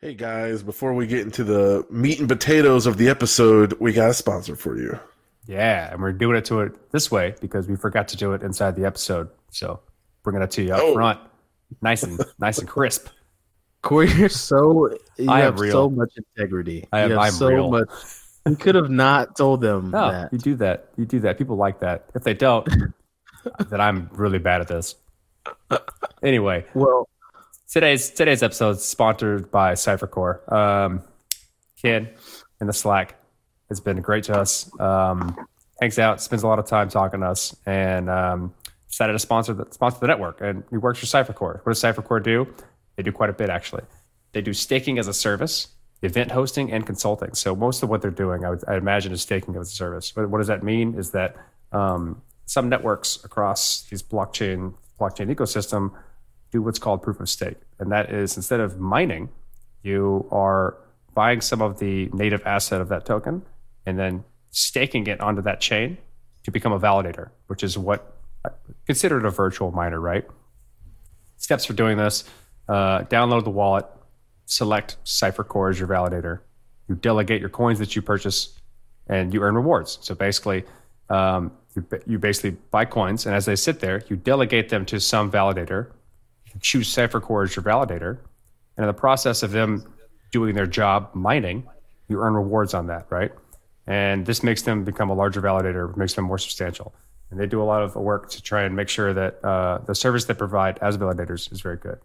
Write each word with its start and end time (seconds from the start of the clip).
Hey 0.00 0.14
guys, 0.14 0.62
before 0.62 0.94
we 0.94 1.06
get 1.08 1.20
into 1.22 1.42
the 1.42 1.84
meat 1.90 2.20
and 2.20 2.28
potatoes 2.28 2.86
of 2.86 2.98
the 2.98 3.08
episode, 3.08 3.72
we 3.80 3.92
got 3.92 4.10
a 4.10 4.14
sponsor 4.14 4.54
for 4.54 4.76
you. 4.78 4.98
Yeah, 5.46 5.90
and 5.92 6.00
we're 6.00 6.12
doing 6.12 6.36
it 6.36 6.44
to 6.46 6.60
it 6.60 6.92
this 6.92 7.10
way 7.10 7.34
because 7.40 7.66
we 7.66 7.74
forgot 7.74 8.06
to 8.08 8.16
do 8.16 8.32
it 8.32 8.42
inside 8.42 8.76
the 8.76 8.84
episode. 8.84 9.28
So 9.50 9.80
bringing 10.22 10.42
it 10.42 10.50
to 10.52 10.62
you 10.62 10.72
up 10.74 10.80
Oh. 10.82 10.94
front, 10.94 11.18
nice 11.82 12.04
and 12.04 12.20
nice 12.38 12.58
and 12.58 12.68
crisp. 12.68 13.08
Corey, 13.82 14.10
you're 14.12 14.28
so 14.28 14.90
you 15.16 15.30
I 15.30 15.38
am 15.40 15.44
have 15.46 15.60
real. 15.60 15.72
so 15.72 15.90
much 15.90 16.12
integrity. 16.16 16.86
I 16.92 17.00
am- 17.00 17.10
you 17.10 17.16
have 17.16 17.26
I'm 17.26 17.32
so 17.32 17.48
real. 17.48 17.70
much. 17.70 17.88
You 18.46 18.54
could 18.56 18.76
have 18.76 18.90
not 18.90 19.36
told 19.36 19.60
them 19.60 19.90
No, 19.90 20.12
that. 20.12 20.32
you 20.32 20.38
do 20.38 20.54
that. 20.56 20.88
You 20.96 21.06
do 21.06 21.18
that. 21.20 21.38
People 21.38 21.56
like 21.56 21.80
that. 21.80 22.06
If 22.14 22.22
they 22.22 22.34
don't, 22.34 22.66
then 23.68 23.80
I'm 23.80 24.08
really 24.12 24.38
bad 24.38 24.60
at 24.60 24.68
this. 24.68 24.94
Anyway, 26.22 26.64
Well, 26.74 27.08
today's 27.68 28.10
today's 28.10 28.42
episode 28.42 28.76
is 28.76 28.84
sponsored 28.84 29.50
by 29.50 29.74
CypherCore. 29.74 30.50
Um, 30.52 31.02
Ken 31.80 32.08
in 32.60 32.66
the 32.66 32.72
Slack 32.72 33.14
has 33.68 33.80
been 33.80 34.00
great 34.00 34.24
to 34.24 34.38
us. 34.38 34.70
Um, 34.80 35.36
hangs 35.80 35.98
out, 35.98 36.20
spends 36.20 36.42
a 36.42 36.48
lot 36.48 36.58
of 36.58 36.66
time 36.66 36.88
talking 36.88 37.20
to 37.20 37.26
us, 37.26 37.54
and 37.66 38.10
um, 38.10 38.54
decided 38.88 39.12
to 39.12 39.18
sponsor 39.18 39.54
the 39.54 39.66
sponsor 39.70 39.98
the 40.00 40.06
network. 40.06 40.40
And 40.40 40.64
he 40.70 40.76
works 40.76 40.98
for 40.98 41.06
CypherCore. 41.06 41.64
What 41.64 41.66
does 41.66 41.82
CypherCore 41.82 42.22
do? 42.22 42.52
They 42.96 43.02
do 43.02 43.12
quite 43.12 43.30
a 43.30 43.34
bit 43.34 43.50
actually. 43.50 43.84
They 44.32 44.40
do 44.40 44.52
staking 44.52 44.98
as 44.98 45.06
a 45.08 45.14
service, 45.14 45.68
event 46.02 46.32
hosting, 46.32 46.72
and 46.72 46.84
consulting. 46.84 47.34
So 47.34 47.54
most 47.54 47.82
of 47.82 47.88
what 47.88 48.02
they're 48.02 48.10
doing, 48.10 48.44
I 48.44 48.50
would 48.50 48.64
I 48.66 48.76
imagine, 48.76 49.12
is 49.12 49.22
staking 49.22 49.56
as 49.56 49.68
a 49.68 49.74
service. 49.74 50.10
But 50.10 50.30
what 50.30 50.38
does 50.38 50.48
that 50.48 50.62
mean? 50.62 50.94
Is 50.94 51.10
that 51.10 51.36
um, 51.72 52.22
some 52.46 52.68
networks 52.68 53.22
across 53.24 53.82
these 53.82 54.02
blockchain 54.02 54.74
blockchain 54.98 55.32
ecosystem 55.32 55.92
do 56.50 56.62
what's 56.62 56.78
called 56.78 57.02
proof 57.02 57.20
of 57.20 57.28
stake. 57.28 57.56
And 57.78 57.92
that 57.92 58.10
is 58.10 58.36
instead 58.36 58.60
of 58.60 58.78
mining, 58.78 59.28
you 59.82 60.26
are 60.30 60.76
buying 61.14 61.40
some 61.40 61.60
of 61.60 61.78
the 61.78 62.08
native 62.12 62.42
asset 62.46 62.80
of 62.80 62.88
that 62.88 63.04
token 63.04 63.42
and 63.86 63.98
then 63.98 64.24
staking 64.50 65.06
it 65.06 65.20
onto 65.20 65.42
that 65.42 65.60
chain 65.60 65.98
to 66.44 66.50
become 66.50 66.72
a 66.72 66.80
validator, 66.80 67.30
which 67.48 67.62
is 67.62 67.76
what 67.76 68.14
considered 68.86 69.24
a 69.24 69.30
virtual 69.30 69.70
miner, 69.70 70.00
right? 70.00 70.24
Steps 71.36 71.64
for 71.64 71.72
doing 71.74 71.98
this 71.98 72.24
uh, 72.68 73.00
download 73.04 73.44
the 73.44 73.50
wallet, 73.50 73.86
select 74.44 74.96
CypherCore 75.04 75.70
as 75.70 75.78
your 75.78 75.88
validator. 75.88 76.40
You 76.88 76.94
delegate 76.94 77.40
your 77.40 77.50
coins 77.50 77.78
that 77.78 77.96
you 77.96 78.02
purchase 78.02 78.58
and 79.06 79.32
you 79.32 79.42
earn 79.42 79.54
rewards. 79.54 79.98
So 80.02 80.14
basically, 80.14 80.64
um, 81.08 81.52
you, 81.74 81.86
you 82.06 82.18
basically 82.18 82.50
buy 82.70 82.84
coins, 82.84 83.24
and 83.24 83.34
as 83.34 83.46
they 83.46 83.56
sit 83.56 83.80
there, 83.80 84.02
you 84.08 84.16
delegate 84.16 84.68
them 84.68 84.84
to 84.86 85.00
some 85.00 85.30
validator 85.30 85.88
choose 86.60 86.94
CypherCore 86.94 87.44
as 87.44 87.56
your 87.56 87.62
validator. 87.62 88.18
And 88.76 88.84
in 88.84 88.86
the 88.86 88.92
process 88.92 89.42
of 89.42 89.50
them 89.50 89.84
doing 90.30 90.54
their 90.54 90.66
job 90.66 91.10
mining, 91.14 91.66
you 92.08 92.20
earn 92.20 92.34
rewards 92.34 92.74
on 92.74 92.86
that, 92.86 93.06
right? 93.10 93.32
And 93.86 94.26
this 94.26 94.42
makes 94.42 94.62
them 94.62 94.84
become 94.84 95.10
a 95.10 95.14
larger 95.14 95.40
validator, 95.40 95.96
makes 95.96 96.14
them 96.14 96.24
more 96.24 96.38
substantial. 96.38 96.94
And 97.30 97.38
they 97.38 97.46
do 97.46 97.62
a 97.62 97.64
lot 97.64 97.82
of 97.82 97.94
work 97.94 98.30
to 98.30 98.42
try 98.42 98.62
and 98.62 98.74
make 98.74 98.88
sure 98.88 99.12
that 99.12 99.44
uh, 99.44 99.78
the 99.78 99.94
service 99.94 100.24
they 100.24 100.34
provide 100.34 100.78
as 100.80 100.96
validators 100.96 101.52
is 101.52 101.60
very 101.60 101.76
good. 101.76 101.98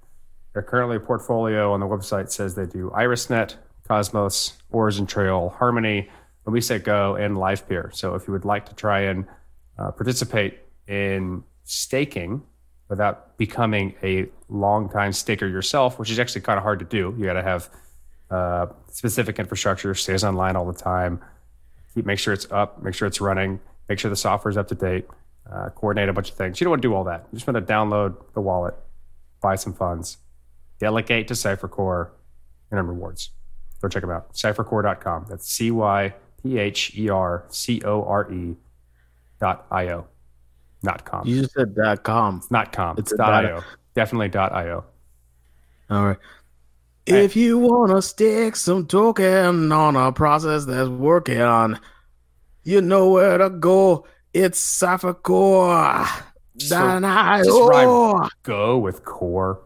They're 0.53 0.61
currently 0.63 0.97
a 0.97 0.99
portfolio 0.99 1.73
on 1.73 1.79
the 1.79 1.87
website 1.87 2.29
says 2.29 2.55
they 2.55 2.65
do 2.65 2.91
IrisNet, 2.95 3.55
Cosmos, 3.87 4.53
Origin 4.71 5.05
Trail, 5.05 5.49
Harmony, 5.49 6.09
Go, 6.45 7.15
and 7.15 7.37
LivePeer. 7.37 7.93
So 7.95 8.15
if 8.15 8.27
you 8.27 8.33
would 8.33 8.45
like 8.45 8.67
to 8.67 8.75
try 8.75 9.01
and 9.01 9.25
uh, 9.77 9.91
participate 9.91 10.59
in 10.87 11.43
staking 11.63 12.43
without 12.93 13.35
becoming 13.39 13.95
a 14.03 14.27
long-time 14.49 15.11
staker 15.11 15.47
yourself, 15.47 15.97
which 15.97 16.11
is 16.11 16.19
actually 16.19 16.41
kind 16.41 16.59
of 16.59 16.63
hard 16.63 16.77
to 16.77 16.85
do. 16.85 17.15
You 17.17 17.25
got 17.25 17.33
to 17.33 17.41
have 17.41 17.69
uh, 18.29 18.67
specific 18.91 19.39
infrastructure, 19.39 19.95
stays 19.95 20.23
online 20.23 20.55
all 20.55 20.71
the 20.71 20.79
time. 20.79 21.19
Keep 21.95 22.05
make 22.05 22.19
sure 22.19 22.35
it's 22.35 22.45
up, 22.51 22.83
make 22.83 22.93
sure 22.93 23.07
it's 23.07 23.19
running, 23.19 23.59
make 23.89 23.97
sure 23.97 24.09
the 24.09 24.15
software 24.15 24.51
is 24.51 24.57
up 24.57 24.67
to 24.67 24.75
date, 24.75 25.07
uh, 25.51 25.69
coordinate 25.69 26.07
a 26.07 26.13
bunch 26.13 26.29
of 26.29 26.37
things. 26.37 26.59
You 26.59 26.65
don't 26.65 26.69
want 26.69 26.83
to 26.83 26.87
do 26.87 26.93
all 26.93 27.03
that. 27.05 27.25
You 27.31 27.39
just 27.39 27.47
want 27.47 27.65
to 27.65 27.73
download 27.73 28.15
the 28.35 28.41
wallet, 28.41 28.75
buy 29.41 29.55
some 29.55 29.73
funds, 29.73 30.17
delegate 30.77 31.27
to 31.29 31.33
CypherCore, 31.33 32.11
and 32.69 32.79
earn 32.79 32.87
rewards. 32.87 33.31
Go 33.81 33.87
check 33.87 34.01
them 34.01 34.11
out. 34.11 34.33
CypherCore.com. 34.33 35.25
That's 35.29 35.49
C 35.49 35.71
Y 35.71 36.13
P 36.43 36.59
H 36.59 36.95
E 36.95 37.09
R 37.09 37.45
C 37.49 37.81
O 37.83 38.03
R 38.03 38.31
E 38.31 38.55
dot 39.39 39.65
I 39.71 39.89
O. 39.89 40.05
Not 40.83 41.05
com. 41.05 41.25
you 41.25 41.41
just 41.41 41.53
said 41.53 41.75
dot 41.75 42.03
com. 42.03 42.37
It's 42.37 42.51
not 42.51 42.71
com. 42.71 42.97
It's 42.97 43.11
It's 43.11 43.17
dot 43.17 43.43
dot- 43.43 43.45
io. 43.45 43.63
Definitely 43.95 44.29
dot 44.29 44.51
io. 44.53 44.83
All 45.89 46.05
right. 46.07 46.17
If 47.05 47.35
you 47.35 47.57
wanna 47.57 48.01
stick 48.01 48.55
some 48.55 48.85
token 48.87 49.71
on 49.71 49.95
a 49.95 50.11
process 50.11 50.65
that's 50.65 50.89
working 50.89 51.41
on, 51.41 51.79
you 52.63 52.81
know 52.81 53.09
where 53.09 53.37
to 53.37 53.49
go. 53.49 54.05
It's 54.33 54.59
CypherCore. 54.81 56.07
So, 56.59 56.75
Dot 56.77 57.01
just 57.43 57.49
io. 57.49 58.29
Go 58.43 58.77
with 58.77 59.03
core. 59.05 59.59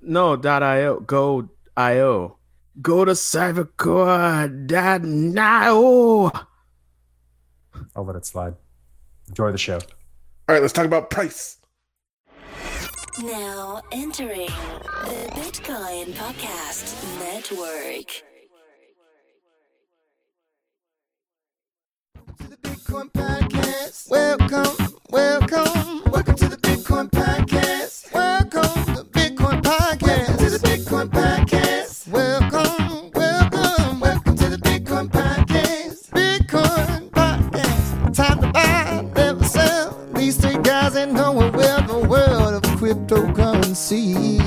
No, 0.00 0.36
dot 0.36 0.62
io. 0.62 1.00
Go 1.00 1.48
io. 1.76 2.36
Go 2.80 3.04
to 3.04 3.12
CypherCore. 3.12 4.66
Dot 4.66 5.04
io. 5.04 6.30
I'll 7.94 8.04
let 8.04 8.16
it 8.16 8.24
slide. 8.26 8.54
Enjoy 9.30 9.52
the 9.52 9.58
show. 9.58 9.76
All 9.76 10.54
right, 10.54 10.60
let's 10.60 10.72
talk 10.72 10.86
about 10.86 11.08
price. 11.08 11.58
Now 13.22 13.80
entering 13.92 14.48
the 15.04 15.30
Bitcoin 15.34 16.12
Podcast 16.14 17.18
Network. 17.20 18.24
to 22.38 22.48
the 22.48 22.56
Bitcoin 22.56 23.10
Podcast. 23.12 24.10
Welcome, 24.10 24.94
welcome, 25.10 26.02
welcome 26.10 26.39
cryptocurrency. 42.90 44.40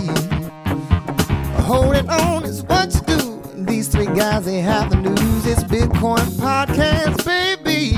Holding 1.62 2.10
on 2.10 2.44
is 2.44 2.62
what 2.64 2.94
you 2.94 3.02
do. 3.02 3.64
These 3.64 3.88
three 3.88 4.08
guys, 4.08 4.44
they 4.44 4.60
have 4.60 4.90
the 4.90 4.98
news. 4.98 5.46
It's 5.46 5.64
Bitcoin 5.64 6.26
Podcast, 6.36 7.24
baby. 7.26 7.94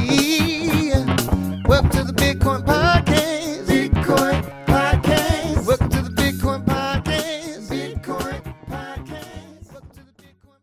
Welcome 1.67 1.89
to 1.89 2.03
the 2.03 2.13
Bitcoin 2.13 2.63
Podcast. 2.63 3.65
Bitcoin 3.65 4.65
Podcast. 4.67 5.65
Welcome 5.65 5.89
to 5.89 6.01
the 6.03 6.09
Bitcoin 6.11 6.63
Podcast. 6.63 7.67
Bitcoin 7.67 8.55
Podcast. 8.69 9.71
Welcome 9.73 9.89
to 9.89 10.05
the 10.05 10.23
Bitcoin 10.23 10.59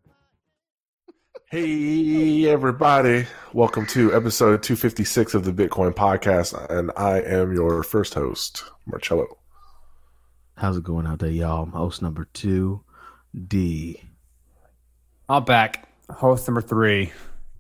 Hey, 1.51 2.49
everybody. 2.49 3.27
Welcome 3.53 3.87
to 3.87 4.15
episode 4.15 4.63
256 4.63 5.35
of 5.35 5.45
the 5.45 5.53
Bitcoin 5.53 5.93
Podcast. 5.93 6.71
And 6.71 6.93
I 6.97 7.21
am 7.23 7.53
your 7.53 7.83
first 7.83 8.15
host, 8.15 8.63
Marcello. 8.87 9.42
How's 10.63 10.77
it 10.77 10.85
going 10.85 11.09
out 11.09 11.19
there, 11.19 11.29
y'all? 11.29 11.65
I'm 11.65 11.73
host 11.73 12.03
number 12.03 12.29
two, 12.33 12.85
D. 13.49 14.01
I'm 15.29 15.45
back. 15.45 15.89
Host 16.09 16.47
number 16.47 16.61
three, 16.61 17.13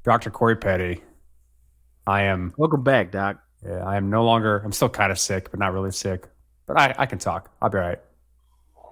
Dr. 0.04 0.30
Corey 0.30 0.54
Petty. 0.54 1.02
I 2.06 2.22
am 2.22 2.54
Welcome 2.56 2.84
back, 2.84 3.10
Doc. 3.10 3.42
yeah, 3.66 3.84
I 3.84 3.96
am 3.96 4.08
no 4.08 4.24
longer 4.24 4.58
I'm 4.64 4.70
still 4.70 4.88
kind 4.88 5.10
of 5.10 5.18
sick, 5.18 5.50
but 5.50 5.58
not 5.58 5.72
really 5.72 5.90
sick. 5.90 6.28
But 6.64 6.78
I, 6.78 6.94
I 6.96 7.06
can 7.06 7.18
talk. 7.18 7.50
I'll 7.60 7.70
be 7.70 7.78
all 7.78 7.82
right. 7.88 7.98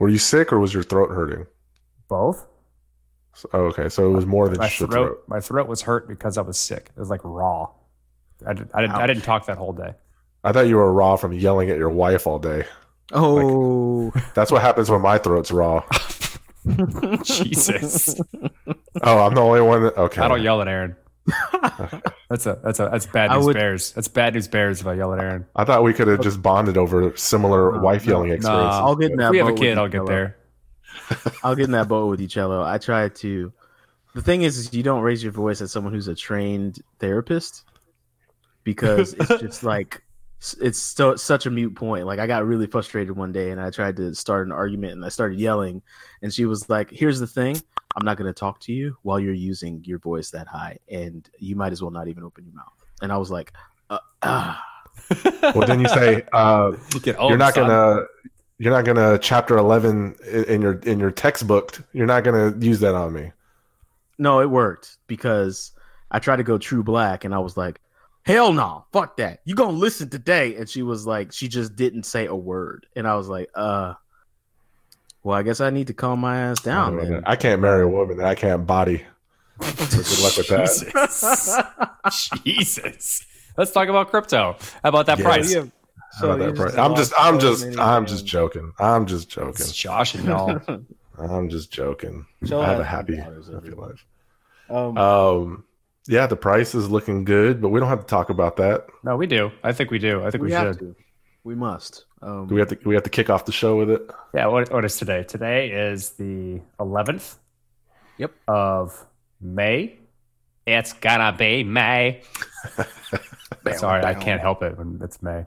Were 0.00 0.08
you 0.08 0.18
sick 0.18 0.52
or 0.52 0.58
was 0.58 0.74
your 0.74 0.82
throat 0.82 1.10
hurting? 1.10 1.46
Both? 2.08 2.48
So- 3.34 3.48
oh, 3.52 3.60
okay, 3.66 3.88
so 3.88 4.10
it 4.10 4.12
was 4.12 4.26
more 4.26 4.48
than 4.48 4.58
My 4.58 4.66
just 4.66 4.80
your 4.80 4.88
throat, 4.88 5.06
throat. 5.06 5.24
my 5.28 5.38
throat 5.38 5.68
was 5.68 5.82
hurt 5.82 6.08
because 6.08 6.36
I 6.36 6.42
was 6.42 6.58
sick. 6.58 6.90
It 6.96 6.98
was 6.98 7.10
like 7.10 7.20
raw. 7.22 7.68
I, 8.44 8.54
did, 8.54 8.70
I, 8.74 8.80
didn't, 8.80 8.96
I 8.96 9.06
didn't 9.06 9.22
talk 9.22 9.46
that 9.46 9.56
whole 9.56 9.72
day. 9.72 9.94
I 10.42 10.50
thought 10.50 10.66
you 10.66 10.78
were 10.78 10.92
raw 10.92 11.14
from 11.14 11.32
yelling 11.32 11.70
at 11.70 11.78
your 11.78 11.90
wife 11.90 12.26
all 12.26 12.40
day. 12.40 12.64
Oh, 13.12 14.12
That's 14.34 14.50
what 14.52 14.62
happens 14.62 14.90
when 14.90 15.00
my 15.00 15.18
throat's 15.18 15.50
raw. 15.50 15.84
Jesus. 17.24 18.20
Oh, 19.02 19.18
I'm 19.18 19.34
the 19.34 19.40
only 19.40 19.60
one 19.60 19.82
that. 19.84 19.96
Okay. 19.96 20.20
I 20.22 20.28
don't 20.28 20.42
yell 20.42 20.60
at 20.60 20.68
Aaron. 20.68 20.96
That's 22.30 22.46
a 22.46 22.60
that's 22.62 22.78
a 22.78 22.88
that's 22.90 23.06
bad 23.06 23.32
news 23.32 23.44
would- 23.46 23.54
bears. 23.54 23.92
That's 23.92 24.06
bad 24.08 24.34
news 24.34 24.46
bears 24.46 24.80
if 24.80 24.86
I 24.86 24.94
yell 24.94 25.12
at 25.12 25.20
Aaron. 25.20 25.46
I 25.56 25.64
thought 25.64 25.82
we 25.82 25.92
could 25.92 26.06
have 26.06 26.20
just 26.20 26.40
bonded 26.40 26.76
over 26.76 27.14
similar 27.16 27.72
No, 27.72 27.80
wife 27.80 28.06
no, 28.06 28.12
yelling 28.12 28.28
no. 28.30 28.34
experiences. 28.36 28.74
I'll 28.78 28.94
get 28.96 29.06
in 29.10 29.12
If 29.14 29.18
that 29.18 29.30
we 29.32 29.38
have 29.38 29.48
a 29.48 29.52
kid, 29.54 29.78
I'll 29.78 29.88
get 29.88 30.06
there. 30.06 30.36
I'll 31.42 31.56
get 31.56 31.64
in 31.64 31.72
that 31.72 31.88
boat 31.88 32.06
with 32.08 32.20
you, 32.20 32.28
Cello. 32.28 32.62
I 32.62 32.78
try 32.78 33.08
to. 33.08 33.52
The 34.14 34.22
thing 34.22 34.42
is, 34.42 34.58
is 34.58 34.72
you 34.72 34.82
don't 34.84 35.02
raise 35.02 35.22
your 35.24 35.32
voice 35.32 35.60
at 35.60 35.70
someone 35.70 35.92
who's 35.92 36.06
a 36.08 36.14
trained 36.14 36.80
therapist 37.00 37.64
because 38.62 39.14
it's 39.14 39.40
just 39.40 39.62
like 39.64 39.96
s- 39.96 40.00
it's 40.60 40.78
so 40.78 41.16
such 41.16 41.46
a 41.46 41.50
mute 41.50 41.74
point. 41.74 42.06
Like 42.06 42.18
I 42.18 42.26
got 42.26 42.46
really 42.46 42.66
frustrated 42.66 43.16
one 43.16 43.32
day, 43.32 43.50
and 43.50 43.60
I 43.60 43.70
tried 43.70 43.96
to 43.96 44.14
start 44.14 44.46
an 44.46 44.52
argument, 44.52 44.94
and 44.94 45.04
I 45.04 45.08
started 45.08 45.38
yelling, 45.38 45.82
and 46.22 46.32
she 46.32 46.46
was 46.46 46.68
like, 46.70 46.90
"Here's 46.90 47.20
the 47.20 47.26
thing: 47.26 47.60
I'm 47.96 48.04
not 48.04 48.16
going 48.16 48.32
to 48.32 48.38
talk 48.38 48.60
to 48.60 48.72
you 48.72 48.96
while 49.02 49.20
you're 49.20 49.34
using 49.34 49.82
your 49.84 49.98
voice 49.98 50.30
that 50.30 50.46
high, 50.46 50.78
and 50.90 51.28
you 51.38 51.56
might 51.56 51.72
as 51.72 51.82
well 51.82 51.90
not 51.90 52.08
even 52.08 52.24
open 52.24 52.44
your 52.44 52.54
mouth." 52.54 52.72
And 53.02 53.12
I 53.12 53.18
was 53.18 53.30
like, 53.30 53.52
uh, 53.90 53.98
ah. 54.22 54.64
Well, 55.42 55.66
then 55.66 55.80
you 55.80 55.88
say 55.88 56.22
uh, 56.32 56.72
you're 57.04 57.36
not 57.36 57.54
gonna 57.54 58.04
you're 58.58 58.72
not 58.72 58.84
gonna 58.84 59.18
chapter 59.18 59.56
eleven 59.56 60.14
in 60.30 60.62
your 60.62 60.74
in 60.80 61.00
your 61.00 61.10
textbook. 61.10 61.82
You're 61.92 62.06
not 62.06 62.24
gonna 62.24 62.54
use 62.58 62.80
that 62.80 62.94
on 62.94 63.12
me. 63.12 63.32
No, 64.18 64.40
it 64.40 64.50
worked 64.50 64.98
because 65.06 65.72
I 66.10 66.18
tried 66.18 66.36
to 66.36 66.42
go 66.42 66.58
true 66.58 66.82
black 66.82 67.24
and 67.24 67.34
I 67.34 67.38
was 67.38 67.56
like, 67.56 67.80
hell 68.24 68.52
no, 68.52 68.84
fuck 68.92 69.16
that. 69.18 69.40
You 69.44 69.54
gonna 69.54 69.72
listen 69.76 70.08
today. 70.10 70.56
And 70.56 70.68
she 70.68 70.82
was 70.82 71.06
like, 71.06 71.32
she 71.32 71.48
just 71.48 71.76
didn't 71.76 72.04
say 72.04 72.26
a 72.26 72.34
word. 72.34 72.86
And 72.96 73.06
I 73.06 73.16
was 73.16 73.28
like, 73.28 73.48
uh, 73.54 73.94
well, 75.22 75.36
I 75.36 75.42
guess 75.42 75.60
I 75.60 75.70
need 75.70 75.88
to 75.88 75.94
calm 75.94 76.20
my 76.20 76.38
ass 76.38 76.60
down. 76.62 76.96
then. 76.96 77.22
I 77.26 77.36
can't 77.36 77.60
marry 77.60 77.82
a 77.84 77.88
woman 77.88 78.16
that 78.18 78.26
I 78.26 78.34
can't 78.34 78.66
body. 78.66 79.04
So 79.60 79.66
good 79.98 80.22
luck 80.22 80.36
with 80.38 80.48
that. 80.48 80.68
Jesus. 82.10 82.40
Jesus. 82.44 83.26
Let's 83.58 83.72
talk 83.72 83.88
about 83.88 84.08
crypto. 84.10 84.56
How 84.82 84.88
about 84.88 85.06
that 85.06 85.18
Yes. 85.18 85.26
price? 85.26 85.52
Yeah. 85.54 85.64
How 86.18 86.26
about 86.26 86.38
that 86.38 86.44
here's 86.46 86.58
price? 86.58 86.74
I'm 86.76 86.96
just 86.96 87.12
I'm 87.18 87.38
just 87.38 87.66
man. 87.66 87.78
I'm 87.78 88.06
just 88.06 88.24
joking. 88.26 88.72
I'm 88.78 89.06
just 89.06 89.28
joking. 89.28 89.50
It's 89.50 89.72
Josh 89.72 90.14
and 90.14 90.24
y'all. 90.24 90.60
I'm 91.18 91.50
just 91.50 91.70
joking. 91.70 92.24
She'll 92.46 92.60
I 92.60 92.68
have 92.68 92.78
have 92.78 92.80
a 92.80 92.84
happy, 92.84 93.16
happy 93.16 93.70
life. 93.70 94.06
Um, 94.70 94.96
Um, 94.96 95.64
yeah, 96.06 96.26
the 96.26 96.36
price 96.36 96.74
is 96.74 96.90
looking 96.90 97.24
good, 97.24 97.60
but 97.60 97.68
we 97.68 97.80
don't 97.80 97.88
have 97.88 98.00
to 98.00 98.06
talk 98.06 98.30
about 98.30 98.56
that. 98.56 98.86
no, 99.04 99.16
we 99.16 99.26
do. 99.26 99.50
I 99.62 99.72
think 99.72 99.90
we 99.90 99.98
do. 99.98 100.24
I 100.24 100.30
think 100.30 100.42
we, 100.42 100.48
we 100.48 100.52
have 100.54 100.74
should. 100.76 100.78
to. 100.80 100.96
We 101.44 101.54
must. 101.54 102.04
Um, 102.22 102.46
Do 102.48 102.54
we 102.54 102.60
have 102.60 102.68
to 102.68 102.78
we 102.84 102.94
have 102.94 103.04
to 103.04 103.10
kick 103.10 103.30
off 103.30 103.46
the 103.46 103.52
show 103.52 103.76
with 103.76 103.90
it? 103.90 104.02
Yeah, 104.34 104.46
what, 104.48 104.70
what 104.70 104.84
is 104.84 104.96
today? 104.98 105.24
Today 105.24 105.70
is 105.70 106.10
the 106.10 106.60
11th 106.78 107.36
Yep. 108.18 108.32
of 108.46 109.06
May. 109.40 109.98
It's 110.66 110.92
gonna 110.92 111.34
be 111.36 111.64
May. 111.64 112.22
Sorry, 113.76 114.04
I 114.04 114.12
can't 114.14 114.40
help 114.42 114.62
it 114.62 114.76
when 114.76 115.00
it's 115.02 115.22
May. 115.22 115.44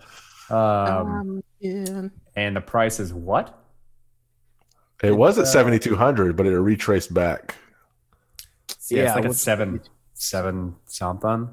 Um, 0.50 1.44
yeah. 1.59 2.07
and 2.35 2.55
the 2.55 2.61
price 2.61 3.00
is 3.00 3.13
what? 3.13 3.59
It 5.03 5.15
was 5.15 5.38
uh, 5.38 5.41
at 5.41 5.47
7200, 5.47 6.35
but 6.35 6.47
it 6.47 6.59
retraced 6.59 7.13
back. 7.13 7.55
Yeah, 8.89 9.03
it's 9.05 9.15
like 9.15 9.25
a 9.25 9.33
seven, 9.33 9.81
seven 10.23 10.75
something. 10.85 11.49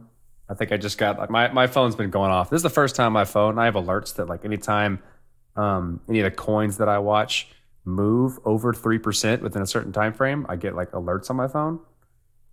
I 0.49 0.55
think 0.55 0.73
I 0.73 0.77
just 0.77 0.99
got 0.99 1.19
like 1.19 1.31
my, 1.31 1.49
my 1.53 1.67
phone's 1.67 1.95
been 1.95 2.11
going 2.11 2.31
off. 2.31 2.51
This 2.51 2.59
is 2.59 2.63
the 2.63 2.71
first 2.71 2.97
time 2.97 3.13
my 3.13 3.25
phone. 3.25 3.59
I 3.59 3.67
have 3.67 3.75
alerts 3.75 4.17
that 4.17 4.29
like 4.29 4.45
anytime 4.45 5.01
um, 5.57 6.01
any 6.09 6.21
of 6.21 6.25
the 6.25 6.31
coins 6.31 6.79
that 6.79 6.89
I 6.89 6.99
watch 6.99 7.49
move 7.85 8.39
over 8.45 8.73
three 8.73 8.99
percent 8.99 9.43
within 9.43 9.63
a 9.63 9.67
certain 9.67 9.93
time 9.93 10.13
frame, 10.13 10.47
I 10.49 10.57
get 10.57 10.75
like 10.75 10.91
alerts 10.93 11.31
on 11.31 11.37
my 11.37 11.49
phone, 11.49 11.81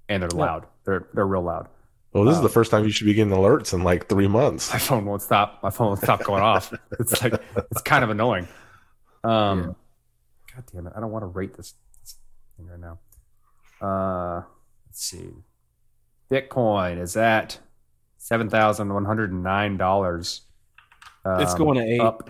and 0.09 0.21
they're 0.21 0.29
loud. 0.29 0.67
They're 0.85 1.07
they're 1.13 1.27
real 1.27 1.41
loud. 1.43 1.69
Well, 2.13 2.23
this 2.23 2.35
is 2.35 2.41
the 2.41 2.49
first 2.49 2.71
time 2.71 2.83
you 2.83 2.91
should 2.91 3.05
be 3.05 3.13
getting 3.13 3.33
alerts 3.33 3.73
in 3.73 3.83
like 3.83 4.09
three 4.09 4.27
months. 4.27 4.71
My 4.71 4.79
phone 4.79 5.05
won't 5.05 5.21
stop. 5.21 5.61
My 5.61 5.69
phone 5.69 5.87
won't 5.87 5.99
stop 5.99 6.23
going 6.23 6.41
off. 6.43 6.73
It's 6.99 7.21
like 7.21 7.33
it's 7.55 7.81
kind 7.81 8.03
of 8.03 8.09
annoying. 8.09 8.47
Um, 9.23 9.75
God 10.55 10.63
damn 10.73 10.87
it! 10.87 10.93
I 10.95 10.99
don't 10.99 11.11
want 11.11 11.23
to 11.23 11.27
rate 11.27 11.55
this 11.55 11.73
thing 12.57 12.67
right 12.67 12.79
now. 12.79 12.99
Uh, 13.79 14.43
let's 14.87 15.03
see. 15.03 15.29
Bitcoin 16.31 16.99
is 16.99 17.15
at 17.17 17.59
seven 18.17 18.49
thousand 18.49 18.93
one 18.93 19.05
hundred 19.05 19.31
and 19.31 19.43
nine 19.43 19.77
dollars. 19.77 20.41
Um, 21.25 21.41
It's 21.41 21.53
going 21.53 21.77
to 21.77 21.83
eight. 21.83 21.99
up, 22.01 22.29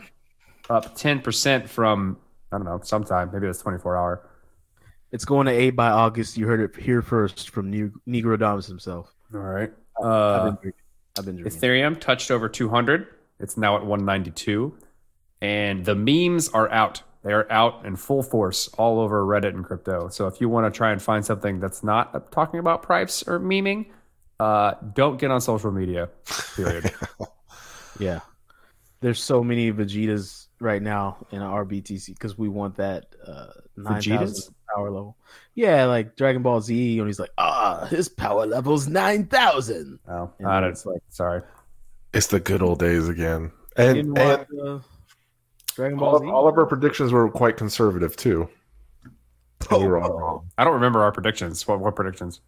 up 0.69 0.95
ten 0.95 1.21
percent 1.21 1.69
from 1.69 2.17
I 2.51 2.57
don't 2.57 2.65
know 2.65 2.79
sometime 2.83 3.29
maybe 3.33 3.47
it's 3.47 3.61
twenty 3.61 3.79
four 3.79 3.97
hour. 3.97 4.27
It's 5.11 5.25
going 5.25 5.45
to 5.47 5.53
eight 5.53 5.71
by 5.71 5.89
August. 5.89 6.37
You 6.37 6.47
heard 6.47 6.59
it 6.59 6.75
here 6.81 7.01
first 7.01 7.49
from 7.49 7.69
New 7.69 7.91
Negro 8.07 8.37
Domus 8.37 8.67
himself. 8.67 9.13
All 9.33 9.39
right. 9.39 9.71
I've 9.99 10.05
Uh, 10.05 10.43
been 10.45 10.55
drinking. 10.61 10.81
I've 11.17 11.25
been 11.25 11.35
drinking. 11.37 11.59
Ethereum 11.61 11.99
touched 11.99 12.29
over 12.29 12.49
200. 12.49 13.07
It's 13.39 13.55
now 13.57 13.75
at 13.77 13.85
192. 13.85 14.77
And 15.41 15.85
the 15.85 15.95
memes 15.95 16.49
are 16.49 16.69
out. 16.71 17.03
They 17.23 17.33
are 17.33 17.51
out 17.51 17.85
in 17.85 17.95
full 17.95 18.23
force 18.23 18.67
all 18.77 18.99
over 18.99 19.25
Reddit 19.25 19.49
and 19.49 19.63
crypto. 19.65 20.07
So 20.09 20.27
if 20.27 20.39
you 20.39 20.47
want 20.49 20.71
to 20.71 20.75
try 20.75 20.91
and 20.91 21.01
find 21.01 21.25
something 21.25 21.59
that's 21.59 21.83
not 21.83 22.31
talking 22.31 22.59
about 22.59 22.83
price 22.83 23.27
or 23.27 23.39
memeing, 23.39 23.87
uh, 24.39 24.75
don't 24.93 25.17
get 25.19 25.31
on 25.31 25.41
social 25.41 25.71
media. 25.71 26.09
Period. 26.55 26.91
Yeah. 27.99 28.19
There's 28.99 29.21
so 29.21 29.43
many 29.43 29.71
Vegetas 29.71 30.47
right 30.59 30.81
now 30.81 31.25
in 31.31 31.41
r/BTC 31.41 32.07
because 32.07 32.37
we 32.37 32.47
want 32.49 32.75
that 32.77 33.07
uh, 33.25 33.47
9,000 33.75 34.11
Vegetas? 34.17 34.51
power 34.75 34.89
level. 34.91 35.17
Yeah, 35.55 35.85
like 35.85 36.15
Dragon 36.15 36.41
Ball 36.41 36.61
Z, 36.61 36.99
and 36.99 37.07
he's 37.07 37.19
like, 37.19 37.31
ah, 37.37 37.85
his 37.85 38.09
power 38.09 38.45
level's 38.45 38.87
9,000. 38.87 39.99
oh, 40.07 40.31
And 40.39 40.47
I 40.47 40.61
don't. 40.61 40.69
it's 40.71 40.85
like, 40.85 41.01
Sorry. 41.09 41.41
It's 42.13 42.27
the 42.27 42.39
good 42.39 42.61
old 42.61 42.79
days 42.79 43.07
again. 43.07 43.51
you 43.77 43.83
And, 43.83 44.17
and 44.17 44.59
uh, 44.61 44.79
Dragon 45.77 45.99
Ball 45.99 46.13
all, 46.13 46.19
Z? 46.19 46.25
all 46.25 46.47
of 46.47 46.57
our 46.57 46.65
predictions 46.65 47.11
were 47.11 47.29
quite 47.29 47.55
conservative 47.55 48.15
too. 48.15 48.49
And 49.69 49.81
we 49.81 49.87
were 49.87 49.99
all 50.01 50.19
wrong. 50.19 50.49
I 50.57 50.63
don't 50.63 50.73
remember 50.73 51.03
our 51.03 51.11
predictions. 51.11 51.67
What, 51.67 51.79
what 51.79 51.95
predictions? 51.95 52.41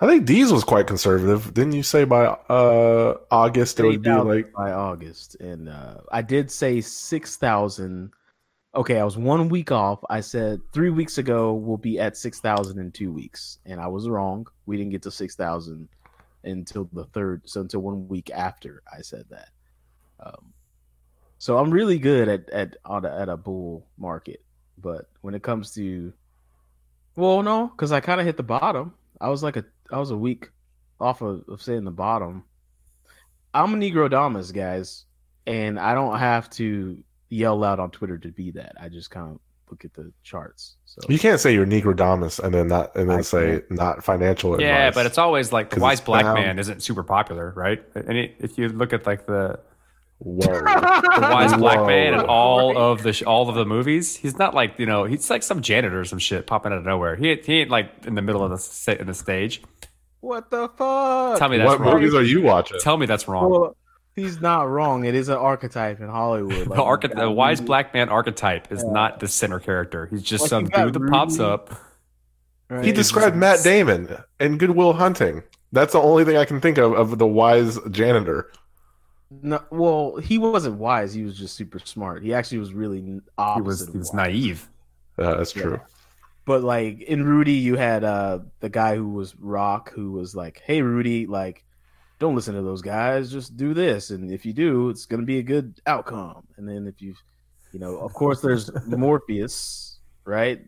I 0.00 0.06
think 0.06 0.24
D's 0.24 0.50
was 0.50 0.64
quite 0.64 0.86
conservative. 0.86 1.52
Didn't 1.52 1.74
you 1.74 1.82
say 1.82 2.04
by 2.04 2.24
uh 2.24 3.18
August 3.30 3.78
it 3.78 3.82
would 3.82 4.02
be 4.02 4.08
8,000 4.08 4.26
like 4.26 4.52
by 4.54 4.72
August, 4.72 5.34
and 5.34 5.68
uh, 5.68 5.98
I 6.10 6.22
did 6.22 6.50
say 6.50 6.80
six 6.80 7.36
thousand. 7.36 8.10
Okay, 8.74 8.98
I 8.98 9.04
was 9.04 9.18
one 9.18 9.50
week 9.50 9.70
off. 9.70 10.02
I 10.08 10.20
said 10.20 10.62
three 10.72 10.88
weeks 10.88 11.18
ago 11.18 11.52
we'll 11.52 11.76
be 11.76 12.00
at 12.00 12.16
six 12.16 12.40
thousand 12.40 12.78
in 12.78 12.90
two 12.90 13.12
weeks, 13.12 13.58
and 13.66 13.82
I 13.82 13.86
was 13.86 14.08
wrong. 14.08 14.46
We 14.64 14.78
didn't 14.78 14.92
get 14.92 15.02
to 15.02 15.10
six 15.10 15.36
thousand 15.36 15.90
until 16.42 16.88
the 16.94 17.04
third, 17.04 17.42
so 17.44 17.60
until 17.60 17.80
one 17.80 18.08
week 18.08 18.30
after 18.30 18.82
I 18.90 19.02
said 19.02 19.26
that. 19.28 19.50
Um, 20.20 20.54
so 21.42 21.58
I'm 21.58 21.72
really 21.72 21.98
good 21.98 22.28
at 22.28 22.48
at 22.50 22.76
on 22.84 23.04
a, 23.04 23.10
at 23.22 23.28
a 23.28 23.36
bull 23.36 23.84
market, 23.98 24.44
but 24.78 25.08
when 25.22 25.34
it 25.34 25.42
comes 25.42 25.72
to, 25.74 26.12
well, 27.16 27.42
no, 27.42 27.66
because 27.66 27.90
I 27.90 27.98
kind 27.98 28.20
of 28.20 28.26
hit 28.26 28.36
the 28.36 28.44
bottom. 28.44 28.94
I 29.20 29.28
was 29.28 29.42
like 29.42 29.56
a 29.56 29.64
I 29.90 29.98
was 29.98 30.12
a 30.12 30.16
week 30.16 30.50
off 31.00 31.20
of, 31.20 31.42
of 31.48 31.60
saying 31.60 31.82
the 31.82 31.90
bottom. 31.90 32.44
I'm 33.52 33.74
a 33.74 33.76
Negrodamus, 33.76 34.52
guys, 34.54 35.04
and 35.48 35.80
I 35.80 35.94
don't 35.94 36.16
have 36.20 36.48
to 36.50 37.02
yell 37.28 37.56
loud 37.58 37.80
on 37.80 37.90
Twitter 37.90 38.18
to 38.18 38.28
be 38.28 38.52
that. 38.52 38.76
I 38.80 38.88
just 38.88 39.10
kind 39.10 39.32
of 39.32 39.40
look 39.68 39.84
at 39.84 39.92
the 39.94 40.12
charts. 40.22 40.76
So 40.84 41.00
you 41.08 41.18
can't 41.18 41.40
say 41.40 41.52
you're 41.54 41.66
Negrodamus 41.66 42.38
and 42.38 42.54
then 42.54 42.68
not 42.68 42.94
and 42.94 43.10
then 43.10 43.18
I 43.18 43.22
say 43.22 43.62
not 43.68 44.04
financial 44.04 44.60
Yeah, 44.60 44.86
advice. 44.86 44.94
but 44.94 45.06
it's 45.06 45.18
always 45.18 45.50
like 45.52 45.70
the 45.70 45.76
'Cause 45.76 45.82
wise 45.82 46.00
black 46.00 46.22
bound- 46.24 46.38
man 46.38 46.58
isn't 46.60 46.84
super 46.84 47.02
popular, 47.02 47.52
right? 47.56 47.82
And 47.96 48.16
it, 48.16 48.36
if 48.38 48.58
you 48.58 48.68
look 48.68 48.92
at 48.92 49.06
like 49.06 49.26
the 49.26 49.58
Whoa. 50.24 50.46
the 50.46 51.18
wise 51.20 51.52
black 51.54 51.78
Whoa. 51.80 51.86
man 51.86 52.14
in 52.14 52.20
all 52.20 52.76
of 52.78 53.02
the 53.02 53.12
sh- 53.12 53.22
all 53.24 53.48
of 53.48 53.54
the 53.56 53.64
movies. 53.64 54.14
He's 54.16 54.38
not 54.38 54.54
like 54.54 54.78
you 54.78 54.86
know 54.86 55.04
he's 55.04 55.28
like 55.30 55.42
some 55.42 55.62
janitor 55.62 56.00
or 56.00 56.04
some 56.04 56.18
shit 56.20 56.46
popping 56.46 56.72
out 56.72 56.78
of 56.78 56.84
nowhere. 56.84 57.16
He 57.16 57.30
ain't- 57.30 57.44
he 57.44 57.60
ain't 57.60 57.70
like 57.70 57.90
in 58.06 58.14
the 58.14 58.22
middle 58.22 58.42
of 58.44 58.50
the 58.50 58.58
sta- 58.58 58.98
in 59.00 59.06
the 59.06 59.14
stage. 59.14 59.62
what 60.20 60.50
the 60.50 60.68
fuck? 60.76 61.38
Tell 61.38 61.48
me 61.48 61.58
that's 61.58 61.68
what 61.68 61.80
wrong. 61.80 61.94
movies 61.94 62.14
are 62.14 62.22
you 62.22 62.40
watching? 62.42 62.78
Tell 62.80 62.96
me 62.96 63.06
that's 63.06 63.26
wrong. 63.26 63.50
Well, 63.50 63.76
he's 64.14 64.40
not 64.40 64.68
wrong. 64.70 65.04
It 65.04 65.14
is 65.16 65.28
an 65.28 65.38
archetype 65.38 66.00
in 66.00 66.08
Hollywood. 66.08 66.66
Like, 66.68 66.76
the, 66.76 67.08
arche- 67.08 67.14
the 67.18 67.30
wise 67.30 67.58
Rudy- 67.58 67.66
black 67.66 67.92
man 67.94 68.08
archetype 68.08 68.70
is 68.70 68.84
Yeah. 68.84 68.92
not 68.92 69.18
the 69.18 69.26
center 69.26 69.58
character. 69.58 70.06
He's 70.06 70.22
just 70.22 70.42
Like, 70.42 70.48
some 70.50 70.64
you 70.66 70.70
got 70.70 70.92
dude 70.92 71.02
that 71.02 71.10
pops 71.10 71.40
up. 71.40 71.74
right? 72.70 72.84
He 72.84 72.92
described 72.92 73.34
Matt 73.36 73.64
Damon 73.64 74.16
in 74.38 74.58
Good 74.58 74.70
Will 74.70 74.92
Hunting. 74.92 75.42
That's 75.72 75.92
the 75.94 76.00
only 76.00 76.24
thing 76.24 76.36
I 76.36 76.44
can 76.44 76.60
think 76.60 76.78
of 76.78 76.92
of 76.92 77.18
the 77.18 77.26
wise 77.26 77.78
janitor. 77.90 78.52
No, 79.40 79.62
well, 79.70 80.16
he 80.16 80.36
wasn't 80.38 80.76
wise. 80.78 81.14
He 81.14 81.22
was 81.24 81.36
just 81.38 81.54
super 81.56 81.78
smart. 81.78 82.22
He 82.22 82.34
actually 82.34 82.58
was 82.58 82.74
really 82.74 83.00
He 83.00 83.20
opposite. 83.38 83.86
was 83.86 83.92
he 83.92 83.98
was 83.98 84.12
naive. 84.12 84.68
Uh, 85.18 85.36
that's 85.36 85.54
Yeah. 85.56 85.62
true. 85.62 85.80
But 86.44 86.62
like 86.64 87.00
in 87.02 87.24
Rudy, 87.24 87.52
you 87.52 87.76
had 87.76 88.02
uh 88.04 88.40
the 88.60 88.68
guy 88.68 88.96
who 88.96 89.08
was 89.10 89.36
Rock, 89.36 89.92
who 89.92 90.10
was 90.12 90.34
like, 90.34 90.60
"Hey, 90.64 90.82
Rudy, 90.82 91.26
like, 91.26 91.64
don't 92.18 92.34
listen 92.34 92.54
to 92.56 92.62
those 92.62 92.82
guys. 92.82 93.30
Just 93.30 93.56
do 93.56 93.74
this, 93.74 94.10
and 94.10 94.30
if 94.32 94.44
you 94.44 94.52
do, 94.52 94.88
it's 94.88 95.06
gonna 95.06 95.22
be 95.22 95.38
a 95.38 95.42
good 95.42 95.80
outcome." 95.86 96.42
And 96.56 96.68
then 96.68 96.86
if 96.88 97.00
you, 97.00 97.14
you 97.72 97.78
know, 97.78 97.96
of 97.98 98.12
course, 98.12 98.40
there's 98.40 98.70
Morpheus, 98.86 100.00
right? 100.24 100.60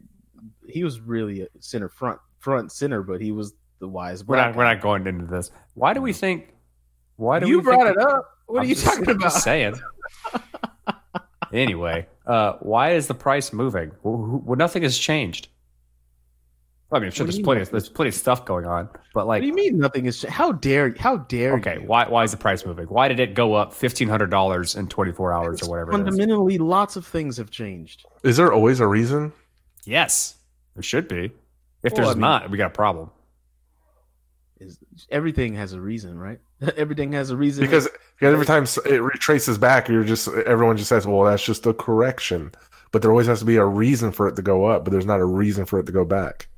He 0.69 0.85
was 0.85 1.01
really 1.01 1.43
a 1.43 1.49
center 1.59 1.89
front 1.89 2.21
front 2.39 2.71
center, 2.71 3.03
but 3.03 3.21
he 3.21 3.33
was 3.33 3.55
the 3.81 3.89
wise. 3.89 4.25
We're 4.25 4.37
black 4.37 4.51
not 4.51 4.57
we're 4.57 4.65
not 4.65 4.81
going 4.81 5.07
into 5.09 5.27
this. 5.27 5.51
Why 5.75 5.93
do 5.93 6.01
we 6.01 6.13
think? 6.13 6.55
Why 7.17 7.41
do 7.41 7.49
You 7.49 7.59
we 7.59 7.65
brought 7.65 7.87
think, 7.87 7.97
it 7.97 8.03
up. 8.03 8.29
What 8.47 8.59
I'm 8.61 8.65
are 8.65 8.69
you 8.69 8.75
just- 8.75 8.87
talking 8.87 9.09
I'm 9.09 9.17
about? 9.17 9.23
Just 9.23 9.43
saying. 9.45 9.75
anyway, 11.53 12.07
uh, 12.27 12.55
why 12.61 12.93
is 12.93 13.07
the 13.07 13.15
price 13.15 13.53
moving? 13.53 13.91
Well, 14.03 14.17
who- 14.17 14.43
well, 14.45 14.57
nothing 14.57 14.83
has 14.83 14.99
changed. 14.99 15.49
I 16.93 17.01
mean, 17.01 17.11
sure, 17.11 17.25
What 17.27 17.31
do 17.33 17.37
there's 17.39 17.45
plenty 17.45 17.61
of 17.63 17.71
there's 17.71 17.89
plenty 17.89 18.11
of 18.11 18.15
stuff 18.15 18.45
going 18.45 18.67
on, 18.67 18.89
but 19.15 19.27
like, 19.27 19.39
What 19.39 19.41
do 19.41 19.47
you 19.49 19.55
mean 19.55 19.79
nothing 19.79 20.07
is? 20.07 20.23
How 20.23 20.53
dare? 20.53 20.95
How 20.97 21.17
dare? 21.17 21.55
okay, 21.55 21.81
you? 21.81 21.87
why 21.89 22.07
why 22.09 22.23
is 22.23 22.31
the 22.31 22.37
price 22.37 22.65
moving? 22.65 22.87
Why 22.87 23.09
did 23.09 23.19
it 23.19 23.35
go 23.35 23.55
up 23.55 23.73
fifteen 23.75 24.09
hundred 24.09 24.31
dollars 24.31 24.77
in 24.77 24.87
twenty 24.87 25.11
four 25.11 25.33
hours 25.33 25.61
or 25.63 25.71
whatever? 25.71 25.91
It 25.91 25.95
is? 25.97 26.05
Fundamentally, 26.05 26.59
lots 26.59 26.95
of 26.95 27.05
things 27.05 27.37
have 27.39 27.51
changed. 27.51 28.05
Is 28.23 28.37
there 28.37 28.53
always 28.53 28.79
a 28.79 28.87
reason? 28.87 29.33
Yes, 29.85 30.37
there 30.75 30.85
should 30.85 31.09
be. 31.09 31.33
If 31.83 31.93
Well, 31.95 31.97
there's 31.97 32.09
I 32.11 32.13
mean- 32.13 32.21
not, 32.21 32.51
we 32.51 32.59
got 32.59 32.67
a 32.67 32.71
problem. 32.71 33.11
Is 34.61 34.79
everything 35.11 35.55
has 35.55 35.73
a 35.73 35.81
reason, 35.81 36.17
right? 36.17 36.39
everything 36.77 37.13
has 37.13 37.31
a 37.31 37.37
reason. 37.37 37.65
Because 37.65 37.89
because 38.19 38.33
every 38.33 38.47
time 38.47 38.65
it 38.87 39.03
retraces 39.03 39.59
back, 39.59 39.89
you're 39.89 40.05
just 40.05 40.29
everyone 40.29 40.77
just 40.77 40.89
says, 40.89 41.07
"Well, 41.07 41.25
that's 41.25 41.45
just 41.45 41.67
a 41.67 41.75
correction." 41.75 42.53
But 42.93 43.03
there 43.03 43.11
always 43.11 43.27
has 43.27 43.41
to 43.41 43.45
be 43.45 43.57
a 43.57 43.65
reason 43.65 44.13
for 44.13 44.29
it 44.29 44.37
to 44.37 44.43
go 44.43 44.67
up, 44.67 44.85
but 44.85 44.93
there's 44.93 45.07
not 45.07 45.19
a 45.19 45.25
reason 45.25 45.65
for 45.65 45.81
it 45.81 45.87
to 45.87 45.93
go 45.93 46.05
back. 46.05 46.49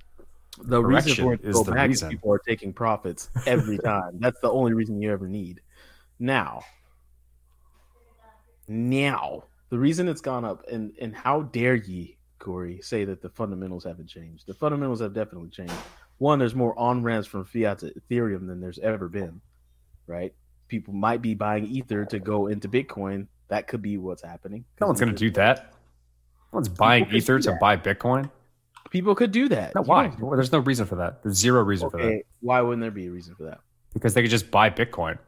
the 0.63 0.83
reason 0.83 1.25
for 1.25 1.33
it 1.35 1.43
to 1.43 1.49
is 1.49 1.57
go 1.57 1.65
the 1.65 1.73
back 1.73 1.89
reason. 1.89 2.09
is 2.09 2.15
people 2.15 2.33
are 2.33 2.39
taking 2.39 2.73
profits 2.73 3.31
every 3.47 3.79
time. 3.79 4.19
That's 4.21 4.41
the 4.41 4.51
only 4.51 4.75
reason 4.75 5.01
you 5.01 5.11
ever 5.13 5.29
need. 5.29 5.61
Now, 6.19 6.63
now 8.69 9.45
the 9.71 9.79
reason 9.79 10.09
it's 10.09 10.21
gone 10.21 10.45
up, 10.45 10.67
and 10.71 10.93
and 11.01 11.15
how 11.15 11.43
dare 11.43 11.75
ye, 11.75 12.17
Corey, 12.39 12.81
say 12.83 13.05
that 13.05 13.23
the 13.23 13.31
fundamentals 13.31 13.85
haven't 13.85 14.09
changed? 14.09 14.47
The 14.47 14.55
fundamentals 14.55 15.01
have 15.01 15.15
definitely 15.15 15.51
changed. 15.51 15.75
One, 16.19 16.39
there's 16.39 16.55
more 16.55 16.79
on 16.79 17.03
ramps 17.03 17.27
from 17.27 17.45
fiat 17.45 17.79
to 17.81 17.93
Ethereum 17.93 18.47
than 18.47 18.61
there's 18.61 18.79
ever 18.79 19.09
been. 19.09 19.41
Right? 20.07 20.35
People 20.69 20.95
might 20.95 21.23
be 21.23 21.35
buying 21.35 21.65
Ether 21.67 22.05
to 22.07 22.19
go 22.19 22.49
into 22.49 22.69
Bitcoin. 22.69 23.27
That 23.49 23.69
could 23.69 23.83
be 23.83 23.97
what's 23.99 24.23
happening. 24.23 24.65
No 24.81 24.89
one's 24.89 25.01
going 25.01 25.13
to 25.13 25.19
do 25.19 25.31
that. 25.33 25.73
No 26.53 26.57
one's 26.59 26.69
buying 26.69 27.09
Ether 27.13 27.39
to 27.41 27.57
buy 27.61 27.77
Bitcoin. 27.77 28.31
People 28.91 29.15
could 29.15 29.33
do 29.33 29.49
that. 29.49 29.75
No, 29.75 29.83
why? 29.83 30.13
Well, 30.21 30.37
There's 30.37 30.53
no 30.53 30.59
reason 30.61 30.87
for 30.87 30.97
that. 30.97 31.23
There's 31.23 31.37
zero 31.37 31.63
reason 31.63 31.91
for 31.91 31.99
that 31.99 32.23
why 32.41 32.61
wouldn't 32.61 32.81
there 32.83 32.91
be 32.91 33.07
a 33.07 33.11
reason 33.11 33.35
for 33.35 33.45
that? 33.45 33.61
because 33.93 34.15
they 34.15 34.23
could 34.23 34.31
just 34.31 34.51
buy 34.51 34.69
Bitcoin. 34.71 35.19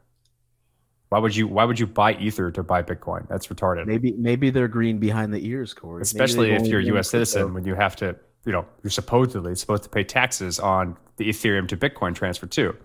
Why 1.09 1.17
would 1.17 1.35
you? 1.35 1.47
Why 1.47 1.65
would 1.65 1.79
you 1.79 1.87
buy 1.87 2.13
Ether 2.13 2.51
to 2.51 2.61
buy 2.61 2.83
Bitcoin? 2.83 3.27
That's 3.27 3.47
retarded. 3.47 3.87
Maybe 3.87 4.11
maybe 4.11 4.51
they're 4.51 4.67
green 4.67 4.99
behind 4.99 5.33
the 5.33 5.43
ears, 5.45 5.73
Corey. 5.73 6.03
Especially 6.03 6.51
if 6.51 6.67
you're 6.67 6.79
a 6.79 6.85
U.S. 6.85 7.09
citizen, 7.09 7.53
when 7.53 7.65
you 7.65 7.73
have 7.73 7.95
to, 7.97 8.15
you 8.45 8.51
know, 8.51 8.65
you're 8.83 8.91
supposedly 8.91 9.55
supposed 9.55 9.83
to 9.83 9.89
pay 9.89 10.03
taxes 10.03 10.59
on 10.59 10.97
the 11.17 11.27
Ethereum 11.27 11.67
to 11.69 11.77
Bitcoin 11.77 12.13
transfer 12.13 12.45
too. 12.45 12.75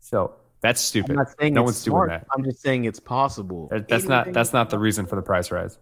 So 0.00 0.34
that's 0.66 0.82
I'm 0.82 0.86
stupid. 1.02 1.16
not 1.16 1.28
saying 1.38 1.54
No 1.54 1.62
one's 1.62 1.82
doing 1.84 2.08
that. 2.08 2.26
I'm 2.34 2.44
just 2.44 2.60
saying 2.60 2.84
it's 2.84 3.00
possible. 3.00 3.68
That- 3.70 3.88
That's 3.88 4.04
not. 4.04 4.32
That's 4.32 4.52
not 4.52 4.70
the 4.70 4.78
reason 4.78 5.06
for 5.06 5.16
the 5.16 5.22
price 5.22 5.50
rise. 5.50 5.78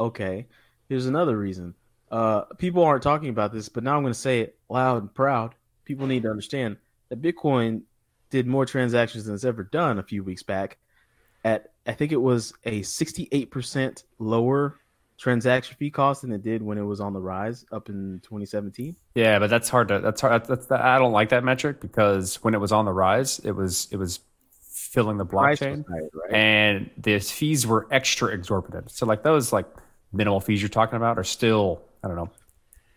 okay. 0.00 0.46
Here's 0.88 1.06
another 1.06 1.36
reason. 1.36 1.74
Uh, 2.12 2.42
people 2.58 2.84
aren't 2.84 3.02
talking 3.02 3.28
about 3.28 3.52
this, 3.52 3.68
but 3.68 3.82
now 3.82 3.96
I'm 3.96 4.02
going 4.02 4.12
to 4.12 4.18
say 4.18 4.40
it 4.42 4.56
loud 4.68 5.02
and 5.02 5.12
proud. 5.12 5.56
People 5.84 6.06
need 6.06 6.22
to 6.22 6.30
understand 6.30 6.76
that 7.08 7.20
Bitcoin 7.20 7.82
did 8.30 8.46
more 8.46 8.64
transactions 8.66 9.24
than 9.24 9.34
it's 9.34 9.44
ever 9.44 9.64
done 9.64 9.98
a 9.98 10.02
few 10.04 10.22
weeks 10.22 10.44
back. 10.44 10.78
At 11.44 11.72
I 11.88 11.92
think 11.92 12.12
it 12.12 12.20
was 12.22 12.52
a 12.64 12.82
68% 12.82 14.04
lower 14.20 14.78
transaction 15.18 15.76
fee 15.78 15.90
cost 15.90 16.22
than 16.22 16.30
it 16.32 16.42
did 16.42 16.62
when 16.62 16.78
it 16.78 16.82
was 16.82 17.00
on 17.00 17.12
the 17.12 17.20
rise 17.20 17.64
up 17.72 17.88
in 17.88 18.20
2017. 18.22 18.96
Yeah, 19.14 19.38
but 19.38 19.48
that's 19.50 19.68
hard 19.68 19.88
to. 19.88 19.98
That's 20.00 20.20
hard. 20.20 20.44
That's, 20.46 20.70
I 20.70 20.98
don't 20.98 21.12
like 21.12 21.30
that 21.30 21.42
metric 21.42 21.80
because 21.80 22.36
when 22.44 22.54
it 22.54 22.60
was 22.60 22.70
on 22.72 22.84
the 22.84 22.92
rise, 22.92 23.38
it 23.40 23.52
was 23.52 23.88
it 23.90 23.96
was 23.96 24.20
filling 24.96 25.18
the 25.18 25.26
blockchain. 25.26 25.84
higher, 25.86 26.08
right? 26.14 26.32
and 26.32 26.90
the 26.96 27.18
fees 27.18 27.66
were 27.66 27.86
extra 27.90 28.28
exorbitant. 28.28 28.90
So 28.90 29.04
like 29.04 29.22
those 29.22 29.52
like 29.52 29.66
minimal 30.10 30.40
fees 30.40 30.62
you're 30.62 30.70
talking 30.70 30.96
about 30.96 31.18
are 31.18 31.24
still 31.24 31.82
I 32.02 32.08
don't 32.08 32.16
know, 32.16 32.30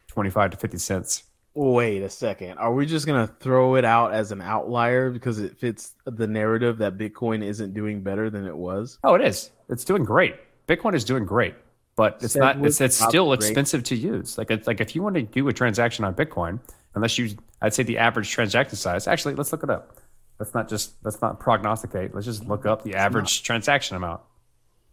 twenty 0.07 0.29
five 0.29 0.51
to 0.51 0.57
fifty 0.57 0.77
cents. 0.77 1.23
Wait 1.55 2.01
a 2.01 2.09
second. 2.09 2.57
Are 2.57 2.73
we 2.73 2.85
just 2.85 3.05
gonna 3.05 3.27
throw 3.41 3.75
it 3.75 3.83
out 3.83 4.13
as 4.13 4.31
an 4.31 4.41
outlier 4.41 5.09
because 5.09 5.39
it 5.39 5.57
fits 5.57 5.95
the 6.05 6.25
narrative 6.25 6.77
that 6.77 6.97
Bitcoin 6.97 7.43
isn't 7.43 7.73
doing 7.73 8.01
better 8.01 8.29
than 8.29 8.47
it 8.47 8.55
was? 8.55 8.97
Oh, 9.03 9.15
it 9.15 9.21
is. 9.21 9.51
It's 9.67 9.83
doing 9.83 10.05
great. 10.05 10.35
Bitcoin 10.67 10.95
is 10.95 11.03
doing 11.03 11.25
great, 11.25 11.55
but 11.97 12.19
it's 12.21 12.37
not. 12.37 12.65
It's 12.65 12.79
it's 12.79 12.95
still 12.95 13.27
great. 13.35 13.39
expensive 13.39 13.83
to 13.83 13.95
use. 13.97 14.37
Like 14.37 14.51
it's 14.51 14.67
like 14.67 14.79
if 14.79 14.95
you 14.95 15.03
want 15.03 15.15
to 15.15 15.23
do 15.23 15.49
a 15.49 15.53
transaction 15.53 16.05
on 16.05 16.13
Bitcoin, 16.13 16.61
unless 16.95 17.17
you, 17.17 17.35
I'd 17.61 17.73
say 17.73 17.83
the 17.83 17.97
average 17.97 18.29
transaction 18.29 18.77
size. 18.77 19.05
Actually, 19.05 19.35
let's 19.35 19.51
look 19.51 19.63
it 19.63 19.69
up. 19.69 19.98
Let's 20.39 20.53
not 20.53 20.69
just 20.69 20.93
let's 21.03 21.21
not 21.21 21.39
prognosticate. 21.39 22.15
Let's 22.15 22.25
just 22.25 22.47
look 22.47 22.65
up 22.65 22.83
the 22.83 22.95
average 22.95 23.43
transaction 23.43 23.97
amount. 23.97 24.21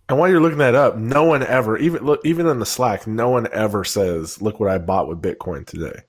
And 0.09 0.19
while 0.19 0.29
you're 0.29 0.41
looking 0.41 0.59
that 0.59 0.75
up, 0.75 0.97
no 0.97 1.25
one 1.25 1.43
ever, 1.43 1.77
even 1.79 2.05
look, 2.05 2.21
even 2.25 2.47
in 2.47 2.59
the 2.59 2.67
Slack, 2.67 3.07
no 3.07 3.29
one 3.29 3.49
ever 3.53 3.85
says, 3.85 4.41
"Look 4.43 4.61
what 4.61 4.71
I 4.71 4.79
bought 4.79 5.09
with 5.09 5.23
Bitcoin 5.23 5.67
today." 5.67 6.03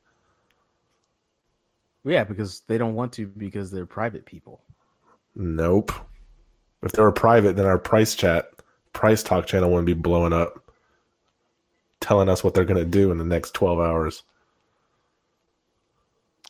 Yeah, 2.04 2.24
because 2.24 2.62
they 2.68 2.78
don't 2.78 2.96
want 2.96 3.14
to 3.14 3.28
because 3.28 3.70
they're 3.70 3.86
private 3.86 4.26
people. 4.26 4.62
Nope. 5.36 5.92
If 6.82 6.92
they 6.92 7.02
were 7.02 7.12
private, 7.12 7.56
then 7.56 7.66
our 7.66 7.78
price 7.78 8.16
chat, 8.16 8.50
price 8.94 9.24
talk 9.24 9.46
channel 9.46 9.70
wouldn't 9.70 9.88
be 9.88 9.94
blowing 9.94 10.34
up, 10.34 10.72
telling 12.00 12.30
us 12.30 12.44
what 12.44 12.54
they're 12.54 12.66
going 12.66 12.84
to 12.84 12.86
do 12.86 13.12
in 13.12 13.18
the 13.18 13.26
next 13.26 13.54
12 13.54 13.80
hours. 13.80 14.24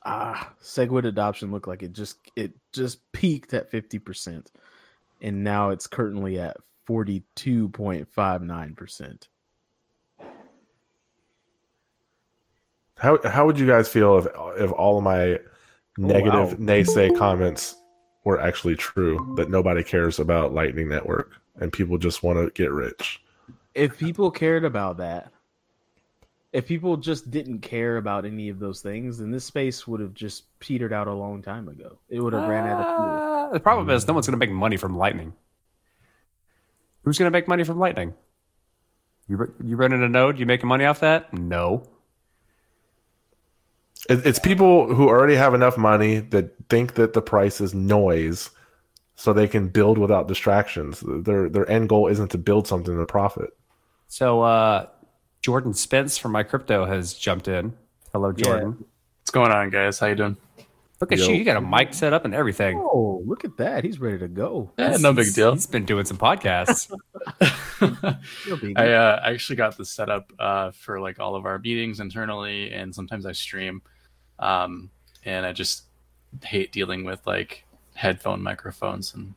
Ah, 0.09 0.53
Segwit 0.63 1.05
adoption 1.05 1.51
looked 1.51 1.67
like 1.67 1.83
it 1.83 1.91
just 1.91 2.17
it 2.37 2.53
just 2.71 3.11
peaked 3.11 3.53
at 3.53 3.69
fifty 3.69 3.99
percent, 3.99 4.53
and 5.21 5.43
now 5.43 5.69
it's 5.69 5.85
currently 5.85 6.39
at 6.39 6.55
forty 6.85 7.23
two 7.35 7.67
point 7.69 8.07
five 8.07 8.41
nine 8.41 8.73
percent. 8.73 9.27
How 12.95 13.19
how 13.25 13.45
would 13.45 13.59
you 13.59 13.67
guys 13.67 13.89
feel 13.89 14.17
if 14.17 14.27
if 14.61 14.71
all 14.71 14.97
of 14.97 15.03
my 15.03 15.39
negative 15.97 16.57
wow. 16.57 16.65
naysay 16.65 17.17
comments 17.17 17.75
were 18.23 18.39
actually 18.39 18.77
true? 18.77 19.33
That 19.35 19.49
nobody 19.49 19.83
cares 19.83 20.19
about 20.19 20.53
Lightning 20.53 20.87
Network 20.87 21.33
and 21.59 21.73
people 21.73 21.97
just 21.97 22.23
want 22.23 22.37
to 22.39 22.49
get 22.51 22.71
rich. 22.71 23.21
If 23.75 23.97
people 23.97 24.31
cared 24.31 24.63
about 24.63 24.97
that, 24.97 25.33
if 26.53 26.65
people 26.65 26.97
just 26.97 27.29
didn't 27.29 27.59
care 27.59 27.97
about 27.97 28.25
any 28.25 28.49
of 28.49 28.59
those 28.59 28.81
things, 28.81 29.17
then 29.17 29.31
this 29.31 29.45
space 29.45 29.87
would 29.87 29.99
have 29.99 30.13
just 30.13 30.45
petered 30.59 30.93
out 30.93 31.07
a 31.07 31.13
long 31.13 31.41
time 31.41 31.67
ago. 31.67 31.97
It 32.09 32.21
would 32.21 32.33
have 32.33 32.47
ran 32.47 32.67
out 32.67 32.79
of 32.79 32.85
fuel. 32.85 33.49
Uh, 33.49 33.53
the 33.53 33.59
problem 33.59 33.89
is 33.89 34.07
no 34.07 34.13
one's 34.13 34.27
going 34.27 34.39
to 34.39 34.45
make 34.45 34.53
money 34.53 34.77
from 34.77 34.97
Lightning. 34.97 35.33
Who's 37.03 37.17
going 37.17 37.31
to 37.31 37.35
make 37.35 37.47
money 37.47 37.63
from 37.63 37.79
Lightning? 37.79 38.13
You 39.27 39.37
ru- 39.37 39.53
you 39.63 39.75
running 39.75 40.03
a 40.03 40.09
node? 40.09 40.39
You 40.39 40.45
making 40.45 40.69
money 40.69 40.85
off 40.85 41.01
that? 41.01 41.33
No. 41.33 41.83
It, 44.09 44.25
it's 44.25 44.39
people 44.39 44.93
who 44.93 45.09
already 45.09 45.35
have 45.35 45.53
enough 45.53 45.77
money 45.77 46.19
that 46.19 46.55
think 46.69 46.93
that 46.93 47.13
the 47.13 47.21
price 47.21 47.59
is 47.59 47.73
noise, 47.73 48.49
so 49.15 49.33
they 49.33 49.47
can 49.47 49.67
build 49.67 49.97
without 49.97 50.27
distractions. 50.27 51.03
Their 51.05 51.49
their 51.49 51.69
end 51.69 51.89
goal 51.89 52.07
isn't 52.07 52.31
to 52.31 52.37
build 52.37 52.67
something 52.67 52.97
to 52.97 53.05
profit. 53.05 53.49
So 54.07 54.41
uh, 54.41 54.87
Jordan 55.47 55.73
Spence 55.73 56.17
from 56.17 56.33
MyCrypto 56.33 56.85
has 56.89 57.13
jumped 57.13 57.47
in. 57.47 57.73
Hello, 58.11 58.33
Jordan. 58.33 58.83
What's 59.21 59.31
going 59.31 59.49
on, 59.49 59.69
guys? 59.69 59.97
How 59.97 60.07
you 60.07 60.15
doing? 60.15 60.35
Look 60.99 61.13
at 61.13 61.19
Yo. 61.19 61.29
you. 61.29 61.35
You 61.35 61.45
got 61.45 61.55
a 61.55 61.61
mic 61.61 61.93
set 61.93 62.11
up 62.11 62.25
and 62.25 62.35
everything. 62.35 62.77
Oh, 62.77 63.23
look 63.25 63.45
at 63.45 63.55
that! 63.55 63.85
He's 63.85 63.97
ready 63.97 64.17
to 64.17 64.27
go. 64.27 64.69
Eh, 64.77 64.97
no 64.99 65.13
big 65.13 65.33
deal. 65.33 65.53
He's 65.53 65.65
been 65.65 65.85
doing 65.85 66.03
some 66.03 66.17
podcasts. 66.17 66.93
I 68.75 68.91
uh, 68.91 69.21
actually 69.23 69.55
got 69.55 69.77
this 69.77 69.89
set 69.89 70.09
up 70.09 70.33
uh, 70.37 70.71
for 70.71 70.99
like 70.99 71.17
all 71.21 71.33
of 71.33 71.45
our 71.45 71.59
meetings 71.59 72.01
internally, 72.01 72.73
and 72.73 72.93
sometimes 72.93 73.25
I 73.25 73.31
stream. 73.31 73.81
Um, 74.39 74.89
and 75.23 75.45
I 75.45 75.53
just 75.53 75.83
hate 76.43 76.73
dealing 76.73 77.05
with 77.05 77.25
like 77.25 77.63
headphone 77.95 78.43
microphones 78.43 79.13
and 79.13 79.33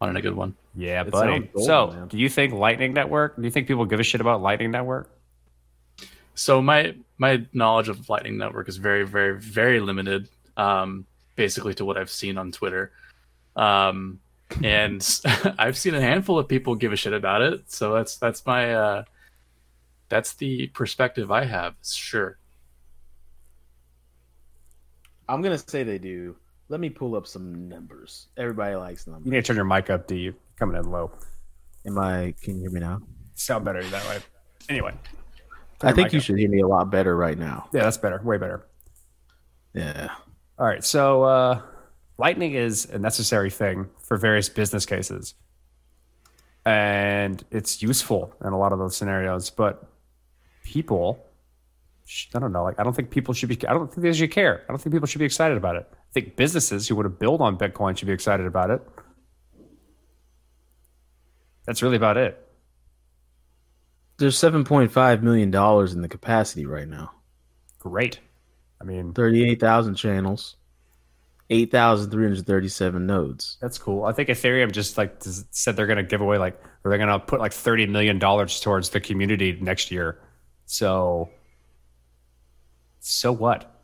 wanted 0.00 0.16
a 0.16 0.22
good 0.22 0.34
one. 0.34 0.54
yeah, 0.74 1.02
It 1.02 1.10
buddy. 1.10 1.32
sounds 1.32 1.48
gold, 1.52 1.66
so, 1.66 1.86
man. 1.88 2.08
do 2.08 2.18
you 2.18 2.28
think 2.28 2.52
Lightning 2.54 2.92
Network? 2.94 3.36
Do 3.36 3.42
you 3.42 3.50
think 3.50 3.66
people 3.68 3.84
give 3.84 4.00
a 4.00 4.02
shit 4.02 4.20
about 4.20 4.40
Lightning 4.42 4.70
Network? 4.70 5.10
So 6.34 6.62
my 6.62 6.94
my 7.18 7.44
knowledge 7.52 7.88
of 7.88 8.08
Lightning 8.08 8.38
Network 8.38 8.68
is 8.68 8.78
very 8.78 9.06
very 9.06 9.38
very 9.38 9.80
limited. 9.80 10.28
Um, 10.56 11.06
basically 11.36 11.74
to 11.74 11.84
what 11.84 11.96
I've 11.96 12.10
seen 12.10 12.36
on 12.36 12.52
Twitter. 12.52 12.92
Um, 13.56 14.20
and 14.62 15.06
I've 15.58 15.78
seen 15.78 15.94
a 15.94 16.00
handful 16.00 16.38
of 16.38 16.48
people 16.48 16.74
give 16.74 16.92
a 16.92 16.96
shit 16.96 17.12
about 17.12 17.40
it. 17.42 17.70
So 17.70 17.94
that's 17.94 18.16
that's 18.16 18.44
my 18.46 18.74
uh, 18.74 19.04
that's 20.08 20.34
the 20.34 20.66
perspective 20.68 21.30
I 21.30 21.44
have. 21.44 21.74
Sure. 21.82 22.38
I'm 25.28 25.42
gonna 25.42 25.58
say 25.58 25.82
they 25.82 25.98
do. 25.98 26.36
Let 26.70 26.78
me 26.78 26.88
pull 26.88 27.16
up 27.16 27.26
some 27.26 27.68
numbers. 27.68 28.28
Everybody 28.36 28.76
likes 28.76 29.08
numbers. 29.08 29.26
You 29.26 29.32
need 29.32 29.38
to 29.38 29.42
turn 29.42 29.56
your 29.56 29.64
mic 29.64 29.90
up, 29.90 30.06
Do 30.06 30.14
You're 30.14 30.34
coming 30.56 30.76
in 30.76 30.88
low. 30.90 31.10
Am 31.84 31.98
I? 31.98 32.32
Can 32.40 32.54
you 32.54 32.60
hear 32.62 32.70
me 32.70 32.78
now? 32.80 33.02
Sound 33.34 33.64
better 33.64 33.82
that 33.82 34.08
way. 34.08 34.18
Anyway. 34.68 34.94
I 35.82 35.92
think 35.92 36.12
you 36.12 36.18
up. 36.18 36.24
should 36.24 36.38
hear 36.38 36.48
me 36.48 36.60
a 36.60 36.68
lot 36.68 36.88
better 36.88 37.16
right 37.16 37.36
now. 37.36 37.68
Yeah, 37.72 37.82
that's 37.82 37.96
better. 37.96 38.20
Way 38.22 38.38
better. 38.38 38.66
Yeah. 39.74 40.10
All 40.58 40.66
right. 40.66 40.84
So, 40.84 41.24
uh, 41.24 41.60
Lightning 42.18 42.54
is 42.54 42.84
a 42.84 42.98
necessary 42.98 43.50
thing 43.50 43.88
for 44.02 44.16
various 44.16 44.48
business 44.48 44.86
cases. 44.86 45.34
And 46.64 47.42
it's 47.50 47.82
useful 47.82 48.32
in 48.44 48.52
a 48.52 48.58
lot 48.58 48.72
of 48.72 48.78
those 48.78 48.96
scenarios. 48.96 49.50
But 49.50 49.90
people 50.62 51.26
I 52.34 52.38
don't 52.38 52.52
know. 52.52 52.64
Like 52.64 52.78
I 52.78 52.82
don't 52.82 52.94
think 52.94 53.10
people 53.10 53.34
should 53.34 53.48
be. 53.48 53.58
I 53.66 53.72
don't 53.72 53.92
think 53.92 54.02
they 54.02 54.12
should 54.12 54.30
care. 54.30 54.64
I 54.68 54.72
don't 54.72 54.80
think 54.80 54.92
people 54.92 55.06
should 55.06 55.20
be 55.20 55.24
excited 55.24 55.56
about 55.56 55.76
it. 55.76 55.90
I 56.10 56.12
think 56.12 56.36
businesses 56.36 56.88
who 56.88 56.96
want 56.96 57.06
to 57.06 57.10
build 57.10 57.40
on 57.40 57.56
Bitcoin 57.56 57.96
should 57.96 58.06
be 58.08 58.12
excited 58.12 58.46
about 58.46 58.70
it. 58.70 58.82
That's 61.66 61.82
really 61.82 61.96
about 61.96 62.16
it. 62.16 62.48
There's 64.18 64.36
7.5 64.36 65.22
million 65.22 65.50
dollars 65.50 65.94
in 65.94 66.02
the 66.02 66.08
capacity 66.08 66.66
right 66.66 66.88
now. 66.88 67.12
Great. 67.78 68.18
I 68.80 68.84
mean, 68.84 69.12
38,000 69.14 69.94
channels, 69.94 70.56
8,337 71.48 73.06
nodes. 73.06 73.56
that's 73.60 73.78
cool. 73.78 74.04
I 74.04 74.12
think 74.12 74.28
Ethereum 74.30 74.72
just 74.72 74.98
like 74.98 75.16
said 75.20 75.76
they're 75.76 75.86
going 75.86 75.96
to 75.98 76.02
give 76.02 76.20
away 76.20 76.38
like, 76.38 76.60
or 76.84 76.90
they're 76.90 76.98
going 76.98 77.08
to 77.08 77.18
put 77.18 77.40
like 77.40 77.52
thirty 77.52 77.86
million 77.86 78.18
dollars 78.18 78.60
towards 78.60 78.90
the 78.90 79.00
community 79.00 79.56
next 79.60 79.90
year. 79.90 80.18
So, 80.66 81.28
so 83.00 83.32
what? 83.32 83.79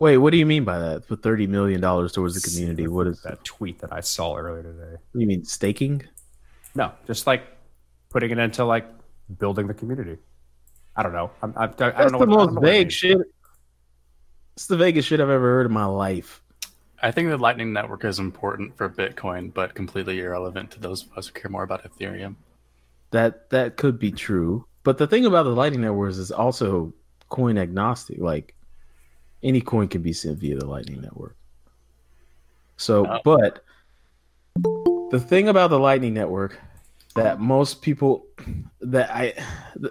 Like 0.00 0.06
Wait, 0.06 0.16
what 0.16 0.30
do 0.30 0.38
you 0.38 0.46
mean 0.46 0.64
by 0.64 0.78
that? 0.78 1.06
Put 1.06 1.22
30 1.22 1.46
million 1.46 1.80
dollars 1.80 2.12
towards 2.12 2.34
the 2.34 2.40
community. 2.40 2.88
What 2.88 3.06
is 3.06 3.20
that? 3.20 3.30
that 3.30 3.44
tweet 3.44 3.80
that 3.80 3.92
I 3.92 4.00
saw 4.00 4.34
earlier 4.34 4.62
today? 4.62 4.92
What 4.92 5.12
do 5.12 5.20
you 5.20 5.26
mean 5.26 5.44
staking? 5.44 6.02
No, 6.74 6.92
just 7.06 7.26
like 7.26 7.42
putting 8.08 8.30
it 8.30 8.38
into 8.38 8.64
like 8.64 8.86
building 9.38 9.66
the 9.66 9.74
community. 9.74 10.16
I 10.96 11.02
don't 11.02 11.12
know. 11.12 11.30
I'm, 11.42 11.52
I, 11.54 11.64
I 11.64 11.66
don't 11.66 11.78
That's 11.78 12.12
know. 12.12 12.18
the 12.18 12.26
what, 12.26 12.28
most 12.28 12.54
know 12.54 12.60
what 12.60 12.68
it 12.68 12.72
vague 12.72 12.92
shit. 12.92 13.18
It's 14.56 14.66
the 14.66 14.76
vaguest 14.76 15.06
shit 15.06 15.20
I've 15.20 15.28
ever 15.28 15.50
heard 15.52 15.66
in 15.66 15.72
my 15.72 15.84
life. 15.84 16.42
I 17.02 17.10
think 17.10 17.28
the 17.28 17.36
Lightning 17.36 17.72
Network 17.72 18.04
is 18.04 18.18
important 18.18 18.76
for 18.76 18.88
Bitcoin, 18.88 19.52
but 19.52 19.74
completely 19.74 20.20
irrelevant 20.20 20.70
to 20.72 20.80
those 20.80 21.04
of 21.04 21.18
us 21.18 21.26
who 21.28 21.34
care 21.34 21.50
more 21.50 21.62
about 21.62 21.84
Ethereum. 21.84 22.36
That 23.10 23.50
that 23.50 23.76
could 23.76 23.98
be 23.98 24.12
true. 24.12 24.64
But 24.82 24.96
the 24.96 25.06
thing 25.06 25.26
about 25.26 25.42
the 25.42 25.50
Lightning 25.50 25.82
Network 25.82 26.10
is 26.10 26.18
it's 26.18 26.30
also 26.30 26.94
coin 27.28 27.58
agnostic. 27.58 28.18
Like 28.18 28.54
any 29.42 29.60
coin 29.60 29.88
can 29.88 30.02
be 30.02 30.12
sent 30.12 30.38
via 30.38 30.56
the 30.58 30.66
Lightning 30.66 31.00
Network. 31.00 31.36
So, 32.76 33.06
Oh. 33.06 33.20
but 33.24 33.64
the 35.10 35.20
thing 35.20 35.48
about 35.48 35.70
the 35.70 35.78
Lightning 35.78 36.14
Network 36.14 36.58
that 37.16 37.40
most 37.40 37.82
people 37.82 38.24
that 38.80 39.10
I 39.12 39.34
the, 39.76 39.90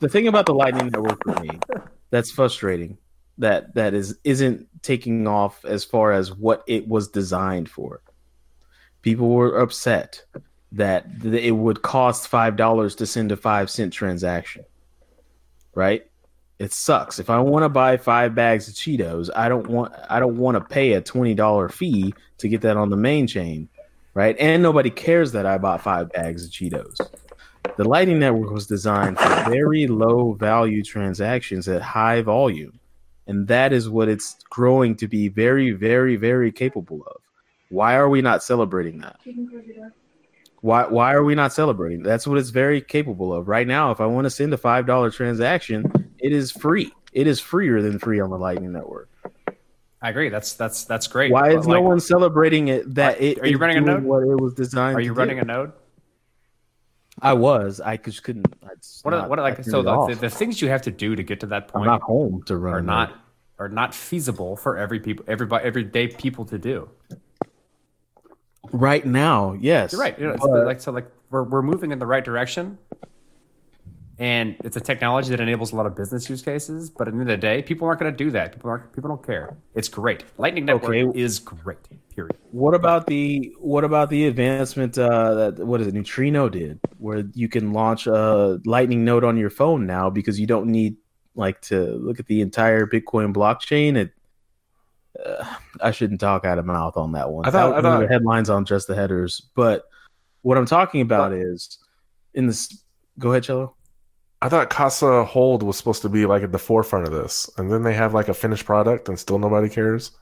the 0.00 0.08
thing 0.08 0.28
about 0.28 0.46
the 0.46 0.54
Lightning 0.54 0.86
Network 0.88 1.22
for 1.24 1.40
me 1.40 1.50
that's 2.10 2.30
frustrating 2.30 2.96
that 3.38 3.74
that 3.74 3.92
is 3.94 4.18
isn't 4.24 4.68
taking 4.82 5.26
off 5.26 5.64
as 5.64 5.84
far 5.84 6.12
as 6.12 6.32
what 6.34 6.62
it 6.66 6.86
was 6.86 7.08
designed 7.08 7.68
for. 7.68 8.00
People 9.02 9.30
were 9.30 9.58
upset 9.58 10.22
that 10.72 11.20
th- 11.22 11.42
it 11.42 11.52
would 11.52 11.82
cost 11.82 12.28
five 12.28 12.56
dollars 12.56 12.94
to 12.96 13.06
send 13.06 13.32
a 13.32 13.36
five 13.36 13.68
cent 13.70 13.92
transaction. 13.92 14.64
Right? 15.74 16.09
It 16.60 16.74
sucks. 16.74 17.18
If 17.18 17.30
I 17.30 17.40
want 17.40 17.62
to 17.62 17.70
buy 17.70 17.96
five 17.96 18.34
bags 18.34 18.68
of 18.68 18.74
Cheetos, 18.74 19.30
I 19.34 19.48
don't 19.48 19.66
want 19.66 19.94
I 20.10 20.20
don't 20.20 20.36
want 20.36 20.58
to 20.58 20.60
pay 20.60 20.92
a 20.92 21.00
twenty 21.00 21.34
dollar 21.34 21.70
fee 21.70 22.12
to 22.36 22.48
get 22.48 22.60
that 22.60 22.76
on 22.76 22.90
the 22.90 22.98
main 22.98 23.26
chain, 23.26 23.66
right? 24.12 24.36
And 24.38 24.62
nobody 24.62 24.90
cares 24.90 25.32
that 25.32 25.46
I 25.46 25.56
bought 25.56 25.80
five 25.80 26.12
bags 26.12 26.44
of 26.44 26.50
Cheetos. 26.50 27.00
The 27.78 27.88
Lightning 27.88 28.18
Network 28.18 28.50
was 28.50 28.66
designed 28.66 29.18
for 29.18 29.50
very 29.50 29.86
low 29.86 30.34
value 30.34 30.84
transactions 30.84 31.66
at 31.66 31.80
high 31.80 32.20
volume, 32.20 32.78
and 33.26 33.48
that 33.48 33.72
is 33.72 33.88
what 33.88 34.10
it's 34.10 34.36
growing 34.50 34.96
to 34.96 35.08
be 35.08 35.28
very, 35.28 35.70
very, 35.70 36.16
very 36.16 36.52
capable 36.52 37.02
of. 37.06 37.22
Why 37.70 37.94
are 37.94 38.10
we 38.10 38.20
not 38.20 38.42
celebrating 38.42 38.98
that? 38.98 39.18
Why 40.60 40.84
why 40.84 41.14
are 41.14 41.24
we 41.24 41.34
not 41.34 41.54
celebrating? 41.54 42.02
That's 42.02 42.26
what 42.26 42.36
it's 42.36 42.50
very 42.50 42.82
capable 42.82 43.32
of. 43.32 43.48
Right 43.48 43.66
now, 43.66 43.92
if 43.92 44.00
I 44.02 44.04
want 44.04 44.26
to 44.26 44.30
send 44.30 44.52
a 44.52 44.58
five 44.58 44.84
dollar 44.86 45.10
transaction, 45.10 45.90
it 46.22 46.32
is 46.32 46.50
free. 46.52 46.92
It 47.12 47.26
is 47.26 47.40
freer 47.40 47.82
than 47.82 47.98
free 47.98 48.20
on 48.20 48.30
the 48.30 48.38
Lightning 48.38 48.72
Network. 48.72 49.08
I 50.02 50.08
agree. 50.10 50.28
That's 50.28 50.54
that's 50.54 50.84
that's 50.84 51.06
great. 51.06 51.30
Why 51.32 51.50
is 51.50 51.66
like, 51.66 51.74
no 51.74 51.82
one 51.82 52.00
celebrating 52.00 52.68
it? 52.68 52.94
That 52.94 53.18
Are- 53.18 53.22
it 53.22 53.38
are 53.40 53.46
you 53.46 53.56
is 53.56 53.60
running 53.60 53.76
a 53.78 53.80
node? 53.82 54.02
What 54.04 54.22
it 54.22 54.40
was 54.40 54.54
designed. 54.54 54.96
Are 54.96 55.00
you 55.00 55.08
to 55.12 55.14
running 55.14 55.36
do. 55.36 55.42
a 55.42 55.44
node? 55.44 55.72
I 57.20 57.34
was. 57.34 57.80
I 57.80 57.98
just 57.98 58.22
couldn't. 58.22 58.46
it's 58.72 59.04
What 59.04 59.12
are, 59.12 59.18
not- 59.18 59.28
what 59.28 59.38
are 59.38 59.42
like 59.42 59.62
so 59.64 59.80
it 59.80 59.82
the, 59.82 60.06
the, 60.14 60.20
the 60.22 60.30
things 60.30 60.62
you 60.62 60.68
have 60.68 60.82
to 60.82 60.90
do 60.90 61.14
to 61.16 61.22
get 61.22 61.40
to 61.40 61.46
that 61.46 61.64
I'm 61.64 61.68
point 61.68 61.86
not 61.86 62.00
home 62.02 62.42
to 62.46 62.56
run. 62.56 62.74
are 62.74 62.80
not 62.80 63.10
node. 63.10 63.18
are 63.58 63.68
not 63.68 63.94
feasible 63.94 64.56
for 64.56 64.78
every 64.78 65.00
people 65.00 65.24
everybody 65.28 65.64
everyday 65.66 66.08
people 66.08 66.46
to 66.46 66.58
do. 66.58 66.88
right 68.72 69.04
now. 69.04 69.52
Yes, 69.60 69.92
You're 69.92 70.00
right. 70.00 70.18
You 70.18 70.28
know, 70.28 70.36
But- 70.38 70.64
like 70.64 70.80
so 70.80 70.92
like 70.92 71.10
we're 71.30 71.42
we're 71.42 71.62
moving 71.62 71.92
in 71.92 71.98
the 71.98 72.06
right 72.06 72.24
direction. 72.24 72.78
And 74.20 74.54
it's 74.64 74.76
a 74.76 74.80
technology 74.80 75.30
that 75.30 75.40
enables 75.40 75.72
a 75.72 75.76
lot 75.76 75.86
of 75.86 75.96
business 75.96 76.28
use 76.28 76.42
cases, 76.42 76.90
but 76.90 77.08
at 77.08 77.14
the 77.14 77.20
end 77.20 77.30
of 77.30 77.40
the 77.40 77.40
day, 77.40 77.62
people 77.62 77.88
aren't 77.88 78.00
going 78.00 78.12
to 78.12 78.16
do 78.24 78.30
that. 78.32 78.52
People 78.52 78.68
aren't. 78.68 78.92
People 78.92 79.08
don't 79.08 79.24
care. 79.26 79.56
It's 79.74 79.88
great. 79.88 80.24
Lightning 80.36 80.66
Network 80.66 80.90
Okay. 80.94 81.18
is 81.18 81.38
great. 81.38 81.78
Period. 82.14 82.36
What 82.50 82.74
about 82.74 83.06
the 83.06 83.50
what 83.58 83.82
about 83.82 84.10
the 84.10 84.26
advancement 84.26 84.98
uh, 84.98 85.34
that 85.34 85.66
what 85.66 85.80
is 85.80 85.86
it 85.86 85.94
Neutrino 85.94 86.50
did, 86.50 86.78
where 86.98 87.24
you 87.32 87.48
can 87.48 87.72
launch 87.72 88.06
a 88.06 88.60
Lightning 88.66 89.06
node 89.06 89.24
on 89.24 89.38
your 89.38 89.48
phone 89.48 89.86
now 89.86 90.10
because 90.10 90.38
you 90.38 90.46
don't 90.46 90.66
need 90.66 90.96
like 91.34 91.62
to 91.62 91.80
look 91.94 92.20
at 92.20 92.26
the 92.26 92.42
entire 92.42 92.86
Bitcoin 92.86 93.32
blockchain. 93.32 93.96
It, 93.96 94.12
uh, 95.24 95.46
I 95.80 95.92
shouldn't 95.92 96.20
talk 96.20 96.44
out 96.44 96.58
of 96.58 96.66
mouth 96.66 96.98
on 96.98 97.12
that 97.12 97.30
one. 97.30 97.46
I 97.46 97.50
thought- 97.50 97.70
That 97.70 97.86
I 97.86 98.00
thought- 98.00 98.10
headlines 98.10 98.50
on 98.50 98.66
just 98.66 98.86
the 98.86 98.94
headers, 98.94 99.40
but 99.54 99.84
what 100.42 100.58
I'm 100.58 100.66
talking 100.66 101.00
about 101.00 101.32
is 101.32 101.78
in 102.34 102.46
this. 102.48 102.84
Go 103.18 103.30
ahead, 103.30 103.44
Cello. 103.44 103.76
I 104.42 104.48
thought 104.48 104.70
Casa 104.70 105.24
Hold 105.24 105.62
was 105.62 105.76
supposed 105.76 106.02
to 106.02 106.08
be 106.08 106.24
like 106.26 106.42
at 106.42 106.52
the 106.52 106.58
forefront 106.58 107.06
of 107.06 107.12
this, 107.12 107.48
and 107.58 107.70
then 107.70 107.82
they 107.82 107.92
have 107.94 108.14
like 108.14 108.28
a 108.28 108.34
finished 108.34 108.64
product, 108.64 109.08
and 109.08 109.18
still 109.18 109.38
nobody 109.38 109.68
cares. 109.68 110.12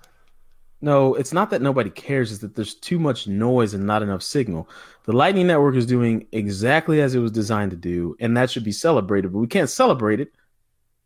No, 0.80 1.14
it's 1.14 1.32
not 1.32 1.50
that 1.50 1.62
nobody 1.62 1.90
cares. 1.90 2.30
It's 2.30 2.40
that 2.40 2.54
there's 2.54 2.74
too 2.74 2.98
much 2.98 3.26
noise 3.26 3.74
and 3.74 3.84
not 3.86 4.02
enough 4.02 4.22
signal. 4.22 4.68
The 5.04 5.12
Lightning 5.12 5.46
Network 5.48 5.74
is 5.74 5.86
doing 5.86 6.26
exactly 6.32 7.00
as 7.00 7.14
it 7.14 7.18
was 7.20 7.32
designed 7.32 7.70
to 7.72 7.76
do, 7.76 8.16
and 8.20 8.36
that 8.36 8.50
should 8.50 8.64
be 8.64 8.72
celebrated. 8.72 9.32
But 9.32 9.38
we 9.38 9.46
can't 9.48 9.70
celebrate 9.70 10.20
it 10.20 10.32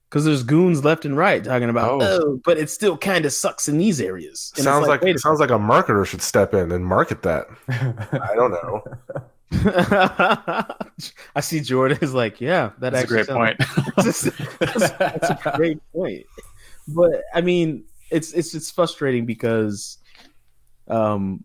because 0.09 0.27
there's 0.27 0.43
goons 0.43 0.85
left 0.85 1.07
and 1.07 1.17
right 1.17 1.43
talking 1.43 1.71
about, 1.71 2.03
Oh. 2.03 2.07
oh, 2.23 2.41
but 2.45 2.59
it 2.59 2.69
still 2.69 2.99
kind 2.99 3.25
of 3.25 3.33
sucks 3.33 3.67
in 3.69 3.79
these 3.79 3.99
areas. 3.99 4.53
And 4.57 4.65
sounds 4.65 4.87
like, 4.89 5.01
wait 5.01 5.17
a 5.17 5.19
sounds 5.19 5.41
like 5.41 5.51
a 5.51 5.55
marketer 5.55 6.05
should 6.07 6.21
step 6.21 6.53
in 6.53 6.71
and 6.71 6.85
market 6.85 7.23
that. 7.23 7.47
I 7.69 8.35
don't 8.35 8.51
know. 8.51 8.83
I 11.37 11.41
see 11.41 11.61
Jordan 11.61 11.99
is 12.01 12.15
like, 12.15 12.41
yeah, 12.41 12.71
that 12.79 12.93
That's 12.93 13.05
a 13.05 13.07
great 13.07 13.27
sounds- 13.27 13.57
point. 13.57 13.59
that's, 13.97 14.23
that's 14.99 15.31
a 15.31 15.53
great 15.57 15.79
point. 15.93 16.27
But 16.89 17.23
I 17.35 17.41
mean, 17.41 17.85
it's 18.11 18.33
it's 18.33 18.55
it's 18.55 18.71
frustrating 18.71 19.25
because 19.27 19.99
um 20.89 21.45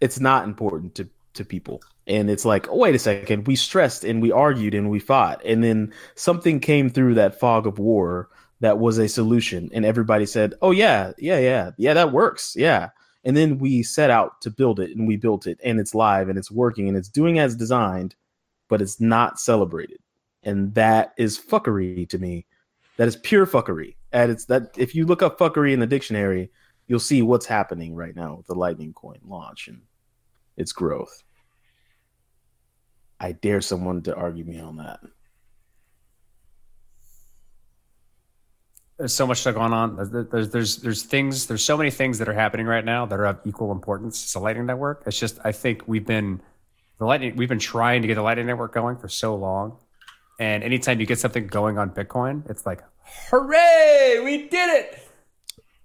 it's 0.00 0.20
not 0.20 0.44
important 0.44 0.94
to 0.96 1.08
to 1.34 1.44
people. 1.44 1.82
And 2.06 2.28
it's 2.30 2.44
like, 2.44 2.68
oh, 2.68 2.76
wait 2.76 2.94
a 2.94 2.98
second, 2.98 3.46
we 3.46 3.54
stressed 3.56 4.04
and 4.04 4.20
we 4.20 4.32
argued 4.32 4.74
and 4.74 4.90
we 4.90 4.98
fought, 4.98 5.42
and 5.44 5.62
then 5.62 5.92
something 6.16 6.58
came 6.58 6.90
through 6.90 7.14
that 7.14 7.38
fog 7.38 7.66
of 7.66 7.78
war 7.78 8.28
that 8.60 8.78
was 8.78 8.98
a 8.98 9.08
solution, 9.08 9.70
and 9.72 9.84
everybody 9.84 10.26
said, 10.26 10.54
"Oh 10.60 10.70
yeah, 10.70 11.12
yeah, 11.18 11.38
yeah, 11.38 11.70
yeah, 11.76 11.94
that 11.94 12.12
works, 12.12 12.54
yeah." 12.56 12.90
And 13.24 13.36
then 13.36 13.58
we 13.58 13.82
set 13.82 14.10
out 14.10 14.40
to 14.42 14.50
build 14.50 14.80
it, 14.80 14.96
and 14.96 15.06
we 15.06 15.16
built 15.16 15.46
it, 15.46 15.58
and 15.62 15.78
it's 15.78 15.94
live, 15.94 16.28
and 16.28 16.38
it's 16.38 16.50
working, 16.50 16.88
and 16.88 16.96
it's 16.96 17.08
doing 17.08 17.38
as 17.38 17.54
designed, 17.54 18.14
but 18.68 18.80
it's 18.80 19.00
not 19.00 19.38
celebrated, 19.38 19.98
and 20.42 20.74
that 20.74 21.12
is 21.18 21.38
fuckery 21.38 22.08
to 22.08 22.18
me. 22.18 22.46
That 22.96 23.08
is 23.08 23.16
pure 23.16 23.46
fuckery. 23.46 23.96
And 24.12 24.30
it's 24.30 24.46
that 24.46 24.76
if 24.76 24.94
you 24.94 25.06
look 25.06 25.22
up 25.22 25.38
fuckery 25.38 25.72
in 25.72 25.80
the 25.80 25.86
dictionary, 25.86 26.50
you'll 26.86 26.98
see 26.98 27.22
what's 27.22 27.46
happening 27.46 27.94
right 27.94 28.16
now 28.16 28.34
with 28.36 28.46
the 28.46 28.54
Lightning 28.54 28.92
coin 28.92 29.20
launch 29.26 29.68
and 29.68 29.82
its 30.56 30.72
growth. 30.72 31.22
I 33.20 33.32
dare 33.32 33.60
someone 33.60 34.02
to 34.02 34.14
argue 34.14 34.44
me 34.44 34.58
on 34.58 34.76
that. 34.78 35.00
There's 39.00 39.14
so 39.14 39.26
much 39.26 39.40
stuff 39.40 39.54
going 39.54 39.72
on. 39.72 39.96
There's, 39.96 40.10
there's 40.30 40.50
there's 40.50 40.76
there's 40.76 41.02
things. 41.02 41.46
There's 41.46 41.64
so 41.64 41.76
many 41.76 41.90
things 41.90 42.18
that 42.18 42.28
are 42.28 42.34
happening 42.34 42.66
right 42.66 42.84
now 42.84 43.06
that 43.06 43.18
are 43.18 43.24
of 43.24 43.40
equal 43.46 43.72
importance. 43.72 44.22
It's 44.22 44.34
a 44.34 44.38
Lightning 44.40 44.66
Network. 44.66 45.02
It's 45.06 45.18
just 45.18 45.38
I 45.42 45.52
think 45.52 45.82
we've 45.88 46.04
been 46.06 46.40
the 46.98 47.06
Lightning. 47.06 47.34
We've 47.34 47.48
been 47.48 47.58
trying 47.58 48.02
to 48.02 48.08
get 48.08 48.16
the 48.16 48.22
Lightning 48.22 48.44
Network 48.46 48.74
going 48.74 48.98
for 48.98 49.08
so 49.08 49.34
long, 49.34 49.78
and 50.38 50.62
anytime 50.62 51.00
you 51.00 51.06
get 51.06 51.18
something 51.18 51.46
going 51.46 51.78
on 51.78 51.90
Bitcoin, 51.90 52.48
it's 52.50 52.66
like, 52.66 52.82
hooray, 53.30 54.20
we 54.22 54.48
did 54.48 54.68
it. 54.84 54.98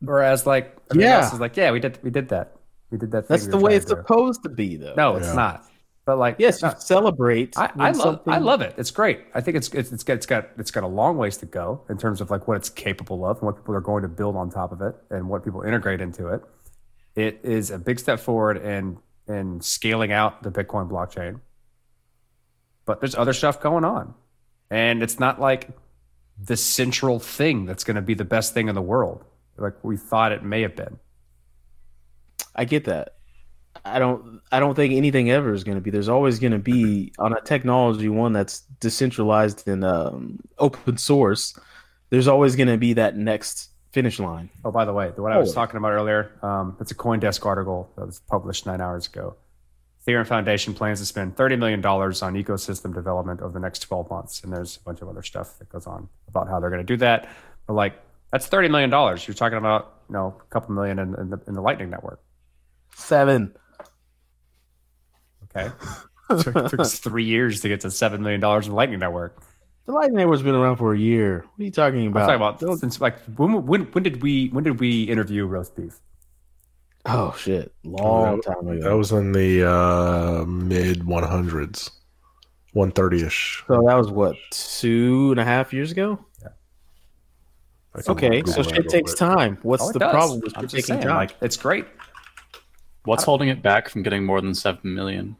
Whereas 0.02 0.46
like 0.46 0.78
Yeah. 0.94 1.20
else 1.22 1.34
is 1.34 1.40
like, 1.40 1.56
yeah, 1.56 1.72
we 1.72 1.80
did 1.80 1.98
we 2.04 2.10
did 2.10 2.28
that. 2.30 2.58
We 2.92 2.98
did 2.98 3.12
that. 3.12 3.28
Thing 3.28 3.34
That's 3.36 3.46
we 3.46 3.52
the 3.52 3.58
way 3.58 3.76
it's 3.76 3.86
to 3.86 3.96
supposed 3.96 4.44
to 4.44 4.50
be, 4.50 4.76
though. 4.76 4.94
No, 4.96 5.14
That's- 5.14 5.30
it's 5.30 5.36
not. 5.36 5.64
But 6.06 6.18
like, 6.20 6.36
Yes, 6.38 6.62
you 6.62 6.68
no, 6.68 6.76
celebrate. 6.78 7.58
I, 7.58 7.72
I 7.78 7.88
love 7.92 7.96
something- 7.96 8.34
I 8.34 8.38
love 8.38 8.62
it. 8.62 8.76
It's 8.78 8.92
great. 8.92 9.22
I 9.34 9.42
think 9.42 9.58
it's 9.58 9.70
it's 9.70 9.92
it's 9.92 10.04
got 10.04 10.14
it's 10.14 10.26
got 10.28 10.50
it's 10.58 10.72
got 10.72 10.84
a 10.84 10.88
long 10.88 11.18
ways 11.18 11.38
to 11.38 11.48
go 11.48 11.82
in 11.90 11.98
terms 11.98 12.22
of 12.22 12.30
like 12.30 12.48
what 12.48 12.58
it's 12.58 12.70
capable 12.70 13.26
of 13.26 13.38
and 13.38 13.48
what 13.48 13.56
people 13.58 13.74
are 13.76 13.82
going 13.82 14.04
to 14.04 14.08
build 14.08 14.36
on 14.36 14.52
top 14.52 14.72
of 14.72 14.82
it 14.82 14.96
and 15.10 15.28
what 15.28 15.44
people 15.44 15.62
integrate 15.64 16.02
into 16.02 16.28
it. 16.28 16.44
It 17.16 17.40
is 17.44 17.72
a 17.72 17.80
big 17.80 18.00
step 18.00 18.20
forward 18.20 18.58
in 18.58 19.00
in 19.28 19.62
scaling 19.62 20.12
out 20.12 20.44
the 20.44 20.52
Bitcoin 20.52 20.88
blockchain. 20.90 21.40
But 22.86 23.00
there's 23.00 23.16
other 23.16 23.34
stuff 23.34 23.60
going 23.60 23.84
on. 23.84 24.14
And 24.70 25.02
it's 25.02 25.20
not 25.20 25.42
like 25.42 25.70
the 26.40 26.58
central 26.58 27.18
thing 27.18 27.66
that's 27.66 27.84
going 27.84 27.96
to 27.96 28.02
be 28.02 28.14
the 28.14 28.26
best 28.26 28.54
thing 28.54 28.68
in 28.68 28.76
the 28.76 28.82
world, 28.82 29.24
like 29.58 29.84
we 29.84 29.98
thought 29.98 30.32
it 30.32 30.44
may 30.44 30.62
have 30.62 30.76
been. 30.76 31.00
I 32.56 32.66
get 32.66 32.86
that. 32.86 33.15
I 33.84 34.00
don't. 34.00 34.42
I 34.52 34.60
don't 34.60 34.76
think 34.76 34.94
anything 34.94 35.30
ever 35.32 35.54
is 35.54 35.64
going 35.64 35.76
to 35.76 35.82
be. 35.82 35.92
There's 35.92 36.10
always 36.10 36.40
going 36.40 36.54
to 36.54 36.60
be 36.60 37.12
on 37.20 37.34
a 37.34 37.42
technology 37.42 38.10
one 38.10 38.34
that's 38.34 38.62
decentralized 38.80 39.68
and 39.68 39.84
um, 39.84 40.40
open 40.60 40.98
source. 40.98 41.58
There's 42.10 42.28
always 42.28 42.56
going 42.56 42.70
to 42.70 42.78
be 42.78 42.94
that 42.94 43.18
next 43.18 43.70
finish 43.92 44.20
line. 44.20 44.50
Oh, 44.64 44.72
by 44.72 44.86
the 44.86 44.94
way, 44.94 45.12
the 45.16 45.22
what 45.22 45.32
I 45.32 45.38
was 45.38 45.54
talking 45.54 45.78
about 45.78 45.92
earlier, 45.92 46.32
um, 46.42 46.78
it's 46.80 46.92
a 46.92 46.96
CoinDesk 46.96 47.46
article 47.46 47.90
that 47.98 48.06
was 48.06 48.20
published 48.20 48.66
nine 48.66 48.82
hours 48.82 49.08
ago. 49.08 49.36
Ethereum 50.06 50.28
Foundation 50.28 50.74
plans 50.74 51.00
to 51.00 51.06
spend 51.06 51.36
$30 51.36 51.58
million 51.58 51.84
on 51.84 52.04
ecosystem 52.36 52.94
development 52.94 53.42
over 53.42 53.54
the 53.54 53.60
next 53.60 53.80
12 53.80 54.10
months. 54.10 54.44
And 54.44 54.54
there's 54.54 54.78
a 54.78 54.80
bunch 54.82 55.02
of 55.02 55.10
other 55.10 55.24
stuff 55.24 55.58
that 55.60 55.70
goes 55.70 55.88
on 55.88 56.10
about 56.28 56.48
how 56.48 56.60
they're 56.60 56.70
going 56.70 56.86
to 56.86 56.94
do 56.94 56.98
that. 56.98 57.28
But 57.66 57.74
like, 57.74 57.94
that's 58.32 58.48
$30 58.48 58.70
million. 58.70 58.92
You're 58.92 59.34
talking 59.34 59.58
about, 59.58 60.02
you 60.10 60.14
know, 60.14 60.36
a 60.40 60.54
couple 60.54 60.76
million 60.76 61.00
in, 61.00 61.16
in, 61.16 61.30
the, 61.32 61.42
in 61.48 61.54
the 61.56 61.62
Lightning 61.62 61.90
Network. 61.90 62.20
Seven. 62.94 63.56
Okay. 65.56 65.72
it 66.32 66.40
took, 66.44 66.70
took 66.70 66.80
us 66.80 67.00
three 67.00 67.24
years 67.24 67.62
to 67.62 67.68
get 67.70 67.82
to 67.82 67.88
$7 67.88 68.20
million 68.20 68.44
in 68.44 68.70
the 68.70 68.76
Lightning 68.76 69.00
Network. 69.00 69.42
The 69.86 69.92
Lightning 69.92 70.18
Network's 70.18 70.42
been 70.42 70.56
around 70.56 70.78
for 70.78 70.94
a 70.94 70.98
year. 70.98 71.46
What 71.56 71.62
are 71.62 71.64
you 71.64 71.72
talking 71.72 72.08
about? 72.08 72.30
I'm 72.30 72.36
about? 72.38 72.54
talking 72.54 72.70
about 72.70 72.80
since 72.80 73.00
like 73.00 73.20
when, 73.38 73.66
when 73.68 73.84
when 73.92 74.04
did 74.04 74.24
we 74.24 74.48
when 74.48 74.64
did 74.64 74.80
we 74.80 75.04
interview 75.04 75.48
Roasbeef? 75.48 76.00
oh 77.06 77.36
shit, 77.38 77.72
long 77.84 78.42
time 78.42 78.68
ago. 78.68 78.82
That 78.90 78.98
was 78.98 79.12
in 79.12 79.32
the 79.32 79.70
uh, 79.70 80.44
mid 80.46 81.02
100s, 81.02 81.92
130 82.74 83.26
ish. 83.28 83.64
so 83.68 83.84
that 83.86 83.94
was 83.94 84.10
what 84.10 84.36
two 84.50 85.30
and 85.30 85.40
a 85.40 85.46
half 85.46 85.72
years 85.72 85.92
ago. 85.92 86.18
Yeah. 86.42 86.48
Okay, 88.08 88.42
so 88.48 88.64
shit 88.64 88.90
takes 88.90 89.14
time. 89.14 89.60
What's 89.62 89.84
Oh, 89.84 89.92
the 89.92 90.00
does. 90.00 90.12
problem 90.12 90.40
with 90.40 90.58
I'm 90.58 90.64
just 90.64 90.74
taking 90.74 90.86
saying, 90.88 91.02
time? 91.04 91.16
like 91.16 91.36
it's 91.42 91.58
great. 91.58 91.86
What's 93.04 93.24
holding 93.24 93.50
it 93.50 93.62
back 93.62 93.88
from 93.88 94.02
getting 94.02 94.26
more 94.26 94.42
than 94.42 94.56
seven 94.56 94.96
million? 94.96 95.38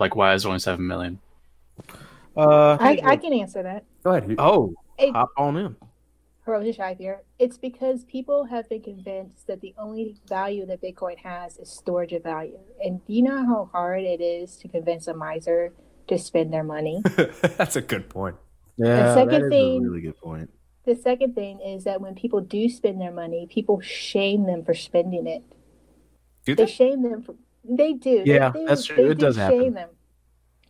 Like, 0.00 0.16
why 0.16 0.34
is 0.34 0.44
it 0.44 0.48
only 0.48 0.58
seven 0.60 0.86
million? 0.86 1.20
uh, 2.36 2.76
I, 2.80 3.00
I 3.04 3.16
can 3.16 3.32
answer 3.32 3.62
that. 3.62 3.84
Go 4.02 4.12
ahead. 4.12 4.34
oh, 4.38 4.74
It, 4.98 5.12
hop 5.12 5.28
on 5.36 5.56
in. 5.56 5.76
Hiroshi 6.46 6.74
Shai 6.74 6.94
here. 6.94 7.20
It's 7.38 7.58
because 7.58 8.04
people 8.04 8.44
have 8.46 8.68
been 8.68 8.80
convinced 8.82 9.46
that 9.46 9.60
the 9.60 9.74
only 9.78 10.16
value 10.26 10.64
that 10.66 10.80
Bitcoin 10.82 11.18
has 11.18 11.58
is 11.58 11.68
storage 11.70 12.12
of 12.12 12.22
value. 12.22 12.58
And 12.82 13.04
do 13.06 13.12
you 13.12 13.22
know 13.22 13.44
how 13.44 13.68
hard 13.72 14.02
it 14.02 14.20
is 14.22 14.56
to 14.58 14.68
convince 14.68 15.06
a 15.06 15.14
miser 15.14 15.72
to 16.08 16.18
spend 16.18 16.52
their 16.52 16.64
money? 16.64 17.02
That's 17.58 17.76
a 17.76 17.82
good 17.82 18.08
point. 18.08 18.36
Yeah, 18.78 19.14
second 19.14 19.28
that 19.32 19.42
is 19.42 19.50
thing- 19.50 19.84
a 19.84 19.88
really 19.90 20.00
good 20.00 20.16
point. 20.16 20.50
the 20.86 20.96
second 20.96 21.34
thing 21.34 21.60
is 21.60 21.84
that 21.84 22.00
when 22.00 22.14
people 22.14 22.40
do 22.40 22.68
spend 22.70 22.98
their 23.00 23.12
money, 23.12 23.46
people 23.50 23.80
shame 23.80 24.46
them 24.46 24.64
for 24.64 24.72
spending 24.72 25.26
it. 25.26 25.42
Do 26.46 26.54
They 26.54 26.64
they? 26.64 26.70
shame 26.70 27.02
them 27.02 27.22
for 27.22 27.34
they 27.64 27.92
do. 27.94 28.22
Yeah, 28.24 28.50
they, 28.50 28.64
that's 28.64 28.84
true. 28.84 28.96
They 28.96 29.02
It 29.10 29.18
do 29.18 29.26
does 29.26 29.36
happen. 29.36 29.60
shame 29.60 29.74
them 29.74 29.90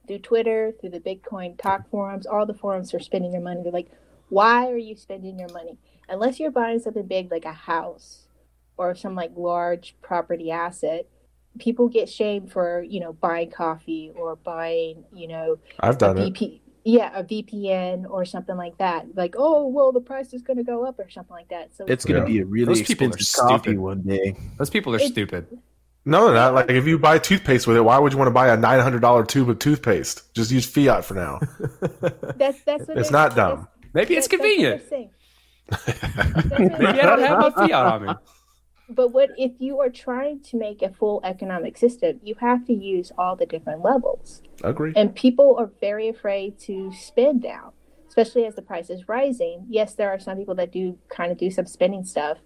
through 0.06 0.18
Twitter, 0.20 0.72
through 0.80 0.90
the 0.90 1.00
Bitcoin 1.00 1.56
talk 1.60 1.88
forums, 1.90 2.26
all 2.26 2.46
the 2.46 2.54
forums 2.54 2.90
for 2.90 2.98
spending 3.00 3.32
their 3.32 3.40
money. 3.40 3.62
They're 3.62 3.72
like, 3.72 3.90
"Why 4.28 4.70
are 4.70 4.76
you 4.76 4.96
spending 4.96 5.38
your 5.38 5.48
money? 5.52 5.78
Unless 6.08 6.40
you're 6.40 6.50
buying 6.50 6.80
something 6.80 7.06
big 7.06 7.30
like 7.30 7.44
a 7.44 7.52
house 7.52 8.26
or 8.76 8.94
some 8.94 9.14
like 9.14 9.32
large 9.36 9.94
property 10.02 10.50
asset." 10.50 11.06
People 11.58 11.88
get 11.88 12.08
shamed 12.08 12.52
for 12.52 12.82
you 12.82 13.00
know 13.00 13.12
buying 13.12 13.50
coffee 13.50 14.12
or 14.14 14.36
buying 14.36 15.04
you 15.12 15.26
know 15.28 15.58
I've 15.80 15.96
a 15.96 15.98
done 15.98 16.18
it. 16.18 16.24
VP, 16.26 16.62
yeah, 16.84 17.10
a 17.14 17.24
VPN 17.24 18.08
or 18.08 18.24
something 18.24 18.56
like 18.56 18.78
that. 18.78 19.14
Like, 19.16 19.34
oh, 19.36 19.66
well, 19.66 19.90
the 19.92 20.00
price 20.00 20.32
is 20.32 20.42
going 20.42 20.56
to 20.58 20.62
go 20.62 20.86
up 20.86 20.98
or 20.98 21.10
something 21.10 21.34
like 21.34 21.48
that. 21.50 21.74
So 21.76 21.84
It's 21.86 22.04
gonna 22.04 22.20
Yeah. 22.20 22.24
be 22.24 22.38
a 22.38 22.44
really 22.46 22.66
Those 22.66 22.82
people 22.82 23.06
are 23.08 23.10
expensive 23.10 23.48
coffee 23.48 23.62
stupid. 23.70 23.78
one 23.80 24.00
day. 24.02 24.36
Those 24.58 24.70
people 24.70 24.94
are 24.94 24.98
It- 25.00 25.08
stupid. 25.12 25.46
No, 26.04 26.26
they're 26.26 26.34
not. 26.34 26.54
Like 26.54 26.70
if 26.70 26.86
you 26.86 26.98
buy 26.98 27.18
toothpaste 27.18 27.66
with 27.66 27.76
it, 27.76 27.82
why 27.82 27.98
would 27.98 28.12
you 28.12 28.18
want 28.18 28.28
to 28.28 28.32
buy 28.34 28.48
a 28.48 28.56
nine 28.56 28.80
hundred 28.80 29.00
dollar 29.02 29.24
tube 29.24 29.50
of 29.50 29.58
toothpaste? 29.58 30.32
Just 30.34 30.50
use 30.50 30.64
fiat 30.66 31.04
for 31.04 31.14
now. 31.14 31.38
that's 32.36 32.62
that's 32.62 32.86
what 32.88 32.98
It's 32.98 33.08
they- 33.10 33.12
not 33.12 33.36
dumb. 33.36 33.68
Maybe 33.92 34.16
it's 34.16 34.26
that- 34.28 34.38
that's 34.40 34.42
what 34.42 34.58
they're 34.60 34.78
convenient. 34.78 35.14
That's 35.70 36.58
Maybe 36.58 36.84
I 37.00 37.06
don't 37.06 37.20
have 37.20 37.38
my 37.38 37.50
fiat 37.50 37.72
on 37.72 38.06
me. 38.06 38.12
But 38.88 39.08
what 39.12 39.30
if 39.38 39.52
you 39.60 39.78
are 39.80 39.88
trying 39.90 40.40
to 40.50 40.56
make 40.56 40.82
a 40.82 40.88
full 40.90 41.20
economic 41.22 41.76
system? 41.76 42.18
You 42.24 42.34
have 42.40 42.66
to 42.66 42.72
use 42.72 43.12
all 43.16 43.36
the 43.36 43.46
different 43.46 43.82
levels, 43.84 44.42
Agree. 44.64 44.92
and 44.96 45.14
people 45.14 45.54
are 45.60 45.70
very 45.80 46.08
afraid 46.08 46.58
to 46.60 46.92
spend 46.92 47.42
now, 47.44 47.72
especially 48.08 48.46
as 48.46 48.56
the 48.56 48.62
price 48.62 48.90
is 48.90 49.08
rising. 49.08 49.66
Yes, 49.68 49.94
there 49.94 50.08
are 50.10 50.18
some 50.18 50.36
people 50.38 50.56
that 50.56 50.72
do 50.72 50.98
kind 51.08 51.30
of 51.30 51.38
do 51.38 51.52
some 51.52 51.66
spending 51.66 52.02
stuff, 52.04 52.38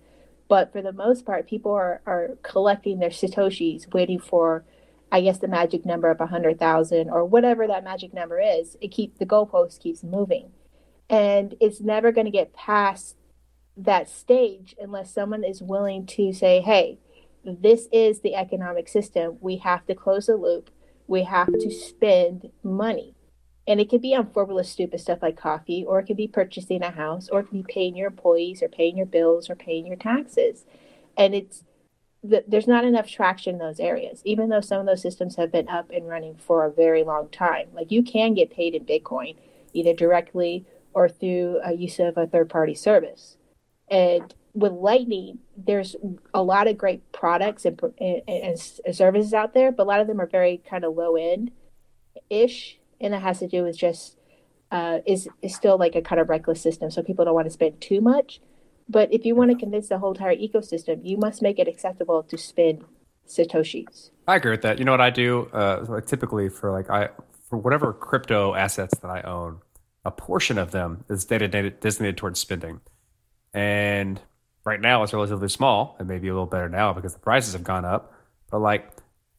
but 0.48 0.72
for 0.72 0.82
the 0.82 0.92
most 0.92 1.24
part, 1.24 1.48
people 1.48 1.72
are 1.72 2.02
are 2.06 2.38
collecting 2.42 2.98
their 2.98 3.10
satoshis, 3.10 3.92
waiting 3.92 4.18
for, 4.18 4.64
I 5.10 5.20
guess, 5.20 5.38
the 5.38 5.48
magic 5.48 5.84
number 5.86 6.10
of 6.10 6.20
a 6.20 6.26
hundred 6.26 6.58
thousand 6.58 7.10
or 7.10 7.24
whatever 7.24 7.66
that 7.66 7.84
magic 7.84 8.12
number 8.12 8.40
is. 8.40 8.76
It 8.80 8.88
keep 8.88 9.18
the 9.18 9.26
goalpost 9.26 9.80
keeps 9.80 10.02
moving, 10.02 10.50
and 11.08 11.54
it's 11.60 11.80
never 11.80 12.12
going 12.12 12.26
to 12.26 12.30
get 12.30 12.54
past 12.54 13.16
that 13.76 14.08
stage 14.08 14.74
unless 14.80 15.12
someone 15.12 15.44
is 15.44 15.62
willing 15.62 16.06
to 16.06 16.32
say, 16.32 16.60
hey, 16.60 16.98
this 17.44 17.88
is 17.92 18.20
the 18.20 18.34
economic 18.34 18.88
system. 18.88 19.36
We 19.40 19.56
have 19.58 19.86
to 19.86 19.94
close 19.94 20.26
the 20.26 20.36
loop. 20.36 20.70
We 21.06 21.24
have 21.24 21.52
to 21.52 21.70
spend 21.70 22.50
money. 22.62 23.14
And 23.66 23.80
it 23.80 23.88
could 23.88 24.02
be 24.02 24.14
on 24.14 24.30
frivolous, 24.30 24.68
stupid 24.68 25.00
stuff 25.00 25.20
like 25.22 25.36
coffee, 25.36 25.84
or 25.86 25.98
it 25.98 26.04
could 26.06 26.18
be 26.18 26.28
purchasing 26.28 26.82
a 26.82 26.90
house, 26.90 27.28
or 27.28 27.40
it 27.40 27.44
could 27.44 27.66
be 27.66 27.72
paying 27.72 27.96
your 27.96 28.08
employees, 28.08 28.62
or 28.62 28.68
paying 28.68 28.96
your 28.96 29.06
bills, 29.06 29.48
or 29.48 29.54
paying 29.54 29.86
your 29.86 29.96
taxes. 29.96 30.64
And 31.16 31.34
it's 31.34 31.64
th- 32.28 32.44
there's 32.46 32.66
not 32.66 32.84
enough 32.84 33.08
traction 33.08 33.54
in 33.54 33.60
those 33.60 33.80
areas, 33.80 34.20
even 34.24 34.48
though 34.48 34.60
some 34.60 34.80
of 34.80 34.86
those 34.86 35.02
systems 35.02 35.36
have 35.36 35.52
been 35.52 35.68
up 35.68 35.90
and 35.90 36.08
running 36.08 36.34
for 36.36 36.64
a 36.64 36.72
very 36.72 37.04
long 37.04 37.28
time. 37.28 37.68
Like 37.72 37.90
you 37.90 38.02
can 38.02 38.34
get 38.34 38.50
paid 38.50 38.74
in 38.74 38.84
Bitcoin, 38.84 39.36
either 39.72 39.92
directly 39.92 40.66
or 40.92 41.08
through 41.08 41.60
a 41.64 41.72
use 41.72 41.98
of 41.98 42.16
a 42.16 42.26
third 42.26 42.48
party 42.48 42.74
service. 42.74 43.36
And 43.88 44.34
with 44.54 44.72
Lightning, 44.72 45.40
there's 45.56 45.96
a 46.32 46.42
lot 46.42 46.68
of 46.68 46.78
great 46.78 47.12
products 47.12 47.64
and, 47.64 47.80
and, 47.98 48.22
and 48.28 48.58
services 48.94 49.34
out 49.34 49.52
there, 49.52 49.72
but 49.72 49.82
a 49.82 49.88
lot 49.88 50.00
of 50.00 50.06
them 50.06 50.20
are 50.20 50.26
very 50.26 50.62
kind 50.68 50.84
of 50.84 50.94
low 50.94 51.16
end 51.16 51.50
ish. 52.30 52.78
And 53.00 53.12
that 53.12 53.22
has 53.22 53.38
to 53.40 53.48
do 53.48 53.62
with 53.64 53.76
just, 53.76 54.16
uh, 54.70 54.98
is, 55.06 55.28
is 55.42 55.54
still 55.54 55.78
like 55.78 55.94
a 55.94 56.02
kind 56.02 56.20
of 56.20 56.28
reckless 56.28 56.60
system. 56.60 56.90
So 56.90 57.02
people 57.02 57.24
don't 57.24 57.34
want 57.34 57.46
to 57.46 57.50
spend 57.50 57.80
too 57.80 58.00
much. 58.00 58.40
But 58.88 59.12
if 59.12 59.24
you 59.24 59.34
want 59.34 59.50
to 59.50 59.56
convince 59.56 59.88
the 59.88 59.98
whole 59.98 60.12
entire 60.12 60.36
ecosystem, 60.36 61.00
you 61.02 61.16
must 61.16 61.42
make 61.42 61.58
it 61.58 61.68
acceptable 61.68 62.22
to 62.24 62.36
spend 62.36 62.84
Satoshis. 63.26 64.10
I 64.28 64.36
agree 64.36 64.50
with 64.50 64.62
that. 64.62 64.78
You 64.78 64.84
know 64.84 64.92
what 64.92 65.00
I 65.00 65.10
do? 65.10 65.48
Uh, 65.52 66.00
typically 66.00 66.48
for 66.48 66.70
like 66.70 66.90
I 66.90 67.08
for 67.48 67.58
whatever 67.58 67.92
crypto 67.92 68.54
assets 68.54 68.98
that 68.98 69.08
I 69.08 69.22
own, 69.22 69.60
a 70.04 70.10
portion 70.10 70.58
of 70.58 70.70
them 70.70 71.04
is 71.08 71.24
designated 71.24 71.80
designated 71.80 72.16
towards 72.16 72.40
spending, 72.40 72.80
and 73.52 74.20
right 74.64 74.80
now 74.80 75.02
it's 75.02 75.12
relatively 75.12 75.48
small. 75.48 75.96
It 76.00 76.04
may 76.04 76.18
be 76.18 76.28
a 76.28 76.32
little 76.32 76.46
better 76.46 76.68
now 76.68 76.92
because 76.92 77.14
the 77.14 77.20
prices 77.20 77.52
have 77.52 77.64
gone 77.64 77.84
up. 77.84 78.12
But 78.50 78.60
like 78.60 78.90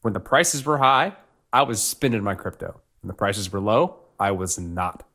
when 0.02 0.14
the 0.14 0.20
prices 0.20 0.66
were 0.66 0.78
high, 0.78 1.14
I 1.54 1.64
was 1.64 1.82
spending 1.82 2.24
my 2.24 2.36
crypto. 2.36 2.82
When 3.06 3.10
the 3.10 3.14
prices 3.14 3.52
were 3.52 3.60
low, 3.60 3.98
I 4.20 4.32
was 4.32 4.58
not. 4.58 5.08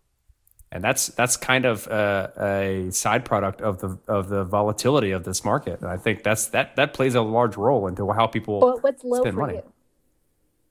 And 0.70 0.84
that's 0.84 1.08
that's 1.08 1.36
kind 1.36 1.64
of 1.64 1.88
a, 1.88 2.86
a 2.88 2.92
side 2.92 3.24
product 3.24 3.60
of 3.60 3.80
the 3.80 3.98
of 4.06 4.28
the 4.28 4.44
volatility 4.44 5.10
of 5.10 5.24
this 5.24 5.44
market. 5.44 5.80
And 5.80 5.90
I 5.90 5.96
think 5.96 6.22
that's 6.22 6.46
that 6.50 6.76
that 6.76 6.94
plays 6.94 7.16
a 7.16 7.20
large 7.20 7.56
role 7.56 7.88
into 7.88 8.08
how 8.12 8.28
people 8.28 8.60
But 8.60 8.84
what's 8.84 9.02
low 9.02 9.22
spend 9.22 9.34
for 9.34 9.40
money. 9.40 9.54
you? 9.54 9.72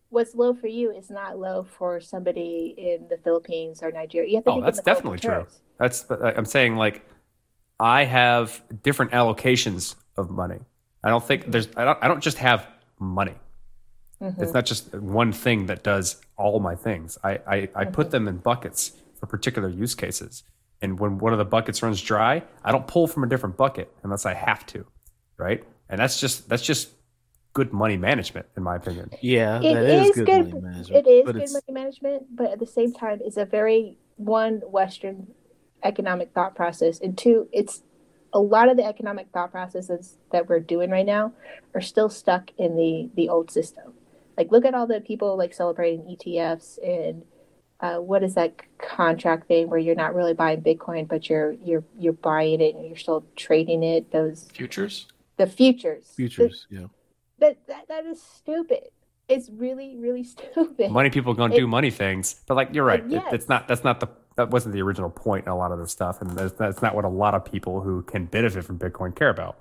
What's 0.07 0.33
low 0.33 0.53
for 0.53 0.67
you 0.67 0.91
is 0.91 1.09
not 1.09 1.37
low 1.37 1.63
for 1.77 1.99
somebody 1.99 2.73
in 2.77 3.09
the 3.09 3.17
Philippines 3.17 3.83
or 3.83 3.91
Nigeria. 3.91 4.29
You 4.29 4.35
have 4.37 4.45
to 4.45 4.51
Oh, 4.51 4.61
that's 4.61 4.81
definitely 4.81 5.19
true. 5.19 5.31
terms. 5.31 5.59
That's 5.77 6.05
I'm 6.09 6.45
saying 6.45 6.77
like 6.77 7.05
I 7.81 8.05
have 8.05 8.63
different 8.81 9.11
allocations 9.11 9.95
of 10.15 10.29
money. 10.29 10.59
I 11.03 11.09
don't 11.09 11.25
think 11.25 11.51
there's 11.51 11.67
I 11.75 11.83
don't 11.83 11.99
I 12.01 12.07
don't 12.07 12.21
just 12.21 12.37
have 12.37 12.65
money. 12.97 13.35
Mhm. 14.21 14.41
It's 14.41 14.53
not 14.53 14.65
just 14.65 14.93
one 14.95 15.31
thing 15.31 15.67
that 15.67 15.83
does 15.83 16.21
all 16.37 16.59
my 16.59 16.75
things. 16.75 17.17
I 17.23 17.39
I, 17.47 17.69
I 17.75 17.85
put 17.85 18.11
them 18.11 18.27
in 18.27 18.37
buckets 18.37 18.93
for 19.19 19.25
particular 19.27 19.69
use 19.69 19.95
cases. 19.95 20.43
And 20.81 20.97
when 20.99 21.17
one 21.17 21.33
of 21.33 21.39
the 21.39 21.45
buckets 21.45 21.83
runs 21.83 22.01
dry, 22.01 22.41
I 22.63 22.71
don't 22.71 22.87
pull 22.87 23.07
from 23.07 23.23
a 23.23 23.27
different 23.27 23.57
bucket 23.57 23.91
unless 24.03 24.25
I 24.25 24.33
have 24.33 24.65
to, 24.67 24.85
right? 25.37 25.63
And 25.89 25.99
that's 25.99 26.19
just 26.19 26.47
that's 26.49 26.63
just 26.63 26.89
good 27.53 27.73
money 27.73 27.97
management, 27.97 28.45
in 28.55 28.63
my 28.63 28.75
opinion. 28.75 29.09
Yeah, 29.21 29.59
It 29.61 29.73
that 29.73 29.83
is, 29.83 30.09
is 30.09 30.15
good, 30.15 30.25
good. 30.25 30.49
money 30.53 30.61
management. 30.61 31.07
It 31.07 31.09
is 31.09 31.25
good 31.25 31.35
it's- 31.35 31.53
money 31.53 31.73
management, 31.81 32.35
but 32.35 32.51
at 32.51 32.59
the 32.59 32.65
same 32.67 32.93
time, 32.93 33.19
it's 33.23 33.37
a 33.37 33.45
very 33.45 33.97
one 34.17 34.61
Western 34.67 35.27
economic 35.83 36.33
thought 36.33 36.55
process, 36.55 36.99
and 36.99 37.17
two, 37.17 37.47
it's 37.53 37.83
a 38.33 38.39
lot 38.39 38.69
of 38.69 38.77
the 38.77 38.83
economic 38.85 39.27
thought 39.33 39.51
processes 39.51 40.17
that 40.31 40.47
we're 40.47 40.59
doing 40.59 40.91
right 40.91 41.05
now 41.05 41.33
are 41.73 41.81
still 41.81 42.09
stuck 42.09 42.51
in 42.57 42.75
the 42.75 43.09
the 43.15 43.27
old 43.29 43.49
system. 43.49 43.93
Like, 44.39 44.53
look 44.53 44.63
at 44.63 44.73
all 44.73 44.87
the 44.87 45.01
people 45.01 45.37
like 45.37 45.53
celebrating 45.53 46.17
ETFs 46.17 46.79
and 46.81 47.23
uh, 47.81 47.97
what 47.97 48.23
is 48.23 48.35
that 48.35 48.53
contract 48.77 49.49
thing 49.49 49.69
where 49.69 49.77
you're 49.77 49.95
not 49.95 50.15
really 50.15 50.33
buying 50.33 50.61
Bitcoin, 50.61 51.09
but 51.09 51.29
you're 51.29 51.51
you're 51.63 51.83
you're 51.97 52.13
buying 52.13 52.61
it 52.61 52.73
and 52.73 52.87
you're 52.87 52.95
still 52.95 53.25
trading 53.35 53.83
it. 53.83 54.11
Those 54.11 54.47
Futures? 54.53 55.07
the 55.35 55.45
futures. 55.45 56.13
Futures, 56.15 56.67
yeah. 56.69 56.85
That 57.39 57.57
that, 57.67 57.89
that 57.89 58.05
is 58.05 58.21
stupid. 58.21 58.83
It's 59.27 59.49
really 59.49 59.97
really 59.97 60.23
stupid. 60.35 60.89
Money 60.89 61.09
people 61.09 61.33
gonna 61.33 61.55
do 61.55 61.67
money 61.67 61.91
things, 61.91 62.41
but 62.47 62.55
like 62.55 62.69
you're 62.73 62.85
right, 62.85 63.03
it- 63.03 63.11
yes. 63.11 63.33
it's 63.33 63.49
not. 63.49 63.67
That's 63.67 63.83
not 63.83 63.99
the. 63.99 64.07
That 64.37 64.51
wasn't 64.51 64.73
the 64.73 64.81
original 64.81 65.09
point 65.09 65.47
in 65.47 65.51
a 65.51 65.57
lot 65.57 65.73
of 65.73 65.79
this 65.79 65.91
stuff, 65.91 66.21
and 66.21 66.31
that's, 66.31 66.53
that's 66.53 66.81
not 66.81 66.95
what 66.95 67.03
a 67.03 67.09
lot 67.09 67.33
of 67.33 67.43
people 67.43 67.81
who 67.81 68.03
can 68.03 68.23
benefit 68.23 68.63
from 68.63 68.79
Bitcoin 68.79 69.13
care 69.13 69.27
about. 69.27 69.57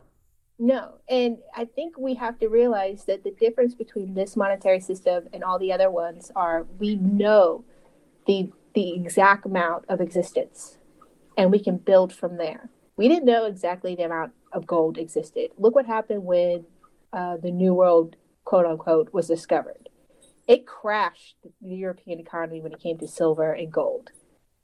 No, 0.58 0.94
and 1.08 1.38
I 1.56 1.66
think 1.66 1.96
we 1.96 2.14
have 2.14 2.38
to 2.40 2.48
realize 2.48 3.04
that 3.04 3.22
the 3.22 3.30
difference 3.30 3.74
between 3.74 4.14
this 4.14 4.36
monetary 4.36 4.80
system 4.80 5.28
and 5.32 5.44
all 5.44 5.58
the 5.58 5.72
other 5.72 5.90
ones 5.90 6.32
are 6.34 6.66
we 6.78 6.96
know 6.96 7.64
the 8.26 8.50
the 8.74 8.94
exact 8.94 9.46
amount 9.46 9.84
of 9.88 10.00
existence, 10.00 10.78
and 11.36 11.50
we 11.52 11.60
can 11.62 11.76
build 11.78 12.12
from 12.12 12.36
there. 12.36 12.70
We 12.96 13.08
didn't 13.08 13.24
know 13.24 13.46
exactly 13.46 13.94
the 13.94 14.04
amount 14.04 14.32
of 14.52 14.66
gold 14.66 14.98
existed. 14.98 15.50
Look 15.58 15.74
what 15.74 15.86
happened 15.86 16.24
when 16.24 16.66
uh, 17.12 17.36
the 17.36 17.50
New 17.52 17.74
World, 17.74 18.16
quote 18.44 18.66
unquote, 18.66 19.12
was 19.12 19.28
discovered. 19.28 19.88
It 20.48 20.66
crashed 20.66 21.36
the 21.60 21.74
European 21.76 22.20
economy 22.20 22.60
when 22.60 22.72
it 22.72 22.80
came 22.80 22.98
to 22.98 23.08
silver 23.08 23.52
and 23.52 23.72
gold. 23.72 24.10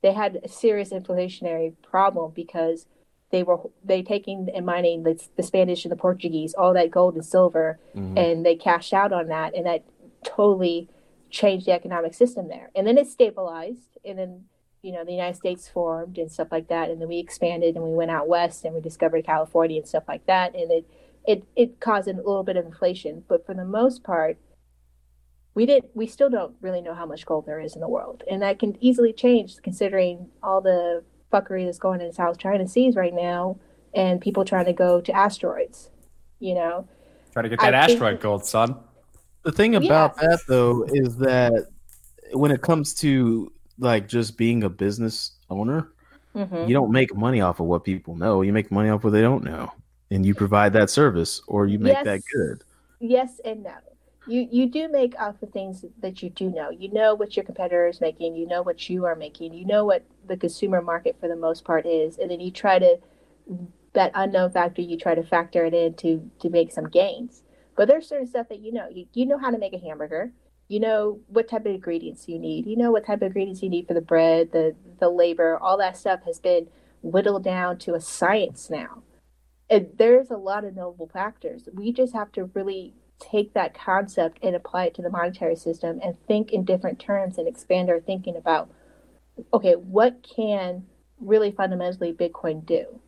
They 0.02 0.12
had 0.12 0.40
a 0.42 0.48
serious 0.48 0.90
inflationary 0.90 1.74
problem 1.82 2.32
because 2.34 2.86
they 3.34 3.42
were 3.42 3.58
they 3.84 4.00
taking 4.00 4.48
and 4.54 4.64
mining 4.64 5.02
the, 5.02 5.20
the 5.34 5.42
Spanish 5.42 5.84
and 5.84 5.90
the 5.90 5.96
Portuguese 5.96 6.54
all 6.54 6.72
that 6.72 6.88
gold 6.92 7.14
and 7.16 7.24
silver, 7.24 7.80
Mhm. 7.96 8.16
and 8.16 8.46
they 8.46 8.54
cashed 8.54 8.92
out 8.92 9.12
on 9.12 9.26
that, 9.26 9.56
and 9.56 9.66
that 9.66 9.82
totally 10.22 10.88
changed 11.30 11.66
the 11.66 11.72
economic 11.72 12.14
system 12.14 12.46
there. 12.46 12.70
And 12.76 12.86
then 12.86 12.96
it 12.96 13.08
stabilized, 13.08 13.98
and 14.04 14.16
then 14.20 14.44
you 14.82 14.92
know 14.92 15.04
the 15.04 15.10
United 15.20 15.36
States 15.36 15.66
formed 15.68 16.16
and 16.16 16.30
stuff 16.30 16.52
like 16.52 16.68
that, 16.68 16.90
and 16.90 17.00
then 17.00 17.08
we 17.08 17.18
expanded 17.18 17.74
and 17.74 17.84
we 17.84 17.92
went 17.92 18.12
out 18.12 18.28
west 18.28 18.64
and 18.64 18.72
we 18.72 18.80
discovered 18.80 19.26
California 19.26 19.78
and 19.80 19.88
stuff 19.88 20.04
like 20.06 20.24
that, 20.26 20.54
and 20.54 20.70
it 20.70 20.84
it 21.26 21.42
it 21.56 21.80
caused 21.80 22.06
a 22.06 22.12
little 22.12 22.44
bit 22.44 22.56
of 22.56 22.64
inflation, 22.64 23.24
but 23.26 23.44
for 23.44 23.54
the 23.54 23.64
most 23.64 24.04
part. 24.04 24.36
We 25.56 25.66
didn't. 25.66 25.90
We 25.94 26.08
still 26.08 26.28
don't 26.30 26.56
really 26.60 26.80
know 26.80 26.94
how 26.94 27.06
much 27.06 27.24
gold 27.26 27.46
there 27.46 27.60
is 27.60 27.76
in 27.76 27.80
the 27.80 27.88
world, 27.88 28.24
and 28.28 28.42
that 28.42 28.58
can 28.58 28.76
easily 28.80 29.12
change 29.12 29.56
considering 29.62 30.30
all 30.42 30.60
the 30.60 31.04
fuckery 31.34 31.64
that's 31.64 31.78
going 31.78 32.00
in 32.00 32.12
South 32.12 32.38
China 32.38 32.66
Seas 32.68 32.94
right 32.96 33.14
now, 33.14 33.58
and 33.94 34.20
people 34.20 34.44
trying 34.44 34.66
to 34.66 34.72
go 34.72 35.00
to 35.00 35.12
asteroids. 35.12 35.90
You 36.40 36.54
know, 36.54 36.86
trying 37.32 37.44
to 37.44 37.48
get 37.48 37.62
I 37.62 37.70
that 37.70 37.86
think- 37.86 38.00
asteroid 38.00 38.20
gold, 38.20 38.44
son. 38.44 38.76
The 39.44 39.52
thing 39.52 39.74
about 39.76 40.14
Yes. 40.20 40.26
that 40.26 40.40
though 40.48 40.84
is 40.88 41.16
that 41.18 41.52
when 42.32 42.50
it 42.50 42.60
comes 42.62 42.94
to 42.96 43.52
like 43.78 44.08
just 44.08 44.36
being 44.38 44.62
a 44.64 44.70
business 44.70 45.32
owner, 45.50 45.88
Mhm. 46.34 46.68
you 46.68 46.74
don't 46.74 46.90
make 46.90 47.14
money 47.14 47.40
off 47.40 47.60
of 47.60 47.66
what 47.66 47.84
people 47.84 48.14
know. 48.16 48.42
You 48.42 48.52
make 48.52 48.70
money 48.70 48.88
off 48.88 49.04
what 49.04 49.12
they 49.12 49.20
don't 49.22 49.44
know, 49.44 49.70
and 50.10 50.24
you 50.24 50.34
provide 50.34 50.72
that 50.74 50.90
service 50.90 51.42
or 51.48 51.66
you 51.66 51.78
make 51.78 52.02
that 52.04 52.20
good. 52.32 52.62
yes 53.00 53.40
and 53.44 53.62
no. 53.64 53.74
You 54.26 54.48
you 54.50 54.68
do 54.68 54.88
make 54.88 55.14
off 55.20 55.40
the 55.40 55.46
things 55.46 55.84
that 56.00 56.22
you 56.22 56.30
do 56.30 56.48
know. 56.50 56.70
You 56.70 56.92
know 56.92 57.14
what 57.14 57.36
your 57.36 57.44
competitor 57.44 57.86
is 57.86 58.00
making. 58.00 58.36
You 58.36 58.46
know 58.46 58.62
what 58.62 58.88
you 58.88 59.04
are 59.04 59.14
making. 59.14 59.52
You 59.54 59.66
know 59.66 59.84
what 59.84 60.04
the 60.26 60.36
consumer 60.36 60.80
market 60.80 61.16
for 61.20 61.28
the 61.28 61.36
most 61.36 61.64
part 61.64 61.86
is, 61.86 62.18
and 62.18 62.30
then 62.30 62.40
you 62.40 62.50
try 62.50 62.78
to 62.78 62.98
that 63.92 64.12
unknown 64.14 64.50
factor. 64.50 64.82
You 64.82 64.98
try 64.98 65.14
to 65.14 65.22
factor 65.22 65.64
it 65.64 65.74
in 65.74 65.94
to 65.94 66.30
to 66.40 66.48
make 66.50 66.72
some 66.72 66.88
gains. 66.88 67.42
But 67.76 67.88
there's 67.88 68.08
certain 68.08 68.26
stuff 68.26 68.48
that 68.48 68.60
you 68.60 68.72
know. 68.72 68.88
You 68.88 69.06
you 69.12 69.26
know 69.26 69.38
how 69.38 69.50
to 69.50 69.58
make 69.58 69.74
a 69.74 69.78
hamburger. 69.78 70.32
You 70.68 70.80
know 70.80 71.20
what 71.28 71.48
type 71.48 71.66
of 71.66 71.74
ingredients 71.74 72.26
you 72.26 72.38
need. 72.38 72.66
You 72.66 72.76
know 72.76 72.90
what 72.90 73.06
type 73.06 73.18
of 73.18 73.26
ingredients 73.26 73.62
you 73.62 73.68
need 73.68 73.86
for 73.86 73.94
the 73.94 74.00
bread, 74.00 74.52
the 74.52 74.74
the 75.00 75.10
labor. 75.10 75.58
All 75.58 75.76
that 75.78 75.96
stuff 75.98 76.20
has 76.24 76.40
been 76.40 76.68
whittled 77.02 77.44
down 77.44 77.78
to 77.78 77.94
a 77.94 78.00
science 78.00 78.70
now. 78.70 79.02
And 79.68 79.88
there's 79.96 80.30
a 80.30 80.36
lot 80.36 80.64
of 80.64 80.74
knowable 80.74 81.08
factors. 81.12 81.68
We 81.72 81.92
just 81.92 82.14
have 82.14 82.32
to 82.32 82.44
really 82.54 82.94
take 83.30 83.54
that 83.54 83.74
concept 83.74 84.38
and 84.42 84.54
apply 84.54 84.86
it 84.86 84.94
to 84.94 85.02
the 85.02 85.10
monetary 85.10 85.56
system 85.56 86.00
and 86.02 86.16
think 86.26 86.52
in 86.52 86.64
different 86.64 86.98
terms 86.98 87.38
and 87.38 87.48
expand 87.48 87.90
our 87.90 88.00
thinking 88.00 88.36
about 88.36 88.70
okay, 89.52 89.74
what 89.74 90.24
can 90.36 90.84
really 91.20 91.50
fundamentally 91.50 92.12
Bitcoin 92.12 92.64
do? 92.64 93.00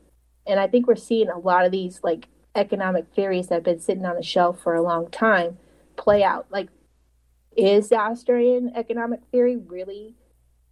And 0.44 0.58
I 0.58 0.66
think 0.66 0.86
we're 0.86 0.96
seeing 0.96 1.28
a 1.28 1.38
lot 1.38 1.64
of 1.64 1.72
these 1.72 2.00
like 2.02 2.28
economic 2.54 3.06
theories 3.14 3.48
that 3.48 3.56
have 3.56 3.64
been 3.64 3.80
sitting 3.80 4.04
on 4.04 4.16
the 4.16 4.22
shelf 4.22 4.60
for 4.60 4.74
a 4.74 4.82
long 4.82 5.10
time 5.10 5.58
play 5.96 6.22
out. 6.22 6.46
Like, 6.50 6.68
is 7.56 7.88
the 7.88 7.96
Australian 7.96 8.72
economic 8.74 9.20
theory 9.30 9.56
really 9.56 10.16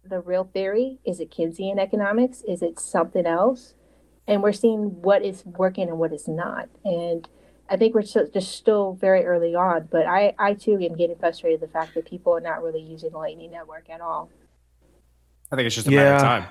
the 0.03 0.19
real 0.19 0.49
theory? 0.53 0.99
Is 1.05 1.19
it 1.19 1.31
Keynesian 1.31 1.79
economics? 1.79 2.43
Is 2.47 2.61
it 2.61 2.79
something 2.79 3.25
else? 3.25 3.73
And 4.27 4.41
we're 4.41 4.53
seeing 4.53 5.01
what 5.01 5.23
is 5.23 5.45
working 5.45 5.87
and 5.89 5.99
what 5.99 6.13
is 6.13 6.27
not. 6.27 6.69
And 6.83 7.27
I 7.69 7.77
think 7.77 7.95
we're 7.95 8.03
still, 8.03 8.27
just 8.31 8.51
still 8.55 8.93
very 8.93 9.25
early 9.25 9.55
on, 9.55 9.87
but 9.91 10.05
I, 10.05 10.35
I 10.37 10.53
too 10.53 10.73
am 10.79 10.95
getting 10.95 11.15
frustrated 11.15 11.61
with 11.61 11.71
the 11.71 11.73
fact 11.73 11.95
that 11.95 12.05
people 12.05 12.33
are 12.35 12.39
not 12.41 12.61
really 12.61 12.81
using 12.81 13.11
the 13.11 13.17
Lightning 13.17 13.51
Network 13.51 13.89
at 13.89 14.01
all. 14.01 14.29
I 15.51 15.55
think 15.55 15.65
it's 15.65 15.75
just 15.75 15.87
a 15.87 15.91
matter 15.91 16.15
of 16.15 16.21
time. 16.21 16.45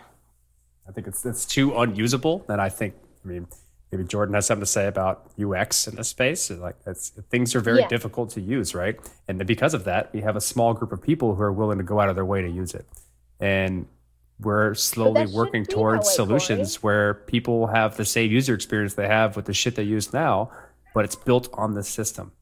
I 0.88 0.92
think 0.92 1.06
it's 1.06 1.24
it's 1.24 1.46
too 1.46 1.76
unusable, 1.76 2.44
and 2.48 2.60
I 2.60 2.68
think 2.68 2.94
I 3.24 3.28
mean 3.28 3.46
maybe 3.90 4.04
Jordan 4.04 4.34
has 4.34 4.46
something 4.46 4.60
to 4.62 4.66
say 4.66 4.86
about 4.86 5.30
UX 5.40 5.86
in 5.86 5.94
this 5.96 6.08
space. 6.08 6.50
Like 6.50 6.76
it's 6.86 7.10
things 7.30 7.54
are 7.54 7.60
very 7.60 7.80
Yeah. 7.80 7.88
difficult 7.88 8.30
to 8.30 8.40
use, 8.40 8.74
right? 8.74 8.96
And 9.28 9.44
because 9.46 9.72
of 9.74 9.84
that, 9.84 10.12
we 10.12 10.20
have 10.20 10.36
a 10.36 10.40
small 10.40 10.74
group 10.74 10.92
of 10.92 11.00
people 11.00 11.34
who 11.36 11.42
are 11.42 11.52
willing 11.52 11.78
to 11.78 11.84
go 11.84 12.00
out 12.00 12.08
of 12.08 12.16
their 12.16 12.24
way 12.24 12.42
to 12.42 12.50
use 12.50 12.74
it, 12.74 12.86
and 13.40 13.86
we're 14.40 14.74
slowly 14.74 15.26
working 15.26 15.64
towards 15.64 16.06
way, 16.08 16.12
solutions 16.14 16.82
where 16.82 17.14
people 17.14 17.68
have 17.68 17.96
the 17.96 18.04
same 18.04 18.30
user 18.32 18.52
experience 18.54 18.94
they 18.94 19.06
have 19.06 19.36
with 19.36 19.44
the 19.46 19.54
shit 19.54 19.76
they 19.76 19.84
use 19.84 20.12
now, 20.12 20.50
but 20.94 21.04
it's 21.04 21.16
built 21.16 21.50
on 21.52 21.74
this 21.74 21.88
system. 21.88 22.32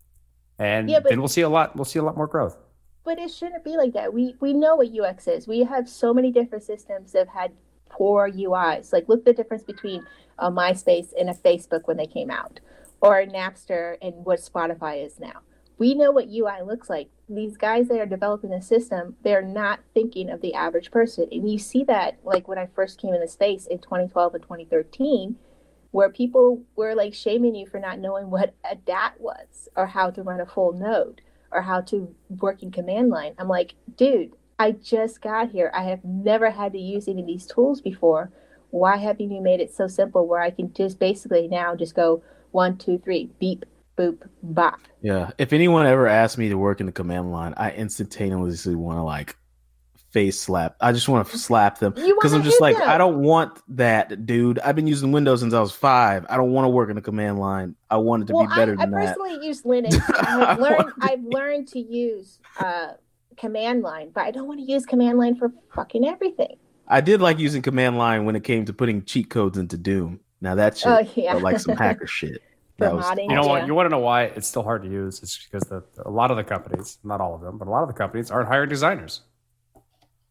And 0.58 0.88
Yeah, 0.88 1.00
but- 1.00 1.08
then 1.08 1.18
we'll 1.18 1.28
see 1.28 1.40
a 1.40 1.48
lot. 1.48 1.74
We'll 1.74 1.84
see 1.84 1.98
a 1.98 2.04
lot 2.04 2.16
more 2.16 2.28
growth. 2.28 2.56
But 3.04 3.18
it 3.18 3.32
shouldn't 3.32 3.64
be 3.64 3.76
like 3.76 3.94
that. 3.94 4.14
We 4.14 4.36
we 4.38 4.52
know 4.52 4.76
what 4.76 4.92
UX 4.92 5.26
is. 5.26 5.48
We 5.48 5.64
have 5.64 5.88
so 5.88 6.14
many 6.14 6.30
different 6.30 6.62
systems 6.62 7.10
that 7.12 7.26
have 7.26 7.28
had 7.28 7.52
poor 7.88 8.30
UIs. 8.30 8.92
Like 8.92 9.08
look 9.08 9.24
the 9.24 9.32
difference 9.32 9.64
between 9.64 10.06
a 10.38 10.52
MySpace 10.52 11.12
and 11.18 11.28
a 11.28 11.34
Facebook 11.34 11.82
when 11.86 11.96
they 11.96 12.06
came 12.06 12.30
out, 12.30 12.60
or 13.00 13.18
a 13.18 13.26
Napster 13.26 13.96
and 14.00 14.24
what 14.24 14.38
Spotify 14.38 15.04
is 15.04 15.18
now. 15.18 15.40
We 15.78 15.94
know 15.94 16.12
what 16.12 16.28
UI 16.28 16.62
looks 16.64 16.88
like. 16.88 17.08
These 17.28 17.56
guys 17.56 17.88
that 17.88 17.98
are 17.98 18.06
developing 18.06 18.50
the 18.50 18.62
system, 18.62 19.16
they're 19.24 19.42
not 19.42 19.80
thinking 19.94 20.30
of 20.30 20.40
the 20.40 20.54
average 20.54 20.92
person. 20.92 21.26
And 21.32 21.50
you 21.50 21.58
see 21.58 21.82
that 21.84 22.18
like 22.22 22.46
when 22.46 22.58
I 22.58 22.66
first 22.66 23.00
came 23.00 23.14
in 23.14 23.20
the 23.20 23.26
space 23.26 23.66
in 23.66 23.78
2012 23.78 24.34
and 24.34 24.42
2013, 24.44 25.36
where 25.92 26.10
people 26.10 26.62
were 26.74 26.94
like 26.94 27.14
shaming 27.14 27.54
you 27.54 27.66
for 27.66 27.78
not 27.78 27.98
knowing 27.98 28.30
what 28.30 28.54
a 28.70 28.74
DAT 28.74 29.14
was 29.18 29.68
or 29.76 29.86
how 29.86 30.10
to 30.10 30.22
run 30.22 30.40
a 30.40 30.46
full 30.46 30.72
node 30.72 31.20
or 31.52 31.62
how 31.62 31.80
to 31.82 32.12
work 32.40 32.62
in 32.62 32.70
command 32.70 33.10
line. 33.10 33.34
I'm 33.38 33.48
like, 33.48 33.74
dude, 33.96 34.32
I 34.58 34.72
just 34.72 35.20
got 35.20 35.50
here. 35.50 35.70
I 35.74 35.84
have 35.84 36.04
never 36.04 36.50
had 36.50 36.72
to 36.72 36.78
use 36.78 37.08
any 37.08 37.20
of 37.20 37.26
these 37.26 37.46
tools 37.46 37.80
before. 37.80 38.30
Why 38.70 38.96
haven't 38.96 39.30
you 39.30 39.42
made 39.42 39.60
it 39.60 39.72
so 39.72 39.86
simple 39.86 40.26
where 40.26 40.40
I 40.40 40.50
can 40.50 40.72
just 40.72 40.98
basically 40.98 41.46
now 41.46 41.76
just 41.76 41.94
go 41.94 42.22
one, 42.52 42.78
two, 42.78 42.98
three, 42.98 43.30
beep, 43.38 43.64
boop, 43.98 44.26
bop. 44.42 44.80
Yeah. 45.02 45.30
If 45.36 45.52
anyone 45.52 45.86
ever 45.86 46.06
asked 46.06 46.38
me 46.38 46.48
to 46.48 46.56
work 46.56 46.80
in 46.80 46.86
the 46.86 46.92
command 46.92 47.32
line, 47.32 47.54
I 47.56 47.72
instantaneously 47.72 48.74
want 48.74 48.98
to 48.98 49.02
like 49.02 49.36
face 50.12 50.38
slap. 50.40 50.76
I 50.80 50.92
just 50.92 51.08
want 51.08 51.26
to 51.28 51.38
slap 51.38 51.78
them 51.78 51.92
because 51.94 52.32
I'm 52.32 52.42
just 52.42 52.60
like, 52.60 52.76
them. 52.76 52.88
I 52.88 52.98
don't 52.98 53.20
want 53.22 53.58
that, 53.76 54.26
dude. 54.26 54.58
I've 54.60 54.76
been 54.76 54.86
using 54.86 55.10
Windows 55.10 55.40
since 55.40 55.54
I 55.54 55.60
was 55.60 55.72
five. 55.72 56.26
I 56.28 56.36
don't 56.36 56.52
want 56.52 56.66
to 56.66 56.68
work 56.68 56.90
in 56.90 56.96
the 56.96 57.02
command 57.02 57.38
line. 57.38 57.74
I 57.90 57.96
want 57.96 58.24
it 58.24 58.26
to 58.26 58.34
well, 58.34 58.46
be 58.46 58.54
better 58.54 58.72
I, 58.78 58.82
I 58.82 58.86
than 58.86 58.90
that. 58.92 59.16
personally 59.16 59.46
use 59.46 59.62
Linux. 59.62 60.00
I've 60.26 60.58
learned 60.58 60.92
I've 61.00 61.22
learned 61.24 61.68
to 61.68 61.80
use 61.80 62.38
uh, 62.60 62.92
command 63.36 63.82
line, 63.82 64.10
but 64.14 64.24
I 64.24 64.30
don't 64.30 64.46
want 64.46 64.60
to 64.60 64.70
use 64.70 64.84
command 64.86 65.18
line 65.18 65.34
for 65.34 65.52
fucking 65.74 66.06
everything. 66.06 66.56
I 66.88 67.00
did 67.00 67.20
like 67.22 67.38
using 67.38 67.62
command 67.62 67.96
line 67.96 68.24
when 68.26 68.36
it 68.36 68.44
came 68.44 68.64
to 68.66 68.72
putting 68.72 69.04
cheat 69.04 69.30
codes 69.30 69.56
into 69.56 69.78
Doom. 69.78 70.20
Now 70.40 70.54
that's 70.54 70.84
Oh, 70.84 71.06
yeah. 71.14 71.34
like 71.34 71.58
some 71.58 71.76
hacker 71.78 72.06
shit. 72.06 72.42
That 72.78 72.94
was 72.94 73.04
modding. 73.04 73.28
You 73.28 73.36
know 73.36 73.42
Yeah. 73.44 73.48
what? 73.48 73.66
You 73.66 73.74
want 73.74 73.86
to 73.86 73.90
know 73.90 74.00
why 74.00 74.24
it's 74.24 74.48
still 74.48 74.62
hard 74.62 74.82
to 74.82 74.88
use? 74.90 75.22
It's 75.22 75.38
because 75.44 75.62
the, 75.68 75.82
a 76.04 76.10
lot 76.10 76.30
of 76.30 76.36
the 76.36 76.44
companies, 76.44 76.98
not 77.04 77.20
all 77.20 77.34
of 77.34 77.40
them, 77.40 77.56
but 77.58 77.68
a 77.68 77.70
lot 77.70 77.82
of 77.82 77.88
the 77.88 77.94
companies 77.94 78.30
aren't 78.30 78.48
hiring 78.48 78.68
designers. 78.68 79.22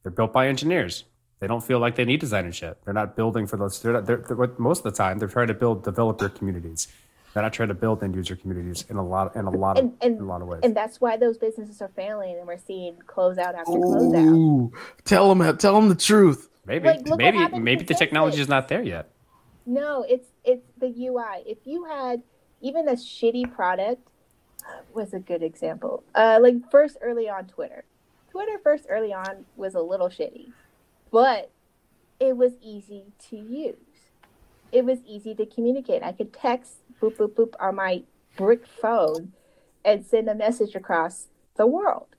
They're 0.04 0.12
built 0.12 0.34
by 0.34 0.48
engineers. 0.48 1.06
They 1.40 1.48
don't 1.48 1.64
feel 1.64 1.80
like 1.80 1.96
they 1.96 2.06
need 2.06 2.20
designers 2.20 2.62
yet. 2.62 2.78
They're 2.86 2.94
not 2.94 3.16
building 3.16 3.48
for 3.48 3.58
those. 3.58 3.82
They're, 3.82 3.94
not, 3.94 4.06
they're, 4.06 4.18
they're 4.18 4.52
most 4.58 4.80
of 4.80 4.84
the 4.84 4.98
time 4.98 5.18
they're 5.18 5.28
trying 5.28 5.48
to 5.48 5.54
build 5.56 5.84
developer 5.84 6.30
communities. 6.30 6.88
They're 7.34 7.42
not 7.44 7.54
trying 7.54 7.70
to 7.70 7.74
build 7.74 8.04
end 8.04 8.14
user 8.16 8.36
communities 8.36 8.86
in 8.90 8.98
a 8.98 9.06
lot 9.06 9.36
in 9.36 9.46
a 9.46 9.50
lot 9.50 9.78
of 9.78 9.86
And- 9.86 9.94
and- 10.02 10.18
in 10.18 10.24
a 10.24 10.28
lot 10.28 10.42
of 10.42 10.48
ways. 10.48 10.60
And 10.64 10.76
that's 10.76 11.00
why 11.02 11.18
those 11.18 11.38
businesses 11.38 11.82
are 11.82 11.88
failing, 11.96 12.38
and 12.38 12.46
we're 12.46 12.58
seeing 12.58 12.96
closeout 13.08 13.56
after 13.56 13.72
closeout. 13.72 14.34
Ooh, 14.36 14.72
tell 15.06 15.34
them, 15.34 15.58
tell 15.58 15.76
them 15.76 15.90
the 15.90 15.96
truth. 15.96 16.50
maybe 16.66 16.88
like, 16.90 17.06
maybe 17.18 17.60
maybe 17.60 17.84
the 17.86 17.96
technology 17.96 18.40
is 18.42 18.50
not 18.50 18.68
there 18.68 18.84
yet. 18.84 19.10
No, 19.66 20.04
it's 20.08 20.28
it's 20.44 20.68
the 20.78 20.88
UI. 20.88 21.44
If 21.46 21.60
you 21.66 21.86
had 21.86 22.22
even 22.60 22.88
a 22.88 22.94
shitty 22.94 23.52
product, 23.56 24.08
was 24.94 25.14
a 25.14 25.20
good 25.20 25.42
example. 25.42 26.04
Uh, 26.14 26.38
like 26.42 26.70
first 26.70 26.98
early 27.02 27.28
on 27.30 27.46
Twitter, 27.48 27.84
Twitter 28.32 28.58
first 28.64 28.86
early 28.90 29.14
on 29.14 29.46
was 29.58 29.76
a 29.76 29.82
little 29.82 30.08
shitty, 30.08 30.54
but 31.12 31.52
it 32.20 32.38
was 32.38 32.54
easy 32.62 33.08
to 33.30 33.36
use. 33.36 33.76
It 34.72 34.86
was 34.86 35.00
easy 35.06 35.36
to 35.36 35.46
communicate. 35.46 36.02
I 36.02 36.14
could 36.14 36.32
text 36.32 36.78
boop 37.02 37.18
boop 37.18 37.34
boop 37.34 37.54
on 37.60 37.76
my 37.76 38.04
brick 38.38 38.66
phone 38.66 39.34
and 39.84 40.06
send 40.06 40.30
a 40.30 40.36
message 40.36 40.76
across 40.76 41.28
the 41.56 41.68
world. 41.68 42.16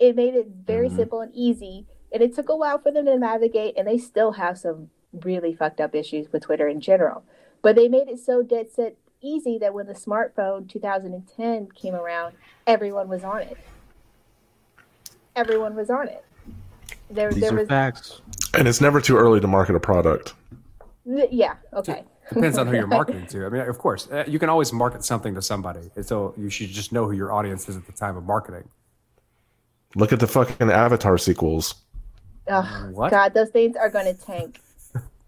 It 0.00 0.16
made 0.16 0.34
it 0.34 0.48
very 0.48 0.88
Mhm. 0.88 0.96
simple 0.96 1.20
and 1.20 1.32
easy, 1.32 1.86
and 2.12 2.20
it 2.20 2.34
took 2.34 2.48
a 2.48 2.56
while 2.56 2.78
for 2.78 2.90
them 2.90 3.06
to 3.06 3.16
navigate. 3.16 3.76
And 3.76 3.86
they 3.86 3.98
still 3.98 4.32
have 4.32 4.58
some 4.58 4.90
really 5.12 5.54
fucked 5.54 5.80
up 5.80 5.94
issues 5.94 6.32
with 6.32 6.42
Twitter 6.42 6.66
in 6.66 6.80
general, 6.80 7.22
but 7.62 7.76
they 7.76 7.88
made 7.88 8.08
it 8.08 8.18
so 8.18 8.42
dead 8.42 8.70
set 8.70 8.96
easy 9.20 9.56
that 9.58 9.74
when 9.74 9.86
the 9.86 9.94
smartphone 9.94 10.68
2010 10.68 11.70
came 11.70 11.94
around, 11.94 12.34
everyone 12.66 13.08
was 13.08 13.22
on 13.22 13.42
it. 13.42 13.56
Everyone 15.38 15.76
was 15.76 15.88
on 15.88 16.08
it. 16.08 16.24
There, 17.10 17.30
These 17.30 17.40
there 17.42 17.52
are 17.54 17.58
was, 17.60 17.68
facts. 17.68 18.20
And 18.54 18.66
it's 18.66 18.80
never 18.80 19.00
too 19.00 19.16
early 19.16 19.38
to 19.40 19.46
market 19.46 19.76
a 19.76 19.80
product. 19.80 20.34
yeah, 21.04 21.54
okay. 21.72 22.04
Depends 22.34 22.58
on 22.58 22.66
who 22.66 22.74
you're 22.74 22.86
marketing 22.98 23.26
to. 23.28 23.46
I 23.46 23.48
mean, 23.48 23.62
of 23.62 23.78
course, 23.78 24.10
uh, 24.10 24.24
you 24.26 24.38
can 24.40 24.48
always 24.48 24.72
market 24.72 25.04
something 25.04 25.34
to 25.36 25.40
somebody. 25.40 25.90
And 25.94 26.04
so 26.04 26.34
you 26.36 26.50
should 26.50 26.70
just 26.70 26.92
know 26.92 27.06
who 27.06 27.12
your 27.12 27.32
audience 27.32 27.68
is 27.68 27.76
at 27.76 27.86
the 27.86 27.92
time 27.92 28.16
of 28.16 28.24
marketing. 28.24 28.68
Look 29.94 30.12
at 30.12 30.18
the 30.20 30.26
fucking 30.26 30.70
Avatar 30.70 31.16
sequels. 31.18 31.76
Ugh, 32.48 32.92
What? 32.92 33.10
God, 33.10 33.32
those 33.32 33.50
things 33.50 33.76
are 33.76 33.88
going 33.88 34.06
to 34.06 34.20
tank. 34.20 34.60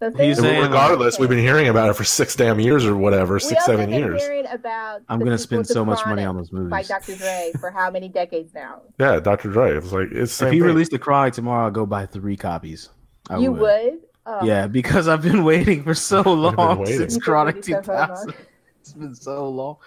Regardless, 0.01 1.19
we've 1.19 1.29
been 1.29 1.37
hearing 1.39 1.67
about 1.67 1.89
it 1.89 1.93
for 1.95 2.03
six 2.03 2.35
damn 2.35 2.59
years 2.59 2.85
or 2.85 2.95
whatever, 2.95 3.39
six 3.39 3.61
also 3.61 3.77
seven 3.77 3.91
years. 3.91 4.21
About 4.51 5.01
I'm 5.09 5.19
gonna 5.19 5.37
spend 5.37 5.67
so 5.67 5.85
much 5.85 6.05
money 6.05 6.23
on 6.23 6.35
those 6.35 6.51
movies 6.51 6.69
by. 6.71 6.83
Dr. 6.83 7.15
Dre 7.15 7.51
for 7.59 7.69
how 7.71 7.91
many 7.91 8.09
decades 8.09 8.53
now? 8.53 8.81
Yeah, 8.99 9.19
Dr. 9.19 9.49
Dre. 9.51 9.77
It's 9.77 9.91
like 9.91 10.09
it's 10.11 10.41
If 10.41 10.51
he 10.51 10.59
thing. 10.59 10.67
released 10.67 10.91
the 10.91 10.99
Chronic 10.99 11.33
tomorrow, 11.33 11.65
I'll 11.65 11.71
go 11.71 11.85
buy 11.85 12.05
three 12.05 12.35
copies. 12.35 12.89
I 13.29 13.37
you 13.37 13.51
would? 13.51 13.99
Oh, 14.25 14.43
Yeah, 14.43 14.67
because 14.67 15.07
I've 15.07 15.21
been 15.21 15.43
waiting 15.43 15.83
for 15.83 15.93
so 15.93 16.21
long 16.21 16.79
waiting. 16.79 16.97
since 16.97 17.17
Chronic 17.17 17.55
waiting 17.55 17.75
so 17.75 17.81
fucking 17.83 18.15
2000. 18.15 18.33
It's 18.81 18.93
been 18.93 19.13
so 19.13 19.47
long. 19.47 19.77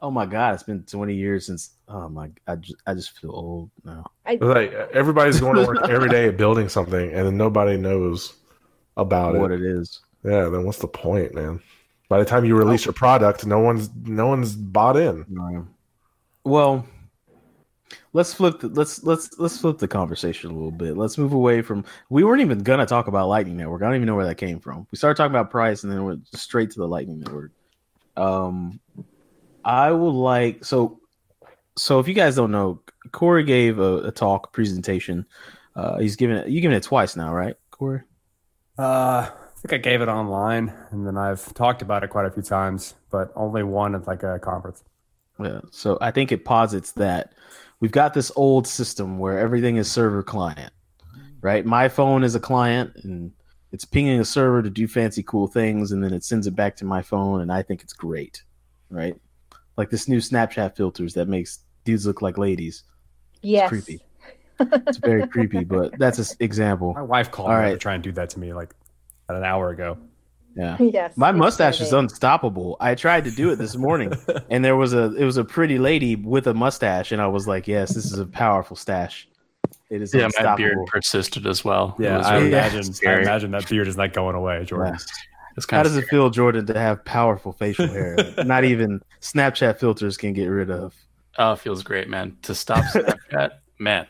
Oh 0.00 0.10
my 0.10 0.24
god, 0.24 0.54
it's 0.54 0.62
been 0.62 0.84
20 0.84 1.14
years 1.14 1.46
since. 1.46 1.70
Oh 1.88 2.08
my, 2.08 2.30
I 2.46 2.54
just, 2.54 2.76
I 2.86 2.94
just 2.94 3.18
feel 3.18 3.32
old 3.32 3.70
now. 3.84 4.04
I, 4.24 4.36
like 4.40 4.72
everybody's 4.92 5.40
going 5.40 5.56
to 5.56 5.66
work 5.66 5.88
every 5.88 6.08
day 6.08 6.30
building 6.30 6.68
something, 6.68 7.12
and 7.12 7.26
then 7.26 7.36
nobody 7.36 7.76
knows 7.76 8.34
about 8.96 9.34
What 9.34 9.52
it. 9.52 9.60
it 9.60 9.66
is. 9.66 10.00
Yeah, 10.24 10.48
then 10.48 10.64
what's 10.64 10.78
the 10.78 10.88
point, 10.88 11.34
man? 11.34 11.60
By 12.08 12.18
the 12.18 12.24
time 12.24 12.44
you 12.44 12.56
release 12.56 12.84
your 12.84 12.92
product, 12.94 13.46
no 13.46 13.58
one's 13.58 13.90
no 14.04 14.28
one's 14.28 14.54
bought 14.54 14.96
in. 14.96 15.24
Well, 16.44 16.86
let's 18.12 18.32
flip. 18.32 18.60
The, 18.60 18.68
let's 18.68 19.02
let's 19.02 19.38
let's 19.38 19.58
flip 19.58 19.78
the 19.78 19.88
conversation 19.88 20.50
a 20.50 20.54
little 20.54 20.70
bit. 20.70 20.96
Let's 20.96 21.18
move 21.18 21.32
away 21.32 21.62
from. 21.62 21.84
We 22.08 22.22
weren't 22.22 22.42
even 22.42 22.60
gonna 22.60 22.86
talk 22.86 23.08
about 23.08 23.28
Lightning 23.28 23.56
Network. 23.56 23.82
I 23.82 23.86
don't 23.86 23.96
even 23.96 24.06
know 24.06 24.14
where 24.14 24.26
that 24.26 24.36
came 24.36 24.60
from. 24.60 24.86
We 24.90 24.98
started 24.98 25.16
talking 25.16 25.32
about 25.32 25.50
price, 25.50 25.82
and 25.82 25.92
then 25.92 26.04
went 26.04 26.28
straight 26.36 26.70
to 26.72 26.78
the 26.78 26.88
Lightning 26.88 27.20
Network. 27.20 27.50
Um, 28.16 28.78
I 29.64 29.90
would 29.90 30.14
like 30.14 30.64
so. 30.64 31.00
So 31.76 31.98
if 31.98 32.08
you 32.08 32.14
guys 32.14 32.36
don't 32.36 32.52
know, 32.52 32.82
Corey 33.12 33.44
gave 33.44 33.78
a, 33.78 34.04
a 34.04 34.10
talk 34.12 34.52
presentation. 34.52 35.26
Uh, 35.74 35.98
he's 35.98 36.16
given 36.16 36.36
it. 36.38 36.48
You 36.48 36.60
given 36.60 36.76
it 36.76 36.84
twice 36.84 37.16
now, 37.16 37.34
right, 37.34 37.56
Corey? 37.70 38.02
Uh, 38.78 39.30
I 39.30 39.60
think 39.60 39.72
I 39.72 39.78
gave 39.78 40.02
it 40.02 40.08
online, 40.08 40.72
and 40.90 41.06
then 41.06 41.16
I've 41.16 41.52
talked 41.54 41.82
about 41.82 42.04
it 42.04 42.08
quite 42.08 42.26
a 42.26 42.30
few 42.30 42.42
times, 42.42 42.94
but 43.10 43.32
only 43.34 43.62
one 43.62 43.94
at 43.94 44.06
like 44.06 44.22
a 44.22 44.38
conference. 44.38 44.84
Yeah. 45.38 45.60
So 45.70 45.98
I 46.00 46.10
think 46.10 46.32
it 46.32 46.44
posits 46.44 46.92
that 46.92 47.32
we've 47.80 47.92
got 47.92 48.14
this 48.14 48.32
old 48.36 48.66
system 48.66 49.18
where 49.18 49.38
everything 49.38 49.76
is 49.76 49.90
server 49.90 50.22
client, 50.22 50.72
right? 51.40 51.64
My 51.64 51.88
phone 51.88 52.24
is 52.24 52.34
a 52.34 52.40
client 52.40 52.92
and 53.04 53.32
it's 53.72 53.84
pinging 53.84 54.20
a 54.20 54.24
server 54.24 54.62
to 54.62 54.70
do 54.70 54.88
fancy 54.88 55.22
cool 55.22 55.46
things 55.46 55.92
and 55.92 56.02
then 56.02 56.12
it 56.12 56.24
sends 56.24 56.46
it 56.46 56.56
back 56.56 56.76
to 56.76 56.84
my 56.84 57.02
phone 57.02 57.42
and 57.42 57.52
I 57.52 57.62
think 57.62 57.82
it's 57.82 57.92
great, 57.92 58.42
right? 58.88 59.16
Like 59.76 59.90
this 59.90 60.08
new 60.08 60.18
Snapchat 60.18 60.76
filters 60.76 61.14
that 61.14 61.28
makes 61.28 61.60
dudes 61.84 62.06
look 62.06 62.22
like 62.22 62.38
ladies. 62.38 62.84
yes. 63.42 63.68
creepy. 63.68 64.00
It's 64.58 64.98
very 64.98 65.26
creepy, 65.26 65.64
but 65.64 65.98
that's 65.98 66.18
an 66.18 66.36
example. 66.40 66.94
My 66.94 67.02
wife 67.02 67.30
called 67.30 67.50
All 67.50 67.56
me 67.56 67.60
right. 67.62 67.72
to 67.72 67.78
try 67.78 67.94
and 67.94 68.02
do 68.02 68.12
that 68.12 68.30
to 68.30 68.38
me 68.38 68.52
like 68.54 68.74
an 69.28 69.44
hour 69.44 69.70
ago. 69.70 69.98
Yeah. 70.56 70.76
Yes. 70.80 71.16
My 71.16 71.32
mustache 71.32 71.80
is 71.82 71.92
unstoppable. 71.92 72.76
I 72.80 72.94
tried 72.94 73.24
to 73.24 73.30
do 73.30 73.50
it 73.50 73.56
this 73.56 73.76
morning 73.76 74.12
and 74.50 74.64
there 74.64 74.76
was 74.76 74.94
a 74.94 75.14
it 75.16 75.24
was 75.24 75.36
a 75.36 75.44
pretty 75.44 75.78
lady 75.78 76.16
with 76.16 76.46
a 76.46 76.54
mustache 76.54 77.12
and 77.12 77.20
I 77.20 77.26
was 77.26 77.46
like, 77.46 77.68
"Yes, 77.68 77.94
this 77.94 78.06
is 78.06 78.18
a 78.18 78.24
powerful 78.26 78.76
stash." 78.76 79.28
It 79.90 80.00
is 80.00 80.14
Yeah, 80.14 80.20
my 80.20 80.24
unstoppable. 80.26 80.56
beard 80.56 80.78
persisted 80.86 81.46
as 81.46 81.64
well. 81.64 81.94
Yeah, 81.98 82.20
I 82.20 82.36
really 82.36 82.48
imagine. 82.48 82.94
I 83.06 83.20
imagine 83.20 83.50
that 83.50 83.68
beard 83.68 83.86
is 83.88 83.96
not 83.98 84.12
going 84.14 84.34
away, 84.34 84.64
Jordan. 84.64 84.94
Yes. 84.94 85.06
It's 85.58 85.66
How 85.70 85.78
kind 85.78 85.84
does 85.84 85.96
it 85.96 86.06
feel, 86.08 86.28
Jordan, 86.30 86.66
to 86.66 86.78
have 86.78 87.04
powerful 87.04 87.52
facial 87.52 87.86
hair? 87.88 88.16
Not 88.44 88.64
even 88.64 89.00
Snapchat 89.22 89.78
filters 89.78 90.16
can 90.18 90.34
get 90.34 90.46
rid 90.48 90.70
of. 90.70 90.94
oh, 91.38 91.52
it 91.52 91.60
feels 91.60 91.82
great, 91.82 92.08
man. 92.10 92.36
To 92.42 92.54
stop 92.54 92.84
Snapchat, 92.84 93.50
man. 93.78 94.06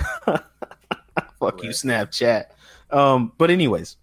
Fuck 1.38 1.62
you, 1.62 1.70
Snapchat. 1.70 2.46
Um, 2.90 3.32
but 3.38 3.50
anyways, 3.50 3.96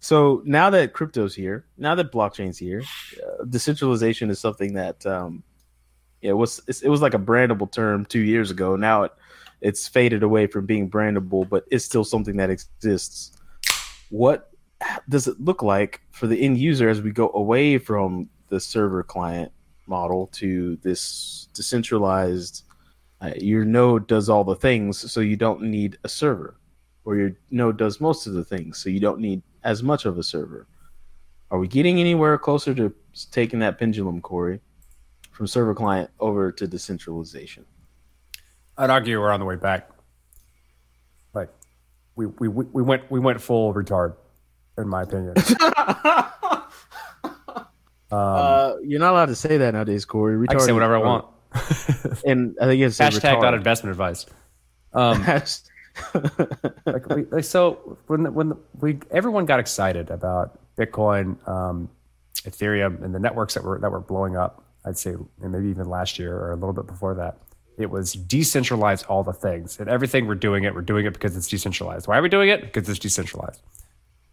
so 0.00 0.42
now 0.44 0.70
that 0.70 0.92
crypto's 0.92 1.34
here, 1.34 1.64
now 1.76 1.94
that 1.94 2.12
blockchain's 2.12 2.58
here, 2.58 2.82
uh, 3.22 3.44
decentralization 3.44 4.30
is 4.30 4.38
something 4.38 4.74
that 4.74 5.04
um, 5.06 5.42
yeah, 6.20 6.30
it 6.30 6.36
was 6.36 6.60
it's, 6.68 6.82
it 6.82 6.88
was 6.88 7.02
like 7.02 7.14
a 7.14 7.18
brandable 7.18 7.70
term 7.70 8.04
two 8.04 8.20
years 8.20 8.50
ago. 8.50 8.76
Now 8.76 9.04
it 9.04 9.12
it's 9.60 9.88
faded 9.88 10.22
away 10.22 10.46
from 10.46 10.66
being 10.66 10.88
brandable, 10.88 11.48
but 11.48 11.64
it's 11.70 11.84
still 11.84 12.04
something 12.04 12.36
that 12.36 12.50
exists. 12.50 13.32
What 14.10 14.50
does 15.08 15.26
it 15.26 15.40
look 15.40 15.62
like 15.62 16.00
for 16.10 16.26
the 16.26 16.40
end 16.40 16.58
user 16.58 16.88
as 16.88 17.02
we 17.02 17.10
go 17.10 17.30
away 17.34 17.78
from 17.78 18.28
the 18.48 18.60
server 18.60 19.02
client 19.02 19.50
model 19.86 20.28
to 20.34 20.76
this 20.82 21.48
decentralized? 21.54 22.62
Uh, 23.20 23.32
your 23.36 23.64
node 23.64 24.06
does 24.06 24.28
all 24.28 24.44
the 24.44 24.54
things, 24.54 25.10
so 25.10 25.20
you 25.20 25.36
don't 25.36 25.62
need 25.62 25.98
a 26.04 26.08
server, 26.08 26.56
or 27.04 27.16
your 27.16 27.32
node 27.50 27.76
does 27.76 28.00
most 28.00 28.26
of 28.26 28.34
the 28.34 28.44
things, 28.44 28.78
so 28.78 28.88
you 28.88 29.00
don't 29.00 29.18
need 29.18 29.42
as 29.64 29.82
much 29.82 30.04
of 30.04 30.18
a 30.18 30.22
server. 30.22 30.68
Are 31.50 31.58
we 31.58 31.66
getting 31.66 31.98
anywhere 31.98 32.38
closer 32.38 32.74
to 32.74 32.94
taking 33.32 33.58
that 33.58 33.78
pendulum, 33.78 34.20
Corey, 34.20 34.60
from 35.32 35.46
server 35.46 35.74
client 35.74 36.10
over 36.20 36.52
to 36.52 36.66
decentralization? 36.66 37.64
I'd 38.76 38.90
argue 38.90 39.18
we're 39.20 39.32
on 39.32 39.40
the 39.40 39.46
way 39.46 39.56
back. 39.56 39.90
Like, 41.34 41.48
we 42.14 42.26
we 42.26 42.48
we 42.48 42.64
we 42.72 42.82
went 42.82 43.10
we 43.10 43.18
went 43.18 43.40
full 43.40 43.74
retard, 43.74 44.14
in 44.76 44.88
my 44.88 45.02
opinion. 45.02 45.34
Um, 48.10 48.18
uh, 48.18 48.76
you're 48.82 49.00
not 49.00 49.12
allowed 49.12 49.26
to 49.26 49.34
say 49.34 49.58
that 49.58 49.74
nowadays, 49.74 50.04
Corey. 50.06 50.46
I 50.48 50.52
can 50.52 50.60
say 50.60 50.72
whatever 50.72 50.96
I 50.96 51.00
want. 51.00 51.26
and 52.26 52.56
I 52.60 52.66
think 52.66 52.82
it's 52.82 52.98
Hashtag 52.98 53.40
not 53.40 53.54
investment 53.54 53.92
advice. 53.92 54.26
Um, 54.92 55.24
like, 56.86 57.08
we, 57.08 57.24
like 57.24 57.44
so 57.44 57.98
when 58.06 58.22
the, 58.24 58.30
when 58.30 58.50
the, 58.50 58.56
we 58.80 58.98
everyone 59.10 59.46
got 59.46 59.60
excited 59.60 60.10
about 60.10 60.58
Bitcoin, 60.76 61.36
um, 61.48 61.88
Ethereum, 62.44 63.02
and 63.02 63.14
the 63.14 63.18
networks 63.18 63.54
that 63.54 63.64
were 63.64 63.78
that 63.78 63.90
were 63.90 64.00
blowing 64.00 64.36
up. 64.36 64.64
I'd 64.84 64.96
say 64.96 65.10
and 65.10 65.52
maybe 65.52 65.68
even 65.68 65.88
last 65.88 66.18
year 66.18 66.34
or 66.36 66.52
a 66.52 66.54
little 66.54 66.72
bit 66.72 66.86
before 66.86 67.14
that. 67.14 67.38
It 67.76 67.90
was 67.90 68.14
decentralized 68.14 69.06
all 69.06 69.22
the 69.22 69.32
things 69.32 69.78
and 69.78 69.88
everything 69.88 70.26
we're 70.26 70.34
doing 70.34 70.64
it. 70.64 70.74
We're 70.74 70.82
doing 70.82 71.06
it 71.06 71.12
because 71.12 71.36
it's 71.36 71.46
decentralized. 71.46 72.08
Why 72.08 72.18
are 72.18 72.22
we 72.22 72.28
doing 72.28 72.48
it? 72.48 72.62
Because 72.62 72.88
it's 72.88 72.98
decentralized. 72.98 73.60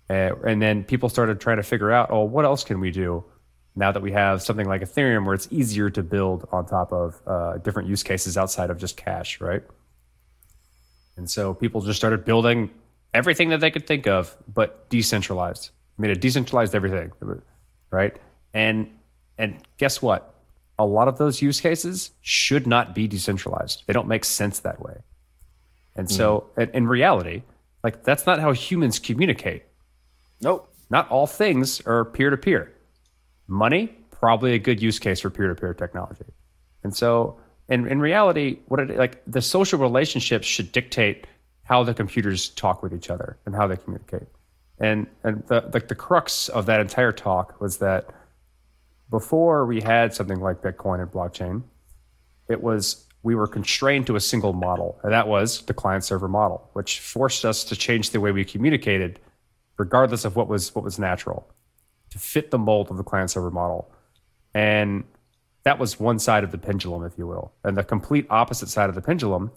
Uh, 0.10 0.32
and 0.46 0.62
then 0.62 0.84
people 0.84 1.10
started 1.10 1.40
trying 1.40 1.58
to 1.58 1.64
figure 1.64 1.92
out, 1.92 2.10
oh, 2.12 2.24
what 2.24 2.46
else 2.46 2.64
can 2.64 2.80
we 2.80 2.92
do 2.92 3.24
now 3.76 3.92
that 3.92 4.02
we 4.02 4.12
have 4.12 4.42
something 4.42 4.68
like 4.68 4.82
Ethereum 4.82 5.26
where 5.26 5.34
it's 5.34 5.48
easier 5.52 5.90
to 5.90 6.02
build 6.02 6.48
on 6.52 6.66
top 6.66 6.94
of 6.94 7.22
uh, 7.28 7.58
different 7.58 7.90
use 7.90 8.04
cases 8.04 8.38
outside 8.38 8.70
of 8.70 8.78
just 8.78 8.96
cash, 8.96 9.42
right? 9.42 9.64
And 11.18 11.30
so 11.30 11.54
people 11.54 11.82
just 11.82 11.98
started 11.98 12.26
building 12.26 12.70
everything 13.14 13.50
that 13.50 13.60
they 13.60 13.72
could 13.72 13.88
think 13.88 14.08
of, 14.08 14.36
but 14.54 14.90
decentralized. 14.90 15.72
I 15.98 16.02
mean, 16.02 16.12
it 16.12 16.22
decentralized 16.22 16.76
everything, 16.76 17.12
right? 17.92 18.16
And 18.54 18.90
and 19.38 19.58
guess 19.78 20.02
what? 20.02 20.34
A 20.78 20.86
lot 20.86 21.08
of 21.08 21.18
those 21.18 21.42
use 21.42 21.62
cases 21.62 22.12
should 22.22 22.68
not 22.68 22.94
be 22.96 23.08
decentralized. 23.08 23.84
They 23.88 23.94
don't 23.94 24.08
make 24.08 24.26
sense 24.26 24.60
that 24.60 24.82
way. 24.82 24.98
And 25.96 26.12
so, 26.12 26.50
in, 26.58 26.70
in 26.72 26.88
reality, 26.88 27.44
like 27.84 28.04
that's 28.04 28.26
not 28.26 28.40
how 28.40 28.52
humans 28.52 29.00
communicate. 29.00 29.64
nope. 30.42 30.72
Not 30.90 31.10
all 31.10 31.26
things 31.26 31.82
are 31.88 32.06
peer 32.06 32.30
to 32.30 32.38
peer. 32.38 32.75
Money, 33.48 33.96
probably 34.12 34.54
a 34.54 34.60
good 34.60 34.82
use 34.82 35.00
case 35.00 35.20
for 35.20 35.30
peer 35.30 35.48
to 35.48 35.56
peer 35.56 35.74
technology. 35.74 36.26
And 36.84 36.96
so, 36.96 37.40
in, 37.68 37.88
in 37.88 38.00
reality, 38.00 38.60
what 38.68 38.80
it 38.80 38.98
like 38.98 39.22
the 39.26 39.42
social 39.42 39.80
relationships 39.80 40.48
should 40.48 40.72
dictate 40.72 41.28
how 41.64 41.84
the 41.84 41.94
computers 41.94 42.50
talk 42.50 42.84
with 42.84 42.94
each 42.94 43.10
other 43.10 43.38
and 43.46 43.56
how 43.56 43.68
they 43.68 43.76
communicate. 43.76 44.28
And 44.80 45.08
and 45.24 45.44
the 45.48 45.70
like 45.74 45.88
the 45.88 45.96
crux 45.96 46.50
of 46.50 46.66
that 46.68 46.80
entire 46.80 47.12
talk 47.12 47.60
was 47.60 47.78
that 47.78 48.10
before 49.10 49.66
we 49.66 49.82
had 49.82 50.14
something 50.14 50.40
like 50.40 50.62
Bitcoin 50.62 51.02
and 51.02 51.12
blockchain, 51.12 51.64
it 52.50 52.62
was 52.62 53.06
we 53.24 53.34
were 53.34 53.48
constrained 53.48 54.06
to 54.08 54.16
a 54.16 54.20
single 54.20 54.54
model, 54.54 55.00
and 55.04 55.12
that 55.12 55.28
was 55.28 55.62
the 55.62 55.74
client 55.74 56.04
server 56.04 56.28
model, 56.28 56.70
which 56.74 57.00
forced 57.00 57.44
us 57.44 57.64
to 57.64 57.76
change 57.76 58.12
the 58.12 58.20
way 58.20 58.32
we 58.32 58.46
communicated, 58.46 59.20
regardless 59.78 60.26
of 60.26 60.36
what 60.36 60.48
was 60.48 60.76
what 60.76 60.84
was 60.84 61.00
natural, 61.00 61.48
to 62.16 62.20
fit 62.20 62.50
the 62.50 62.58
mold 62.58 62.90
of 62.90 62.96
the 62.96 63.04
client 63.04 63.30
server 63.30 63.52
model. 63.52 63.92
And 64.54 65.04
that 65.64 65.80
was 65.80 66.00
one 66.00 66.18
side 66.18 66.46
of 66.46 66.52
the 66.52 66.58
pendulum, 66.58 67.04
if 67.04 67.18
you 67.18 67.28
will. 67.28 67.52
And 67.66 67.76
the 67.76 67.84
complete 67.84 68.26
opposite 68.30 68.70
side 68.70 68.88
of 68.88 68.96
the 68.96 69.02
pendulum 69.02 69.52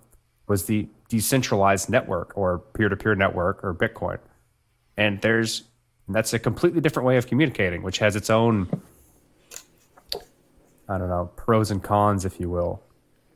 was 0.48 0.64
the 0.64 0.88
decentralized 1.08 1.88
network 1.88 2.36
or 2.36 2.58
peer 2.58 2.88
to 2.88 2.96
peer 2.96 3.14
network 3.14 3.62
or 3.62 3.72
Bitcoin. 3.74 4.18
And 4.96 5.20
there's 5.20 5.62
that's 6.08 6.32
a 6.32 6.38
completely 6.38 6.80
different 6.80 7.06
way 7.06 7.16
of 7.16 7.28
communicating, 7.28 7.82
which 7.82 7.98
has 7.98 8.16
its 8.16 8.28
own, 8.28 8.68
I 10.88 10.98
don't 10.98 11.08
know, 11.08 11.30
pros 11.36 11.70
and 11.70 11.80
cons, 11.80 12.24
if 12.24 12.40
you 12.40 12.50
will. 12.50 12.82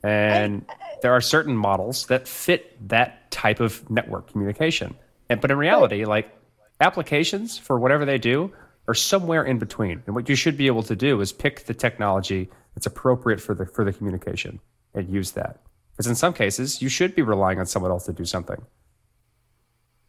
And 0.03 0.67
there 1.03 1.13
are 1.13 1.21
certain 1.21 1.57
models 1.57 2.07
that 2.07 2.27
fit 2.27 2.77
that 2.89 3.31
type 3.31 3.61
of 3.61 3.89
network 3.89 4.33
communication. 4.33 4.97
And 5.29 5.41
but 5.41 5.53
in 5.53 5.59
reality, 5.59 6.07
like 6.07 6.35
applications 6.81 7.57
for 7.57 7.79
whatever 7.79 8.05
they 8.05 8.19
do 8.19 8.53
are 8.89 8.95
somewhere 8.95 9.45
in 9.45 9.59
between. 9.59 10.03
And 10.07 10.15
what 10.15 10.29
you 10.29 10.35
should 10.35 10.57
be 10.57 10.67
able 10.67 10.83
to 10.85 10.97
do 10.97 11.21
is 11.21 11.33
pick 11.33 11.67
the 11.67 11.75
technology 11.75 12.51
that's 12.75 12.87
appropriate 12.87 13.41
for 13.41 13.55
the 13.55 13.67
for 13.67 13.85
the 13.85 13.93
communication 13.93 14.61
and 14.95 15.09
use 15.09 15.33
that. 15.33 15.61
Because 15.93 16.07
in 16.07 16.15
some 16.15 16.33
cases, 16.33 16.81
you 16.83 16.89
should 16.89 17.15
be 17.15 17.23
relying 17.23 17.59
on 17.59 17.67
someone 17.67 17.91
else 17.91 18.07
to 18.07 18.13
do 18.13 18.25
something. 18.25 18.65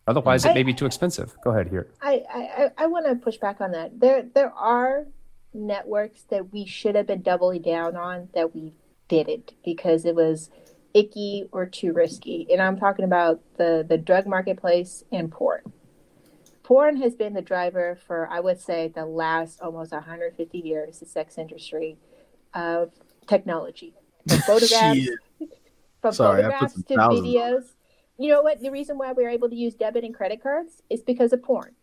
Otherwise, 0.08 0.44
it 0.44 0.54
may 0.54 0.64
be 0.64 0.74
too 0.74 0.86
expensive. 0.86 1.36
Go 1.44 1.52
ahead 1.52 1.70
here. 1.70 1.94
I, 2.02 2.24
I, 2.30 2.72
I 2.78 2.88
want 2.88 3.06
to 3.06 3.16
push 3.16 3.38
back 3.38 3.62
on 3.62 3.72
that. 3.72 4.00
There 4.00 4.24
there 4.34 4.52
are 4.52 5.06
networks 5.54 6.24
that 6.24 6.52
we 6.52 6.66
should 6.66 6.96
have 6.96 7.08
been 7.08 7.22
doubling 7.22 7.62
down 7.62 7.96
on 7.96 8.30
that 8.34 8.56
we 8.56 8.74
didn't 9.08 9.54
because 9.64 10.06
it 10.06 10.16
was 10.16 10.50
icky 10.94 11.48
or 11.52 11.66
too 11.66 11.94
risky. 11.94 12.48
And 12.52 12.62
I'm 12.62 12.78
talking 12.78 13.06
about 13.06 13.42
the, 13.58 13.86
the 13.88 13.98
drug 13.98 14.28
marketplace 14.28 15.04
and 15.12 15.32
porn. 15.32 15.62
Porn 16.64 16.98
has 16.98 17.14
been 17.14 17.34
the 17.34 17.42
driver 17.42 17.98
for, 18.08 18.28
I 18.30 18.40
would 18.40 18.60
say, 18.60 18.88
the 18.88 19.06
last 19.06 19.62
almost 19.62 19.92
150 19.92 20.58
years, 20.58 21.00
the 21.00 21.06
sex 21.06 21.38
industry 21.38 21.98
of 22.54 22.92
technology. 23.28 23.94
From 24.28 24.38
photographs, 24.46 25.10
from 26.02 26.14
Sorry, 26.14 26.42
photographs 26.44 26.76
to 26.84 26.96
videos. 26.96 27.64
You 28.18 28.30
know 28.30 28.42
what? 28.42 28.62
The 28.62 28.72
reason 28.72 28.98
why 28.98 29.12
we 29.12 29.24
were 29.24 29.30
able 29.30 29.50
to 29.50 29.56
use 29.56 29.76
debit 29.76 30.06
and 30.06 30.16
credit 30.16 30.42
cards 30.42 30.82
is 30.90 31.02
because 31.02 31.34
of 31.34 31.44
porn 31.44 31.76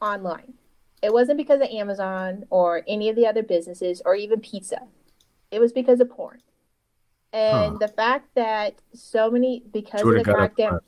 online. 0.00 0.54
It 1.02 1.12
wasn't 1.12 1.38
because 1.38 1.60
of 1.60 1.68
Amazon 1.68 2.44
or 2.50 2.82
any 2.86 3.08
of 3.08 3.16
the 3.16 3.26
other 3.26 3.42
businesses 3.42 4.00
or 4.04 4.14
even 4.14 4.40
pizza. 4.40 4.82
It 5.50 5.58
was 5.58 5.72
because 5.72 5.98
of 6.00 6.10
porn. 6.10 6.40
And 7.32 7.72
Huh. 7.72 7.78
the 7.80 7.88
fact 7.88 8.28
that 8.34 8.74
so 8.92 9.30
many, 9.30 9.64
because 9.72 10.02
of 10.02 10.14
the 10.14 10.22
crackdown, 10.22 10.80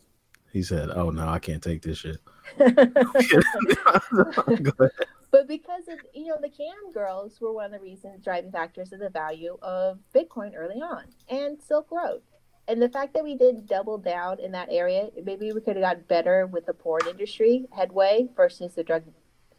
He 0.53 0.63
said, 0.63 0.91
"Oh 0.91 1.11
no, 1.11 1.27
I 1.27 1.41
can't 1.41 1.61
take 1.61 1.83
this 1.83 1.99
shit." 1.99 2.19
But 5.35 5.49
because 5.49 5.89
of 5.89 5.99
you 6.15 6.27
know 6.27 6.39
the 6.41 6.49
cam 6.49 6.93
girls 6.93 7.41
were 7.41 7.53
one 7.53 7.65
of 7.65 7.73
the 7.73 7.81
reasons 7.81 8.23
driving 8.23 8.53
factors 8.53 8.93
of 8.93 9.01
the 9.01 9.11
value 9.11 9.59
of 9.63 9.99
Bitcoin 10.15 10.53
early 10.55 10.77
on 10.77 11.07
and 11.29 11.61
Silk 11.61 11.91
Road. 11.91 12.21
And 12.69 12.81
the 12.81 12.89
fact 12.89 13.15
that 13.15 13.25
we 13.25 13.37
did 13.37 13.67
double 13.67 13.99
down 13.99 14.39
in 14.39 14.53
that 14.53 14.69
area, 14.71 15.09
maybe 15.25 15.51
we 15.51 15.61
could 15.61 15.75
have 15.75 15.83
got 15.83 16.07
better 16.07 16.47
with 16.47 16.67
the 16.67 16.73
porn 16.73 17.09
industry 17.11 17.67
headway 17.73 18.29
versus 18.37 18.75
the 18.75 18.85
drug 18.85 19.03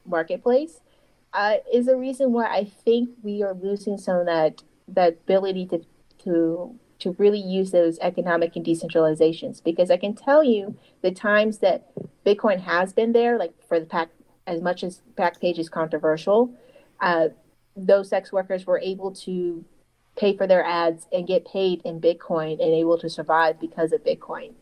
marketplace, 0.05 0.79
uh, 1.33 1.57
is 1.73 1.89
a 1.89 1.97
reason 1.97 2.31
why 2.31 2.45
I 2.45 2.63
think 2.63 3.09
we 3.21 3.43
are 3.43 3.53
losing 3.53 3.97
some 3.97 4.15
of 4.15 4.27
that 4.27 4.63
that 4.87 5.17
ability 5.25 5.65
to 5.67 5.81
to 6.23 6.79
to 6.99 7.11
really 7.17 7.39
use 7.39 7.71
those 7.71 7.99
economic 7.99 8.55
and 8.55 8.65
decentralizations. 8.65 9.63
Because 9.63 9.91
I 9.91 9.97
can 9.97 10.13
tell 10.15 10.43
you 10.43 10.75
the 11.01 11.11
times 11.11 11.59
that 11.59 11.91
Bitcoin 12.25 12.59
has 12.61 12.93
been 12.93 13.11
there, 13.11 13.37
like 13.37 13.53
for 13.67 13.79
the 13.79 13.85
pack 13.85 14.09
as 14.47 14.61
much 14.61 14.83
as 14.83 15.01
Backpage 15.17 15.57
is 15.57 15.69
controversial, 15.69 16.53
uh, 17.01 17.29
those 17.75 18.09
sex 18.09 18.31
workers 18.31 18.65
were 18.65 18.79
able 18.79 19.11
to 19.11 19.65
pay 20.15 20.37
for 20.37 20.47
their 20.47 20.63
ads 20.63 21.07
and 21.11 21.27
get 21.27 21.45
paid 21.45 21.81
in 21.83 21.99
Bitcoin 21.99 22.53
and 22.53 22.73
able 22.73 22.97
to 22.97 23.09
survive 23.09 23.59
because 23.59 23.91
of 23.91 24.03
Bitcoin. 24.03 24.53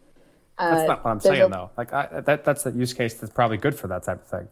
Uh, 0.57 0.75
That's 0.75 0.87
not 0.87 1.05
what 1.05 1.11
I'm 1.11 1.19
saying, 1.19 1.41
a- 1.41 1.49
though. 1.49 1.71
Like 1.77 1.93
I, 1.93 2.21
that, 2.21 2.43
that's 2.43 2.63
the 2.63 2.71
use 2.71 2.93
case 2.93 3.15
that's 3.15 3.33
probably 3.33 3.57
good 3.57 3.75
for 3.75 3.87
that 3.87 4.03
type 4.03 4.21
of 4.21 4.27
thing. 4.27 4.47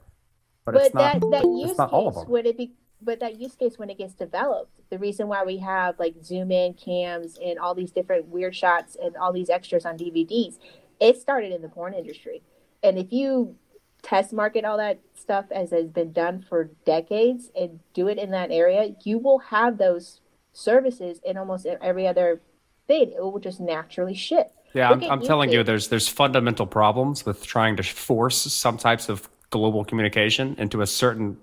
But, 0.66 0.74
But 0.74 0.86
it's 0.86 0.94
not. 0.94 1.20
that, 1.22 1.32
that 1.32 1.46
use 1.46 1.70
it's 1.72 1.78
not 1.80 1.92
all 1.92 2.08
of 2.08 2.16
them. 2.16 2.30
would 2.30 2.46
it 2.46 2.58
be? 2.58 2.74
But 3.04 3.20
that 3.20 3.40
use 3.40 3.56
case 3.56 3.80
when 3.80 3.90
it 3.90 3.98
gets 3.98 4.14
developed, 4.14 4.80
the 4.90 5.00
reason 5.00 5.28
why 5.28 5.44
we 5.44 5.58
have 5.58 5.98
like 5.98 6.16
zoom 6.24 6.52
in 6.52 6.74
cams 6.74 7.40
and 7.44 7.58
all 7.58 7.74
these 7.74 7.92
different 7.92 8.28
weird 8.28 8.56
shots 8.56 8.96
and 9.02 9.16
all 9.18 9.34
these 9.34 9.50
extras 9.50 9.86
on 9.86 9.98
DVDs, 9.98 10.60
it 11.00 11.20
started 11.20 11.52
in 11.52 11.62
the 11.62 11.70
porn 11.70 11.94
industry. 11.94 12.44
And 12.84 12.98
if 12.98 13.12
you 13.12 13.56
test 14.02 14.34
market 14.34 14.66
all 14.66 14.78
that 14.78 15.00
stuff 15.16 15.46
as 15.52 15.72
has 15.72 15.88
been 15.88 16.12
done 16.12 16.44
for 16.48 16.72
decades 16.86 17.52
and 17.56 17.80
do 17.94 18.08
it 18.08 18.18
in 18.18 18.32
that 18.32 18.52
area, 18.52 18.96
you 19.04 19.18
will 19.18 19.40
have 19.40 19.78
those 19.78 20.22
services 20.54 21.20
in 21.24 21.38
almost 21.38 21.66
every 21.66 22.08
other 22.08 22.42
thing. 22.88 23.12
It 23.12 23.22
will 23.22 23.40
just 23.40 23.60
naturally 23.60 24.16
shift. 24.16 24.50
Yeah, 24.74 24.90
Look 24.92 25.04
I'm, 25.04 25.12
I'm 25.12 25.22
telling 25.22 25.52
you, 25.52 25.64
there's 25.64 25.90
there's 25.90 26.08
fundamental 26.08 26.66
problems 26.66 27.26
with 27.26 27.46
trying 27.46 27.76
to 27.78 27.84
force 27.84 28.38
some 28.38 28.78
types 28.78 29.10
of 29.10 29.30
global 29.50 29.84
communication 29.84 30.56
into 30.58 30.82
a 30.82 30.88
certain 30.88 31.38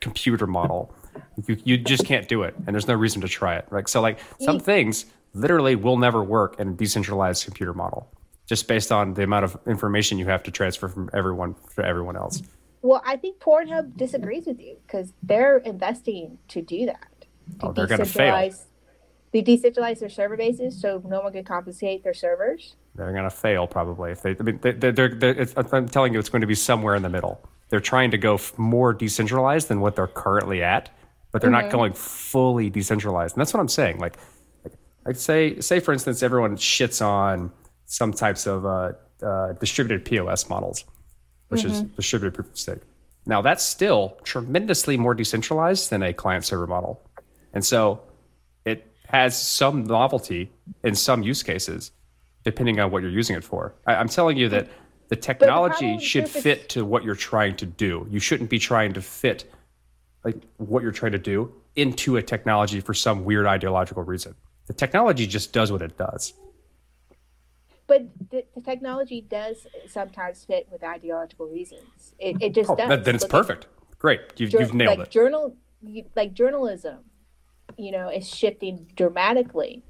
computer 0.00 0.46
model. 0.46 0.94
You, 1.46 1.56
you 1.64 1.76
just 1.78 2.04
can't 2.04 2.28
do 2.28 2.42
it, 2.42 2.54
and 2.66 2.74
there's 2.74 2.88
no 2.88 2.94
reason 2.94 3.20
to 3.22 3.28
try 3.28 3.56
it. 3.56 3.66
Right? 3.70 3.88
So, 3.88 4.00
like 4.00 4.18
some 4.40 4.60
things 4.60 5.06
literally 5.34 5.76
will 5.76 5.96
never 5.96 6.22
work 6.22 6.58
in 6.58 6.68
a 6.68 6.72
decentralized 6.72 7.44
computer 7.44 7.74
model, 7.74 8.10
just 8.46 8.68
based 8.68 8.92
on 8.92 9.14
the 9.14 9.22
amount 9.22 9.44
of 9.44 9.58
information 9.66 10.18
you 10.18 10.26
have 10.26 10.42
to 10.44 10.50
transfer 10.50 10.88
from 10.88 11.10
everyone 11.12 11.54
to 11.76 11.84
everyone 11.84 12.16
else. 12.16 12.42
Well, 12.82 13.02
I 13.04 13.16
think 13.16 13.38
Pornhub 13.38 13.96
disagrees 13.96 14.46
with 14.46 14.60
you 14.60 14.76
because 14.86 15.12
they're 15.22 15.58
investing 15.58 16.38
to 16.48 16.62
do 16.62 16.86
that. 16.86 17.08
To 17.60 17.66
Oh, 17.66 17.72
they're 17.72 17.86
gonna 17.86 18.04
fail. 18.04 18.50
They 19.32 19.42
decentralize 19.42 20.00
their 20.00 20.08
server 20.08 20.36
bases 20.36 20.80
so 20.80 21.02
no 21.06 21.20
one 21.20 21.32
can 21.32 21.44
confiscate 21.44 22.02
their 22.02 22.14
servers. 22.14 22.74
They're 22.96 23.12
going 23.12 23.24
to 23.24 23.30
fail 23.30 23.66
probably 23.66 24.10
if 24.10 24.22
they. 24.22 24.36
I 24.38 24.42
mean, 24.42 24.58
they, 24.60 24.72
they're, 24.72 24.92
they're, 24.92 25.14
they're, 25.14 25.40
it's, 25.40 25.54
I'm 25.56 25.88
telling 25.88 26.12
you, 26.12 26.18
it's 26.18 26.28
going 26.28 26.40
to 26.40 26.46
be 26.46 26.56
somewhere 26.56 26.96
in 26.96 27.02
the 27.02 27.08
middle. 27.08 27.40
They're 27.70 27.80
trying 27.80 28.10
to 28.10 28.18
go 28.18 28.34
f- 28.34 28.56
more 28.58 28.92
decentralized 28.92 29.68
than 29.68 29.80
what 29.80 29.96
they're 29.96 30.08
currently 30.08 30.62
at, 30.62 30.90
but 31.32 31.40
they're 31.40 31.50
not 31.50 31.70
going 31.70 31.92
fully 31.92 32.68
decentralized. 32.68 33.36
And 33.36 33.40
that's 33.40 33.54
what 33.54 33.60
I'm 33.60 33.68
saying. 33.68 33.98
Like, 33.98 34.16
like, 34.64 34.74
like 35.06 35.16
say, 35.16 35.60
say 35.60 35.80
for 35.80 35.92
instance, 35.92 36.22
everyone 36.22 36.56
shits 36.56 37.04
on 37.04 37.52
some 37.86 38.12
types 38.12 38.46
of 38.46 38.66
uh, 38.66 38.92
uh, 39.22 39.52
distributed 39.54 40.04
POS 40.04 40.48
models, 40.48 40.84
which 41.48 41.64
is 41.64 41.82
distributed 41.82 42.34
proof 42.34 42.50
of 42.50 42.58
stake. 42.58 42.82
Now 43.26 43.42
that's 43.42 43.62
still 43.62 44.18
tremendously 44.24 44.96
more 44.96 45.14
decentralized 45.14 45.90
than 45.90 46.02
a 46.02 46.12
client 46.12 46.44
server 46.44 46.66
model, 46.66 47.02
and 47.52 47.64
so 47.64 48.00
it 48.64 48.86
has 49.08 49.40
some 49.40 49.84
novelty 49.84 50.50
in 50.82 50.94
some 50.94 51.22
use 51.22 51.42
cases, 51.42 51.92
depending 52.44 52.80
on 52.80 52.90
what 52.90 53.02
you're 53.02 53.10
using 53.10 53.36
it 53.36 53.44
for. 53.44 53.74
I, 53.86 53.96
I'm 53.96 54.08
telling 54.08 54.36
you 54.36 54.48
that 54.48 54.68
the 55.10 55.16
technology 55.16 55.98
should 55.98 56.28
fit 56.28 56.68
to 56.70 56.84
what 56.84 57.02
you're 57.04 57.16
trying 57.16 57.56
to 57.56 57.66
do. 57.66 58.06
You 58.08 58.20
shouldn't 58.20 58.48
be 58.48 58.60
trying 58.60 58.92
to 58.94 59.02
fit 59.02 59.52
like 60.24 60.36
what 60.58 60.84
you're 60.84 60.92
trying 60.92 61.12
to 61.12 61.18
do 61.18 61.52
into 61.74 62.16
a 62.16 62.22
technology 62.22 62.80
for 62.80 62.94
some 62.94 63.24
weird 63.24 63.44
ideological 63.44 64.04
reason. 64.04 64.36
The 64.68 64.72
technology 64.72 65.26
just 65.26 65.52
does 65.52 65.72
what 65.72 65.82
it 65.82 65.98
does. 65.98 66.32
But 67.88 68.02
the, 68.30 68.44
the 68.54 68.60
technology 68.60 69.20
does 69.20 69.66
sometimes 69.88 70.44
fit 70.44 70.68
with 70.70 70.84
ideological 70.84 71.46
reasons. 71.48 72.14
It, 72.20 72.40
it 72.40 72.54
just 72.54 72.70
Oh, 72.70 72.76
does. 72.76 73.04
then 73.04 73.16
it's 73.16 73.24
Look 73.24 73.34
at 73.34 73.36
perfect. 73.36 73.66
Great, 73.98 74.20
you've, 74.36 74.52
you've 74.52 74.74
nailed 74.74 75.00
like 75.00 75.08
it. 75.08 75.10
Journal, 75.10 75.56
like 76.14 76.34
journalism, 76.34 76.98
you 77.76 77.90
know, 77.90 78.08
is 78.08 78.28
shifting 78.28 78.86
dramatically, 78.94 79.82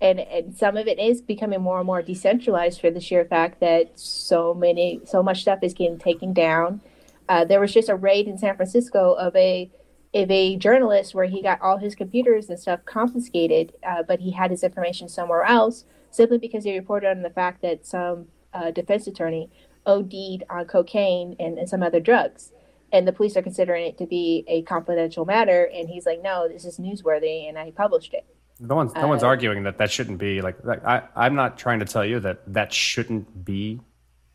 and 0.00 0.20
and 0.20 0.56
some 0.56 0.76
of 0.76 0.86
it 0.86 0.98
is 0.98 1.20
becoming 1.20 1.60
more 1.60 1.78
and 1.78 1.86
more 1.86 2.02
decentralized 2.02 2.80
for 2.80 2.90
the 2.90 3.00
sheer 3.00 3.24
fact 3.24 3.60
that 3.60 3.98
so 3.98 4.54
many, 4.54 5.00
so 5.04 5.22
much 5.22 5.42
stuff 5.42 5.60
is 5.62 5.74
getting 5.74 5.98
taken 5.98 6.32
down. 6.32 6.80
Uh, 7.28 7.44
there 7.44 7.60
was 7.60 7.72
just 7.72 7.88
a 7.88 7.96
raid 7.96 8.26
in 8.26 8.38
San 8.38 8.56
Francisco 8.56 9.14
of 9.14 9.34
a 9.36 9.70
of 10.14 10.30
a 10.30 10.56
journalist 10.56 11.14
where 11.14 11.26
he 11.26 11.42
got 11.42 11.60
all 11.60 11.76
his 11.76 11.94
computers 11.94 12.48
and 12.48 12.58
stuff 12.58 12.80
confiscated, 12.86 13.72
uh, 13.86 14.02
but 14.02 14.20
he 14.20 14.30
had 14.30 14.50
his 14.50 14.62
information 14.62 15.08
somewhere 15.08 15.44
else 15.44 15.84
simply 16.10 16.38
because 16.38 16.64
he 16.64 16.76
reported 16.76 17.10
on 17.10 17.22
the 17.22 17.30
fact 17.30 17.60
that 17.62 17.84
some 17.84 18.26
uh, 18.54 18.70
defense 18.70 19.06
attorney 19.06 19.50
OD'd 19.86 20.44
on 20.48 20.64
cocaine 20.66 21.36
and, 21.38 21.58
and 21.58 21.68
some 21.68 21.82
other 21.82 22.00
drugs. 22.00 22.52
And 22.90 23.06
the 23.06 23.12
police 23.12 23.36
are 23.36 23.42
considering 23.42 23.86
it 23.86 23.98
to 23.98 24.06
be 24.06 24.44
a 24.48 24.62
confidential 24.62 25.26
matter. 25.26 25.64
And 25.64 25.90
he's 25.90 26.06
like, 26.06 26.22
no, 26.22 26.48
this 26.48 26.64
is 26.64 26.78
newsworthy. 26.78 27.46
And 27.48 27.58
I 27.58 27.70
published 27.70 28.14
it. 28.14 28.24
No 28.60 28.74
one's 28.74 28.94
no 28.94 29.06
one's 29.06 29.22
Uh, 29.22 29.28
arguing 29.28 29.62
that 29.64 29.78
that 29.78 29.90
shouldn't 29.90 30.18
be 30.18 30.40
like, 30.40 30.62
like 30.64 30.84
I 30.84 31.02
I'm 31.14 31.34
not 31.34 31.58
trying 31.58 31.78
to 31.80 31.84
tell 31.84 32.04
you 32.04 32.20
that 32.20 32.40
that 32.52 32.72
shouldn't 32.72 33.44
be 33.44 33.80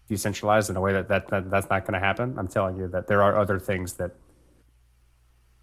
decentralized 0.07 0.69
in 0.69 0.75
a 0.75 0.81
way 0.81 0.93
that, 0.93 1.07
that, 1.09 1.27
that 1.29 1.49
that's 1.49 1.69
not 1.69 1.85
going 1.85 1.93
to 1.93 1.99
happen. 1.99 2.37
I'm 2.37 2.47
telling 2.47 2.77
you 2.77 2.87
that 2.89 3.07
there 3.07 3.21
are 3.21 3.37
other 3.37 3.59
things 3.59 3.93
that 3.93 4.11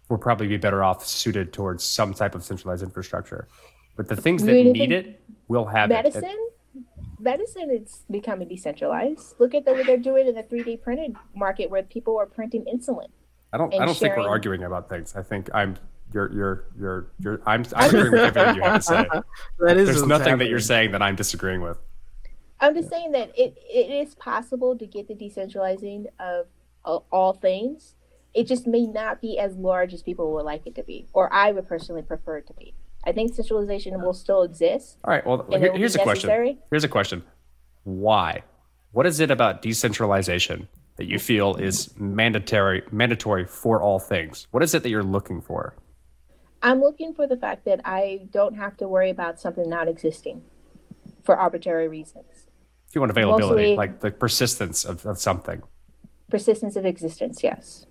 will 0.09 0.17
probably 0.17 0.47
be 0.47 0.57
better 0.57 0.83
off 0.83 1.05
suited 1.05 1.53
towards 1.53 1.83
some 1.83 2.13
type 2.13 2.35
of 2.35 2.43
centralized 2.43 2.83
infrastructure. 2.83 3.47
But 3.95 4.07
the 4.07 4.15
things 4.15 4.43
that 4.43 4.53
need 4.53 4.91
it 4.91 5.21
will 5.47 5.65
have 5.65 5.89
medicine 5.89 6.23
it. 6.23 6.83
medicine 7.19 7.69
is 7.71 8.03
becoming 8.09 8.47
decentralized 8.47 9.35
look 9.39 9.53
at 9.53 9.65
the, 9.65 9.73
what 9.73 9.85
they're 9.85 9.97
doing 9.97 10.27
in 10.27 10.35
the 10.35 10.43
3d 10.43 10.81
printed 10.81 11.15
market 11.35 11.69
where 11.69 11.83
people 11.83 12.17
are 12.17 12.25
printing 12.25 12.63
insulin 12.73 13.09
I 13.53 13.57
don't. 13.57 13.73
I 13.73 13.85
don't 13.85 13.97
think 13.97 14.15
we're 14.15 14.27
arguing 14.27 14.63
about 14.63 14.89
things. 14.89 15.15
I 15.15 15.23
think 15.23 15.49
I'm. 15.53 15.77
You're. 16.13 16.31
You're. 16.33 16.65
You're. 16.79 17.07
You're. 17.19 17.41
I'm. 17.45 17.65
I 17.75 17.85
agree 17.87 18.09
with 18.09 18.37
everything 18.37 18.55
you 18.55 18.61
have 18.63 18.81
to 18.81 18.81
say. 18.81 19.05
That 19.59 19.77
is 19.77 19.87
There's 19.87 19.97
what's 19.97 20.07
nothing 20.07 20.37
that 20.39 20.47
you're 20.49 20.59
saying 20.59 20.91
that 20.91 21.01
I'm 21.01 21.15
disagreeing 21.15 21.61
with. 21.61 21.77
i'm 22.59 22.75
just 22.75 22.89
saying 22.89 23.11
that 23.13 23.31
it, 23.35 23.57
it 23.73 23.89
is 23.89 24.13
possible 24.15 24.77
to 24.77 24.85
get 24.85 25.07
the 25.07 25.15
decentralizing 25.15 26.05
of 26.19 26.45
uh, 26.85 26.99
all 27.11 27.33
things 27.33 27.95
it 28.35 28.45
just 28.45 28.67
may 28.67 28.85
not 28.85 29.19
be 29.19 29.39
as 29.39 29.55
large 29.55 29.93
as 29.95 30.03
people 30.03 30.31
would 30.33 30.45
like 30.45 30.61
it 30.67 30.75
to 30.75 30.83
be 30.83 31.07
or 31.13 31.31
i 31.33 31.51
would 31.51 31.67
personally 31.67 32.03
prefer 32.03 32.37
it 32.37 32.45
to 32.45 32.53
be 32.53 32.73
i 33.03 33.11
think 33.11 33.33
centralization 33.33 33.99
will 34.03 34.13
still 34.13 34.43
exist 34.43 34.97
All 35.03 35.11
right. 35.11 35.25
Well, 35.25 35.43
here- 35.49 35.75
here's 35.75 35.95
be 35.95 36.01
a 36.01 36.03
question. 36.03 36.57
Here's 36.69 36.83
a 36.83 36.87
question. 36.97 37.23
Why? 37.83 38.43
What 38.91 39.07
is 39.07 39.19
it 39.19 39.31
about 39.31 39.63
decentralization 39.63 40.67
that 40.97 41.05
you 41.05 41.17
feel 41.17 41.55
is 41.55 41.97
mandatory 41.97 42.83
mandatory 42.91 43.45
for 43.45 43.81
all 43.81 43.97
things? 43.97 44.45
What 44.51 44.61
is 44.61 44.75
it 44.75 44.83
that 44.83 44.89
you're 44.89 45.01
looking 45.17 45.41
for? 45.41 45.73
I'm 46.63 46.79
looking 46.79 47.13
for 47.13 47.27
the 47.27 47.37
fact 47.37 47.65
that 47.65 47.81
I 47.85 48.27
don't 48.31 48.55
have 48.55 48.77
to 48.77 48.87
worry 48.87 49.09
about 49.09 49.39
something 49.39 49.69
not 49.69 49.87
existing 49.87 50.43
for 51.23 51.35
arbitrary 51.35 51.87
reasons. 51.87 52.47
If 52.87 52.95
you 52.95 53.01
want 53.01 53.11
availability, 53.11 53.61
Mostly- 53.61 53.75
like 53.75 54.01
the 54.01 54.11
persistence 54.11 54.85
of, 54.85 55.05
of 55.05 55.19
something. 55.19 55.63
Persistence 56.29 56.75
of 56.75 56.85
existence, 56.85 57.43
yes. 57.43 57.85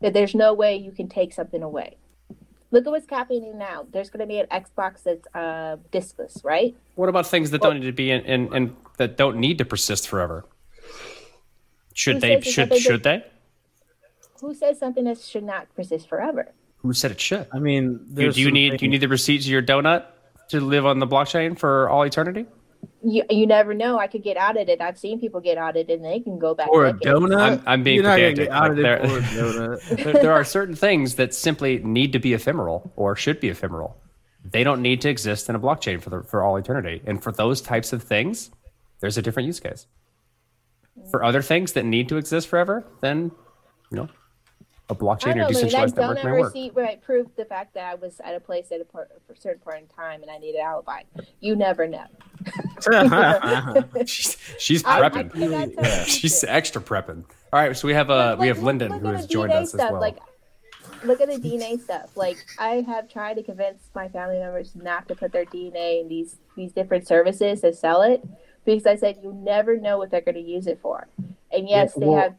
That 0.00 0.12
there's 0.14 0.34
no 0.34 0.52
way 0.52 0.76
you 0.76 0.92
can 0.92 1.08
take 1.08 1.32
something 1.32 1.62
away. 1.62 1.96
Look 2.72 2.86
at 2.86 2.90
what's 2.90 3.08
happening 3.08 3.56
now. 3.56 3.86
There's 3.90 4.10
going 4.10 4.20
to 4.20 4.26
be 4.26 4.38
an 4.40 4.46
Xbox 4.46 5.04
that's 5.04 5.26
uh, 5.34 5.76
diskless, 5.92 6.44
right? 6.44 6.76
What 6.96 7.08
about 7.08 7.26
things 7.26 7.50
that 7.52 7.62
don't 7.62 7.78
need 7.80 7.86
to 7.86 7.92
be 7.92 8.10
in, 8.10 8.22
in, 8.24 8.54
in 8.54 8.76
that 8.96 9.16
don't 9.16 9.38
need 9.38 9.58
to 9.58 9.64
persist 9.64 10.08
forever? 10.08 10.44
Should 11.94 12.20
they? 12.20 12.40
Should 12.40 12.76
should 12.76 13.04
they? 13.04 13.24
Who 14.40 14.52
says 14.54 14.78
something 14.78 15.04
that 15.04 15.18
should 15.18 15.44
not 15.44 15.74
persist 15.74 16.08
forever? 16.08 16.52
Who 16.86 16.92
said 16.92 17.10
it 17.10 17.20
should? 17.20 17.46
I 17.52 17.58
mean, 17.58 17.98
Do, 17.98 18.04
there's 18.08 18.34
do 18.36 18.40
you 18.42 18.46
some 18.48 18.54
need 18.54 18.78
do 18.78 18.84
you 18.84 18.90
need 18.90 19.00
the 19.00 19.08
receipts 19.08 19.44
of 19.46 19.50
your 19.50 19.62
donut 19.62 20.04
to 20.50 20.60
live 20.60 20.86
on 20.86 20.98
the 21.00 21.06
blockchain 21.06 21.58
for 21.58 21.88
all 21.88 22.02
eternity? 22.04 22.46
You, 23.02 23.24
you 23.30 23.46
never 23.46 23.74
know. 23.74 23.98
I 23.98 24.06
could 24.06 24.22
get 24.22 24.36
audited. 24.36 24.80
I've 24.80 24.98
seen 24.98 25.18
people 25.20 25.40
get 25.40 25.58
audited 25.58 25.90
and 25.90 26.04
they 26.04 26.20
can 26.20 26.38
go 26.38 26.54
back. 26.54 26.68
or 26.68 26.86
a 26.86 26.92
donut? 26.92 27.36
I'm- 27.38 27.62
I'm 27.66 27.82
being 27.82 27.96
You're 27.96 28.04
not 28.04 28.16
pedantic, 28.16 28.48
get 28.48 28.60
like, 28.60 28.74
there- 28.76 28.98
donut. 29.00 29.96
there, 30.04 30.12
there 30.12 30.32
are 30.32 30.44
certain 30.44 30.74
things 30.76 31.16
that 31.16 31.34
simply 31.34 31.78
need 31.78 32.12
to 32.12 32.18
be 32.18 32.32
ephemeral 32.34 32.92
or 32.96 33.16
should 33.16 33.40
be 33.40 33.48
ephemeral. 33.48 33.96
They 34.44 34.62
don't 34.62 34.82
need 34.82 35.00
to 35.00 35.08
exist 35.08 35.48
in 35.48 35.56
a 35.56 35.58
blockchain 35.60 36.00
for 36.00 36.10
the, 36.10 36.22
for 36.22 36.42
all 36.44 36.56
eternity. 36.56 37.02
And 37.06 37.20
for 37.20 37.32
those 37.32 37.60
types 37.60 37.92
of 37.92 38.02
things, 38.02 38.50
there's 39.00 39.18
a 39.18 39.22
different 39.22 39.48
use 39.48 39.58
case. 39.58 39.86
For 41.10 41.24
other 41.24 41.42
things 41.42 41.72
that 41.72 41.84
need 41.84 42.08
to 42.10 42.16
exist 42.16 42.46
forever, 42.48 42.84
then 43.00 43.32
you 43.90 43.96
know, 43.98 44.08
a 44.88 44.92
I 44.92 44.96
blockchain 44.96 45.20
don't 45.20 45.32
or 45.32 45.36
know, 45.36 45.40
man. 45.40 45.46
That 45.46 45.52
decentralized 45.54 45.96
network 45.96 46.16
may 46.16 46.22
donut 46.30 46.38
work. 46.40 46.54
receipt 46.54 46.72
right, 46.76 47.02
proved 47.02 47.36
the 47.36 47.44
fact 47.44 47.74
that 47.74 47.84
I 47.90 47.94
was 47.96 48.20
at 48.24 48.34
a 48.36 48.40
place 48.40 48.70
at 48.70 48.80
a, 48.80 48.84
por- 48.84 49.08
for 49.26 49.32
a 49.32 49.36
certain 49.36 49.60
point 49.60 49.78
in 49.80 49.86
time 49.88 50.22
and 50.22 50.30
I 50.30 50.38
needed 50.38 50.58
an 50.60 50.66
alibi. 50.66 51.02
You 51.40 51.56
never 51.56 51.88
know. 51.88 52.06
She's, 54.06 54.36
she's 54.58 54.84
I- 54.84 55.00
I 55.00 55.10
prepping. 55.10 55.54
I 55.54 55.66
told 55.66 55.86
you 55.86 56.04
She's 56.04 56.44
extra 56.44 56.80
prepping. 56.80 57.24
All 57.52 57.60
right, 57.60 57.76
so 57.76 57.88
we 57.88 57.94
have 57.94 58.10
uh 58.10 58.30
Look- 58.32 58.40
we 58.40 58.46
have 58.48 58.58
look- 58.58 58.66
Lyndon 58.66 58.92
look 58.92 59.00
who 59.02 59.08
has 59.08 59.26
joined 59.26 59.52
DNA 59.52 59.62
us 59.62 59.74
as 59.74 59.80
well. 59.80 60.00
Like, 60.00 60.18
look 61.04 61.20
at 61.20 61.28
the 61.28 61.38
DNA 61.48 61.80
stuff. 61.80 62.16
Like, 62.16 62.36
I 62.58 62.82
have 62.86 63.08
tried 63.08 63.34
to 63.34 63.42
convince 63.42 63.90
my 63.94 64.08
family 64.08 64.38
members 64.38 64.74
not 64.76 65.08
to 65.08 65.14
put 65.16 65.32
their 65.32 65.46
DNA 65.46 66.00
in 66.02 66.08
these 66.08 66.36
these 66.56 66.72
different 66.72 67.06
services 67.08 67.60
to 67.62 67.72
sell 67.74 68.02
it 68.02 68.22
because 68.64 68.86
I 68.86 68.96
said 68.96 69.18
you 69.22 69.32
never 69.32 69.76
know 69.78 69.98
what 69.98 70.10
they're 70.10 70.20
going 70.20 70.34
to 70.36 70.40
use 70.40 70.66
it 70.66 70.78
for. 70.80 71.08
And 71.52 71.68
yes, 71.68 71.94
Yeah, 71.96 72.06
they 72.06 72.12
have, 72.12 72.34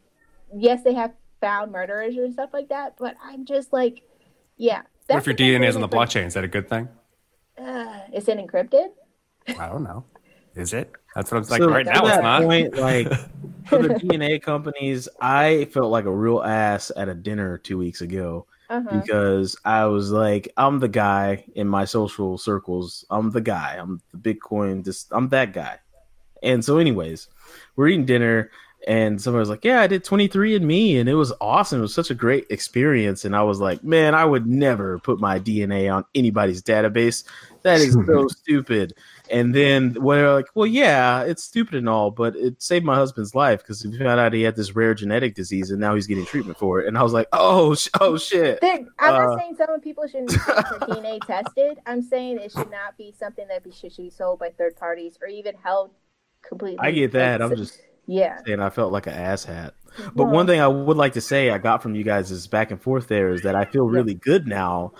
yes, 0.55 0.83
they 0.83 0.93
have 0.93 1.11
found 1.41 1.71
murderers 1.71 2.15
and 2.15 2.33
stuff 2.33 2.49
like 2.53 2.69
that. 2.69 2.95
But 2.97 3.15
I'm 3.23 3.45
just 3.45 3.71
like, 3.73 4.01
yeah. 4.57 4.81
what 5.07 5.17
if 5.19 5.25
your 5.25 5.35
DNA 5.35 5.67
is 5.67 5.75
on 5.75 5.81
the 5.81 5.87
block? 5.87 6.09
blockchain? 6.09 6.25
Is 6.25 6.33
that 6.33 6.43
a 6.43 6.47
good 6.47 6.67
thing? 6.69 6.87
Uh, 7.57 7.99
is 8.13 8.27
it 8.27 8.37
encrypted? 8.37 8.89
I 9.59 9.67
don't 9.67 9.83
know. 9.83 10.03
Is 10.55 10.73
it? 10.73 10.91
That's 11.15 11.31
what 11.31 11.43
I'm 11.43 11.49
like. 11.49 11.61
So 11.61 11.69
right 11.69 11.85
now, 11.85 12.05
it's 12.05 12.21
not. 12.21 12.43
Point, 12.43 12.75
like 12.77 13.07
for 13.67 13.81
the 13.81 13.89
DNA 13.89 14.41
companies, 14.41 15.07
I 15.21 15.65
felt 15.65 15.91
like 15.91 16.05
a 16.05 16.11
real 16.11 16.41
ass 16.43 16.91
at 16.95 17.09
a 17.09 17.13
dinner 17.13 17.57
two 17.57 17.77
weeks 17.77 18.01
ago 18.01 18.45
Uh-huh. 18.69 18.99
because 18.99 19.55
I 19.65 19.85
was 19.85 20.11
like, 20.11 20.51
I'm 20.57 20.79
the 20.79 20.87
guy 20.87 21.45
in 21.55 21.67
my 21.67 21.85
social 21.85 22.37
circles. 22.37 23.05
I'm 23.09 23.31
the 23.31 23.41
guy. 23.41 23.77
I'm 23.79 24.01
the 24.11 24.17
Bitcoin. 24.17 24.83
Just 24.83 25.07
I'm 25.11 25.29
that 25.29 25.53
guy. 25.53 25.77
And 26.43 26.63
so, 26.63 26.77
anyways, 26.77 27.29
we're 27.75 27.87
eating 27.87 28.05
dinner, 28.05 28.51
and 28.85 29.21
somebody 29.21 29.39
was 29.39 29.49
like, 29.49 29.65
"Yeah, 29.65 29.81
I 29.81 29.87
did 29.87 30.03
23andMe, 30.03 30.99
and 30.99 31.09
it 31.09 31.15
was 31.15 31.33
awesome. 31.41 31.79
It 31.79 31.83
was 31.83 31.93
such 31.93 32.11
a 32.11 32.15
great 32.15 32.45
experience." 32.49 33.25
And 33.25 33.35
I 33.35 33.43
was 33.43 33.59
like, 33.59 33.83
"Man, 33.83 34.13
I 34.15 34.23
would 34.25 34.45
never 34.47 34.99
put 34.99 35.19
my 35.19 35.39
DNA 35.39 35.89
on 35.93 36.05
anybody's 36.13 36.61
database. 36.61 37.23
That 37.63 37.79
is 37.79 37.93
so 38.05 38.27
stupid." 38.29 38.93
And 39.29 39.53
then 39.53 39.93
when 39.95 40.19
they're 40.19 40.33
like, 40.33 40.45
"Well, 40.55 40.67
yeah, 40.67 41.23
it's 41.23 41.43
stupid 41.43 41.75
and 41.75 41.89
all, 41.89 42.11
but 42.11 42.35
it 42.37 42.61
saved 42.61 42.85
my 42.85 42.95
husband's 42.95 43.35
life 43.35 43.59
because 43.59 43.85
we 43.85 43.97
found 43.97 44.21
out 44.21 44.31
he 44.31 44.43
had 44.43 44.55
this 44.55 44.73
rare 44.73 44.93
genetic 44.93 45.35
disease, 45.35 45.69
and 45.71 45.81
now 45.81 45.93
he's 45.95 46.07
getting 46.07 46.25
treatment 46.25 46.57
for 46.57 46.79
it." 46.79 46.87
And 46.87 46.97
I 46.97 47.03
was 47.03 47.11
like, 47.13 47.27
"Oh, 47.33 47.75
sh- 47.75 47.89
oh 47.99 48.17
shit." 48.17 48.61
There- 48.61 48.85
I'm 48.99 49.13
Uh, 49.15 49.17
not 49.25 49.39
saying 49.39 49.55
some 49.57 49.81
people 49.81 50.07
shouldn't 50.07 50.29
get 50.45 50.45
their 50.45 50.79
DNA 50.87 51.19
tested. 51.25 51.79
I'm 51.85 52.01
saying 52.01 52.37
it 52.37 52.51
should 52.53 52.71
not 52.71 52.97
be 52.97 53.11
something 53.19 53.47
that 53.49 53.63
be, 53.65 53.71
should, 53.71 53.91
should 53.91 54.03
be 54.03 54.09
sold 54.11 54.39
by 54.39 54.49
third 54.51 54.75
parties 54.77 55.17
or 55.21 55.27
even 55.27 55.55
held 55.61 55.91
completely. 56.41 56.79
I 56.79 56.91
get 56.91 57.11
that. 57.11 57.41
I'm 57.41 57.53
just 57.57 57.81
yeah. 58.07 58.39
And 58.47 58.63
I 58.63 58.69
felt 58.69 58.91
like 58.91 59.05
an 59.07 59.13
asshat. 59.13 59.71
But 59.97 60.15
Well, 60.15 60.27
one 60.27 60.47
thing 60.47 60.59
I 60.61 60.67
would 60.67 60.97
like 60.97 61.13
to 61.13 61.21
say 61.21 61.49
I 61.49 61.57
got 61.57 61.81
from 61.83 61.93
you 61.95 62.03
guys 62.03 62.31
is 62.31 62.47
back 62.47 62.71
and 62.71 62.81
forth 62.81 63.07
there 63.07 63.29
is 63.29 63.41
that 63.43 63.55
I 63.55 63.65
feel 63.65 63.85
really 63.85 64.13
good 64.13 64.47
now 64.47 64.93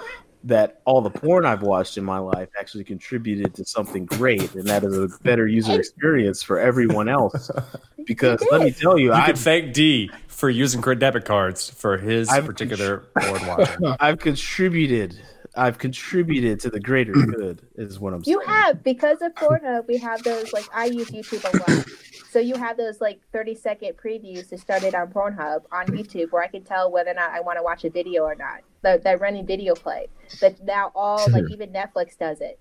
that 0.44 0.82
all 0.86 1.02
the 1.02 1.10
porn 1.10 1.46
I've 1.46 1.62
watched 1.62 1.98
in 1.98 2.04
my 2.06 2.20
life 2.20 2.48
actually 2.60 2.84
contributed 2.86 3.54
to 3.56 3.66
something 3.66 4.06
great, 4.06 4.54
and 4.56 4.66
that 4.68 4.84
is 4.84 4.96
a 4.98 5.10
better 5.24 5.46
user 5.48 5.74
experience 5.80 6.42
for 6.44 6.60
everyone 6.60 7.10
else. 7.10 7.50
Because 8.06 8.42
let 8.52 8.62
me 8.62 8.72
tell 8.72 8.98
you, 8.98 9.08
You 9.08 9.12
can 9.22 9.32
I've 9.32 9.38
thank 9.40 9.74
D 9.74 10.10
for 10.30 10.50
using 10.50 10.82
credit 10.82 11.02
debit 11.02 11.26
cards 11.26 11.70
for 11.70 11.98
his 11.98 12.30
I've- 12.30 12.48
particular 12.48 13.04
board 13.14 13.42
watching. 13.46 13.96
I've 14.00 14.20
contributed. 14.20 15.20
I've 15.56 15.78
contributed 15.78 16.60
to 16.62 16.70
the 16.70 16.80
greater 16.80 17.14
mm. 17.14 17.34
good. 17.34 17.62
Is 17.76 18.00
what 18.00 18.14
I'm 18.14 18.24
saying. 18.24 18.38
You 18.40 18.46
have 18.46 18.84
because 18.84 19.22
of 19.22 19.34
Pornhub, 19.34 19.88
we 19.88 19.98
have 19.98 20.24
those 20.24 20.54
like 20.54 20.66
I 20.74 20.86
use 20.86 21.12
YouTube 21.12 21.44
a 21.44 21.58
lot. 21.58 21.86
So 22.30 22.40
you 22.40 22.56
have 22.56 22.78
those 22.78 23.02
like 23.02 23.20
30 23.32 23.56
second 23.56 23.94
previews 23.98 24.50
that 24.50 24.60
started 24.60 24.94
on 24.94 25.08
Pornhub 25.08 25.64
on 25.72 25.88
YouTube 25.88 26.32
where 26.32 26.44
I 26.44 26.48
can 26.48 26.64
tell 26.64 26.92
whether 26.92 27.12
or 27.12 27.16
not 27.16 27.32
I 27.32 27.40
want 27.40 27.58
to 27.58 27.64
watch 27.64 27.86
a 27.86 27.90
video 27.90 28.24
or 28.24 28.36
not. 28.36 28.62
That 28.82 29.04
that 29.04 29.22
running 29.22 29.46
video 29.46 29.74
play. 29.74 30.08
That 30.42 30.64
now 30.64 30.92
all 30.94 31.26
like 31.32 31.46
even 31.50 31.72
Netflix 31.72 32.18
does 32.18 32.42
it. 32.42 32.60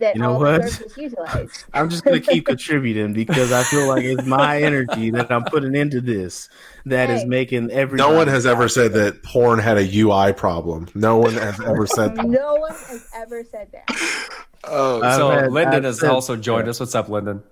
That 0.00 0.14
You 0.14 0.22
know 0.22 0.34
all 0.34 0.40
what? 0.40 0.62
the 0.62 0.68
services 0.68 0.96
utilize. 0.96 1.64
I'm 1.74 1.90
just 1.90 2.04
gonna 2.04 2.20
keep 2.20 2.46
contributing 2.46 3.12
because 3.12 3.50
I 3.52 3.64
feel 3.64 3.88
like 3.88 4.04
it's 4.04 4.24
my 4.24 4.62
energy 4.62 5.10
that 5.10 5.30
I'm 5.32 5.42
putting 5.44 5.74
into 5.74 6.00
this 6.00 6.48
that 6.86 7.10
is 7.10 7.22
Hey. 7.22 7.26
making 7.28 7.70
every. 7.72 7.96
No 7.98 8.12
one 8.12 8.28
has 8.28 8.46
ever 8.46 8.68
said 8.68 8.92
that 8.92 9.22
porn 9.24 9.58
had 9.58 9.76
a 9.76 9.98
UI 10.00 10.32
problem. 10.32 10.86
No 10.94 11.18
one 11.18 11.32
has 11.34 11.60
ever 11.60 11.86
said 11.86 12.14
that. 12.16 12.26
No 12.26 12.54
one 12.54 12.70
has 12.70 13.08
ever 13.14 13.42
said 13.44 13.70
that. 13.72 14.34
Oh, 14.64 15.00
I've 15.02 15.14
so 15.14 15.30
had- 15.30 15.52
Lyndon 15.52 15.74
I've 15.76 15.84
has 15.84 16.00
said- 16.00 16.10
also 16.10 16.36
joined 16.36 16.68
us. 16.68 16.78
What's 16.80 16.94
up, 16.94 17.08
Lyndon? 17.08 17.42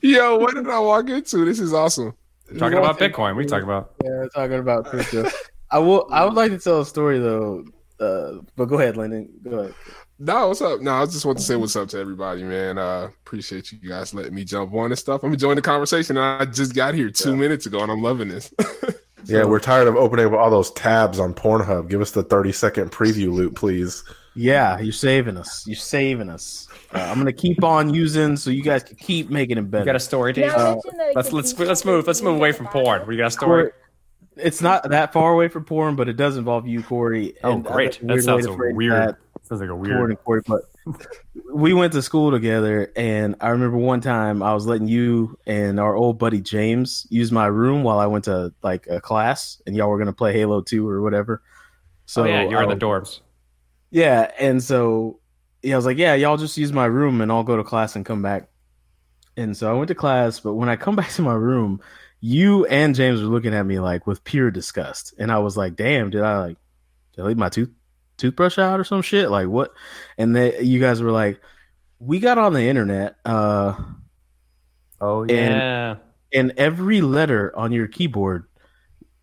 yo, 0.00 0.38
what 0.38 0.54
did 0.54 0.68
I 0.70 0.78
walk 0.78 1.08
into? 1.10 1.44
This 1.44 1.58
is 1.58 1.74
awesome. 1.74 2.14
Talking 2.56 2.78
about 2.78 2.98
Bitcoin. 2.98 3.36
We 3.36 3.44
talking 3.44 3.64
about. 3.64 3.92
Yeah, 4.02 4.10
we're 4.10 4.28
talking 4.28 4.58
about 4.58 4.86
crypto. 4.86 5.28
I 5.70 5.80
will. 5.80 6.06
I 6.10 6.24
would 6.24 6.34
like 6.34 6.52
to 6.52 6.58
tell 6.58 6.80
a 6.80 6.86
story 6.86 7.18
though. 7.18 7.64
Uh, 7.98 8.42
but 8.56 8.66
go 8.66 8.78
ahead, 8.78 8.96
Lyndon. 8.96 9.28
Go 9.42 9.58
ahead. 9.58 9.74
No, 10.22 10.48
what's 10.48 10.60
up? 10.60 10.82
No, 10.82 10.96
I 10.96 11.06
just 11.06 11.24
want 11.24 11.38
to 11.38 11.44
say 11.44 11.56
what's 11.56 11.74
up 11.76 11.88
to 11.88 11.98
everybody, 11.98 12.42
man. 12.44 12.76
Uh, 12.76 13.08
appreciate 13.24 13.72
you 13.72 13.78
guys 13.88 14.12
letting 14.12 14.34
me 14.34 14.44
jump 14.44 14.74
on 14.74 14.86
and 14.90 14.98
stuff. 14.98 15.22
I'm 15.24 15.32
enjoying 15.32 15.56
the 15.56 15.62
conversation. 15.62 16.18
I 16.18 16.44
just 16.44 16.74
got 16.74 16.92
here 16.92 17.08
two 17.10 17.34
minutes 17.34 17.64
ago, 17.64 17.80
and 17.82 17.90
I'm 17.90 18.02
loving 18.02 18.28
this. 18.28 18.52
Yeah, 19.26 19.44
we're 19.44 19.60
tired 19.60 19.86
of 19.86 19.96
opening 19.96 20.26
up 20.26 20.32
all 20.32 20.50
those 20.50 20.70
tabs 20.72 21.20
on 21.20 21.34
Pornhub. 21.34 21.90
Give 21.90 22.00
us 22.00 22.10
the 22.10 22.22
30 22.22 22.52
second 22.52 22.90
preview 22.90 23.30
loop, 23.30 23.54
please. 23.54 24.02
Yeah, 24.34 24.80
you're 24.80 24.92
saving 24.94 25.36
us. 25.36 25.66
You're 25.66 25.76
saving 25.76 26.30
us. 26.30 26.68
Uh, 26.94 27.00
I'm 27.00 27.18
gonna 27.18 27.32
keep 27.32 27.62
on 27.62 27.92
using 27.92 28.36
so 28.36 28.50
you 28.50 28.62
guys 28.62 28.82
can 28.82 28.96
keep 28.96 29.28
making 29.28 29.58
it 29.58 29.70
better. 29.70 29.82
You 29.82 29.86
got 29.86 29.96
a 29.96 30.00
story, 30.00 30.32
D? 30.32 30.40
Now, 30.40 30.54
Uh, 30.56 30.72
mention 30.74 30.96
that 30.96 31.08
it 31.10 31.16
let's 31.16 31.32
let's 31.32 31.58
let's 31.58 31.84
move. 31.84 32.06
Let's 32.06 32.22
move 32.22 32.36
away 32.36 32.52
from 32.52 32.68
porn. 32.68 33.06
We 33.06 33.16
got 33.18 33.26
a 33.26 33.30
story. 33.30 33.70
Corey, 34.40 34.46
it's 34.46 34.60
not 34.60 34.88
that 34.90 35.12
far 35.12 35.32
away 35.32 35.48
from 35.48 35.64
porn, 35.64 35.96
but 35.96 36.08
it 36.08 36.16
does 36.16 36.36
involve 36.36 36.66
you, 36.66 36.82
Corey. 36.82 37.34
Oh, 37.44 37.52
and, 37.52 37.64
great! 37.64 37.98
That 38.02 38.22
sounds 38.22 38.44
so 38.44 38.56
weird. 38.56 38.92
that. 38.92 39.16
Sounds 39.42 39.60
like 39.60 39.70
a 39.70 39.72
Corey 39.72 39.90
weird. 39.90 40.10
and 40.10 40.24
Corey, 40.24 40.42
but 40.46 40.62
we 41.52 41.72
went 41.72 41.92
to 41.92 42.02
school 42.02 42.30
together, 42.30 42.92
and 42.96 43.36
I 43.40 43.48
remember 43.48 43.76
one 43.76 44.00
time 44.00 44.42
I 44.42 44.54
was 44.54 44.66
letting 44.66 44.88
you 44.88 45.38
and 45.46 45.78
our 45.78 45.94
old 45.94 46.18
buddy 46.18 46.40
James 46.40 47.06
use 47.10 47.32
my 47.32 47.46
room 47.46 47.82
while 47.82 47.98
I 47.98 48.06
went 48.06 48.24
to 48.24 48.52
like 48.62 48.86
a 48.88 49.00
class, 49.00 49.60
and 49.66 49.76
y'all 49.76 49.88
were 49.88 49.98
gonna 49.98 50.12
play 50.12 50.32
Halo 50.32 50.60
Two 50.60 50.88
or 50.88 51.02
whatever. 51.02 51.42
So 52.06 52.22
oh 52.22 52.26
yeah, 52.26 52.48
you're 52.48 52.62
in 52.62 52.68
the 52.68 52.76
dorms. 52.76 53.20
Yeah, 53.90 54.30
and 54.38 54.62
so 54.62 55.20
yeah, 55.62 55.74
I 55.74 55.76
was 55.76 55.86
like, 55.86 55.98
yeah, 55.98 56.14
y'all 56.14 56.36
just 56.36 56.56
use 56.56 56.72
my 56.72 56.86
room 56.86 57.20
and 57.20 57.30
I'll 57.30 57.42
go 57.42 57.56
to 57.56 57.64
class 57.64 57.96
and 57.96 58.04
come 58.04 58.22
back. 58.22 58.48
And 59.36 59.56
so 59.56 59.70
I 59.70 59.74
went 59.74 59.88
to 59.88 59.94
class, 59.94 60.40
but 60.40 60.54
when 60.54 60.68
I 60.68 60.76
come 60.76 60.96
back 61.00 61.10
to 61.12 61.22
my 61.22 61.34
room, 61.34 61.80
you 62.20 62.66
and 62.66 62.94
James 62.94 63.20
were 63.22 63.28
looking 63.28 63.54
at 63.54 63.64
me 63.64 63.80
like 63.80 64.06
with 64.06 64.22
pure 64.24 64.50
disgust. 64.50 65.14
And 65.18 65.32
I 65.32 65.38
was 65.38 65.56
like, 65.56 65.76
damn, 65.76 66.10
did 66.10 66.22
I 66.22 66.38
like 66.40 66.56
did 67.14 67.22
I 67.22 67.28
leave 67.28 67.36
my 67.38 67.48
tooth 67.48 67.70
toothbrush 68.18 68.58
out 68.58 68.78
or 68.78 68.84
some 68.84 69.02
shit? 69.02 69.30
Like 69.30 69.48
what? 69.48 69.72
And 70.18 70.34
then 70.36 70.52
you 70.60 70.80
guys 70.80 71.02
were 71.02 71.12
like, 71.12 71.40
we 71.98 72.18
got 72.20 72.38
on 72.38 72.52
the 72.52 72.62
internet, 72.62 73.16
uh, 73.24 73.74
Oh 75.00 75.22
And- 75.22 75.30
yeah. 75.30 75.96
and 76.32 76.52
every 76.56 77.00
letter 77.00 77.56
on 77.56 77.72
your 77.72 77.86
keyboard 77.88 78.44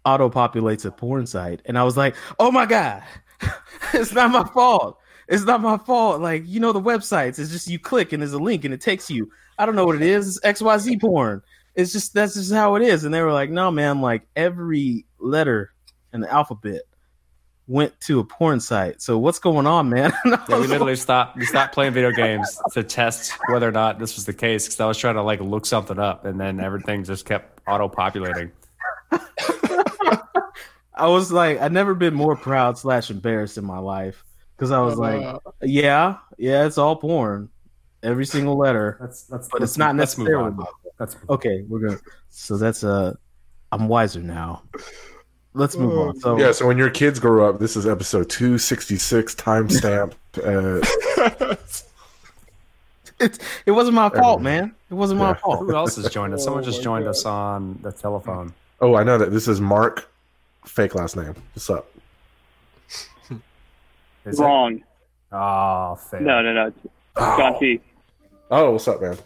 auto 0.05 0.29
populates 0.29 0.85
a 0.85 0.91
porn 0.91 1.27
site. 1.27 1.61
And 1.65 1.77
I 1.77 1.83
was 1.83 1.97
like, 1.97 2.15
oh 2.39 2.51
my 2.51 2.65
God, 2.65 3.03
it's 3.93 4.13
not 4.13 4.31
my 4.31 4.43
fault. 4.53 4.97
It's 5.27 5.43
not 5.43 5.61
my 5.61 5.77
fault. 5.77 6.21
Like, 6.21 6.43
you 6.47 6.59
know, 6.59 6.71
the 6.71 6.81
websites, 6.81 7.37
it's 7.37 7.51
just 7.51 7.67
you 7.67 7.77
click 7.77 8.13
and 8.13 8.21
there's 8.23 8.33
a 8.33 8.39
link 8.39 8.63
and 8.65 8.73
it 8.73 8.81
takes 8.81 9.09
you. 9.09 9.29
I 9.59 9.65
don't 9.65 9.75
know 9.75 9.85
what 9.85 9.97
it 9.97 10.01
is. 10.01 10.37
It's 10.43 10.61
XYZ 10.61 11.01
porn. 11.01 11.41
It's 11.77 11.93
just, 11.93 12.13
that's 12.13 12.33
just 12.33 12.51
how 12.51 12.75
it 12.75 12.81
is. 12.81 13.05
And 13.05 13.13
they 13.13 13.21
were 13.21 13.31
like, 13.31 13.49
no, 13.49 13.71
man, 13.71 14.01
like 14.01 14.27
every 14.35 15.05
letter 15.19 15.71
in 16.11 16.19
the 16.19 16.31
alphabet 16.31 16.81
went 17.67 17.99
to 18.01 18.19
a 18.19 18.23
porn 18.23 18.59
site. 18.59 19.01
So 19.01 19.17
what's 19.17 19.39
going 19.39 19.67
on, 19.67 19.89
man? 19.89 20.13
Yeah, 20.25 20.59
we 20.59 20.67
literally 20.67 20.95
stopped. 20.95 21.37
We 21.37 21.45
stopped 21.45 21.73
playing 21.73 21.93
video 21.93 22.11
games 22.11 22.59
to 22.71 22.83
test 22.83 23.33
whether 23.49 23.67
or 23.67 23.71
not 23.71 23.99
this 23.99 24.15
was 24.15 24.25
the 24.25 24.33
case 24.33 24.65
because 24.65 24.79
I 24.79 24.85
was 24.85 24.97
trying 24.97 25.15
to 25.15 25.21
like 25.21 25.41
look 25.41 25.65
something 25.65 25.99
up, 25.99 26.25
and 26.25 26.39
then 26.39 26.59
everything 26.59 27.03
just 27.03 27.25
kept 27.25 27.61
auto 27.67 27.89
populating. 27.89 28.51
I 29.11 31.07
was 31.07 31.31
like, 31.31 31.59
I've 31.59 31.71
never 31.71 31.93
been 31.93 32.13
more 32.13 32.35
proud 32.35 32.77
slash 32.77 33.11
embarrassed 33.11 33.57
in 33.57 33.65
my 33.65 33.79
life 33.79 34.23
because 34.55 34.71
I 34.71 34.79
was 34.79 34.95
oh, 34.97 35.01
like, 35.01 35.41
yeah, 35.61 36.17
yeah, 36.37 36.65
it's 36.65 36.77
all 36.77 36.95
porn, 36.95 37.49
every 38.01 38.25
single 38.25 38.57
letter, 38.57 38.97
That's 39.01 39.23
that's. 39.23 39.49
but 39.49 39.61
it's 39.61 39.77
not 39.77 39.95
let's 39.95 40.17
move 40.17 40.27
necessarily. 40.27 40.65
On. 40.99 41.05
That's 41.07 41.15
Okay, 41.29 41.63
we're 41.67 41.79
gonna. 41.79 41.99
So 42.29 42.57
that's 42.57 42.83
uh, 42.83 43.15
I'm 43.71 43.87
wiser 43.87 44.19
now. 44.21 44.63
Let's 45.53 45.75
move 45.75 45.97
on. 45.97 46.19
So 46.19 46.37
Yeah, 46.37 46.51
so 46.51 46.67
when 46.67 46.77
your 46.77 46.89
kids 46.89 47.19
grow 47.19 47.49
up, 47.49 47.59
this 47.59 47.75
is 47.75 47.87
episode 47.87 48.29
266 48.29 49.33
timestamp. 49.35 50.13
uh, 50.45 51.55
it, 53.19 53.39
it 53.65 53.71
wasn't 53.71 53.95
my 53.95 54.09
fault, 54.09 54.41
man. 54.41 54.75
It 54.91 54.93
wasn't 54.93 55.19
my 55.19 55.29
Yeah. 55.29 55.33
fault. 55.35 55.59
who 55.61 55.75
else 55.75 55.95
has 55.95 56.09
joined 56.11 56.33
us? 56.35 56.43
Someone 56.43 56.61
Oh 56.63 56.65
just 56.65 56.83
joined 56.83 57.07
us 57.07 57.25
on 57.25 57.79
the 57.81 57.91
telephone. 57.91 58.53
oh, 58.81 58.95
I 58.95 59.03
know 59.03 59.17
that. 59.17 59.31
This 59.31 59.47
is 59.47 59.59
Mark, 59.59 60.07
fake 60.65 60.93
last 60.93 61.15
name. 61.15 61.33
What's 61.53 61.69
up? 61.71 61.89
Is 64.25 64.39
it? 64.39 64.43
Wrong. 64.43 64.83
Oh, 65.31 65.95
fail. 65.95 66.21
No, 66.21 66.41
no, 66.41 66.53
no. 66.53 66.67
It's 66.67 67.37
John 67.37 67.59
T. 67.59 67.79
Oh, 68.51 68.71
what's 68.71 68.87
up, 68.87 69.01
man? 69.01 69.17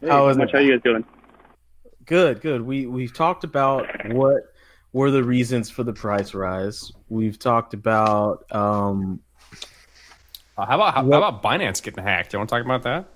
Hey, 0.00 0.08
How 0.08 0.28
is 0.28 0.36
much 0.36 0.50
it? 0.50 0.54
how 0.54 0.58
you 0.60 0.72
guys 0.72 0.82
doing? 0.82 1.04
Good, 2.04 2.40
good. 2.40 2.62
We 2.62 2.86
we've 2.86 3.12
talked 3.12 3.44
about 3.44 3.86
what 4.12 4.42
were 4.92 5.10
the 5.10 5.24
reasons 5.24 5.70
for 5.70 5.82
the 5.82 5.92
price 5.92 6.34
rise. 6.34 6.92
We've 7.08 7.38
talked 7.38 7.74
about 7.74 8.44
um 8.54 9.20
Uh, 10.58 10.64
how 10.66 10.74
about 10.76 10.94
how, 10.94 11.04
What- 11.04 11.22
how 11.22 11.28
about 11.28 11.42
Binance 11.42 11.82
getting 11.82 12.02
hacked? 12.04 12.32
You 12.32 12.38
want 12.38 12.48
to 12.48 12.56
talk 12.56 12.64
about 12.64 12.82
that? 12.84 13.08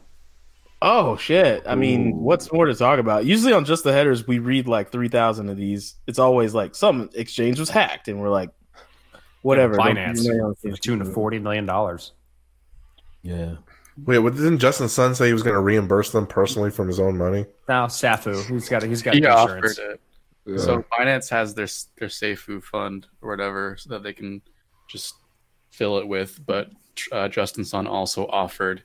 Oh 0.83 1.17
shit! 1.17 1.63
I 1.67 1.75
mean, 1.75 2.17
what's 2.17 2.51
more 2.53 2.65
to 2.65 2.75
talk 2.75 2.99
about? 2.99 3.27
Usually 3.27 3.53
on 3.53 3.67
just 3.67 3.85
the 3.85 3.93
headers, 3.93 4.27
we 4.27 4.39
read 4.39 4.67
like 4.67 4.91
three 4.91 5.09
thousand 5.09 5.51
of 5.51 5.57
these. 5.59 5.97
It's 6.07 6.19
always 6.19 6.55
like 6.55 6.75
some 6.75 7.11
exchange 7.15 7.61
was 7.61 7.69
hacked, 7.69 8.09
and 8.09 8.19
we're 8.19 8.31
like, 8.31 8.49
whatever. 9.43 9.75
don't 9.77 9.95
Binance 9.95 10.17
keep 10.17 10.25
your 10.25 10.35
name 10.37 10.45
on 10.45 10.55
to 10.63 10.71
the 10.71 10.77
tune 10.79 11.03
of 11.03 11.13
forty 11.13 11.39
million 11.39 11.67
dollars. 11.67 12.13
Yeah. 13.23 13.57
Wait, 14.05 14.19
what, 14.19 14.35
didn't 14.35 14.59
Justin 14.59 14.89
Sun 14.89 15.15
say 15.15 15.27
he 15.27 15.33
was 15.33 15.43
going 15.43 15.55
to 15.55 15.61
reimburse 15.61 16.11
them 16.13 16.27
personally 16.27 16.71
from 16.71 16.87
his 16.89 16.99
own 17.01 17.19
money? 17.19 17.47
Now 17.69 17.87
Safu, 17.87 18.45
he's 18.49 18.69
got 18.69 18.83
he's 18.83 19.03
got 19.03 19.15
He 19.15 19.19
insurance. 19.19 19.79
offered 19.79 19.93
it. 19.93 20.01
Yeah. 20.47 20.57
So 20.59 20.85
Binance 20.99 21.29
has 21.31 21.55
their 21.55 21.69
their 21.99 22.09
Safu 22.09 22.63
fund 22.63 23.07
or 23.21 23.31
whatever, 23.31 23.77
so 23.79 23.91
that 23.91 24.03
they 24.03 24.13
can 24.13 24.41
just 24.89 25.15
fill 25.71 25.99
it 25.99 26.09
with. 26.09 26.41
But 26.47 26.71
uh, 27.13 27.29
Justin 27.29 27.65
Sun 27.65 27.87
also 27.87 28.27
offered 28.27 28.83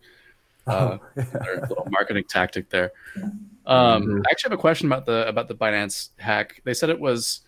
uh, 0.68 0.98
their 1.16 1.62
little 1.62 1.88
marketing 1.90 2.26
tactic 2.30 2.70
there. 2.70 2.92
Um, 3.66 4.22
I 4.28 4.32
actually 4.32 4.50
have 4.52 4.60
a 4.60 4.62
question 4.62 4.88
about 4.88 5.06
the 5.06 5.28
about 5.28 5.48
the 5.48 5.56
Binance 5.56 6.10
hack. 6.18 6.62
They 6.66 6.74
said 6.74 6.90
it 6.90 7.00
was 7.00 7.42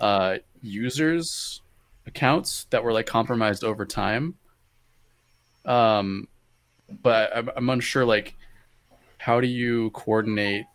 uh, 0.00 0.38
users' 0.62 1.60
accounts 2.06 2.64
that 2.70 2.82
were 2.82 2.92
like 2.92 3.06
compromised 3.06 3.64
over 3.64 3.84
time. 3.84 4.34
Um, 5.64 6.26
but 7.02 7.36
I'm, 7.36 7.50
I'm 7.56 7.70
unsure. 7.70 8.04
Like, 8.04 8.34
how 9.18 9.40
do 9.40 9.46
you 9.46 9.90
coordinate 9.90 10.66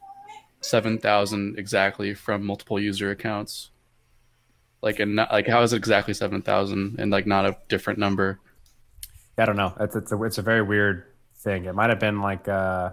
seven 0.61 0.97
thousand 0.97 1.59
exactly 1.59 2.13
from 2.13 2.45
multiple 2.45 2.79
user 2.79 3.11
accounts? 3.11 3.71
Like, 4.81 4.99
and 4.99 5.15
not, 5.15 5.31
like, 5.31 5.47
how 5.47 5.61
is 5.63 5.73
it 5.73 5.77
exactly 5.77 6.13
seven 6.13 6.41
thousand 6.41 6.99
and 6.99 7.11
like 7.11 7.27
not 7.27 7.45
a 7.45 7.57
different 7.67 7.99
number? 7.99 8.39
I 9.37 9.45
don't 9.45 9.57
know. 9.57 9.73
It's 9.79 9.95
it's 9.95 10.11
a, 10.11 10.23
it's 10.23 10.37
a 10.37 10.41
very 10.41 10.61
weird 10.61 11.05
thing. 11.35 11.65
It 11.65 11.75
might 11.75 11.89
have 11.89 11.99
been 11.99 12.21
like 12.21 12.47
uh, 12.47 12.91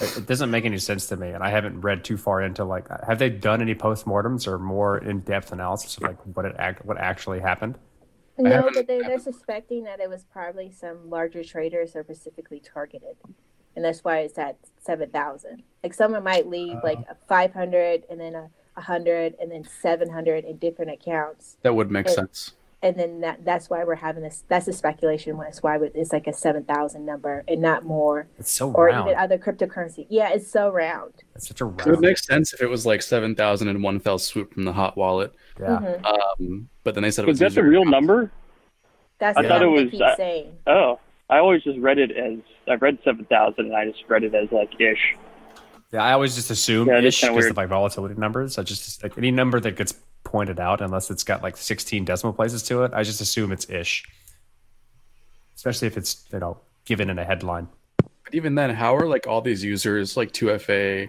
it, 0.00 0.18
it 0.18 0.26
doesn't 0.26 0.50
make 0.50 0.64
any 0.64 0.78
sense 0.78 1.06
to 1.08 1.16
me, 1.16 1.30
and 1.30 1.42
I 1.42 1.50
haven't 1.50 1.80
read 1.80 2.04
too 2.04 2.16
far 2.16 2.42
into 2.42 2.64
like 2.64 2.86
have 3.06 3.18
they 3.18 3.30
done 3.30 3.60
any 3.60 3.74
postmortems 3.74 4.46
or 4.46 4.58
more 4.58 4.98
in 4.98 5.20
depth 5.20 5.52
analysis 5.52 5.96
of 5.96 6.04
like 6.04 6.18
what 6.36 6.44
it 6.44 6.54
act 6.58 6.84
what 6.84 6.98
actually 6.98 7.40
happened? 7.40 7.76
No, 8.38 8.70
but 8.72 8.86
they're, 8.86 9.02
they're 9.02 9.18
suspecting 9.18 9.84
that 9.84 10.00
it 10.00 10.08
was 10.08 10.24
probably 10.24 10.70
some 10.70 11.10
larger 11.10 11.44
traders 11.44 11.92
that 11.92 12.08
were 12.08 12.14
specifically 12.14 12.60
targeted. 12.60 13.16
And 13.76 13.84
that's 13.84 14.02
why 14.02 14.20
it's 14.20 14.38
at 14.38 14.56
7,000. 14.80 15.62
Like 15.82 15.94
someone 15.94 16.24
might 16.24 16.46
leave 16.46 16.76
uh-huh. 16.76 16.80
like 16.82 16.98
a 17.08 17.16
500 17.28 18.04
and 18.10 18.20
then 18.20 18.34
a 18.34 18.50
100 18.74 19.34
and 19.40 19.50
then 19.50 19.64
700 19.64 20.44
in 20.44 20.56
different 20.56 20.90
accounts. 20.90 21.56
That 21.62 21.74
would 21.74 21.90
make 21.90 22.08
sense. 22.08 22.54
And 22.82 22.96
then 22.98 23.20
that 23.20 23.44
that's 23.44 23.68
why 23.68 23.84
we're 23.84 23.94
having 23.94 24.22
this. 24.22 24.42
That's 24.48 24.64
the 24.64 24.72
speculation. 24.72 25.36
When 25.36 25.46
it's 25.48 25.62
why 25.62 25.78
it's 25.94 26.12
like 26.14 26.26
a 26.26 26.32
7,000 26.32 27.04
number 27.04 27.44
and 27.46 27.60
not 27.60 27.84
more. 27.84 28.26
It's 28.38 28.50
so 28.50 28.72
Or 28.72 28.86
round. 28.86 29.08
even 29.10 29.18
other 29.20 29.36
cryptocurrency. 29.36 30.06
Yeah, 30.08 30.30
it's 30.30 30.50
so 30.50 30.70
round. 30.70 31.12
it's 31.36 31.46
such 31.48 31.60
a 31.60 31.66
round. 31.66 31.80
It 31.82 31.90
would 31.90 32.00
make 32.00 32.16
sense 32.16 32.54
if 32.54 32.62
it 32.62 32.68
was 32.68 32.86
like 32.86 33.02
seven 33.02 33.34
thousand 33.34 33.68
in 33.68 33.82
one 33.82 34.00
fell 34.00 34.18
swoop 34.18 34.54
from 34.54 34.64
the 34.64 34.72
hot 34.72 34.96
wallet. 34.96 35.34
yeah. 35.60 35.66
Mhm. 35.78 36.04
Um, 36.06 36.68
but 36.82 36.94
then 36.94 37.02
they 37.02 37.10
said 37.10 37.24
it 37.24 37.28
was 37.28 37.38
Was 37.40 37.54
that 37.54 37.60
the 37.60 37.68
real 37.68 37.84
number? 37.84 38.32
That's 39.18 39.36
I 39.36 39.42
the 39.42 39.48
thought 39.48 39.62
it 39.62 39.66
was, 39.66 39.90
keep 39.90 40.00
uh, 40.00 40.16
saying. 40.16 40.52
Oh, 40.66 40.98
I 41.28 41.36
always 41.38 41.62
just 41.62 41.78
read 41.80 41.98
it 41.98 42.10
as 42.12 42.38
I 42.66 42.76
read 42.76 42.96
seven 43.04 43.26
thousand, 43.26 43.66
and 43.66 43.76
I 43.76 43.84
just 43.90 44.04
read 44.08 44.24
it 44.24 44.34
as 44.34 44.50
like 44.52 44.70
ish. 44.80 45.16
Yeah, 45.92 46.02
I 46.02 46.12
always 46.12 46.34
just 46.34 46.50
assume 46.50 46.88
Yeah, 46.88 46.96
it 46.96 47.04
is 47.04 47.14
ish 47.14 47.20
kinda 47.20 47.34
because 47.34 47.44
weird. 47.44 47.50
of 47.50 47.56
like 47.58 47.68
volatility 47.68 48.14
numbers. 48.14 48.56
I 48.56 48.62
just 48.62 49.02
like 49.02 49.18
any 49.18 49.30
number 49.30 49.60
that 49.60 49.76
gets 49.76 49.92
pointed 50.24 50.60
out, 50.60 50.80
unless 50.80 51.10
it's 51.10 51.24
got 51.24 51.42
like 51.42 51.56
16 51.56 52.04
decimal 52.04 52.32
places 52.32 52.62
to 52.64 52.82
it, 52.84 52.92
I 52.94 53.02
just 53.02 53.20
assume 53.20 53.52
it's 53.52 53.68
ish. 53.68 54.04
Especially 55.56 55.88
if 55.88 55.96
it's 55.96 56.24
you 56.32 56.38
know 56.38 56.58
given 56.84 57.10
in 57.10 57.18
a 57.18 57.24
headline. 57.24 57.68
But 57.98 58.34
even 58.34 58.54
then, 58.54 58.70
how 58.70 58.96
are 58.96 59.06
like 59.06 59.26
all 59.26 59.40
these 59.40 59.62
users 59.64 60.16
like 60.16 60.32
two 60.32 60.56
FA, 60.58 61.06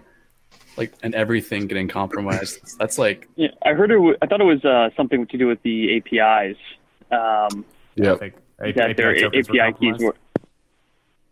like 0.77 0.93
and 1.03 1.15
everything 1.15 1.67
getting 1.67 1.87
compromised? 1.87 2.59
That's 2.79 2.97
like 2.97 3.29
Yeah, 3.35 3.49
I 3.65 3.73
heard 3.73 3.91
it. 3.91 3.95
w- 3.95 4.17
I 4.21 4.25
thought 4.27 4.41
it 4.41 4.45
was 4.45 4.63
uh, 4.65 4.89
something 4.97 5.25
to 5.27 5.37
do 5.37 5.47
with 5.47 5.61
the 5.63 5.97
APIs. 5.97 6.57
Um, 7.11 7.65
I 7.99 8.03
Yep. 8.03 8.19
think 8.19 8.33
A- 8.61 8.71
that 8.73 8.97
their 8.97 9.15
tokens 9.19 9.49
were 9.49 9.61
API 9.61 9.73
keys 9.79 9.95
were. 9.99 10.15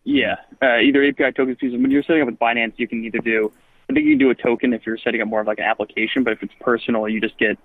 Yeah, 0.05 0.35
uh, 0.61 0.77
either 0.77 1.03
API 1.05 1.31
tokens 1.33 1.57
because 1.59 1.73
when 1.73 1.91
you're 1.91 2.03
setting 2.03 2.21
up 2.21 2.27
with 2.27 2.39
Binance, 2.39 2.73
you 2.77 2.87
can 2.87 3.03
either 3.03 3.19
do. 3.19 3.51
I 3.89 3.93
think 3.93 4.05
you 4.05 4.11
can 4.11 4.19
do 4.19 4.29
a 4.29 4.35
token 4.35 4.73
if 4.73 4.85
you're 4.85 4.97
setting 4.97 5.21
up 5.21 5.27
more 5.27 5.41
of 5.41 5.47
like 5.47 5.57
an 5.57 5.65
application, 5.65 6.23
but 6.23 6.33
if 6.33 6.43
it's 6.43 6.53
personal, 6.59 7.09
you 7.09 7.19
just 7.19 7.37
get, 7.39 7.57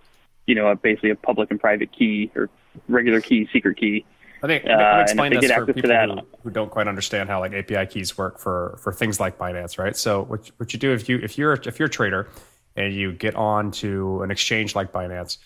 you 0.47 0.55
know, 0.55 0.69
a, 0.69 0.77
basically 0.77 1.11
a 1.11 1.17
public 1.17 1.51
and 1.51 1.61
private 1.61 1.93
key 1.93 2.31
or 2.35 2.49
regular 2.89 3.21
key, 3.21 3.49
secret 3.53 3.77
key. 3.77 4.07
I 4.43 4.47
think 4.47 4.65
Uh, 4.65 4.69
let 4.69 4.79
me 4.79 4.79
and 4.79 5.01
if 5.01 5.05
explain 5.11 5.31
this 5.41 5.53
for 5.53 5.67
people 5.73 5.91
that- 5.91 6.09
who, 6.09 6.27
who 6.45 6.51
don't 6.51 6.71
quite 6.71 6.89
understand 6.89 7.29
how 7.29 7.41
like 7.41 7.53
API 7.53 7.87
keys 7.87 8.17
work 8.17 8.39
for 8.39 8.79
for 8.83 8.93
things 8.93 9.21
like 9.21 9.39
Binance, 9.39 9.79
right? 9.79 9.97
So 9.97 10.25
what 10.25 10.51
what 10.57 10.73
you 10.73 10.79
do 10.79 10.93
if 10.93 11.09
you 11.09 11.19
if 11.23 11.39
you're 11.39 11.55
if 11.55 11.79
you're 11.79 11.87
a 11.87 11.91
trader 11.91 12.29
and 12.77 12.93
you 12.93 13.13
get 13.13 13.35
on 13.37 13.71
to 13.71 14.23
an 14.23 14.31
exchange 14.31 14.75
like 14.75 14.93
Binance, 14.93 15.39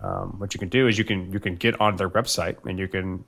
um, 0.00 0.38
what 0.38 0.54
you 0.54 0.60
can 0.60 0.68
do 0.68 0.86
is 0.86 0.96
you 0.98 1.04
can 1.04 1.32
you 1.32 1.40
can 1.40 1.56
get 1.56 1.78
on 1.80 1.96
their 1.96 2.08
website 2.08 2.56
and 2.64 2.78
you 2.78 2.88
can 2.88 3.24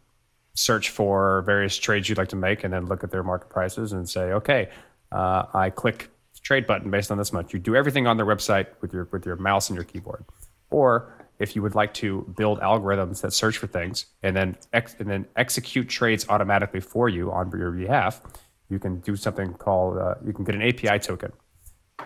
search 0.54 0.90
for 0.90 1.42
various 1.42 1.76
trades 1.76 2.08
you'd 2.08 2.18
like 2.18 2.28
to 2.28 2.36
make 2.36 2.64
and 2.64 2.72
then 2.72 2.86
look 2.86 3.02
at 3.02 3.10
their 3.10 3.22
market 3.22 3.48
prices 3.48 3.92
and 3.92 4.08
say, 4.08 4.32
okay, 4.32 4.68
uh, 5.10 5.44
I 5.54 5.70
click 5.70 6.10
trade 6.52 6.66
button 6.66 6.90
based 6.90 7.10
on 7.10 7.16
this 7.16 7.32
much. 7.32 7.54
You 7.54 7.58
do 7.58 7.74
everything 7.74 8.06
on 8.06 8.18
their 8.18 8.26
website 8.26 8.66
with 8.82 8.92
your 8.92 9.08
with 9.10 9.24
your 9.24 9.36
mouse 9.36 9.70
and 9.70 9.74
your 9.74 9.84
keyboard. 9.84 10.22
Or 10.68 10.90
if 11.38 11.56
you 11.56 11.62
would 11.62 11.74
like 11.74 11.94
to 11.94 12.30
build 12.36 12.60
algorithms 12.60 13.22
that 13.22 13.32
search 13.32 13.56
for 13.56 13.66
things 13.66 14.04
and 14.22 14.36
then 14.36 14.58
ex- 14.74 14.96
and 14.98 15.08
then 15.08 15.24
execute 15.36 15.88
trades 15.88 16.26
automatically 16.28 16.80
for 16.80 17.08
you 17.08 17.32
on 17.32 17.50
your 17.52 17.70
behalf, 17.70 18.20
you 18.68 18.78
can 18.78 19.00
do 19.00 19.16
something 19.16 19.54
called 19.54 19.96
uh, 19.96 20.16
you 20.26 20.34
can 20.34 20.44
get 20.44 20.54
an 20.54 20.60
API 20.60 20.98
token. 20.98 21.32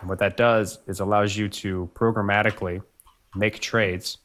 And 0.01 0.09
what 0.09 0.21
that 0.21 0.37
does 0.37 0.79
is 0.87 1.01
allows 1.01 1.37
you 1.37 1.49
to 1.49 1.91
programmatically 1.95 2.83
make 3.35 3.59
trades 3.59 4.19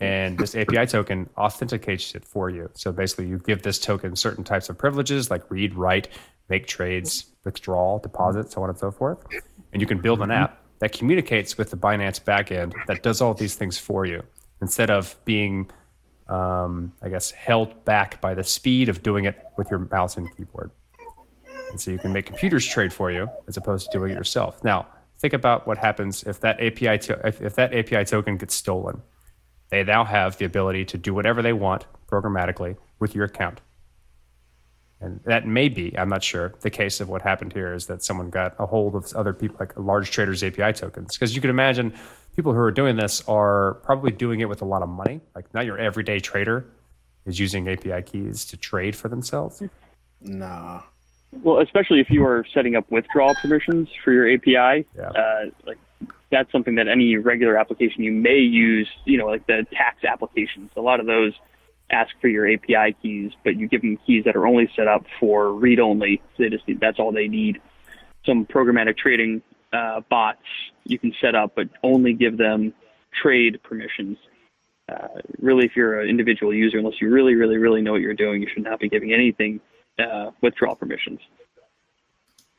and 0.00 0.38
this 0.38 0.56
API 0.56 0.86
token 0.86 1.28
authenticates 1.36 2.14
it 2.16 2.24
for 2.24 2.50
you. 2.50 2.68
So 2.74 2.90
basically, 2.90 3.28
you 3.28 3.38
give 3.38 3.62
this 3.62 3.78
token 3.78 4.16
certain 4.16 4.44
types 4.44 4.68
of 4.68 4.76
privileges 4.78 5.30
like 5.30 5.48
read, 5.50 5.74
write, 5.74 6.08
make 6.48 6.66
trades, 6.66 7.26
withdrawal, 7.44 7.98
deposit, 7.98 8.50
so 8.50 8.62
on 8.62 8.70
and 8.70 8.78
so 8.78 8.90
forth. 8.90 9.18
And 9.72 9.80
you 9.82 9.86
can 9.86 10.00
build 10.00 10.22
an 10.22 10.30
app 10.30 10.62
that 10.80 10.92
communicates 10.92 11.58
with 11.58 11.70
the 11.70 11.76
Binance 11.76 12.22
backend 12.22 12.74
that 12.86 13.02
does 13.02 13.20
all 13.20 13.34
these 13.34 13.54
things 13.54 13.78
for 13.78 14.06
you 14.06 14.22
instead 14.60 14.90
of 14.90 15.16
being, 15.24 15.70
um, 16.28 16.92
I 17.02 17.08
guess, 17.08 17.30
held 17.30 17.84
back 17.84 18.20
by 18.20 18.34
the 18.34 18.44
speed 18.44 18.88
of 18.88 19.02
doing 19.02 19.24
it 19.24 19.38
with 19.56 19.70
your 19.70 19.80
mouse 19.80 20.16
and 20.16 20.34
keyboard. 20.36 20.70
And 21.70 21.80
so 21.80 21.90
you 21.90 21.98
can 21.98 22.12
make 22.12 22.26
computers 22.26 22.66
trade 22.66 22.92
for 22.92 23.10
you 23.10 23.28
as 23.46 23.56
opposed 23.56 23.90
to 23.90 23.98
doing 23.98 24.12
it 24.12 24.14
yourself. 24.14 24.62
Now, 24.64 24.86
think 25.18 25.34
about 25.34 25.66
what 25.66 25.78
happens 25.78 26.22
if 26.24 26.40
that 26.40 26.60
API 26.60 26.98
to, 26.98 27.20
if, 27.26 27.42
if 27.42 27.54
that 27.56 27.74
API 27.74 28.04
token 28.04 28.36
gets 28.36 28.54
stolen. 28.54 29.02
They 29.70 29.84
now 29.84 30.04
have 30.04 30.38
the 30.38 30.46
ability 30.46 30.86
to 30.86 30.98
do 30.98 31.12
whatever 31.12 31.42
they 31.42 31.52
want 31.52 31.84
programmatically 32.10 32.76
with 33.00 33.14
your 33.14 33.26
account. 33.26 33.60
And 35.00 35.20
that 35.24 35.46
may 35.46 35.68
be, 35.68 35.96
I'm 35.96 36.08
not 36.08 36.24
sure, 36.24 36.54
the 36.60 36.70
case 36.70 37.00
of 37.00 37.08
what 37.08 37.22
happened 37.22 37.52
here 37.52 37.72
is 37.72 37.86
that 37.86 38.02
someone 38.02 38.30
got 38.30 38.54
a 38.58 38.66
hold 38.66 38.96
of 38.96 39.12
other 39.14 39.32
people, 39.32 39.56
like 39.60 39.78
large 39.78 40.10
traders' 40.10 40.42
API 40.42 40.72
tokens. 40.72 41.16
Because 41.16 41.34
you 41.36 41.40
can 41.40 41.50
imagine 41.50 41.94
people 42.34 42.52
who 42.52 42.58
are 42.58 42.72
doing 42.72 42.96
this 42.96 43.22
are 43.28 43.74
probably 43.84 44.10
doing 44.10 44.40
it 44.40 44.48
with 44.48 44.60
a 44.60 44.64
lot 44.64 44.82
of 44.82 44.88
money. 44.88 45.20
Like, 45.36 45.52
not 45.54 45.66
your 45.66 45.78
everyday 45.78 46.18
trader 46.18 46.66
is 47.26 47.38
using 47.38 47.68
API 47.68 48.02
keys 48.02 48.44
to 48.46 48.56
trade 48.56 48.96
for 48.96 49.08
themselves. 49.08 49.62
Nah. 50.20 50.82
Well, 51.42 51.60
especially 51.60 52.00
if 52.00 52.10
you 52.10 52.24
are 52.24 52.44
setting 52.52 52.74
up 52.74 52.90
withdrawal 52.90 53.34
permissions 53.36 53.88
for 54.02 54.12
your 54.12 54.28
API, 54.32 54.84
Yeah. 54.96 55.10
uh, 55.10 55.44
like 55.64 55.78
that's 56.30 56.50
something 56.50 56.74
that 56.74 56.88
any 56.88 57.16
regular 57.16 57.56
application 57.56 58.02
you 58.02 58.12
may 58.12 58.38
use. 58.38 58.88
You 59.04 59.18
know, 59.18 59.26
like 59.26 59.46
the 59.46 59.64
tax 59.72 60.02
applications. 60.04 60.70
A 60.76 60.80
lot 60.80 60.98
of 61.00 61.06
those 61.06 61.34
ask 61.90 62.10
for 62.20 62.28
your 62.28 62.50
API 62.50 62.96
keys, 63.00 63.32
but 63.44 63.56
you 63.56 63.68
give 63.68 63.82
them 63.82 63.98
keys 64.06 64.24
that 64.24 64.36
are 64.36 64.46
only 64.46 64.70
set 64.76 64.88
up 64.88 65.04
for 65.18 65.52
read 65.52 65.80
only. 65.80 66.20
So 66.36 66.42
they 66.42 66.50
just 66.50 66.66
need, 66.68 66.80
that's 66.80 66.98
all 66.98 67.12
they 67.12 67.28
need. 67.28 67.60
Some 68.26 68.44
programmatic 68.44 68.98
trading 68.98 69.42
uh, 69.72 70.00
bots 70.10 70.42
you 70.84 70.98
can 70.98 71.14
set 71.20 71.34
up, 71.34 71.52
but 71.54 71.68
only 71.82 72.12
give 72.12 72.36
them 72.36 72.74
trade 73.22 73.60
permissions. 73.62 74.18
Uh, 74.88 75.08
really, 75.40 75.66
if 75.66 75.76
you're 75.76 76.00
an 76.00 76.08
individual 76.08 76.52
user, 76.52 76.78
unless 76.78 77.00
you 77.00 77.10
really, 77.10 77.34
really, 77.34 77.56
really 77.56 77.82
know 77.82 77.92
what 77.92 78.00
you're 78.00 78.14
doing, 78.14 78.42
you 78.42 78.48
should 78.52 78.64
not 78.64 78.80
be 78.80 78.88
giving 78.88 79.12
anything 79.12 79.60
uh, 79.98 80.30
withdrawal 80.40 80.74
permissions. 80.74 81.20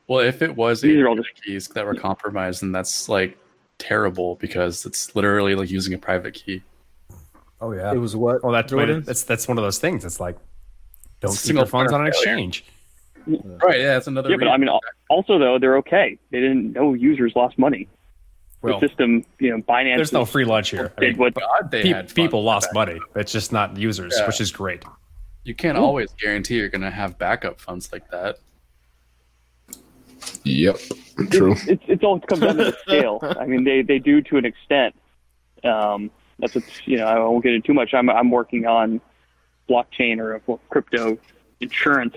Well, 0.06 0.20
if 0.20 0.42
it 0.42 0.56
was 0.56 0.80
These 0.80 0.98
are 0.98 1.08
all 1.08 1.16
just 1.16 1.28
keys 1.42 1.68
that 1.68 1.86
were 1.86 1.94
compromised, 1.94 2.62
then 2.62 2.72
that's 2.72 3.08
like 3.08 3.38
terrible 3.78 4.36
because 4.36 4.84
it's 4.84 5.14
literally 5.14 5.54
like 5.54 5.70
using 5.70 5.94
a 5.94 5.98
private 5.98 6.34
key. 6.34 6.62
Oh, 7.60 7.72
yeah. 7.72 7.92
It 7.92 7.98
was 7.98 8.16
what? 8.16 8.42
Well, 8.42 8.52
that's, 8.52 8.70
Jordan? 8.70 9.02
that's, 9.02 9.22
that's 9.24 9.46
one 9.46 9.58
of 9.58 9.62
those 9.64 9.78
things. 9.78 10.04
It's 10.04 10.18
like, 10.20 10.36
don't 11.20 11.32
It's 11.32 11.42
keep 11.42 11.54
your 11.54 11.64
single 11.64 11.66
funds 11.66 11.92
on 11.92 12.00
an 12.04 12.10
player 12.10 12.24
failure. 12.24 12.48
exchange. 12.48 12.64
Right? 13.62 13.80
Yeah, 13.80 13.94
that's 13.94 14.06
another. 14.06 14.30
Yeah, 14.30 14.36
but 14.38 14.48
I 14.48 14.56
mean, 14.56 14.70
also 15.10 15.38
though 15.38 15.58
they're 15.58 15.76
okay. 15.78 16.18
They 16.30 16.40
didn't. 16.40 16.72
No 16.72 16.94
users 16.94 17.34
lost 17.36 17.58
money. 17.58 17.86
Well, 18.62 18.80
the 18.80 18.88
system, 18.88 19.24
you 19.38 19.50
know, 19.50 19.62
Binance. 19.62 19.96
there's 19.96 20.12
no 20.12 20.24
free 20.24 20.44
lunch 20.44 20.70
here. 20.70 20.92
I 20.96 21.00
mean, 21.00 21.16
what 21.18 21.34
God, 21.34 21.70
they 21.70 21.82
pe- 21.82 21.88
had 21.90 22.14
people 22.14 22.42
lost 22.42 22.68
that. 22.70 22.74
money. 22.74 22.98
It's 23.14 23.32
just 23.32 23.52
not 23.52 23.76
users, 23.76 24.14
Yeah. 24.18 24.26
which 24.26 24.40
is 24.40 24.50
great. 24.52 24.84
You 25.44 25.54
can't 25.54 25.78
always 25.78 26.10
guarantee 26.20 26.56
you're 26.56 26.68
going 26.68 26.82
to 26.82 26.90
have 26.90 27.18
backup 27.18 27.58
funds 27.60 27.90
like 27.92 28.10
that. 28.10 28.38
Yep. 30.44 30.78
True. 31.30 31.54
it's 31.66 31.82
it's 31.86 32.02
all 32.04 32.20
comes 32.20 32.40
down 32.42 32.56
to 32.56 32.64
the 32.64 32.76
scale. 32.86 33.18
I 33.22 33.46
mean, 33.46 33.64
they 33.64 33.82
they 33.82 33.98
do 33.98 34.20
to 34.22 34.36
an 34.36 34.44
extent. 34.44 34.94
Um, 35.64 36.10
that's 36.40 36.54
what 36.54 36.64
you 36.86 36.96
know. 36.96 37.06
I 37.06 37.18
won't 37.18 37.42
get 37.42 37.54
into 37.54 37.66
too 37.66 37.74
much. 37.74 37.94
I'm 37.94 38.10
I'm 38.10 38.30
working 38.30 38.66
on 38.66 39.00
blockchain 39.68 40.18
or 40.18 40.40
crypto 40.68 41.18
insurance, 41.60 42.16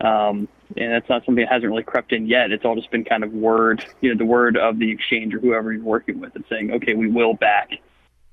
um, 0.00 0.48
and 0.76 0.92
that's 0.92 1.08
not 1.08 1.24
something 1.24 1.44
that 1.44 1.52
hasn't 1.52 1.70
really 1.70 1.82
crept 1.82 2.12
in 2.12 2.26
yet. 2.26 2.50
It's 2.50 2.64
all 2.64 2.74
just 2.74 2.90
been 2.90 3.04
kind 3.04 3.22
of 3.22 3.32
word, 3.32 3.84
you 4.00 4.10
know, 4.10 4.18
the 4.18 4.24
word 4.24 4.56
of 4.56 4.78
the 4.78 4.90
exchange 4.90 5.34
or 5.34 5.40
whoever 5.40 5.72
you're 5.72 5.82
working 5.82 6.20
with, 6.20 6.34
and 6.34 6.44
saying, 6.48 6.72
okay, 6.72 6.94
we 6.94 7.08
will 7.08 7.34
back 7.34 7.70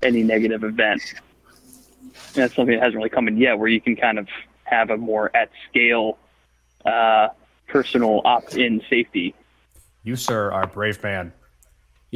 any 0.02 0.22
negative 0.22 0.64
event. 0.64 1.02
And 2.34 2.42
that's 2.42 2.54
something 2.54 2.74
that 2.74 2.82
hasn't 2.82 2.96
really 2.96 3.10
come 3.10 3.28
in 3.28 3.36
yet, 3.36 3.58
where 3.58 3.68
you 3.68 3.80
can 3.80 3.96
kind 3.96 4.18
of 4.18 4.28
have 4.64 4.90
a 4.90 4.96
more 4.96 5.30
at 5.36 5.50
scale 5.68 6.18
uh, 6.84 7.28
personal 7.68 8.22
opt-in 8.24 8.82
safety 8.88 9.34
You, 10.06 10.14
sir, 10.14 10.52
are 10.52 10.62
a 10.62 10.66
brave 10.68 11.02
man. 11.02 11.32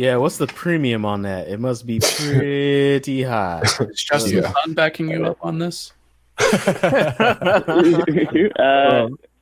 Yeah, 0.00 0.16
what's 0.16 0.38
the 0.38 0.46
premium 0.46 1.04
on 1.04 1.20
that? 1.22 1.48
It 1.48 1.60
must 1.60 1.84
be 1.84 2.00
pretty 2.00 3.22
high. 3.22 3.60
Is 3.80 4.02
Justin 4.02 4.42
Yeah. 4.42 4.52
Sun 4.64 4.72
backing 4.72 5.10
you 5.10 5.26
up 5.26 5.36
on 5.42 5.58
this? 5.58 5.92
uh, 6.38 7.18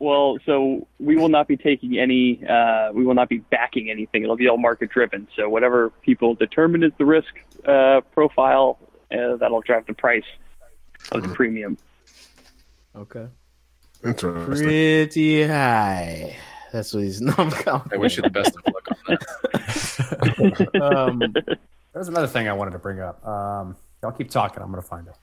well, 0.00 0.38
so 0.44 0.88
we 0.98 1.14
will 1.14 1.28
not 1.28 1.46
be 1.46 1.56
taking 1.56 1.96
any. 1.96 2.44
Uh, 2.44 2.90
we 2.92 3.04
will 3.04 3.14
not 3.14 3.28
be 3.28 3.38
backing 3.38 3.88
anything. 3.88 4.24
It'll 4.24 4.34
be 4.34 4.48
all 4.48 4.58
market 4.58 4.90
driven. 4.90 5.28
So 5.36 5.48
whatever 5.48 5.90
people 6.02 6.34
determine 6.34 6.82
is 6.82 6.90
the 6.98 7.04
risk 7.04 7.32
uh, 7.64 8.00
profile, 8.12 8.80
uh, 9.12 9.36
that'll 9.36 9.60
drive 9.60 9.86
the 9.86 9.94
price 9.94 10.24
of 11.12 11.22
the 11.22 11.28
premium. 11.28 11.78
Okay. 12.96 13.28
Interesting. 14.04 14.66
Pretty 14.66 15.46
high. 15.46 16.36
That's 16.72 16.92
what 16.94 17.02
he's 17.04 17.20
not 17.22 17.66
I 17.92 17.96
wish 17.96 18.16
you 18.16 18.22
the 18.22 18.30
best 18.30 18.54
of 18.56 18.62
luck 18.72 18.88
on 18.90 19.18
that. 20.74 20.82
um, 20.82 21.34
There's 21.94 22.08
another 22.08 22.26
thing 22.26 22.48
I 22.48 22.52
wanted 22.52 22.72
to 22.72 22.78
bring 22.78 23.00
up. 23.00 23.24
Um, 23.26 23.76
y'all 24.02 24.12
keep 24.12 24.30
talking. 24.30 24.62
I'm 24.62 24.70
going 24.70 24.82
to 24.82 24.88
find 24.88 25.06
it. 25.08 25.14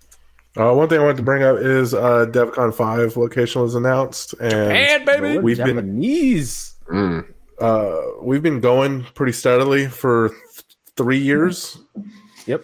Uh, 0.60 0.74
one 0.74 0.88
thing 0.90 1.00
I 1.00 1.04
wanted 1.04 1.18
to 1.18 1.24
bring 1.24 1.44
up 1.44 1.58
is 1.58 1.94
uh, 1.94 2.26
DevCon 2.30 2.74
5 2.74 3.18
location 3.18 3.62
was 3.62 3.76
announced, 3.76 4.34
and 4.40 4.54
And 4.54 5.06
baby, 5.06 5.38
We've 5.38 5.58
been- 5.58 5.76
Japanese. 5.76 6.76
Mm. 6.92 7.26
uh, 7.60 7.96
we've 8.22 8.44
been 8.44 8.60
going 8.60 9.04
pretty 9.16 9.32
steadily 9.34 9.88
for 9.88 10.30
th- 10.30 10.64
three 10.96 11.18
years. 11.18 11.78
Yep. 12.46 12.64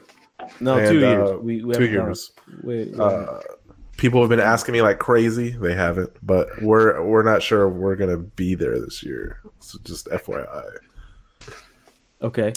No, 0.60 0.78
And, 0.78 0.88
two 0.90 1.06
uh, 1.06 1.10
years. 1.10 1.40
We, 1.42 1.64
we 1.64 1.74
two 1.74 1.82
haven't 1.82 1.96
done 1.98 2.06
years. 2.08 2.32
Wait, 2.64 2.92
wait. 2.92 3.00
Uh, 3.00 3.40
people 3.98 4.22
have 4.22 4.30
been 4.30 4.39
asking 4.39 4.74
me 4.74 4.82
like 4.82 5.00
crazy. 5.00 5.50
They 5.52 5.74
haven't, 5.74 6.12
but 6.24 6.48
we're 6.62 7.02
we're 7.04 7.24
not 7.24 7.42
sure 7.44 7.70
we're 7.70 7.96
gonna 7.96 8.18
be 8.18 8.56
there 8.56 8.80
this 8.80 9.04
year. 9.04 9.39
So 9.60 9.78
just 9.84 10.08
FYI, 10.08 10.64
okay. 12.22 12.54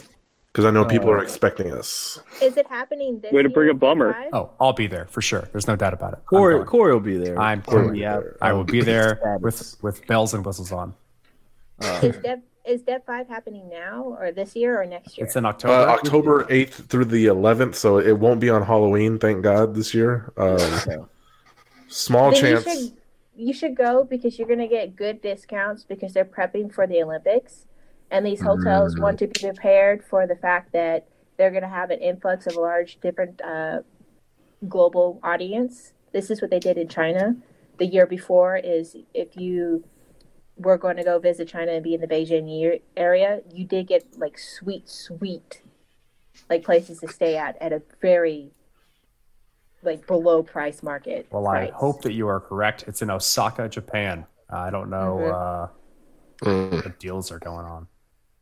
because 0.52 0.64
I 0.64 0.70
know 0.70 0.84
people 0.84 1.08
Uh, 1.10 1.12
are 1.14 1.22
expecting 1.22 1.72
us. 1.72 2.20
Is 2.42 2.56
it 2.56 2.66
happening 2.68 3.20
this 3.20 3.32
Way 3.32 3.42
to 3.42 3.48
bring 3.48 3.66
year, 3.66 3.72
a 3.72 3.78
bummer. 3.78 4.12
Five? 4.12 4.30
Oh, 4.32 4.50
I'll 4.60 4.72
be 4.72 4.86
there 4.86 5.06
for 5.06 5.20
sure. 5.22 5.48
There's 5.52 5.66
no 5.68 5.76
doubt 5.76 5.92
about 5.94 6.12
it. 6.14 6.18
I'm 6.20 6.24
Corey. 6.26 6.64
Corey 6.64 6.92
will 6.92 7.00
be 7.00 7.16
there. 7.18 7.38
I'm 7.38 7.62
Corey 7.62 8.00
Yeah, 8.00 8.20
there. 8.20 8.36
I 8.40 8.52
will 8.52 8.64
be 8.64 8.80
there 8.82 9.38
with 9.40 9.76
with 9.82 10.06
bells 10.06 10.34
and 10.34 10.44
whistles 10.44 10.72
on. 10.72 10.94
Is 12.02 12.16
Dev 12.18 12.40
is 12.64 12.80
Dev 12.82 13.04
Five 13.04 13.28
happening 13.28 13.68
now 13.68 14.16
or 14.18 14.32
this 14.32 14.56
year 14.56 14.80
or 14.80 14.86
next 14.86 15.18
year? 15.18 15.26
It's 15.26 15.36
in 15.36 15.44
October. 15.44 15.74
Uh, 15.74 15.86
October 15.92 16.46
eighth 16.48 16.86
through 16.88 17.04
the 17.06 17.26
eleventh, 17.26 17.74
so 17.76 17.98
it 17.98 18.18
won't 18.18 18.40
be 18.40 18.48
on 18.48 18.62
Halloween. 18.62 19.18
Thank 19.18 19.42
God 19.42 19.74
this 19.74 19.92
year. 19.92 20.32
Um, 20.38 21.08
small 21.94 22.30
Then 22.30 22.40
chance. 22.40 22.66
You 22.66 22.72
should, 22.72 22.92
you 23.36 23.54
should 23.54 23.76
go 23.76 24.04
because 24.04 24.38
you're 24.38 24.48
going 24.48 24.60
to 24.60 24.68
get 24.68 24.96
good 24.96 25.22
discounts 25.22 25.84
because 25.84 26.12
they're 26.12 26.24
prepping 26.24 26.72
for 26.72 26.86
the 26.86 27.02
Olympics. 27.02 27.66
And 28.10 28.24
these 28.24 28.42
hotels 28.42 28.94
Mm. 28.94 29.00
want 29.00 29.18
to 29.20 29.26
be 29.26 29.40
prepared 29.40 30.04
for 30.04 30.26
the 30.26 30.36
fact 30.36 30.72
that 30.72 31.06
they're 31.36 31.50
going 31.50 31.62
to 31.62 31.68
have 31.68 31.90
an 31.90 32.00
influx 32.00 32.46
of 32.46 32.54
a 32.56 32.60
large, 32.60 33.00
different 33.00 33.40
uh, 33.42 33.80
global 34.68 35.18
audience. 35.22 35.92
This 36.12 36.30
is 36.30 36.40
what 36.40 36.50
they 36.50 36.60
did 36.60 36.78
in 36.78 36.88
China 36.88 37.36
the 37.78 37.86
year 37.86 38.06
before. 38.06 38.56
Is 38.56 38.96
if 39.14 39.36
you 39.36 39.84
were 40.56 40.78
going 40.78 40.96
to 40.96 41.02
go 41.02 41.18
visit 41.18 41.48
China 41.48 41.72
and 41.72 41.82
be 41.82 41.94
in 41.94 42.00
the 42.00 42.06
Beijing 42.06 42.80
area, 42.96 43.40
you 43.52 43.66
did 43.66 43.88
get 43.88 44.16
like 44.16 44.38
sweet, 44.38 44.88
sweet, 44.88 45.62
like 46.48 46.62
places 46.62 47.00
to 47.00 47.08
stay 47.08 47.36
at 47.36 47.60
at 47.60 47.72
a 47.72 47.82
very 48.00 48.52
like 49.84 50.06
below 50.06 50.42
price 50.42 50.82
market. 50.82 51.26
well, 51.30 51.46
I 51.46 51.70
hope 51.70 52.02
that 52.02 52.12
you 52.12 52.26
are 52.28 52.40
correct. 52.40 52.84
It's 52.86 53.02
in 53.02 53.10
Osaka, 53.10 53.68
Japan. 53.68 54.26
I 54.50 54.70
don't 54.70 54.90
know 54.90 55.18
Mhm. 55.20 55.32
uh, 55.32 55.68
Mm. 56.44 56.84
what 56.84 56.98
deals 56.98 57.30
are 57.32 57.38
going 57.38 57.64
on. 57.64 57.86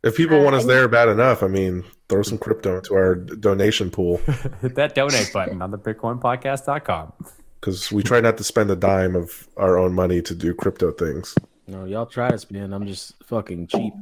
If 0.03 0.17
people 0.17 0.39
Uh, 0.39 0.43
want 0.43 0.55
us 0.55 0.65
there 0.65 0.87
bad 0.87 1.07
enough, 1.07 1.43
I 1.43 1.47
mean, 1.47 1.85
throw 2.09 2.23
some 2.23 2.37
crypto 2.37 2.77
into 2.77 2.93
our 2.95 3.15
donation 3.15 3.89
pool 3.89 4.17
Hit 4.61 4.75
that 4.75 4.95
donate 4.95 5.31
button 5.33 5.61
on 5.61 5.71
the 5.71 5.77
BitcoinPodcast.com. 5.77 7.13
because 7.61 7.91
we 7.91 8.03
try 8.03 8.19
not 8.19 8.35
to 8.37 8.43
spend 8.43 8.69
a 8.71 8.75
dime 8.75 9.15
of 9.15 9.47
our 9.57 9.77
own 9.77 9.93
money 9.93 10.21
to 10.21 10.35
do 10.35 10.53
crypto 10.53 10.91
things. 10.91 11.35
No, 11.67 11.85
y'all 11.85 12.05
try 12.05 12.29
to 12.29 12.37
spend. 12.37 12.75
I'm 12.75 12.85
just 12.85 13.13
fucking 13.23 13.67
cheap. 13.67 13.93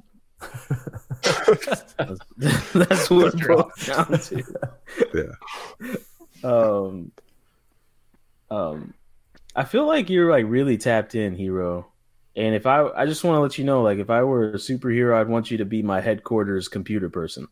that's, 1.22 1.94
that's 2.74 3.10
what 3.12 3.34
it 3.36 3.48
boils 3.48 3.72
down 3.86 4.08
to. 4.20 4.44
Yeah. 5.14 6.50
Um, 6.50 7.12
um, 8.52 8.93
I 9.56 9.64
feel 9.64 9.88
like 9.88 10.10
you're 10.10 10.30
like 10.30 10.45
really 10.47 10.78
tapped 10.78 11.16
in, 11.16 11.36
hero. 11.36 11.88
And 12.36 12.56
if 12.56 12.66
I, 12.66 12.88
I 12.89 13.06
just 13.06 13.24
want 13.24 13.36
to 13.38 13.41
let 13.41 13.58
you 13.58 13.66
know, 13.66 13.82
like, 13.82 13.97
if 13.99 14.10
I 14.10 14.24
were 14.24 14.52
a 14.52 14.54
superhero, 14.54 15.16
I'd 15.20 15.28
want 15.28 15.52
you 15.52 15.58
to 15.58 15.66
be 15.66 15.82
my 15.84 15.99
headquarters 15.99 16.68
computer 16.70 17.10
person. 17.10 17.47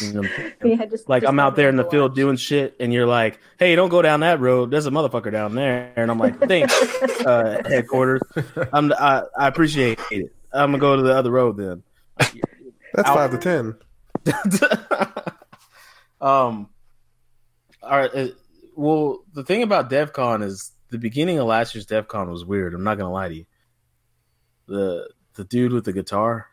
You 0.00 0.12
know, 0.14 0.22
Yeah, 0.64 0.84
just 0.86 1.08
like 1.08 1.22
just 1.22 1.30
I'm 1.30 1.38
out 1.38 1.54
there 1.54 1.68
in 1.68 1.76
the 1.76 1.84
Overwatch. 1.84 1.90
field 1.90 2.14
doing 2.16 2.36
shit, 2.36 2.74
and 2.80 2.92
you're 2.92 3.06
like, 3.06 3.38
"Hey, 3.58 3.76
don't 3.76 3.90
go 3.90 4.02
down 4.02 4.20
that 4.20 4.40
road. 4.40 4.70
There's 4.70 4.86
a 4.86 4.90
motherfucker 4.90 5.30
down 5.30 5.54
there." 5.54 5.92
And 5.96 6.10
I'm 6.10 6.18
like, 6.18 6.40
"Thanks, 6.40 6.72
uh, 7.24 7.62
headquarters. 7.68 8.22
I'm 8.72 8.92
I, 8.94 9.22
I 9.38 9.46
appreciate 9.46 10.00
it. 10.10 10.34
I'm 10.52 10.70
gonna 10.72 10.78
go 10.78 10.96
to 10.96 11.02
the 11.02 11.14
other 11.14 11.30
road 11.30 11.56
then." 11.56 11.82
That's 12.94 13.08
Out- 13.08 13.16
five 13.16 13.30
to 13.32 13.38
ten. 13.38 13.76
um, 16.20 16.68
all 17.82 17.98
right. 17.98 18.34
Well, 18.76 19.24
the 19.32 19.42
thing 19.42 19.62
about 19.62 19.90
DevCon 19.90 20.42
is 20.44 20.72
the 20.90 20.98
beginning 20.98 21.38
of 21.38 21.46
last 21.46 21.74
year's 21.74 21.86
DevCon 21.86 22.28
was 22.30 22.44
weird. 22.44 22.74
I'm 22.74 22.84
not 22.84 22.98
gonna 22.98 23.10
lie 23.12 23.28
to 23.28 23.34
you. 23.34 23.46
The 24.68 25.08
the 25.34 25.44
dude 25.44 25.72
with 25.72 25.84
the 25.84 25.92
guitar, 25.92 26.46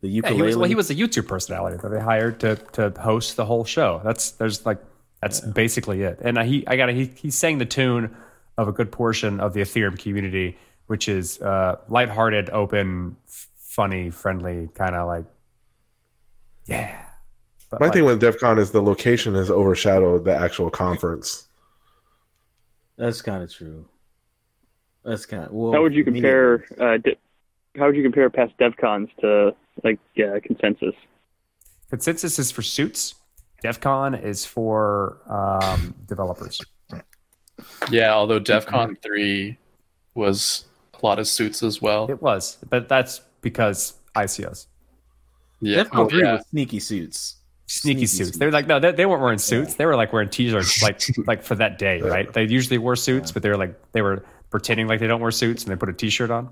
the 0.00 0.08
Yeah, 0.08 0.30
he 0.30 0.40
was 0.40 0.56
well, 0.56 0.68
he 0.68 0.74
was 0.74 0.90
a 0.90 0.94
YouTube 0.94 1.26
personality 1.26 1.76
that 1.82 1.88
they 1.88 2.00
hired 2.00 2.40
to 2.40 2.56
to 2.72 2.90
host 3.00 3.36
the 3.36 3.44
whole 3.44 3.64
show. 3.64 4.00
That's 4.04 4.30
there's 4.32 4.64
like 4.64 4.78
that's 5.20 5.40
basically 5.40 6.02
it. 6.02 6.20
And 6.22 6.38
he 6.38 6.66
I 6.66 6.76
got 6.76 6.88
he 6.90 7.06
he 7.06 7.30
sang 7.30 7.58
the 7.58 7.66
tune 7.66 8.14
of 8.56 8.68
a 8.68 8.72
good 8.72 8.92
portion 8.92 9.40
of 9.40 9.52
the 9.52 9.60
Ethereum 9.60 9.98
community, 9.98 10.56
which 10.86 11.08
is 11.08 11.40
uh 11.42 11.76
lighthearted, 11.88 12.50
open, 12.50 13.16
f- 13.26 13.48
funny, 13.58 14.10
friendly, 14.10 14.68
kind 14.74 14.94
of 14.94 15.08
like 15.08 15.24
yeah. 16.66 17.00
But 17.70 17.80
My 17.80 17.86
like- 17.86 17.94
thing 17.94 18.04
with 18.04 18.22
DevCon 18.22 18.58
is 18.58 18.70
the 18.70 18.82
location 18.82 19.34
has 19.34 19.50
overshadowed 19.50 20.24
the 20.24 20.36
actual 20.36 20.70
conference. 20.70 21.43
That's 22.96 23.22
kind 23.22 23.42
of 23.42 23.52
true. 23.52 23.84
That's 25.04 25.26
kind 25.26 25.44
of 25.44 25.52
well. 25.52 25.72
How 25.72 25.82
would 25.82 25.94
you 25.94 26.04
compare? 26.04 26.64
Uh, 26.80 26.96
di- 26.98 27.16
how 27.76 27.86
would 27.86 27.96
you 27.96 28.02
compare 28.02 28.30
past 28.30 28.52
DevCons 28.58 29.08
to 29.20 29.54
like 29.82 29.98
uh, 30.18 30.38
consensus? 30.44 30.94
Consensus 31.90 32.38
is 32.38 32.50
for 32.50 32.62
suits. 32.62 33.14
DevCon 33.62 34.22
is 34.22 34.44
for 34.44 35.18
um, 35.28 35.94
developers. 36.06 36.60
Yeah, 37.90 38.12
although 38.14 38.40
DevCon 38.40 39.00
3 39.02 39.56
was 40.14 40.64
a 41.02 41.06
lot 41.06 41.18
of 41.18 41.26
suits 41.26 41.62
as 41.62 41.80
well. 41.80 42.10
It 42.10 42.20
was, 42.20 42.58
but 42.68 42.88
that's 42.88 43.20
because 43.40 43.94
ICOs. 44.16 44.66
Yeah. 45.60 45.84
DevCon 45.84 45.88
Oh, 45.94 46.08
3 46.08 46.22
yeah. 46.22 46.32
was 46.36 46.46
sneaky 46.48 46.80
suits. 46.80 47.36
Sneaky 47.66 48.06
suits. 48.06 48.36
They 48.38 48.46
were 48.46 48.52
like, 48.52 48.66
no, 48.66 48.78
they, 48.78 48.92
they 48.92 49.06
weren't 49.06 49.22
wearing 49.22 49.38
suits. 49.38 49.74
They 49.74 49.86
were 49.86 49.96
like 49.96 50.12
wearing 50.12 50.28
t-shirts, 50.28 50.82
like 50.82 51.00
like 51.26 51.42
for 51.42 51.54
that 51.56 51.78
day, 51.78 52.00
right? 52.00 52.32
They 52.32 52.44
usually 52.44 52.78
wore 52.78 52.96
suits, 52.96 53.32
but 53.32 53.42
they 53.42 53.48
were 53.48 53.56
like 53.56 53.74
they 53.92 54.02
were 54.02 54.24
pretending 54.50 54.86
like 54.86 55.00
they 55.00 55.06
don't 55.06 55.20
wear 55.20 55.30
suits, 55.30 55.64
and 55.64 55.72
they 55.72 55.76
put 55.76 55.88
a 55.88 55.92
t-shirt 55.92 56.30
on. 56.30 56.50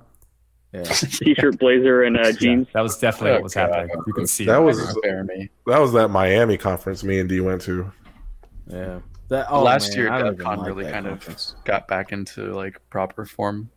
Yeah. 0.72 0.84
T-shirt, 0.84 1.58
blazer, 1.58 2.02
and 2.04 2.16
uh, 2.16 2.32
jeans. 2.32 2.66
That 2.72 2.80
was 2.80 2.96
definitely 2.96 3.32
Oh, 3.32 3.34
what 3.34 3.42
was 3.42 3.54
God. 3.54 3.70
happening. 3.74 3.96
You 4.06 4.12
can 4.14 4.26
see 4.26 4.46
That 4.46 4.56
it. 4.58 4.62
was 4.62 4.98
Bear 5.02 5.26
that 5.66 5.78
was 5.78 5.92
that 5.92 6.08
Miami 6.08 6.56
conference 6.56 7.04
me 7.04 7.18
and 7.20 7.28
D 7.28 7.40
went 7.40 7.60
to. 7.62 7.92
Yeah. 8.68 9.00
That, 9.28 9.48
oh, 9.50 9.62
Last 9.62 9.90
man, 9.90 9.98
year, 9.98 10.10
I 10.12 10.18
don't 10.18 10.26
DEF 10.28 10.34
even 10.34 10.44
CON 10.46 10.58
like 10.60 10.66
really 10.68 10.84
that 10.84 10.92
kind 10.94 11.06
conference. 11.06 11.54
of 11.58 11.64
got 11.64 11.88
back 11.88 12.12
into 12.12 12.54
like 12.54 12.80
proper 12.88 13.26
form. 13.26 13.68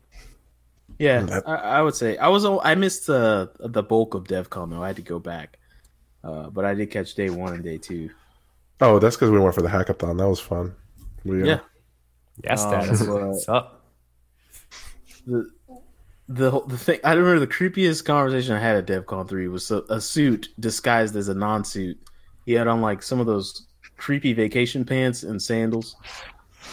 Yeah, 0.97 1.21
That- 1.23 1.47
I, 1.47 1.55
I 1.55 1.81
would 1.81 1.95
say 1.95 2.17
I 2.17 2.29
was. 2.29 2.45
I 2.45 2.75
missed 2.75 3.07
the 3.07 3.51
the 3.59 3.83
bulk 3.83 4.13
of 4.13 4.23
DevCon 4.23 4.69
though. 4.69 4.81
I 4.81 4.87
had 4.87 4.95
to 4.95 5.01
go 5.01 5.19
back, 5.19 5.57
uh, 6.25 6.49
but 6.49 6.65
I 6.65 6.73
did 6.73 6.91
catch 6.91 7.13
day 7.15 7.29
one 7.29 7.53
and 7.53 7.63
day 7.63 7.77
two. 7.77 8.09
Oh, 8.81 8.99
that's 8.99 9.15
because 9.15 9.31
we 9.31 9.39
went 9.39 9.55
for 9.55 9.61
the 9.61 9.69
hackathon. 9.69 10.17
That 10.17 10.27
was 10.27 10.39
fun. 10.41 10.75
We, 11.23 11.43
uh, 11.43 11.45
Yeah. 11.45 11.59
Yes, 12.43 12.63
Um, 12.63 12.71
Dad. 12.71 12.89
but- 13.07 13.27
What's 13.27 13.47
up? 13.49 13.81
the 15.25 15.49
the 16.27 16.61
the 16.67 16.77
thing 16.77 16.99
I 17.03 17.13
remember 17.13 17.39
the 17.39 17.47
creepiest 17.47 18.03
conversation 18.05 18.53
I 18.55 18.59
had 18.59 18.75
at 18.75 18.85
DevCon 18.87 19.27
three 19.29 19.47
was 19.47 19.69
a, 19.71 19.81
a 19.89 20.01
suit 20.01 20.49
disguised 20.59 21.15
as 21.15 21.27
a 21.29 21.33
non-suit. 21.35 21.97
He 22.45 22.53
had 22.53 22.67
on 22.67 22.81
like 22.81 23.01
some 23.03 23.19
of 23.19 23.25
those 23.25 23.67
creepy 23.97 24.33
vacation 24.33 24.85
pants 24.85 25.23
and 25.23 25.41
sandals, 25.41 25.95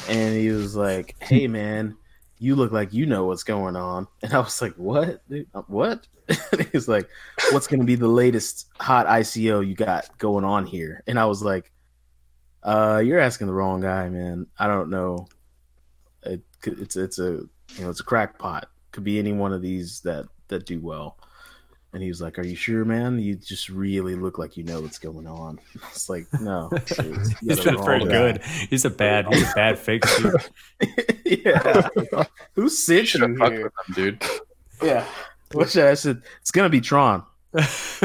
and 0.09 0.35
he 0.37 0.49
was 0.51 0.75
like, 0.75 1.17
"Hey 1.23 1.47
man, 1.49 1.97
you 2.43 2.57
look 2.57 2.73
like 2.73 2.93
you 2.93 3.07
know 3.07 3.25
what's 3.27 3.45
going 3.45 3.77
on." 3.77 4.07
And 4.23 4.33
I 4.35 4.39
was 4.39 4.61
like, 4.61 4.75
"What? 4.75 5.27
dude? 5.29 5.47
Uh, 5.55 5.63
What?" 5.67 6.07
He's 6.73 6.89
like, 6.89 7.09
"What's 7.53 7.67
going 7.67 7.81
to 7.81 7.87
be 7.87 7.95
the 7.95 8.09
latest 8.09 8.69
hot 8.79 9.07
ICO 9.07 9.67
you 9.67 9.75
got 9.75 10.17
going 10.19 10.45
on 10.45 10.67
here?" 10.67 11.03
And 11.07 11.19
I 11.19 11.27
was 11.27 11.43
like, 11.43 11.73
"Uh, 12.63 13.03
you're 13.05 13.19
asking 13.21 13.47
the 13.47 13.53
wrong 13.55 13.81
guy, 13.81 14.09
man. 14.09 14.47
I 14.59 14.67
don't 14.67 14.91
know. 14.91 15.27
It, 16.25 16.43
it's 16.65 16.97
it's 16.97 17.19
a 17.19 17.43
you 17.77 17.81
know 17.85 17.91
it's 17.91 18.01
a 18.01 18.05
crackpot. 18.05 18.69
Could 18.93 19.05
be 19.05 19.19
any 19.19 19.33
one 19.33 19.53
of 19.53 19.63
these 19.63 20.01
that 20.01 20.27
that 20.49 20.67
do 20.67 20.81
well." 20.81 21.19
And 21.95 22.03
he 22.03 22.09
was 22.09 22.23
like, 22.23 22.39
"Are 22.39 22.47
you 22.47 22.57
sure, 22.57 22.85
man? 22.87 23.19
You 23.19 23.35
just 23.35 23.69
really 23.69 24.15
look 24.15 24.39
like 24.39 24.57
you 24.57 24.65
know 24.65 24.81
what's 24.81 24.99
going 24.99 25.27
on." 25.27 25.59
It's 25.91 26.09
like, 26.09 26.27
"No, 26.41 26.71
dude, 26.87 26.99
you 27.43 27.49
He's 27.49 27.57
got 27.59 27.67
it 27.67 27.73
not 27.77 27.85
very 27.85 28.05
good. 28.05 28.43
He's 28.71 28.85
a 28.87 28.91
bad. 28.91 29.27
He's 29.33 29.43
a 29.43 29.53
bad 29.55 29.79
fake 29.87 30.07
suit. 30.07 30.51
yeah. 31.27 31.89
Who 32.55 32.63
You 32.63 32.69
sent 32.71 33.09
should 33.09 33.21
you 33.21 33.37
here? 33.37 33.65
with 33.65 33.73
them, 33.87 33.95
dude. 33.95 34.25
Yeah. 34.83 35.05
What 35.53 35.69
should 35.71 35.85
I 35.85 35.93
said? 35.95 36.23
It's 36.41 36.51
gonna 36.51 36.71
be 36.71 36.81
Tron. 36.81 37.25
It's 37.55 38.03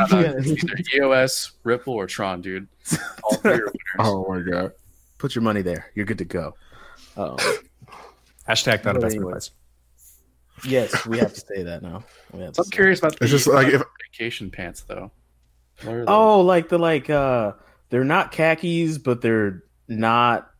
either 0.00 0.42
EOS, 0.94 1.52
Ripple, 1.64 1.92
or 1.94 2.06
Tron, 2.06 2.40
dude. 2.40 2.66
All 3.22 3.36
three 3.36 3.52
are 3.52 3.56
winners. 3.56 3.72
Oh 3.98 4.26
my 4.26 4.40
god. 4.40 4.72
Put 5.18 5.34
your 5.34 5.42
money 5.42 5.60
there. 5.62 5.90
You're 5.94 6.06
good 6.06 6.18
to 6.18 6.24
go. 6.24 6.54
Um, 7.16 7.36
Hashtag 8.48 8.84
not 8.84 8.94
But 8.94 8.96
investment 8.96 9.14
anyway. 9.14 9.30
advice. 9.32 9.50
Yes, 10.64 11.06
we 11.06 11.18
have 11.18 11.32
to 11.34 11.40
say 11.40 11.62
that 11.64 11.82
now. 11.82 12.04
We 12.32 12.42
have 12.42 12.52
to 12.54 12.60
I'm 12.60 12.64
say 12.64 12.70
curious 12.76 12.98
about 13.00 13.18
the 13.18 13.24
It's 13.24 13.30
just 13.32 13.46
like 13.46 13.68
if 13.68 13.82
vacation 14.12 14.50
pants, 14.50 14.82
though. 14.82 15.10
What 15.82 15.92
are 15.94 15.98
that. 16.00 16.06
those? 16.06 16.14
Oh, 16.14 16.40
like 16.40 16.68
the 16.68 16.78
like 16.78 17.10
uh 17.10 17.52
they're 17.90 18.04
not 18.04 18.32
khakis, 18.32 18.98
but 18.98 19.20
they're 19.20 19.62
not 19.88 20.50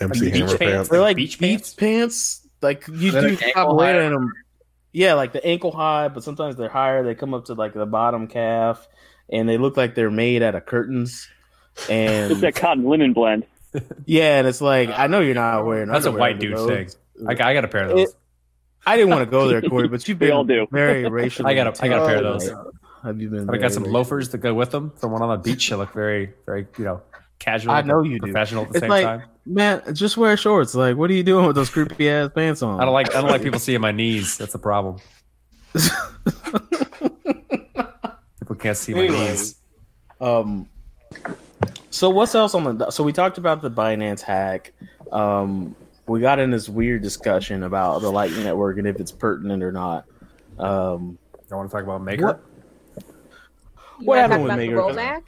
MC 0.00 0.24
Like 0.26 0.32
beach 0.32 0.34
Hammer 0.40 0.46
pants? 0.58 0.58
pants. 0.58 0.88
they're 0.90 1.00
like 1.00 1.16
Beach 1.16 1.38
beach, 1.38 1.50
pants? 1.50 1.74
pants? 1.74 2.48
Like 2.60 2.86
you 2.88 3.10
do 3.12 3.20
like 3.20 3.38
stop 3.38 3.56
ankle 3.56 3.76
wearing 3.76 4.10
them. 4.12 4.32
Yeah, 4.92 5.14
like 5.14 5.32
the 5.32 5.44
ankle 5.44 5.70
high, 5.70 6.08
but 6.08 6.24
sometimes 6.24 6.56
they're 6.56 6.68
higher. 6.68 7.04
They 7.04 7.14
come 7.14 7.34
up 7.34 7.44
to 7.46 7.54
like 7.54 7.74
the 7.74 7.86
bottom 7.86 8.26
calf, 8.26 8.88
and 9.30 9.48
they 9.48 9.58
look 9.58 9.76
like 9.76 9.94
they're 9.94 10.10
made 10.10 10.42
out 10.42 10.54
of 10.54 10.66
curtains. 10.66 11.28
And 11.88 12.32
It's 12.32 12.40
that 12.40 12.56
cotton 12.56 12.84
linen 12.84 13.12
blend. 13.12 13.46
yeah, 14.06 14.38
and 14.38 14.48
it's 14.48 14.60
like 14.60 14.88
I 14.90 15.06
know 15.06 15.20
you're 15.20 15.34
not 15.34 15.64
wearing. 15.66 15.88
That's 15.88 16.06
a 16.06 16.10
white 16.10 16.40
dude 16.40 16.54
under 16.54 16.74
thing. 16.86 16.88
I, 17.28 17.34
got- 17.34 17.46
I 17.48 17.54
got 17.54 17.64
a 17.64 17.68
pair 17.68 17.82
of 17.82 17.88
those. 17.90 18.08
It- 18.08 18.14
I 18.86 18.96
didn't 18.96 19.10
want 19.10 19.22
to 19.22 19.30
go 19.30 19.48
there, 19.48 19.60
Corey, 19.62 19.88
but 19.88 20.06
you've 20.08 20.18
We 20.20 20.28
been 20.28 20.36
all 20.36 20.44
do. 20.44 20.66
very 20.70 21.08
racial. 21.10 21.46
I 21.46 21.54
got 21.54 21.66
a- 21.78 21.84
I 21.84 21.88
got 21.88 22.02
a 22.02 22.06
pair 22.06 22.16
of 22.24 22.40
those. 22.40 22.50
Have 23.02 23.20
you 23.20 23.28
been? 23.28 23.48
I 23.50 23.58
got 23.58 23.72
some 23.72 23.84
racial? 23.84 23.92
loafers 23.94 24.28
that 24.30 24.38
go 24.38 24.54
with 24.54 24.70
them. 24.70 24.92
From 24.96 25.12
one 25.12 25.22
on 25.22 25.28
the 25.28 25.36
beach, 25.42 25.68
they 25.70 25.76
look 25.76 25.92
very, 25.92 26.32
very, 26.46 26.66
you 26.78 26.84
know, 26.84 27.02
casual. 27.38 27.72
I 27.72 27.82
know 27.82 28.02
but 28.02 28.08
you 28.10 28.18
do. 28.18 28.26
professional 28.32 28.64
at 28.64 28.70
the 28.70 28.74
It's 28.76 28.80
same 28.82 28.90
like- 28.90 29.04
time. 29.04 29.22
Man, 29.46 29.94
just 29.94 30.16
wear 30.18 30.36
shorts. 30.36 30.74
Like, 30.74 30.96
what 30.96 31.08
are 31.10 31.14
you 31.14 31.22
doing 31.22 31.46
with 31.46 31.56
those 31.56 31.70
creepy 31.70 32.10
ass 32.10 32.30
pants 32.34 32.60
on? 32.62 32.80
I 32.80 32.84
don't 32.84 32.92
like. 32.92 33.14
I 33.14 33.20
don't 33.22 33.30
like 33.30 33.42
people 33.42 33.58
seeing 33.58 33.80
my 33.80 33.92
knees. 33.92 34.36
That's 34.36 34.52
the 34.52 34.58
problem. 34.58 34.98
People 38.40 38.56
can't 38.58 38.76
see 38.76 38.94
my 38.94 39.00
Anyway. 39.04 39.18
knees. 39.28 39.56
Um. 40.20 40.68
So 41.90 42.10
what's 42.10 42.34
else 42.34 42.54
on 42.54 42.78
the? 42.78 42.90
So 42.90 43.02
we 43.04 43.12
talked 43.12 43.38
about 43.38 43.62
the 43.62 43.70
Binance 43.70 44.20
hack. 44.20 44.72
Um, 45.12 45.74
we 46.08 46.20
got 46.20 46.38
in 46.38 46.50
this 46.50 46.68
weird 46.68 47.02
discussion 47.02 47.62
about 47.62 48.00
the 48.00 48.10
Lightning 48.10 48.44
Network 48.44 48.78
and 48.78 48.86
if 48.86 48.98
it's 49.00 49.12
pertinent 49.12 49.62
or 49.62 49.72
not. 49.72 50.04
Um, 50.58 51.18
I 51.50 51.54
want 51.54 51.70
to 51.70 51.74
talk 51.74 51.84
about 51.84 52.02
Maker. 52.02 52.26
What 52.26 52.40
You 54.00 54.06
wanna 54.06 54.20
happened 54.22 54.30
talk 54.30 54.42
with 54.42 54.50
about 54.50 54.58
Maker? 54.58 54.74
the 54.74 54.80
rollback? 54.80 55.22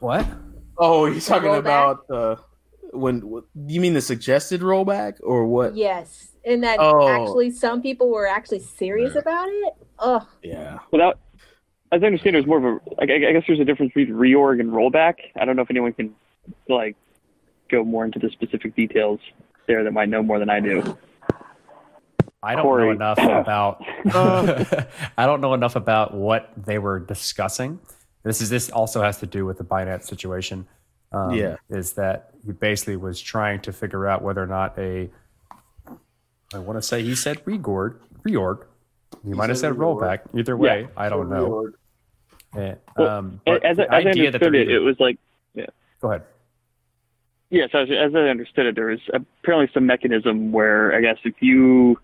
What? 0.00 0.26
oh, 0.78 1.06
you're 1.06 1.20
talking 1.20 1.48
rollback? 1.48 1.58
about 1.58 2.10
uh, 2.10 2.36
when? 2.92 3.42
You 3.66 3.80
mean 3.80 3.94
the 3.94 4.00
suggested 4.00 4.60
rollback 4.60 5.14
or 5.22 5.46
what? 5.46 5.76
Yes, 5.76 6.32
and 6.44 6.62
that 6.64 6.78
Oh. 6.80 7.08
actually 7.08 7.50
some 7.50 7.82
people 7.82 8.10
were 8.10 8.26
actually 8.26 8.60
serious 8.60 9.14
about 9.16 9.48
it. 9.48 9.74
Ugh. 9.98 10.26
Yeah. 10.42 10.80
Without, 10.90 11.18
as 11.92 12.02
I 12.02 12.06
understand, 12.06 12.34
there's 12.34 12.46
more 12.46 12.58
of 12.58 12.64
a. 12.64 12.80
I, 13.00 13.04
I 13.28 13.32
guess 13.32 13.44
there's 13.46 13.60
a 13.60 13.64
difference 13.64 13.92
between 13.94 14.16
reorg 14.16 14.60
and 14.60 14.70
rollback. 14.70 15.14
I 15.36 15.44
don't 15.44 15.54
know 15.56 15.62
if 15.62 15.70
anyone 15.70 15.92
can 15.92 16.14
like 16.68 16.96
go 17.70 17.84
more 17.84 18.04
into 18.04 18.18
the 18.18 18.30
specific 18.30 18.74
details 18.74 19.20
there 19.66 19.84
that 19.84 19.92
might 19.92 20.08
know 20.08 20.22
more 20.22 20.38
than 20.38 20.50
I 20.50 20.60
do. 20.60 20.96
I 22.42 22.56
don't 22.56 22.66
know 22.78 22.90
enough 22.90 23.18
about. 23.22 23.84
Uh. 24.12 24.64
I 25.18 25.26
don't 25.26 25.40
know 25.40 25.54
enough 25.54 25.76
about 25.76 26.14
what 26.14 26.50
they 26.56 26.78
were 26.78 26.98
discussing. 26.98 27.78
This 28.24 28.40
is 28.40 28.50
this 28.50 28.70
also 28.70 29.02
has 29.02 29.18
to 29.18 29.26
do 29.26 29.44
with 29.46 29.58
the 29.58 29.64
Binance 29.64 30.04
situation. 30.04 30.66
Um, 31.12 31.32
Yeah. 31.34 31.56
is 31.68 31.92
that 31.94 32.30
he 32.44 32.52
basically 32.52 32.96
was 32.96 33.20
trying 33.20 33.60
to 33.62 33.72
figure 33.72 34.06
out 34.06 34.22
whether 34.22 34.42
or 34.42 34.46
not 34.46 34.78
a. 34.78 35.10
I 36.54 36.58
want 36.58 36.78
to 36.78 36.82
say 36.82 37.02
he 37.02 37.14
said 37.14 37.44
reorg. 37.44 37.96
Reorg. 38.26 38.64
He, 39.24 39.30
might 39.34 39.50
have 39.50 39.58
said 39.58 39.74
rollback. 39.74 40.20
Either 40.34 40.56
way, 40.56 40.88
I 40.96 41.08
don't 41.08 41.28
know. 41.30 41.70
Eh, 42.56 42.74
Well, 42.96 43.08
um, 43.08 43.40
as, 43.46 43.54
I- 43.54 43.58
the 43.58 43.68
as 43.70 43.78
I 43.78 43.96
idea 44.08 44.30
that 44.30 44.42
understood 44.42 44.42
they're 44.42 44.54
it, 44.54 44.62
either- 44.68 44.76
it 44.76 44.78
was 44.80 44.96
like 45.00 45.18
go 46.00 46.08
ahead. 46.10 46.22
Yes, 47.52 47.70
as, 47.74 47.88
as 47.90 48.14
I 48.16 48.30
understood 48.30 48.66
it, 48.66 48.74
there 48.74 48.86
was 48.86 49.00
apparently 49.12 49.70
some 49.74 49.86
mechanism 49.86 50.52
where 50.52 50.92
I 50.96 51.00
guess 51.02 51.18
if 51.24 51.34
you 51.40 52.00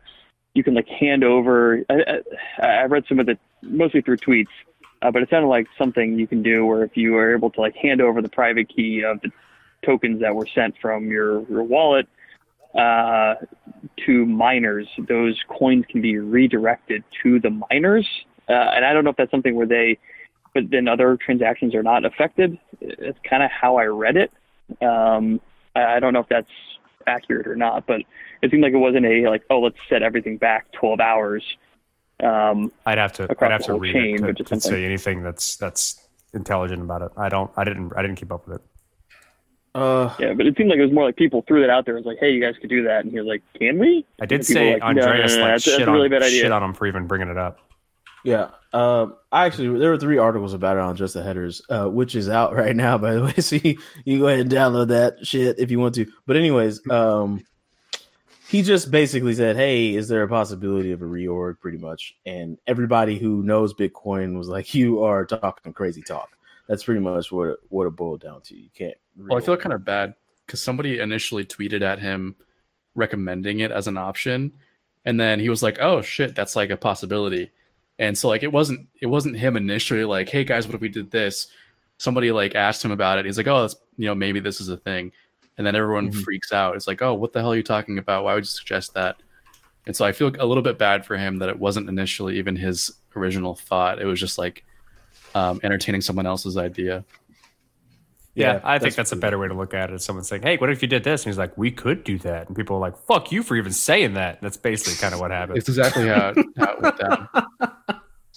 you 0.54 0.62
can 0.62 0.74
like 0.74 0.88
hand 0.88 1.24
over. 1.24 1.82
I, 1.90 2.22
I, 2.60 2.66
I 2.66 2.84
read 2.84 3.04
some 3.08 3.18
of 3.18 3.26
the 3.26 3.38
mostly 3.62 4.02
through 4.02 4.18
tweets 4.18 4.46
Uh, 5.00 5.10
but 5.10 5.22
it 5.22 5.30
sounded 5.30 5.48
like 5.48 5.66
something 5.78 6.18
you 6.18 6.26
can 6.26 6.42
do 6.42 6.66
where 6.66 6.82
if 6.82 6.96
you 6.96 7.16
are 7.16 7.34
able 7.34 7.50
to 7.50 7.60
like 7.60 7.76
hand 7.76 8.00
over 8.00 8.20
the 8.20 8.28
private 8.28 8.68
key 8.68 9.02
of 9.04 9.20
the 9.20 9.30
tokens 9.84 10.20
that 10.20 10.34
were 10.34 10.46
sent 10.54 10.74
from 10.82 11.08
your, 11.08 11.48
your 11.48 11.62
wallet 11.62 12.08
uh, 12.76 13.34
to 14.04 14.26
miners, 14.26 14.88
those 15.08 15.40
coins 15.48 15.84
can 15.88 16.00
be 16.00 16.18
redirected 16.18 17.04
to 17.22 17.38
the 17.38 17.50
miners. 17.70 18.06
Uh, 18.48 18.52
and 18.52 18.84
I 18.84 18.92
don't 18.92 19.04
know 19.04 19.10
if 19.10 19.16
that's 19.16 19.30
something 19.30 19.54
where 19.54 19.66
they, 19.66 19.98
but 20.52 20.64
then 20.70 20.88
other 20.88 21.16
transactions 21.16 21.74
are 21.74 21.82
not 21.82 22.04
affected. 22.04 22.58
It's 22.80 23.18
kind 23.28 23.42
of 23.42 23.50
how 23.50 23.76
I 23.76 23.84
read 23.84 24.16
it. 24.16 24.32
Um, 24.82 25.40
I 25.74 25.96
I 25.96 26.00
don't 26.00 26.12
know 26.12 26.20
if 26.20 26.28
that's 26.28 26.50
accurate 27.06 27.46
or 27.46 27.56
not, 27.56 27.86
but 27.86 28.02
it 28.42 28.50
seemed 28.50 28.62
like 28.62 28.72
it 28.72 28.78
wasn't 28.78 29.06
a 29.06 29.28
like, 29.28 29.42
oh, 29.50 29.60
let's 29.60 29.78
set 29.88 30.02
everything 30.02 30.36
back 30.36 30.70
12 30.72 31.00
hours. 31.00 31.42
Um, 32.22 32.72
I'd 32.86 32.98
have 32.98 33.12
to. 33.14 33.28
I'd 33.40 33.50
have 33.50 33.64
to 33.64 33.74
read 33.78 33.92
chain, 33.92 34.24
it 34.24 34.36
to, 34.38 34.44
to 34.44 34.60
say 34.60 34.84
anything 34.84 35.22
that's 35.22 35.56
that's 35.56 36.08
intelligent 36.34 36.82
about 36.82 37.02
it. 37.02 37.12
I 37.16 37.28
don't. 37.28 37.50
I 37.56 37.64
didn't. 37.64 37.92
I 37.96 38.02
didn't 38.02 38.16
keep 38.16 38.32
up 38.32 38.46
with 38.46 38.56
it. 38.56 38.62
Uh, 39.74 40.12
yeah, 40.18 40.32
but 40.32 40.46
it 40.46 40.56
seemed 40.56 40.70
like 40.70 40.78
it 40.78 40.84
was 40.84 40.92
more 40.92 41.04
like 41.04 41.16
people 41.16 41.44
threw 41.46 41.60
that 41.60 41.70
out 41.70 41.84
there. 41.84 41.94
It 41.94 41.98
was 41.98 42.06
like, 42.06 42.18
hey, 42.18 42.32
you 42.32 42.40
guys 42.40 42.56
could 42.60 42.70
do 42.70 42.82
that, 42.84 43.04
and 43.04 43.12
he 43.12 43.18
was 43.20 43.28
like, 43.28 43.42
can 43.58 43.78
we? 43.78 44.04
I 44.20 44.26
did 44.26 44.40
And 44.40 44.46
say 44.46 44.64
were 44.64 44.72
like, 44.72 44.96
no, 44.96 45.02
no, 45.02 45.02
Andreas 45.02 45.32
no, 45.34 45.38
no, 45.38 45.44
like 45.44 45.52
that's, 45.54 45.64
that's 45.64 45.78
shit 45.78 45.86
a 45.86 45.90
on 45.90 45.96
really 45.96 46.08
bad 46.08 46.22
idea. 46.22 46.42
shit 46.42 46.52
on 46.52 46.62
him 46.62 46.74
for 46.74 46.86
even 46.86 47.06
bringing 47.06 47.28
it 47.28 47.38
up. 47.38 47.60
Yeah. 48.28 48.50
Um, 48.74 49.16
I 49.32 49.46
actually 49.46 49.78
there 49.78 49.90
were 49.90 49.98
three 49.98 50.18
articles 50.18 50.52
about 50.52 50.76
it 50.76 50.82
on 50.82 50.96
just 50.96 51.14
the 51.14 51.22
headers, 51.22 51.62
uh, 51.70 51.86
which 51.86 52.14
is 52.14 52.28
out 52.28 52.54
right 52.54 52.76
now, 52.76 52.98
by 52.98 53.14
the 53.14 53.24
way. 53.24 53.32
So 53.34 53.56
you, 53.56 53.78
you 54.04 54.14
can 54.14 54.18
go 54.18 54.28
ahead 54.28 54.40
and 54.40 54.50
download 54.50 54.88
that 54.88 55.26
shit 55.26 55.58
if 55.58 55.70
you 55.70 55.78
want 55.78 55.94
to. 55.94 56.06
But 56.26 56.36
anyways, 56.36 56.88
um, 56.90 57.42
he 58.46 58.62
just 58.62 58.90
basically 58.90 59.34
said, 59.34 59.56
"Hey, 59.56 59.94
is 59.94 60.08
there 60.08 60.22
a 60.22 60.28
possibility 60.28 60.92
of 60.92 61.00
a 61.00 61.06
reorg?" 61.06 61.58
Pretty 61.60 61.78
much, 61.78 62.14
and 62.26 62.58
everybody 62.66 63.18
who 63.18 63.42
knows 63.42 63.72
Bitcoin 63.72 64.36
was 64.36 64.48
like, 64.48 64.74
"You 64.74 65.02
are 65.02 65.24
talking 65.24 65.72
crazy 65.72 66.02
talk." 66.02 66.28
That's 66.68 66.84
pretty 66.84 67.00
much 67.00 67.32
what 67.32 67.48
it, 67.48 67.58
what 67.70 67.86
it 67.86 67.96
boiled 67.96 68.20
down 68.20 68.42
to. 68.42 68.54
You 68.54 68.68
can't. 68.74 68.96
Well, 69.16 69.38
I 69.38 69.40
feel 69.40 69.56
kind 69.56 69.72
of 69.72 69.86
bad 69.86 70.14
because 70.44 70.60
somebody 70.60 70.98
initially 70.98 71.46
tweeted 71.46 71.80
at 71.80 71.98
him 71.98 72.36
recommending 72.94 73.60
it 73.60 73.70
as 73.70 73.86
an 73.86 73.96
option, 73.96 74.52
and 75.06 75.18
then 75.18 75.40
he 75.40 75.48
was 75.48 75.62
like, 75.62 75.78
"Oh 75.80 76.02
shit, 76.02 76.34
that's 76.34 76.54
like 76.54 76.68
a 76.68 76.76
possibility." 76.76 77.50
And 77.98 78.16
so 78.16 78.28
like 78.28 78.42
it 78.42 78.52
wasn't 78.52 78.88
it 79.00 79.06
wasn't 79.06 79.36
him 79.36 79.56
initially 79.56 80.04
like, 80.04 80.28
"Hey 80.28 80.44
guys, 80.44 80.66
what 80.66 80.74
if 80.74 80.80
we 80.80 80.88
did 80.88 81.10
this?" 81.10 81.48
Somebody 81.98 82.30
like 82.30 82.54
asked 82.54 82.84
him 82.84 82.92
about 82.92 83.18
it. 83.18 83.24
He's 83.24 83.36
like, 83.36 83.48
"Oh, 83.48 83.62
that's, 83.62 83.74
you 83.96 84.06
know, 84.06 84.14
maybe 84.14 84.38
this 84.40 84.60
is 84.60 84.68
a 84.68 84.76
thing," 84.76 85.10
and 85.56 85.66
then 85.66 85.74
everyone 85.74 86.10
Mhm. 86.12 86.22
freaks 86.22 86.52
out. 86.52 86.76
It's 86.76 86.86
like, 86.86 87.02
"Oh, 87.02 87.14
what 87.14 87.32
the 87.32 87.40
hell 87.40 87.52
are 87.52 87.56
you 87.56 87.62
talking 87.64 87.98
about? 87.98 88.22
Why 88.24 88.34
would 88.34 88.44
you 88.44 88.48
suggest 88.48 88.94
that?" 88.94 89.16
And 89.86 89.96
so 89.96 90.04
I 90.04 90.12
feel 90.12 90.28
a 90.38 90.46
little 90.46 90.62
bit 90.62 90.78
bad 90.78 91.04
for 91.06 91.16
him 91.16 91.38
that 91.38 91.48
it 91.48 91.58
wasn't 91.58 91.88
initially 91.88 92.38
even 92.38 92.54
his 92.54 92.92
original 93.16 93.54
thought. 93.56 94.00
It 94.00 94.04
was 94.04 94.20
just 94.20 94.38
like 94.38 94.64
um, 95.34 95.60
entertaining 95.64 96.00
someone 96.00 96.26
else's 96.26 96.56
idea. 96.56 97.04
Yeah, 98.34 98.52
Yeah, 98.54 98.60
I 98.62 98.78
think 98.78 98.94
that's 98.94 99.10
that's 99.10 99.12
a 99.12 99.16
better 99.16 99.38
way 99.38 99.48
to 99.48 99.54
look 99.54 99.74
at 99.74 99.90
it. 99.90 100.00
Someone 100.00 100.24
saying, 100.24 100.42
"Hey, 100.42 100.56
what 100.58 100.70
if 100.70 100.80
you 100.82 100.88
did 100.88 101.02
this?" 101.02 101.24
And 101.24 101.32
he's 101.32 101.38
like, 101.38 101.58
"We 101.58 101.72
could 101.72 102.04
do 102.04 102.18
that," 102.20 102.46
and 102.46 102.54
people 102.56 102.76
are 102.76 102.80
like, 102.80 102.96
"Fuck 103.06 103.32
you 103.32 103.42
for 103.42 103.56
even 103.56 103.72
saying 103.72 104.14
that." 104.14 104.40
That's 104.40 104.56
basically 104.56 104.94
kind 104.94 105.12
of 105.14 105.18
what 105.20 105.32
happened. 105.32 105.58
It's 105.58 105.68
exactly 105.68 106.06
how, 106.06 106.32
how 106.58 106.72
it 106.74 106.80
went 106.82 106.98
down. 106.98 107.28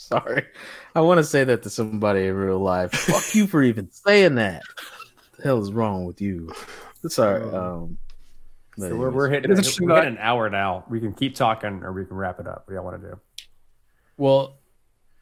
Sorry, 0.01 0.45
I 0.95 1.01
want 1.01 1.19
to 1.19 1.23
say 1.23 1.43
that 1.43 1.63
to 1.63 1.69
somebody 1.69 2.25
in 2.25 2.35
real 2.35 2.59
life. 2.59 2.91
Fuck 2.91 3.35
you 3.35 3.47
for 3.47 3.61
even 3.61 3.89
saying 3.91 4.35
that. 4.35 4.63
the 5.37 5.43
hell 5.43 5.61
is 5.61 5.71
wrong 5.71 6.05
with 6.05 6.19
you? 6.21 6.51
Sorry. 7.07 7.43
Um, 7.43 7.97
So 8.77 8.95
we're, 8.95 9.11
we're 9.11 9.29
hitting, 9.29 9.51
It 9.51 9.59
is 9.59 9.79
we're 9.79 9.95
hitting 9.95 10.13
an 10.13 10.17
hour 10.19 10.49
now. 10.49 10.85
We 10.89 10.99
can 10.99 11.13
keep 11.13 11.35
talking 11.35 11.83
or 11.83 11.93
we 11.93 12.05
can 12.05 12.17
wrap 12.17 12.39
it 12.39 12.47
up. 12.47 12.63
What 12.65 12.69
do 12.69 12.73
y'all 12.75 12.83
want 12.83 13.01
to 13.01 13.09
do? 13.09 13.19
Well, 14.17 14.57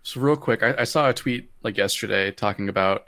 so 0.04 0.22
real 0.22 0.38
quick, 0.38 0.64
I, 0.64 0.76
I 0.80 0.84
saw 0.86 1.10
a 1.10 1.14
tweet 1.14 1.52
like 1.62 1.78
yesterday 1.78 2.32
talking 2.32 2.70
about 2.70 3.08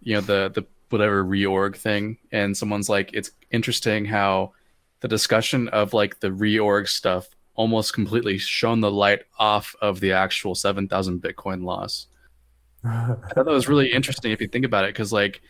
you 0.00 0.14
know 0.14 0.20
the 0.20 0.50
the 0.54 0.66
whatever 0.88 1.24
reorg 1.24 1.76
thing, 1.76 2.18
and 2.30 2.56
someone's 2.56 2.88
like, 2.88 3.10
it's 3.12 3.30
interesting 3.50 4.04
how 4.04 4.52
the 5.00 5.08
discussion 5.08 5.68
of 5.68 5.92
like 5.92 6.20
the 6.20 6.28
reorg 6.28 6.88
stuff 6.88 7.28
almost 7.54 7.92
completely 7.92 8.38
shone 8.38 8.80
the 8.80 8.90
light 8.90 9.22
off 9.38 9.74
of 9.80 10.00
the 10.00 10.12
actual 10.12 10.54
seven 10.54 10.88
thousand 10.88 11.22
Bitcoin 11.22 11.64
loss. 11.64 12.06
I 12.84 13.14
thought 13.34 13.44
that 13.44 13.46
was 13.46 13.68
really 13.68 13.92
interesting 13.92 14.32
if 14.32 14.40
you 14.40 14.48
think 14.48 14.64
about 14.64 14.84
it, 14.84 14.94
because 14.94 15.12
like 15.12 15.40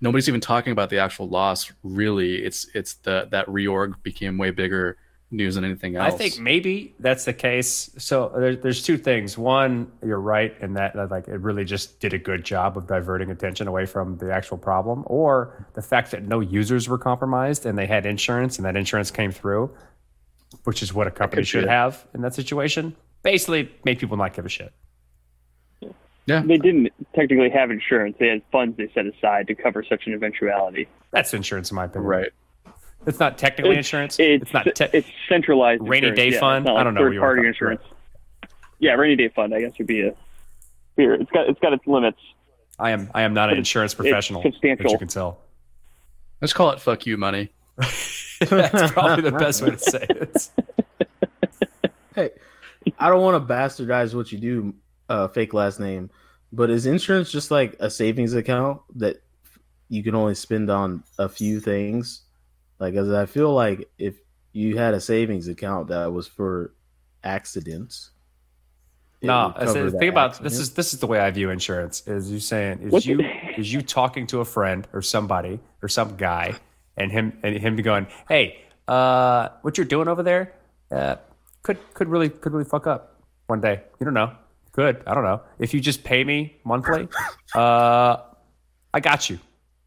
nobody's 0.00 0.28
even 0.28 0.40
talking 0.40 0.72
about 0.72 0.90
the 0.90 0.98
actual 0.98 1.28
loss. 1.28 1.72
Really, 1.82 2.44
it's 2.44 2.68
it's 2.74 2.94
the 2.94 3.28
that 3.30 3.46
reorg 3.46 4.02
became 4.02 4.38
way 4.38 4.50
bigger 4.50 4.98
news 5.30 5.56
than 5.56 5.64
anything 5.64 5.96
else. 5.96 6.14
I 6.14 6.16
think 6.16 6.38
maybe 6.38 6.94
that's 7.00 7.24
the 7.24 7.32
case. 7.32 7.90
So 7.98 8.32
there, 8.36 8.56
there's 8.56 8.82
two 8.82 8.96
things. 8.96 9.36
One, 9.36 9.90
you're 10.04 10.20
right 10.20 10.54
in 10.60 10.74
that, 10.74 10.94
that 10.94 11.10
like 11.10 11.28
it 11.28 11.40
really 11.40 11.64
just 11.64 11.98
did 12.00 12.12
a 12.12 12.18
good 12.18 12.44
job 12.44 12.76
of 12.76 12.86
diverting 12.86 13.30
attention 13.30 13.66
away 13.66 13.86
from 13.86 14.18
the 14.18 14.32
actual 14.32 14.58
problem, 14.58 15.02
or 15.06 15.66
the 15.74 15.82
fact 15.82 16.10
that 16.12 16.24
no 16.24 16.40
users 16.40 16.88
were 16.88 16.98
compromised 16.98 17.66
and 17.66 17.76
they 17.76 17.86
had 17.86 18.06
insurance 18.06 18.56
and 18.56 18.64
that 18.64 18.76
insurance 18.76 19.10
came 19.10 19.32
through, 19.32 19.70
which 20.66 20.82
is 20.82 20.92
what 20.92 21.06
a 21.06 21.10
company 21.12 21.44
should 21.44 21.62
it. 21.64 21.70
have 21.70 22.04
in 22.12 22.22
that 22.22 22.34
situation. 22.34 22.94
Basically, 23.22 23.70
made 23.84 24.00
people 24.00 24.16
not 24.16 24.34
give 24.34 24.44
a 24.44 24.48
shit. 24.48 24.72
yeah, 26.26 26.42
They 26.44 26.58
didn't 26.58 26.88
technically 27.14 27.50
have 27.50 27.70
insurance. 27.70 28.16
They 28.18 28.26
had 28.28 28.42
funds 28.50 28.76
they 28.76 28.88
set 28.92 29.06
aside 29.06 29.46
to 29.46 29.54
cover 29.54 29.84
such 29.88 30.06
an 30.06 30.12
eventuality. 30.12 30.88
That's 31.12 31.32
insurance, 31.32 31.70
in 31.70 31.76
my 31.76 31.84
opinion. 31.84 32.08
right. 32.08 32.28
It's 33.06 33.20
not 33.20 33.38
technically 33.38 33.76
insurance. 33.76 34.18
It's, 34.18 34.42
It's, 34.42 34.52
not. 34.52 34.66
Te- 34.74 34.88
it's 34.92 35.06
centralized. 35.28 35.82
Rainy 35.82 36.08
insurance, 36.08 36.16
day 36.18 36.30
yeah. 36.34 36.40
fund? 36.40 36.66
It's 36.66 36.72
not 36.72 36.80
I 36.80 36.82
don't 36.82 36.94
know 36.94 37.02
what 37.02 37.12
Third 37.12 37.20
party 37.20 37.36
call 37.40 37.44
it. 37.44 37.48
insurance. 37.48 37.82
Yeah, 38.80 38.92
rainy 38.94 39.14
day 39.14 39.28
fund. 39.28 39.54
I 39.54 39.60
guess 39.60 39.72
would 39.78 39.86
be 39.86 40.00
a. 40.00 40.14
Here, 40.96 41.14
it's 41.14 41.30
got 41.30 41.48
it's 41.48 41.60
got 41.60 41.72
its 41.72 41.86
limits. 41.86 42.18
I 42.80 42.90
am. 42.90 43.08
I 43.14 43.22
am 43.22 43.32
not 43.32 43.44
an 43.44 43.50
But 43.50 43.52
it's- 43.52 43.58
insurance 43.60 43.92
it's 43.92 44.00
professional. 44.00 44.40
As 44.40 44.52
substantial. 44.52 44.90
you 44.90 44.98
can 44.98 45.06
tell. 45.06 45.38
Let's 46.40 46.52
call 46.52 46.70
it 46.72 46.80
"fuck 46.80 47.06
you" 47.06 47.16
money. 47.16 47.50
That's 48.48 48.92
probably 48.92 49.30
the 49.30 49.36
best 49.36 49.62
way 49.62 49.70
to 49.70 49.78
say 49.78 50.06
it. 50.08 50.50
hey, 52.14 52.30
I 52.98 53.08
don't 53.08 53.22
want 53.22 53.46
to 53.46 53.52
bastardize 53.54 54.14
what 54.14 54.30
you 54.32 54.38
do, 54.38 54.74
uh, 55.08 55.28
fake 55.28 55.54
last 55.54 55.80
name, 55.80 56.10
but 56.52 56.70
is 56.70 56.86
insurance 56.86 57.30
just 57.30 57.50
like 57.50 57.76
a 57.80 57.90
savings 57.90 58.34
account 58.34 58.80
that 58.96 59.22
you 59.88 60.02
can 60.02 60.14
only 60.14 60.34
spend 60.34 60.70
on 60.70 61.02
a 61.18 61.28
few 61.28 61.60
things? 61.60 62.22
Like, 62.78 62.94
as 62.94 63.10
I 63.10 63.26
feel 63.26 63.52
like 63.54 63.88
if 63.98 64.16
you 64.52 64.76
had 64.76 64.94
a 64.94 65.00
savings 65.00 65.48
account 65.48 65.88
that 65.88 66.12
was 66.12 66.26
for 66.26 66.74
accidents, 67.24 68.10
No, 69.22 69.54
would 69.56 69.66
cover 69.66 69.90
that 69.90 69.98
think 69.98 70.12
about 70.12 70.30
accident. 70.30 70.50
this 70.50 70.58
is 70.60 70.70
this 70.74 70.94
is 70.94 71.00
the 71.00 71.06
way 71.06 71.18
I 71.20 71.30
view 71.30 71.50
insurance. 71.50 72.06
Is 72.06 72.30
you 72.30 72.40
saying 72.40 72.80
is 72.82 72.92
What's 72.92 73.06
you 73.06 73.20
it- 73.20 73.58
is 73.58 73.72
you 73.72 73.80
talking 73.82 74.26
to 74.28 74.40
a 74.40 74.44
friend 74.44 74.86
or 74.92 75.00
somebody 75.02 75.58
or 75.82 75.88
some 75.88 76.16
guy 76.16 76.54
and 76.96 77.10
him 77.12 77.38
and 77.42 77.56
him 77.56 77.76
going, 77.76 78.06
hey, 78.28 78.58
uh, 78.88 79.48
what 79.62 79.76
you're 79.78 79.86
doing 79.86 80.08
over 80.08 80.22
there, 80.22 80.54
uh, 80.90 81.16
could 81.62 81.78
could 81.94 82.08
really 82.08 82.28
could 82.28 82.52
really 82.52 82.64
fuck 82.64 82.86
up 82.86 83.20
one 83.46 83.60
day. 83.60 83.82
You 84.00 84.04
don't 84.04 84.14
know. 84.14 84.32
Could 84.72 85.02
I 85.06 85.14
don't 85.14 85.24
know. 85.24 85.42
If 85.58 85.74
you 85.74 85.80
just 85.80 86.04
pay 86.04 86.24
me 86.24 86.56
monthly, 86.64 87.08
uh, 87.54 88.18
I 88.92 89.00
got 89.00 89.28
you. 89.30 89.38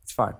It's 0.03 0.11
fine. 0.11 0.33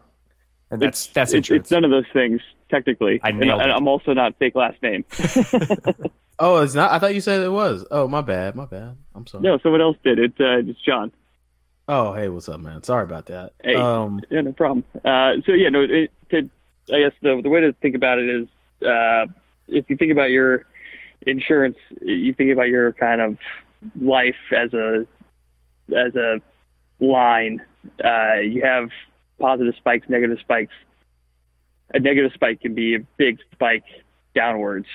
And 0.72 0.82
that's 0.82 1.08
that's 1.08 1.32
It's, 1.32 1.38
insurance. 1.38 1.66
it's 1.66 1.72
none 1.72 1.84
of 1.84 1.92
those 1.92 2.06
things 2.14 2.42
technically. 2.70 3.20
I 3.24 3.30
and, 3.30 3.40
nailed 3.40 3.62
and 3.62 3.72
it. 3.72 3.74
I'm 3.74 3.88
also 3.88 4.14
not 4.14 4.38
fake 4.38 4.56
last 4.56 4.82
name. 4.84 5.06
Oh, 6.40 6.62
it's 6.62 6.74
not. 6.74 6.92
I 6.92 7.00
thought 7.00 7.14
you 7.14 7.20
said 7.20 7.42
it 7.42 7.52
was. 7.52 7.86
Oh, 7.92 8.08
my 8.08 8.22
bad. 8.22 8.56
My 8.56 8.66
bad. 8.66 8.96
I'm 9.14 9.28
sorry. 9.28 9.44
no, 9.44 9.58
someone 9.62 9.82
else 9.82 9.98
did 10.04 10.20
it. 10.20 10.32
Uh, 10.40 10.60
it's 10.70 10.80
John. 10.80 11.12
Oh, 11.90 12.14
hey, 12.14 12.30
what's 12.30 12.48
up, 12.48 12.62
man? 12.62 12.82
Sorry 12.84 13.04
about 13.04 13.26
that. 13.26 13.54
Hey. 13.62 13.76
Um, 13.76 14.22
Yeah, 14.30 14.42
no 14.42 14.54
problem. 14.54 14.86
Uh, 15.04 15.34
so 15.46 15.52
yeah, 15.52 15.68
no. 15.68 15.82
It, 15.82 16.12
to, 16.32 16.50
I 16.94 17.00
guess 17.00 17.14
the 17.22 17.42
the 17.42 17.50
way 17.50 17.62
to 17.62 17.74
think 17.74 17.96
about 17.96 18.20
it 18.20 18.30
is, 18.30 18.48
uh, 18.86 19.26
if 19.68 19.90
you 19.90 19.98
think 19.98 20.12
about 20.12 20.32
your 20.32 20.66
insurance, 21.26 21.78
you 22.02 22.34
think 22.34 22.52
about 22.52 22.70
your 22.70 22.94
kind 22.94 23.22
of 23.22 23.38
life 24.00 24.36
as 24.56 24.74
a 24.74 25.06
as 25.96 26.16
a 26.16 26.42
line. 27.00 27.62
Uh, 28.04 28.36
you 28.36 28.62
have 28.64 28.90
positive 29.40 29.76
spikes, 29.78 30.10
negative 30.10 30.40
spikes. 30.40 30.74
A 31.94 32.00
negative 32.00 32.32
spike 32.34 32.62
can 32.62 32.76
be 32.76 32.96
a 32.96 33.00
big 33.18 33.40
spike 33.52 33.86
downwards, 34.36 34.88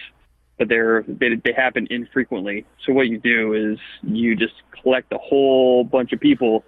but 0.59 0.69
they're 0.69 1.05
they, 1.07 1.35
they 1.37 1.53
happen 1.53 1.87
infrequently. 1.91 2.65
So 2.85 2.93
what 2.93 3.09
you 3.09 3.19
do 3.19 3.55
is 3.55 3.79
you 4.03 4.37
just 4.37 4.55
collect 4.83 5.13
a 5.13 5.19
whole 5.19 5.85
bunch 5.85 6.13
of 6.13 6.21
people 6.21 6.65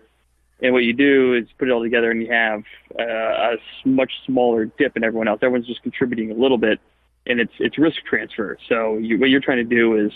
and 0.60 0.72
what 0.72 0.84
you 0.84 0.92
do 0.92 1.34
is 1.34 1.46
put 1.58 1.68
it 1.68 1.70
all 1.70 1.82
together, 1.82 2.10
and 2.10 2.22
you 2.22 2.32
have 2.32 2.62
uh, 2.98 3.02
a 3.02 3.56
much 3.84 4.12
smaller 4.24 4.64
dip 4.64 4.96
in 4.96 5.04
everyone 5.04 5.28
else. 5.28 5.40
Everyone's 5.42 5.66
just 5.66 5.82
contributing 5.82 6.30
a 6.30 6.34
little 6.34 6.58
bit, 6.58 6.80
and 7.26 7.40
it's 7.40 7.52
it's 7.58 7.78
risk 7.78 7.98
transfer. 8.08 8.56
So 8.68 8.96
you, 8.96 9.18
what 9.18 9.28
you're 9.28 9.40
trying 9.40 9.58
to 9.58 9.64
do 9.64 9.96
is 9.96 10.12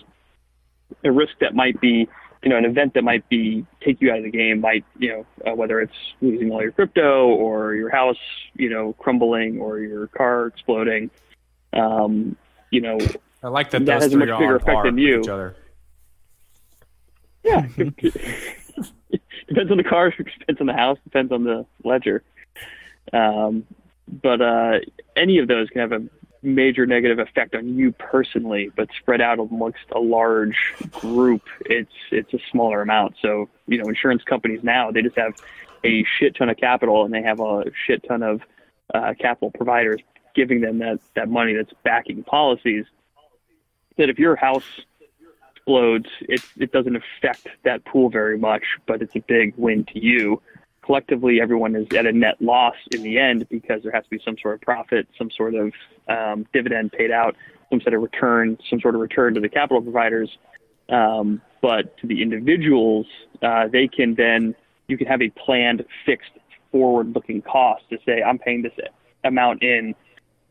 a 1.05 1.13
risk 1.13 1.35
that 1.41 1.55
might 1.55 1.79
be, 1.81 2.09
you 2.43 2.49
know, 2.49 2.57
an 2.57 2.65
event 2.65 2.95
that 2.95 3.05
might 3.05 3.29
be 3.29 3.67
take 3.85 4.01
you 4.01 4.11
out 4.11 4.19
of 4.19 4.25
the 4.25 4.31
game, 4.31 4.61
might 4.61 4.85
you 4.99 5.11
know, 5.11 5.51
uh, 5.51 5.55
whether 5.55 5.81
it's 5.81 5.93
losing 6.23 6.51
all 6.51 6.63
your 6.63 6.73
crypto 6.73 7.29
or 7.29 7.75
your 7.75 7.91
house, 7.91 8.19
you 8.55 8.71
know, 8.71 8.95
crumbling 8.95 9.61
or 9.61 9.79
your 9.79 10.07
car 10.07 10.47
exploding. 10.47 11.11
Um, 11.75 12.37
you 12.71 12.81
know, 12.81 12.99
I 13.43 13.49
like 13.49 13.71
that, 13.71 13.85
that 13.85 14.03
has 14.03 14.15
a 14.15 14.17
much 14.17 14.29
bigger 14.29 14.57
effect 14.57 14.85
than 14.85 14.97
you. 14.97 15.23
yeah, 17.45 17.67
depends 19.51 19.71
on 19.71 19.77
the 19.77 19.85
car, 19.85 20.11
depends 20.39 20.61
on 20.61 20.67
the 20.67 20.73
house, 20.73 20.99
depends 21.05 21.31
on 21.33 21.45
the 21.45 21.67
ledger. 21.85 22.23
Um, 23.13 23.67
but 24.09 24.41
uh, 24.41 24.79
any 25.17 25.39
of 25.39 25.49
those 25.49 25.69
can 25.69 25.81
have 25.81 25.93
a 25.93 26.03
major 26.43 26.87
negative 26.87 27.19
effect 27.19 27.55
on 27.55 27.77
you 27.77 27.93
personally, 27.93 28.71
but 28.75 28.89
spread 28.99 29.21
out 29.21 29.39
amongst 29.39 29.85
a 29.95 30.01
large 30.01 30.57
group, 30.91 31.43
it's 31.67 31.93
it's 32.11 32.33
a 32.33 32.39
smaller 32.51 32.81
amount. 32.81 33.17
So 33.21 33.49
you 33.67 33.79
know, 33.79 33.89
insurance 33.89 34.23
companies 34.25 34.61
now 34.63 34.91
they 34.91 35.03
just 35.03 35.19
have 35.19 35.35
a 35.85 36.05
shit 36.19 36.37
ton 36.37 36.49
of 36.49 36.57
capital 36.57 37.05
and 37.05 37.13
they 37.13 37.23
have 37.23 37.41
a 37.41 37.65
shit 37.87 38.05
ton 38.09 38.23
of 38.23 38.43
uh, 38.95 39.15
capital 39.19 39.51
providers 39.51 40.01
giving 40.35 40.61
them 40.61 40.79
that 40.79 41.01
that 41.15 41.29
money 41.29 41.55
that's 41.55 41.73
backing 41.85 42.23
policies. 42.23 42.87
That 43.99 44.09
if 44.09 44.19
your 44.19 44.37
house 44.37 44.65
explodes, 45.71 46.09
it 46.23 46.43
it 46.59 46.73
doesn't 46.73 46.97
affect 46.97 47.49
that 47.65 47.85
pool 47.85 48.11
very 48.11 48.39
much, 48.39 48.65
but 48.87 49.03
it's 49.03 49.15
a 49.17 49.21
big 49.21 49.55
win 49.57 49.85
to 49.85 50.05
you 50.05 50.41
collectively 50.83 51.41
everyone 51.41 51.77
is 51.77 51.87
at 51.97 52.05
a 52.05 52.11
net 52.13 52.35
loss 52.41 52.75
in 52.91 53.03
the 53.03 53.17
end 53.17 53.47
because 53.49 53.81
there 53.85 53.93
has 53.93 54.03
to 54.03 54.11
be 54.11 54.21
some 54.25 54.37
sort 54.43 54.55
of 54.55 54.61
profit, 54.61 55.07
some 55.17 55.31
sort 55.31 55.55
of 55.55 55.73
um, 56.09 56.45
dividend 56.53 56.91
paid 56.91 57.13
out, 57.13 57.37
some 57.69 57.81
sort 57.81 57.95
of 57.95 58.03
return, 58.03 58.59
some 58.69 58.81
sort 58.81 58.97
of 58.97 59.01
return 59.01 59.35
to 59.35 59.41
the 59.41 59.49
capital 59.49 59.81
providers. 59.81 60.37
Um, 60.89 61.41
but 61.63 61.97
to 61.99 62.09
the 62.09 62.21
individuals, 62.23 63.07
uh, 63.41 63.69
they 63.69 63.87
can 63.87 64.17
then 64.17 64.57
you 64.89 64.99
can 64.99 65.07
have 65.07 65.23
a 65.23 65.31
planned, 65.31 65.85
fixed, 66.05 66.33
forward-looking 66.73 67.43
cost 67.43 67.85
to 67.91 67.99
say 68.05 68.23
I'm 68.23 68.39
paying 68.39 68.63
this 68.63 68.73
amount 69.23 69.63
in 69.63 69.95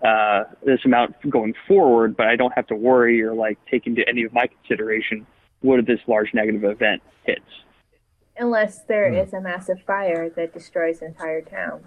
uh, 0.03 0.43
this 0.65 0.79
amount 0.85 1.15
going 1.29 1.53
forward, 1.67 2.15
but 2.15 2.27
I 2.27 2.35
don't 2.35 2.53
have 2.53 2.67
to 2.67 2.75
worry 2.75 3.21
or 3.21 3.33
like 3.33 3.57
take 3.69 3.87
into 3.87 4.07
any 4.07 4.23
of 4.23 4.33
my 4.33 4.47
consideration 4.47 5.25
what 5.61 5.79
if 5.79 5.85
this 5.85 5.99
large 6.07 6.33
negative 6.33 6.63
event 6.63 7.01
hits 7.25 7.41
unless 8.39 8.79
there 8.83 9.13
is 9.13 9.33
a 9.33 9.41
massive 9.41 9.81
fire 9.85 10.29
that 10.29 10.53
destroys 10.53 11.01
entire 11.01 11.41
town, 11.41 11.83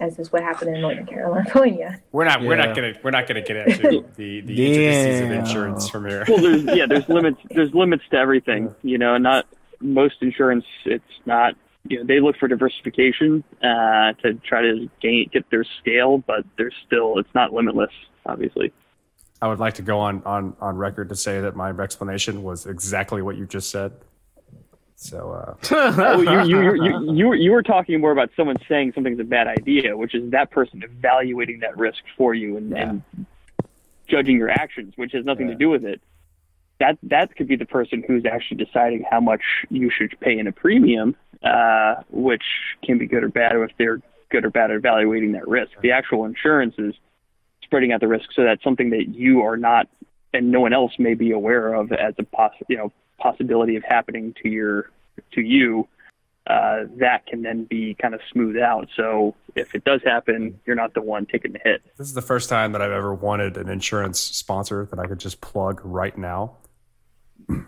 as 0.00 0.18
is 0.18 0.32
what 0.32 0.42
happened 0.42 0.74
in 0.74 0.80
Northern 0.80 1.06
Carolina. 1.06 2.00
We're 2.12 2.24
not. 2.24 2.42
We're 2.42 2.56
not 2.56 2.74
gonna. 2.74 2.94
We're 3.02 3.10
not 3.10 3.26
gonna 3.26 3.42
get 3.42 3.56
into 3.56 4.04
the 4.16 4.40
the 4.40 4.66
intricacies 4.66 5.20
of 5.20 5.30
insurance 5.32 5.88
from 5.88 6.06
here. 6.06 6.24
well, 6.28 6.40
there's 6.40 6.62
yeah, 6.64 6.86
there's 6.86 7.08
limits. 7.08 7.40
There's 7.50 7.74
limits 7.74 8.04
to 8.12 8.16
everything. 8.16 8.74
You 8.82 8.98
know, 8.98 9.18
not 9.18 9.46
most 9.80 10.16
insurance. 10.22 10.64
It's 10.84 11.04
not. 11.26 11.54
You 11.88 11.98
know, 11.98 12.04
they 12.04 12.20
look 12.20 12.36
for 12.36 12.48
diversification 12.48 13.44
uh, 13.62 14.12
to 14.22 14.34
try 14.44 14.62
to 14.62 14.88
gain 15.00 15.28
get 15.32 15.48
their 15.50 15.64
scale, 15.80 16.18
but 16.18 16.44
there's 16.56 16.74
still 16.86 17.18
it's 17.18 17.34
not 17.34 17.52
limitless. 17.52 17.92
Obviously, 18.24 18.72
I 19.40 19.48
would 19.48 19.58
like 19.58 19.74
to 19.74 19.82
go 19.82 19.98
on 20.00 20.22
on 20.24 20.56
on 20.60 20.76
record 20.76 21.08
to 21.10 21.16
say 21.16 21.40
that 21.40 21.56
my 21.56 21.70
explanation 21.70 22.42
was 22.42 22.66
exactly 22.66 23.22
what 23.22 23.36
you 23.36 23.46
just 23.46 23.70
said. 23.70 23.92
So 24.96 25.30
uh, 25.30 25.54
oh, 25.72 26.20
you, 26.22 26.42
you, 26.44 26.74
you, 26.74 26.84
you, 26.84 27.14
you, 27.14 27.26
were, 27.26 27.34
you 27.34 27.52
were 27.52 27.62
talking 27.62 28.00
more 28.00 28.12
about 28.12 28.30
someone 28.34 28.56
saying 28.66 28.92
something's 28.94 29.20
a 29.20 29.24
bad 29.24 29.46
idea, 29.46 29.94
which 29.94 30.14
is 30.14 30.30
that 30.30 30.50
person 30.50 30.82
evaluating 30.82 31.60
that 31.60 31.76
risk 31.76 31.98
for 32.16 32.34
you 32.34 32.56
and, 32.56 32.72
and 32.72 33.02
judging 34.08 34.38
your 34.38 34.48
actions, 34.48 34.94
which 34.96 35.12
has 35.12 35.24
nothing 35.24 35.48
to 35.48 35.54
do 35.54 35.68
with 35.68 35.84
it. 35.84 36.00
That 36.78 36.98
that 37.04 37.36
could 37.36 37.46
be 37.46 37.56
the 37.56 37.66
person 37.66 38.04
who's 38.06 38.24
actually 38.24 38.64
deciding 38.64 39.04
how 39.10 39.20
much 39.20 39.42
you 39.68 39.90
should 39.90 40.18
pay 40.20 40.38
in 40.38 40.46
a 40.46 40.52
premium, 40.52 41.14
uh, 41.42 41.96
which 42.10 42.44
can 42.84 42.98
be 42.98 43.06
good 43.06 43.24
or 43.24 43.28
bad 43.28 43.52
if 43.56 43.70
they're 43.78 44.00
good 44.30 44.44
or 44.44 44.50
bad 44.50 44.70
at 44.70 44.76
evaluating 44.76 45.32
that 45.32 45.46
risk. 45.46 45.72
The 45.82 45.92
actual 45.92 46.24
insurance 46.24 46.74
is 46.78 46.94
spreading 47.66 47.92
out 47.92 48.00
the 48.00 48.08
risk 48.08 48.30
so 48.32 48.44
that's 48.44 48.62
something 48.62 48.90
that 48.90 49.08
you 49.08 49.42
are 49.42 49.56
not 49.56 49.88
and 50.32 50.50
no 50.50 50.60
one 50.60 50.72
else 50.72 50.92
may 50.98 51.14
be 51.14 51.32
aware 51.32 51.74
of 51.74 51.92
as 51.92 52.14
a 52.18 52.22
poss- 52.22 52.54
you 52.68 52.76
know 52.76 52.92
possibility 53.18 53.76
of 53.76 53.82
happening 53.82 54.34
to 54.40 54.48
your 54.48 54.90
to 55.32 55.40
you 55.40 55.86
uh, 56.46 56.84
that 56.96 57.26
can 57.26 57.42
then 57.42 57.64
be 57.64 57.96
kind 58.00 58.14
of 58.14 58.20
smoothed 58.32 58.58
out 58.58 58.88
so 58.94 59.34
if 59.56 59.74
it 59.74 59.82
does 59.82 60.00
happen 60.04 60.58
you're 60.64 60.76
not 60.76 60.94
the 60.94 61.02
one 61.02 61.26
taking 61.26 61.52
the 61.52 61.60
hit 61.64 61.82
this 61.96 62.06
is 62.06 62.14
the 62.14 62.22
first 62.22 62.48
time 62.48 62.70
that 62.70 62.80
I've 62.80 62.92
ever 62.92 63.12
wanted 63.12 63.56
an 63.56 63.68
insurance 63.68 64.20
sponsor 64.20 64.86
that 64.90 64.98
I 65.00 65.06
could 65.06 65.18
just 65.18 65.40
plug 65.40 65.80
right 65.82 66.16
now. 66.16 66.56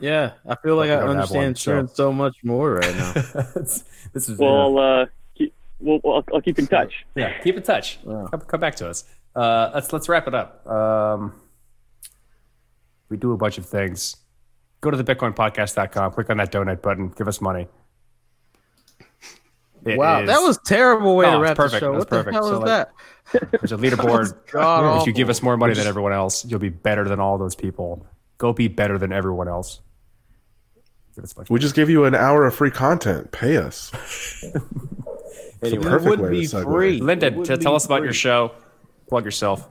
Yeah, 0.00 0.32
I 0.48 0.56
feel 0.56 0.76
like 0.76 0.88
We 0.88 0.94
I 0.94 1.02
understand 1.02 1.16
one, 1.18 1.26
so- 1.26 1.40
insurance 1.72 1.94
so 1.94 2.12
much 2.12 2.36
more 2.42 2.74
right 2.74 2.96
now. 2.96 3.12
this 3.12 3.84
is 4.28 4.36
well 4.38 4.78
uh 4.78 5.06
keep, 5.36 5.54
we'll, 5.78 6.00
we'll 6.02 6.24
I'll 6.34 6.40
keep 6.40 6.58
in 6.58 6.66
touch 6.66 7.04
yeah. 7.14 7.40
Keep 7.42 7.56
in 7.58 7.62
touch. 7.62 7.98
Wow. 8.04 8.26
Come, 8.26 8.40
come 8.40 8.60
back 8.60 8.74
to 8.76 8.88
us. 8.88 9.04
Uh, 9.36 9.70
let's 9.74 9.92
let's 9.92 10.08
wrap 10.08 10.26
it 10.26 10.34
up. 10.34 10.66
Um, 10.66 11.32
we 13.08 13.16
do 13.16 13.32
a 13.32 13.36
bunch 13.36 13.56
of 13.58 13.66
things. 13.66 14.16
Go 14.80 14.90
to 14.90 14.96
the 15.00 15.04
bitcoinpodcast.com, 15.14 16.12
click 16.12 16.30
on 16.30 16.36
that 16.38 16.50
donate 16.50 16.82
button, 16.82 17.08
give 17.16 17.28
us 17.28 17.40
money. 17.40 17.68
It 19.84 19.96
wow, 19.96 20.22
is- 20.22 20.26
that 20.28 20.38
was 20.40 20.56
a 20.56 20.60
terrible 20.64 21.16
way 21.16 21.26
No, 21.26 21.34
to 21.34 21.38
wrap 21.40 21.56
perfect. 21.56 21.80
the 21.80 21.86
show. 21.86 21.92
That's 21.92 22.00
What 22.00 22.10
the 22.10 22.16
perfect. 22.16 22.34
hell 22.34 22.42
So, 22.48 22.54
is 22.54 22.58
like, 22.60 22.66
that? 22.66 23.50
There's 23.60 23.72
a 23.72 23.76
leaderboard. 23.76 24.34
God 24.52 25.00
if 25.02 25.06
you 25.06 25.12
give 25.12 25.28
us 25.30 25.40
more 25.42 25.56
money 25.56 25.72
awful. 25.72 25.82
than 25.84 25.88
everyone 25.88 26.12
else, 26.12 26.44
you'll 26.44 26.58
be 26.58 26.68
better 26.68 27.04
than 27.08 27.20
all 27.20 27.38
those 27.38 27.54
people. 27.54 28.04
Go 28.38 28.52
be 28.52 28.68
better 28.68 28.98
than 28.98 29.12
everyone 29.12 29.48
else. 29.48 29.80
Give 31.14 31.24
us 31.24 31.34
We 31.50 31.58
just 31.58 31.74
gave 31.74 31.90
you 31.90 32.04
an 32.04 32.14
hour 32.14 32.46
of 32.46 32.54
free 32.54 32.70
content. 32.70 33.32
Pay 33.32 33.56
us. 33.58 33.92
It's 35.60 35.72
a 35.72 35.76
Anyway. 35.76 35.90
perfect 35.90 36.08
would 36.10 36.20
way 36.20 36.30
be 36.30 36.46
free. 36.46 37.00
Lyndon, 37.00 37.42
to 37.42 37.56
tell 37.56 37.72
be 37.72 37.76
us 37.76 37.84
about 37.84 38.04
your 38.04 38.12
show. 38.12 38.52
Plug 39.08 39.24
yourself. 39.24 39.68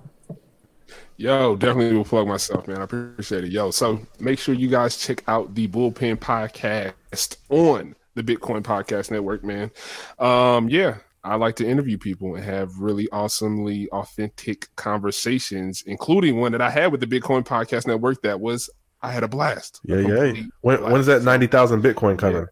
Yo, 1.15 1.55
definitely 1.55 1.95
will 1.95 2.03
plug 2.03 2.27
myself, 2.27 2.67
man. 2.67 2.81
I 2.81 2.83
appreciate 2.83 3.45
it. 3.45 3.51
Yo, 3.53 3.71
so 3.71 4.01
make 4.19 4.37
sure 4.37 4.53
you 4.53 4.67
guys 4.67 4.97
check 4.97 5.23
out 5.29 5.55
the 5.55 5.65
Bullpen 5.69 6.17
Podcast 6.17 7.37
on 7.49 7.95
the 8.15 8.21
Bitcoin 8.23 8.63
Podcast 8.63 9.11
Network, 9.11 9.45
man. 9.45 9.71
Um, 10.19 10.67
yeah, 10.67 10.97
I 11.27 11.35
like 11.35 11.55
to 11.57 11.67
interview 11.67 11.97
people 11.97 12.35
and 12.35 12.43
have 12.43 12.77
really 12.77 13.07
awesomely 13.11 13.89
authentic 13.89 14.73
conversations, 14.75 15.83
including 15.85 16.39
one 16.39 16.53
that 16.53 16.61
I 16.61 16.69
had 16.69 16.91
with 16.91 17.01
the 17.01 17.07
Bitcoin 17.07 17.45
Podcast 17.45 17.85
Network 17.85 18.21
that 18.21 18.39
was 18.39 18.69
I 19.01 19.11
had 19.11 19.23
a 19.23 19.27
blast. 19.27 19.81
A 19.89 20.01
Yeah, 20.01 20.07
yeah. 20.07 20.41
When, 20.61 20.77
blast. 20.77 20.93
when's 20.93 21.05
that 21.07 21.23
ninety 21.23 21.47
thousand 21.47 21.83
Bitcoin 21.83 22.17
coming? 22.17 22.45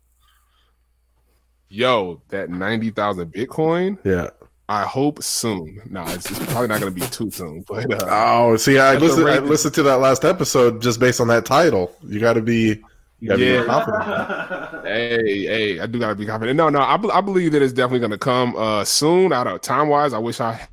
Yo, 1.70 2.22
that 2.30 2.50
ninety 2.50 2.90
thousand 2.90 3.34
Bitcoin. 3.34 3.98
Yeah. 4.04 4.30
I 4.68 4.82
hope 4.82 5.22
soon. 5.22 5.80
Nah, 5.86 6.12
it's, 6.12 6.30
it's 6.30 6.44
probably 6.52 6.68
not 6.68 6.82
going 6.82 6.92
to 6.94 7.00
be 7.00 7.06
too 7.08 7.30
soon, 7.30 7.64
but 7.68 7.92
uh, 7.94 8.08
Oh, 8.10 8.58
see, 8.58 8.80
I 8.80 8.96
listened. 8.96 9.30
I 9.30 9.38
listened 9.40 9.76
to 9.76 9.84
that 9.84 10.00
last 10.00 10.26
episode 10.26 10.82
just 10.82 11.00
based 11.00 11.22
on 11.22 11.28
that 11.28 11.46
title. 11.46 11.96
You 12.04 12.20
got 12.20 12.34
to 12.34 12.42
be, 12.42 12.82
you 13.26 13.30
got 13.30 13.38
to 13.38 13.46
Yeah. 13.46 13.62
be 13.62 13.68
confident. 13.68 14.86
Hey, 14.86 15.46
hey, 15.46 15.80
I 15.80 15.88
do 15.88 15.98
gotta 16.00 16.14
be 16.14 16.28
confident. 16.28 16.56
No, 16.58 16.70
no, 16.70 16.80
I, 16.80 16.94
I 17.18 17.22
believe 17.22 17.52
that 17.54 17.62
it's 17.64 17.74
definitely 17.74 18.02
gonna 18.02 18.20
come 18.20 18.56
uh 18.56 18.84
soon. 18.86 19.34
Out 19.34 19.48
of 19.48 19.62
time 19.62 19.90
wise, 19.90 20.14
I 20.14 20.20
wish 20.20 20.40
I 20.40 20.68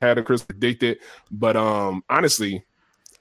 had 0.00 0.16
a 0.16 0.22
Chris 0.22 0.42
predicted, 0.42 0.98
but 1.30 1.54
um, 1.54 2.02
honestly, 2.08 2.64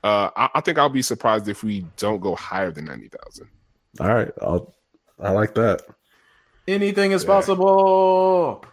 uh, 0.05 0.29
I, 0.35 0.49
I 0.55 0.61
think 0.61 0.77
I'll 0.77 0.87
be 0.87 1.01
surprised 1.01 1.49
if 1.49 1.63
we 1.65 1.85
don't 1.97 2.21
go 2.21 2.33
higher 2.35 2.71
than 2.71 2.85
ninety 2.85 3.09
thousand. 3.09 3.49
All 3.99 4.07
right, 4.07 4.31
I'll, 4.41 4.73
I 5.19 5.31
like 5.31 5.53
that. 5.55 5.81
Anything 6.65 7.11
is 7.11 7.25
possible. 7.25 8.63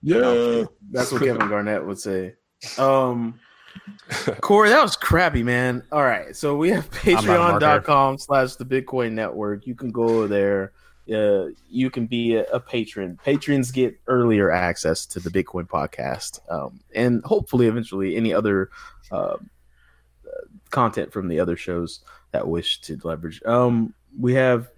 Yeah, 0.00 0.64
That's 0.90 1.12
what 1.12 1.22
Kevin 1.22 1.48
Garnett 1.48 1.86
would 1.86 1.98
say. 1.98 2.34
Um, 2.78 3.38
Corey, 4.40 4.70
that 4.70 4.82
was 4.82 4.96
crappy, 4.96 5.42
man. 5.42 5.82
All 5.92 6.02
right, 6.02 6.34
so 6.34 6.56
we 6.56 6.70
have 6.70 6.90
patreon.com 6.90 8.18
slash 8.18 8.56
the 8.56 8.64
Bitcoin 8.64 9.12
Network. 9.12 9.66
You 9.66 9.74
can 9.74 9.90
go 9.90 10.26
there. 10.26 10.72
Uh, 11.12 11.46
you 11.68 11.90
can 11.90 12.06
be 12.06 12.36
a, 12.36 12.44
a 12.44 12.60
patron. 12.60 13.18
Patrons 13.24 13.72
get 13.72 13.98
earlier 14.06 14.50
access 14.50 15.04
to 15.06 15.20
the 15.20 15.30
Bitcoin 15.30 15.66
podcast, 15.66 16.40
um, 16.50 16.80
and 16.94 17.24
hopefully, 17.24 17.66
eventually, 17.66 18.16
any 18.16 18.32
other 18.32 18.70
uh, 19.10 19.36
content 20.70 21.12
from 21.12 21.28
the 21.28 21.38
other 21.38 21.56
shows 21.56 22.00
that 22.32 22.48
wish 22.48 22.80
to 22.80 22.98
leverage. 23.04 23.40
Um, 23.44 23.94
we 24.18 24.34
have 24.34 24.68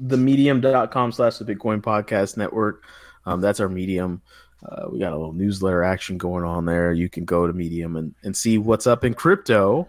the 0.00 0.16
medium.com 0.16 1.12
slash 1.12 1.38
the 1.38 1.44
Bitcoin 1.44 1.80
Podcast 1.82 2.36
Network. 2.36 2.84
Um, 3.26 3.40
that's 3.40 3.60
our 3.60 3.68
medium. 3.68 4.22
Uh, 4.64 4.88
we 4.90 4.98
got 4.98 5.12
a 5.12 5.16
little 5.16 5.32
newsletter 5.32 5.82
action 5.82 6.16
going 6.16 6.44
on 6.44 6.64
there. 6.64 6.92
You 6.92 7.08
can 7.08 7.24
go 7.24 7.46
to 7.46 7.52
Medium 7.52 7.96
and, 7.96 8.14
and 8.22 8.36
see 8.36 8.56
what's 8.56 8.86
up 8.86 9.04
in 9.04 9.14
crypto 9.14 9.88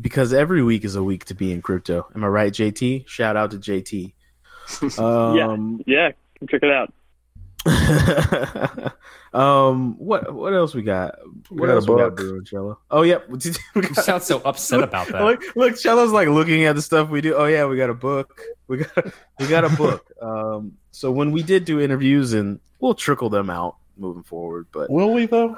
because 0.00 0.32
every 0.32 0.62
week 0.62 0.84
is 0.84 0.96
a 0.96 1.02
week 1.02 1.26
to 1.26 1.34
be 1.34 1.52
in 1.52 1.60
crypto. 1.60 2.06
Am 2.14 2.24
I 2.24 2.28
right, 2.28 2.52
JT? 2.52 3.06
Shout 3.06 3.36
out 3.36 3.50
to 3.50 3.58
JT. 3.58 4.12
Um, 4.98 5.82
yeah 5.84 6.12
come 6.40 6.48
check 6.48 6.62
it 6.62 6.70
out 6.70 6.92
um, 9.32 9.96
what 9.98 10.34
what 10.34 10.54
else 10.54 10.74
we 10.74 10.82
got? 10.82 11.18
What 11.48 11.66
got 11.66 11.74
else 11.74 11.88
we 11.88 11.96
got, 11.96 12.10
book. 12.10 12.16
brewing, 12.16 12.44
Cello? 12.44 12.78
Oh, 12.90 13.02
yep. 13.02 13.28
We 13.28 13.38
You 13.74 13.82
got- 13.82 14.04
sound 14.04 14.22
so 14.22 14.40
upset 14.44 14.82
about 14.82 15.08
that. 15.08 15.22
Look, 15.22 15.42
look, 15.56 15.76
Cello's 15.76 16.12
like 16.12 16.28
looking 16.28 16.64
at 16.64 16.74
the 16.76 16.82
stuff 16.82 17.08
we 17.10 17.20
do. 17.20 17.34
Oh 17.34 17.46
yeah, 17.46 17.66
we 17.66 17.76
got 17.76 17.90
a 17.90 17.94
book. 17.94 18.42
We 18.68 18.78
got 18.78 19.06
we 19.38 19.46
got 19.46 19.64
a 19.64 19.70
book. 19.70 20.06
Um, 20.20 20.76
so 20.90 21.10
when 21.10 21.32
we 21.32 21.42
did 21.42 21.64
do 21.64 21.80
interviews, 21.80 22.34
and 22.34 22.60
we'll 22.78 22.92
trickle 22.94 23.30
them 23.30 23.48
out 23.48 23.76
moving 23.96 24.22
forward. 24.22 24.66
But 24.70 24.90
will 24.90 25.14
we 25.14 25.24
though? 25.24 25.56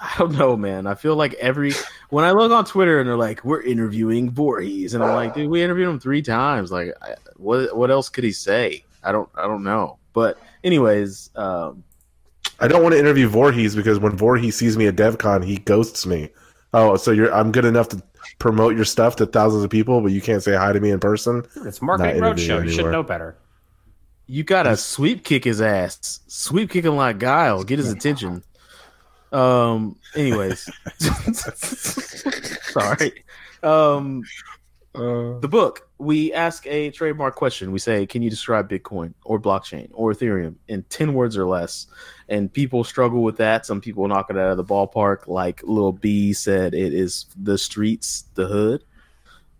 I 0.00 0.14
don't 0.16 0.32
know, 0.38 0.56
man. 0.56 0.86
I 0.86 0.94
feel 0.94 1.14
like 1.16 1.34
every 1.34 1.72
when 2.08 2.24
I 2.24 2.30
look 2.30 2.50
on 2.50 2.64
Twitter 2.64 2.98
and 2.98 3.06
they're 3.06 3.18
like, 3.18 3.44
"We're 3.44 3.60
interviewing 3.60 4.30
Voorhees," 4.30 4.94
and 4.94 5.04
I'm 5.04 5.14
like, 5.14 5.34
"Dude, 5.34 5.50
we 5.50 5.62
interviewed 5.62 5.90
him 5.90 6.00
three 6.00 6.22
times. 6.22 6.72
Like, 6.72 6.94
I, 7.02 7.16
what 7.36 7.76
what 7.76 7.90
else 7.90 8.08
could 8.08 8.24
he 8.24 8.32
say? 8.32 8.84
I 9.04 9.12
don't 9.12 9.28
I 9.34 9.42
don't 9.42 9.62
know." 9.64 9.98
But 10.14 10.38
anyways, 10.64 11.30
um, 11.36 11.82
I 12.60 12.68
don't 12.68 12.82
want 12.82 12.94
to 12.94 12.98
interview 12.98 13.28
Voorhees 13.28 13.74
because 13.74 13.98
when 13.98 14.16
Voorhees 14.16 14.56
sees 14.56 14.76
me 14.76 14.86
at 14.86 14.96
DevCon, 14.96 15.44
he 15.44 15.56
ghosts 15.58 16.06
me. 16.06 16.30
Oh, 16.74 16.96
so 16.96 17.10
you're 17.10 17.32
I'm 17.34 17.52
good 17.52 17.64
enough 17.64 17.88
to 17.88 18.02
promote 18.38 18.76
your 18.76 18.84
stuff 18.84 19.16
to 19.16 19.26
thousands 19.26 19.64
of 19.64 19.70
people, 19.70 20.00
but 20.00 20.12
you 20.12 20.20
can't 20.20 20.42
say 20.42 20.54
hi 20.54 20.72
to 20.72 20.80
me 20.80 20.90
in 20.90 21.00
person? 21.00 21.44
It's 21.64 21.80
marketing 21.82 22.20
Not 22.20 22.38
interviewing 22.38 22.60
roadshow. 22.62 22.64
You 22.64 22.70
should 22.72 22.92
know 22.92 23.02
better. 23.02 23.36
you 24.26 24.44
gotta 24.44 24.76
sweep 24.76 25.24
kick 25.24 25.44
his 25.44 25.60
ass, 25.60 26.20
sweep 26.28 26.70
kick 26.70 26.84
him 26.84 26.96
like 26.96 27.18
Guile, 27.18 27.64
get 27.64 27.78
his 27.78 27.90
attention. 27.96 28.42
Um. 29.32 29.96
Anyways, 30.16 30.68
sorry. 32.62 33.24
Um. 33.62 34.22
Uh, 34.92 35.38
the 35.38 35.48
book 35.48 35.88
we 35.98 36.32
ask 36.32 36.66
a 36.66 36.90
trademark 36.90 37.36
question. 37.36 37.70
We 37.70 37.78
say 37.78 38.06
can 38.06 38.22
you 38.22 38.30
describe 38.30 38.68
bitcoin 38.68 39.14
or 39.24 39.38
blockchain 39.38 39.88
or 39.92 40.12
ethereum 40.12 40.56
in 40.66 40.82
10 40.84 41.14
words 41.14 41.36
or 41.36 41.46
less? 41.46 41.86
And 42.28 42.52
people 42.52 42.82
struggle 42.82 43.22
with 43.22 43.36
that. 43.36 43.66
Some 43.66 43.80
people 43.80 44.08
knock 44.08 44.30
it 44.30 44.36
out 44.36 44.50
of 44.50 44.56
the 44.56 44.64
ballpark 44.64 45.28
like 45.28 45.62
little 45.62 45.92
b 45.92 46.32
said 46.32 46.74
it 46.74 46.92
is 46.92 47.26
the 47.40 47.56
streets 47.56 48.24
the 48.34 48.46
hood. 48.46 48.84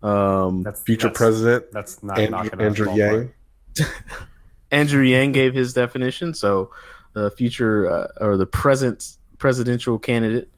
Um 0.03 0.63
That's 0.63 0.81
Future 0.81 1.07
that's, 1.07 1.17
president 1.17 1.65
That's 1.71 2.03
not 2.03 2.19
Andrew, 2.19 2.31
knocking 2.31 2.51
it 2.51 2.53
out 2.53 2.61
Andrew 2.61 2.89
of 2.89 2.95
the 2.95 3.33
Yang. 3.77 3.87
andrew 4.71 5.03
yang 5.03 5.31
gave 5.31 5.53
his 5.53 5.73
definition. 5.73 6.33
So 6.33 6.71
the 7.13 7.31
future 7.31 7.89
uh, 7.89 8.07
or 8.19 8.37
the 8.37 8.45
present 8.45 9.17
presidential 9.37 9.99
candidate 9.99 10.49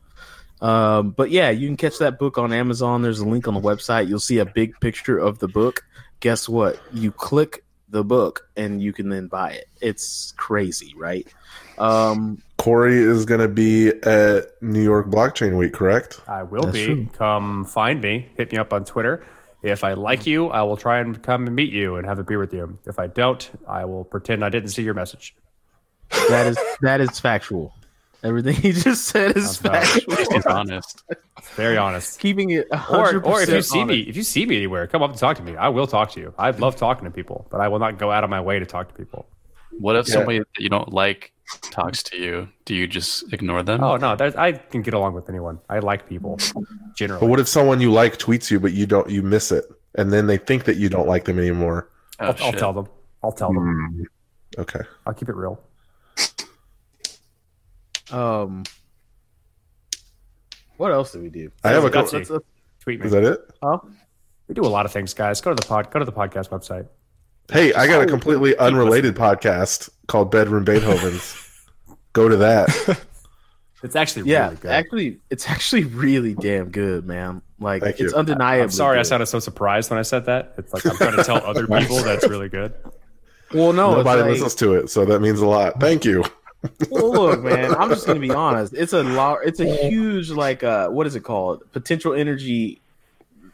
um, 0.64 1.12
but 1.12 1.30
yeah, 1.30 1.50
you 1.50 1.68
can 1.68 1.76
catch 1.76 1.98
that 2.00 2.18
book 2.18 2.38
on 2.38 2.54
Amazon. 2.54 3.02
There's 3.02 3.20
a 3.20 3.28
link 3.28 3.48
on 3.50 3.54
the 3.54 3.60
website. 3.60 4.08
You'll 4.08 4.20
see 4.20 4.38
a 4.40 4.46
big 4.46 4.80
picture 4.80 5.20
of 5.20 5.40
the 5.40 5.50
book. 5.50 5.84
Guess 6.22 6.48
what? 6.48 6.80
You 6.94 7.12
click 7.12 7.66
the 7.90 8.04
book 8.04 8.48
and 8.56 8.82
you 8.82 8.94
can 8.94 9.10
then 9.10 9.28
buy 9.28 9.52
it. 9.52 9.68
It's 9.82 10.34
crazy, 10.38 10.94
right? 10.98 11.28
Um, 11.78 12.42
Corey 12.58 12.98
is 12.98 13.26
going 13.26 13.42
to 13.42 13.50
be 13.50 13.90
at 13.90 14.62
New 14.62 14.82
York 14.82 15.08
Blockchain 15.08 15.58
Week, 15.58 15.74
correct? 15.74 16.22
I 16.30 16.44
will 16.44 16.64
That's 16.64 16.78
be. 16.78 16.86
true. 16.86 17.10
Come 17.12 17.66
find 17.66 18.00
me. 18.00 18.30
Hit 18.38 18.54
me 18.54 18.58
up 18.58 18.72
on 18.72 18.86
Twitter. 18.86 19.26
If 19.64 19.84
I 19.84 19.94
like 19.94 20.26
you, 20.26 20.48
I 20.48 20.62
will 20.62 20.78
try 20.78 21.00
and 21.00 21.22
come 21.22 21.46
and 21.46 21.56
meet 21.56 21.74
you 21.74 21.98
and 21.98 22.08
have 22.08 22.20
a 22.20 22.24
beer 22.24 22.40
with 22.40 22.54
you. 22.54 22.80
If 22.86 23.00
I 23.00 23.08
don't, 23.08 23.50
I 23.68 23.84
will 23.84 24.06
pretend 24.06 24.46
I 24.46 24.50
didn't 24.50 24.70
see 24.70 24.84
your 24.84 24.94
message. 24.94 25.36
that 26.30 26.48
is 26.48 26.58
that 26.82 27.02
is 27.02 27.20
factual. 27.20 27.74
Everything 28.24 28.56
he 28.62 28.72
just 28.72 29.06
said 29.06 29.36
is 29.36 29.60
That's 29.60 29.90
factual. 30.02 30.16
He's 30.34 30.46
honest. 30.46 31.04
Very 31.56 31.78
honest. 31.78 32.20
Keeping 32.20 32.52
it 32.52 32.68
Or, 32.72 32.78
100% 32.78 33.26
or 33.26 33.42
if 33.42 33.50
you 33.50 33.62
see 33.62 33.82
honest. 33.82 33.90
me, 33.98 34.00
if 34.10 34.16
you 34.16 34.24
see 34.24 34.46
me 34.46 34.58
anywhere, 34.58 34.88
come 34.88 35.04
up 35.04 35.10
and 35.10 35.20
talk 35.20 35.38
to 35.38 35.44
me. 35.44 35.56
I 35.58 35.70
will 35.70 35.88
talk 35.88 36.12
to 36.14 36.20
you. 36.20 36.34
I 36.38 36.52
love 36.52 36.76
talking 36.76 37.04
to 37.06 37.12
people, 37.12 37.48
but 37.52 37.60
I 37.60 37.68
will 37.68 37.80
not 37.80 37.98
go 38.00 38.12
out 38.12 38.24
of 38.24 38.30
my 38.30 38.40
way 38.42 38.60
to 38.60 38.66
talk 38.66 38.88
to 38.90 38.94
people. 38.96 39.28
What 39.80 39.96
if 39.96 40.08
Yeah. 40.08 40.14
somebody 40.14 40.40
that 40.40 40.48
you 40.60 40.70
don't 40.70 40.94
like 40.94 41.32
talks 41.62 42.02
to 42.04 42.18
you? 42.18 42.48
Do 42.66 42.76
you 42.76 42.88
just 42.88 43.34
ignore 43.34 43.62
them? 43.64 43.84
Oh 43.84 43.98
no, 43.98 44.16
there's, 44.16 44.36
I 44.36 44.54
can 44.54 44.82
get 44.84 44.94
along 44.94 45.16
with 45.16 45.28
anyone. 45.30 45.60
I 45.70 45.80
like 45.80 46.08
people 46.08 46.38
generally. 46.96 47.20
But 47.20 47.28
what 47.28 47.40
if 47.40 47.48
someone 47.48 47.82
you 47.82 47.92
like 47.92 48.18
tweets 48.18 48.50
you, 48.50 48.60
but 48.60 48.72
you 48.74 48.86
don't, 48.86 49.10
you 49.10 49.22
miss 49.22 49.52
it, 49.52 49.66
and 49.96 50.14
then 50.14 50.28
they 50.28 50.38
think 50.38 50.64
that 50.66 50.78
you 50.78 50.88
don't 50.90 51.08
like 51.08 51.26
them 51.26 51.40
anymore? 51.40 51.90
Oh, 52.20 52.28
I'll, 52.28 52.36
I'll 52.46 52.54
tell 52.54 52.72
them. 52.74 52.88
I'll 53.24 53.32
tell 53.32 53.52
them. 53.52 53.90
Hmm. 53.98 54.62
Okay. 54.62 54.82
I'll 55.08 55.14
keep 55.14 55.28
it 55.30 55.36
real. 55.36 55.60
Um, 58.14 58.64
what 60.78 60.92
else 60.92 61.12
did 61.12 61.22
we 61.22 61.30
do? 61.30 61.52
I 61.64 61.70
have 61.70 61.84
a 61.84 61.90
Gutsy. 61.90 61.94
couple. 61.94 62.18
Let's- 62.20 62.30
let's- 62.30 62.46
Tweet 62.82 63.00
me. 63.00 63.06
Is 63.06 63.12
that 63.14 63.24
it? 63.24 63.40
huh? 63.64 63.78
We 64.50 64.56
do 64.56 64.64
a 64.64 64.68
lot 64.68 64.86
of 64.86 64.92
things, 64.92 65.14
guys. 65.14 65.40
Go 65.40 65.52
to 65.52 65.56
the 65.56 65.66
pod. 65.66 65.90
Go 65.90 66.00
to 66.00 66.06
the 66.06 66.12
podcast 66.12 66.50
website. 66.50 66.86
Hey, 67.50 67.74
I 67.74 67.88
got 67.88 68.02
a 68.02 68.06
completely 68.06 68.58
unrelated 68.58 69.16
podcast 69.16 69.90
called 70.08 70.32
Bedroom 70.32 70.66
Beethoven's. 70.66 71.38
Go 72.14 72.28
to 72.30 72.38
that. 72.38 73.00
It's 73.84 73.98
actually 73.98 74.30
Yeah, 74.32 74.46
really 74.46 74.56
good. 74.62 74.72
actually, 74.72 75.20
it's 75.30 75.50
actually 75.50 75.84
really 75.84 76.36
damn 76.36 76.70
good, 76.70 77.06
man. 77.06 77.42
Like 77.60 77.84
Thank 77.84 78.00
it's 78.00 78.14
you. 78.14 78.18
undeniably. 78.18 78.64
I'm 78.64 78.70
sorry, 78.72 78.98
I 78.98 79.02
sounded 79.02 79.26
so 79.26 79.40
surprised 79.40 79.90
when 79.90 80.00
I 80.00 80.04
said 80.04 80.24
that. 80.28 80.54
It's 80.58 80.74
like 80.74 80.86
I'm 80.86 80.96
trying 80.96 81.18
to 81.18 81.24
tell 81.26 81.46
other 81.46 81.68
people 81.80 81.98
that's 81.98 82.26
really 82.26 82.48
good. 82.48 82.74
Well, 83.54 83.74
no, 83.74 83.96
Nobody 83.96 84.22
like- 84.22 84.32
listens 84.32 84.56
to 84.56 84.76
it, 84.76 84.90
so 84.90 85.04
that 85.04 85.20
means 85.20 85.42
a 85.42 85.46
lot. 85.46 85.82
Thank 85.82 86.06
you. 86.06 86.24
Well, 86.90 87.12
look, 87.12 87.44
man, 87.44 87.74
I'm 87.76 87.90
just 87.90 88.06
gonna 88.08 88.20
be 88.20 88.32
honest. 88.32 88.74
It's 88.74 88.94
a 88.94 89.04
lar- 89.04 89.44
It's 89.44 89.60
a 89.60 89.66
huge, 89.88 90.30
like, 90.30 90.64
uh, 90.64 90.90
what 90.90 91.08
is 91.08 91.16
it 91.16 91.22
called? 91.22 91.64
Potential 91.74 92.14
energy, 92.14 92.82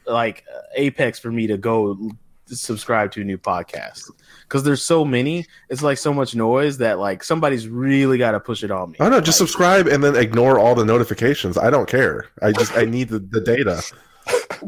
like 0.05 0.43
uh, 0.53 0.59
apex 0.75 1.19
for 1.19 1.31
me 1.31 1.47
to 1.47 1.57
go 1.57 1.97
subscribe 2.45 3.11
to 3.11 3.21
a 3.21 3.23
new 3.23 3.37
podcast 3.37 4.09
because 4.43 4.63
there's 4.63 4.81
so 4.81 5.05
many. 5.05 5.45
It's 5.69 5.83
like 5.83 5.97
so 5.99 6.11
much 6.13 6.33
noise 6.35 6.77
that 6.79 6.97
like 6.99 7.23
somebody's 7.23 7.67
really 7.67 8.17
got 8.17 8.31
to 8.31 8.39
push 8.39 8.63
it 8.63 8.71
on 8.71 8.91
me. 8.91 8.97
Oh 8.99 9.09
no, 9.09 9.21
just 9.21 9.39
Like, 9.39 9.47
subscribe 9.47 9.87
and 9.87 10.03
then 10.03 10.15
ignore 10.15 10.57
all 10.57 10.73
the 10.75 10.85
notifications. 10.85 11.57
I 11.57 11.69
don't 11.69 11.87
care. 11.87 12.27
I 12.41 12.51
just 12.51 12.75
I 12.75 12.85
need 12.85 13.09
the, 13.09 13.19
the 13.19 13.41
data. 13.41 13.83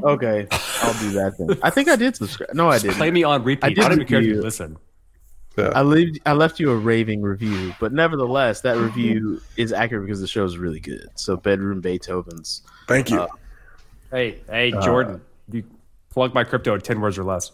Okay, 0.03 0.47
I'll 0.51 0.93
do 0.99 1.11
that 1.11 1.33
then. 1.37 1.57
I 1.61 1.69
think 1.69 1.87
I 1.89 1.95
did 1.95 2.15
subscribe. 2.15 2.53
No, 2.53 2.69
I 2.69 2.73
Just 2.75 2.83
didn't. 2.85 2.97
play 2.97 3.11
me 3.11 3.23
on 3.23 3.41
I 3.41 3.43
repeat. 3.43 3.63
I, 3.65 3.69
did 3.69 3.75
don't 3.77 3.91
even 3.93 4.07
care 4.07 4.19
if 4.19 4.25
you 4.25 4.41
review- 4.41 4.41
listen. 5.57 5.73
I 5.75 5.81
leave, 5.81 6.17
I 6.25 6.33
left 6.33 6.59
you 6.59 6.71
a 6.71 6.75
raving 6.75 7.21
review, 7.21 7.73
but 7.79 7.93
nevertheless, 7.93 8.61
that 8.61 8.77
review 8.77 9.41
is 9.57 9.71
accurate 9.73 10.05
because 10.05 10.21
the 10.21 10.27
show 10.27 10.43
is 10.45 10.57
really 10.57 10.79
good. 10.79 11.07
So, 11.15 11.35
Bedroom 11.37 11.81
Beethoven's. 11.81 12.61
Thank 12.87 13.09
you. 13.09 13.21
Uh, 13.21 13.27
Hey, 14.11 14.41
hey, 14.49 14.73
Uh, 14.73 14.81
Jordan, 14.81 15.21
you 15.51 15.63
plug 16.09 16.33
MyCrypto 16.33 16.75
at 16.75 16.83
ten 16.83 16.99
words 16.99 17.17
or 17.17 17.23
less. 17.23 17.53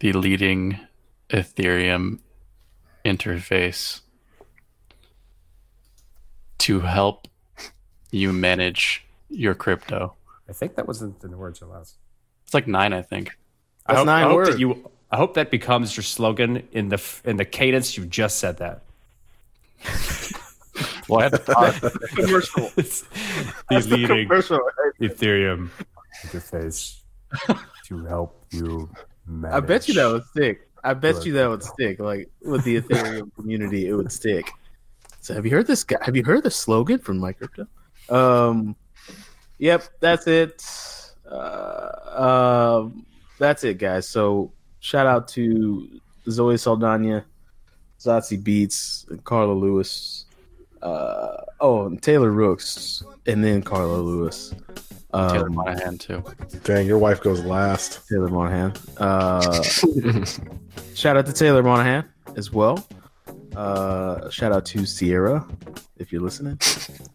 The 0.00 0.12
leading 0.14 0.78
Ethereum 1.28 2.20
interface 3.04 4.00
to 6.58 6.80
help 6.80 7.28
you 8.10 8.32
manage 8.32 9.04
your 9.28 9.54
crypto. 9.54 10.14
I 10.48 10.52
think 10.54 10.76
that 10.76 10.86
was 10.88 11.02
in 11.02 11.12
ten 11.14 11.36
words 11.36 11.60
or 11.60 11.66
less. 11.66 11.96
It's 12.44 12.54
like 12.54 12.66
nine, 12.66 12.94
I 12.94 13.02
think. 13.02 13.36
I 13.86 13.92
That's 13.92 13.98
hope, 13.98 14.06
nine 14.06 14.24
I 14.24 14.26
hope 14.28 14.36
words. 14.36 14.50
that 14.52 14.58
you. 14.58 14.90
I 15.14 15.16
hope 15.16 15.34
that 15.34 15.48
becomes 15.52 15.96
your 15.96 16.02
slogan 16.02 16.66
in 16.72 16.88
the 16.88 17.00
in 17.24 17.36
the 17.36 17.44
cadence 17.44 17.96
you 17.96 18.04
just 18.04 18.38
said 18.38 18.56
that. 18.58 18.82
Well, 21.08 21.20
I 21.20 21.24
have 21.24 21.80
to 21.80 21.90
commercial. 22.16 22.68
the 22.74 23.86
leading 23.90 24.26
commercial. 24.26 24.58
Ethereum 25.00 25.70
interface 26.24 26.96
to 27.86 28.04
help 28.06 28.44
you. 28.50 28.90
Manage. 29.26 29.54
I 29.54 29.60
bet 29.60 29.86
you 29.86 29.94
that 29.94 30.06
would 30.10 30.24
stick. 30.24 30.68
I 30.82 30.94
bet 30.94 31.14
Right. 31.14 31.26
you 31.26 31.32
that 31.34 31.48
would 31.48 31.62
stick. 31.62 32.00
Like 32.00 32.28
with 32.42 32.64
the 32.64 32.80
Ethereum 32.80 33.32
community, 33.36 33.86
it 33.86 33.94
would 33.94 34.10
stick. 34.10 34.50
So 35.20 35.32
have 35.34 35.44
you 35.46 35.52
heard 35.52 35.68
this 35.68 35.84
guy? 35.84 35.98
Have 36.02 36.16
you 36.16 36.24
heard 36.24 36.42
the 36.42 36.50
slogan 36.50 36.98
from 36.98 37.20
MyCrypto? 37.20 37.68
Um, 38.10 38.74
yep, 39.58 39.84
that's 40.00 40.26
it. 40.26 40.64
Uh, 41.30 42.80
um, 42.82 43.06
that's 43.38 43.62
it, 43.62 43.78
guys. 43.78 44.08
So 44.08 44.50
shout 44.84 45.06
out 45.06 45.26
to 45.26 45.88
Zoe 46.28 46.58
Saldana, 46.58 47.24
Zazie 47.98 48.40
Beetz, 48.40 49.08
and 49.10 49.24
Carla 49.24 49.54
Lewis. 49.54 50.26
Uh, 50.82 51.38
oh, 51.60 51.86
and 51.86 52.02
Taylor 52.02 52.30
Rooks, 52.30 53.02
and 53.26 53.42
then 53.42 53.62
Carla 53.62 53.96
Lewis. 53.96 54.54
Um, 55.14 55.30
Taylor 55.30 55.48
Monahan 55.48 55.96
too. 55.96 56.22
Dang, 56.64 56.86
your 56.86 56.98
wife 56.98 57.22
goes 57.22 57.42
last. 57.44 58.06
Taylor 58.08 58.28
Monahan. 58.28 58.74
Uh, 58.98 59.62
shout 60.94 61.16
out 61.16 61.24
to 61.24 61.32
Taylor 61.32 61.62
Monahan 61.62 62.04
as 62.36 62.52
well. 62.52 62.86
Uh, 63.56 64.28
shout 64.28 64.52
out 64.52 64.66
to 64.66 64.84
Sierra, 64.84 65.46
if 65.96 66.12
you're 66.12 66.20
listening. 66.20 66.58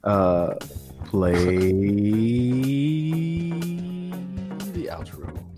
Uh, 0.03 0.55
play 1.05 1.33
the 4.73 4.87
outro. 4.87 5.48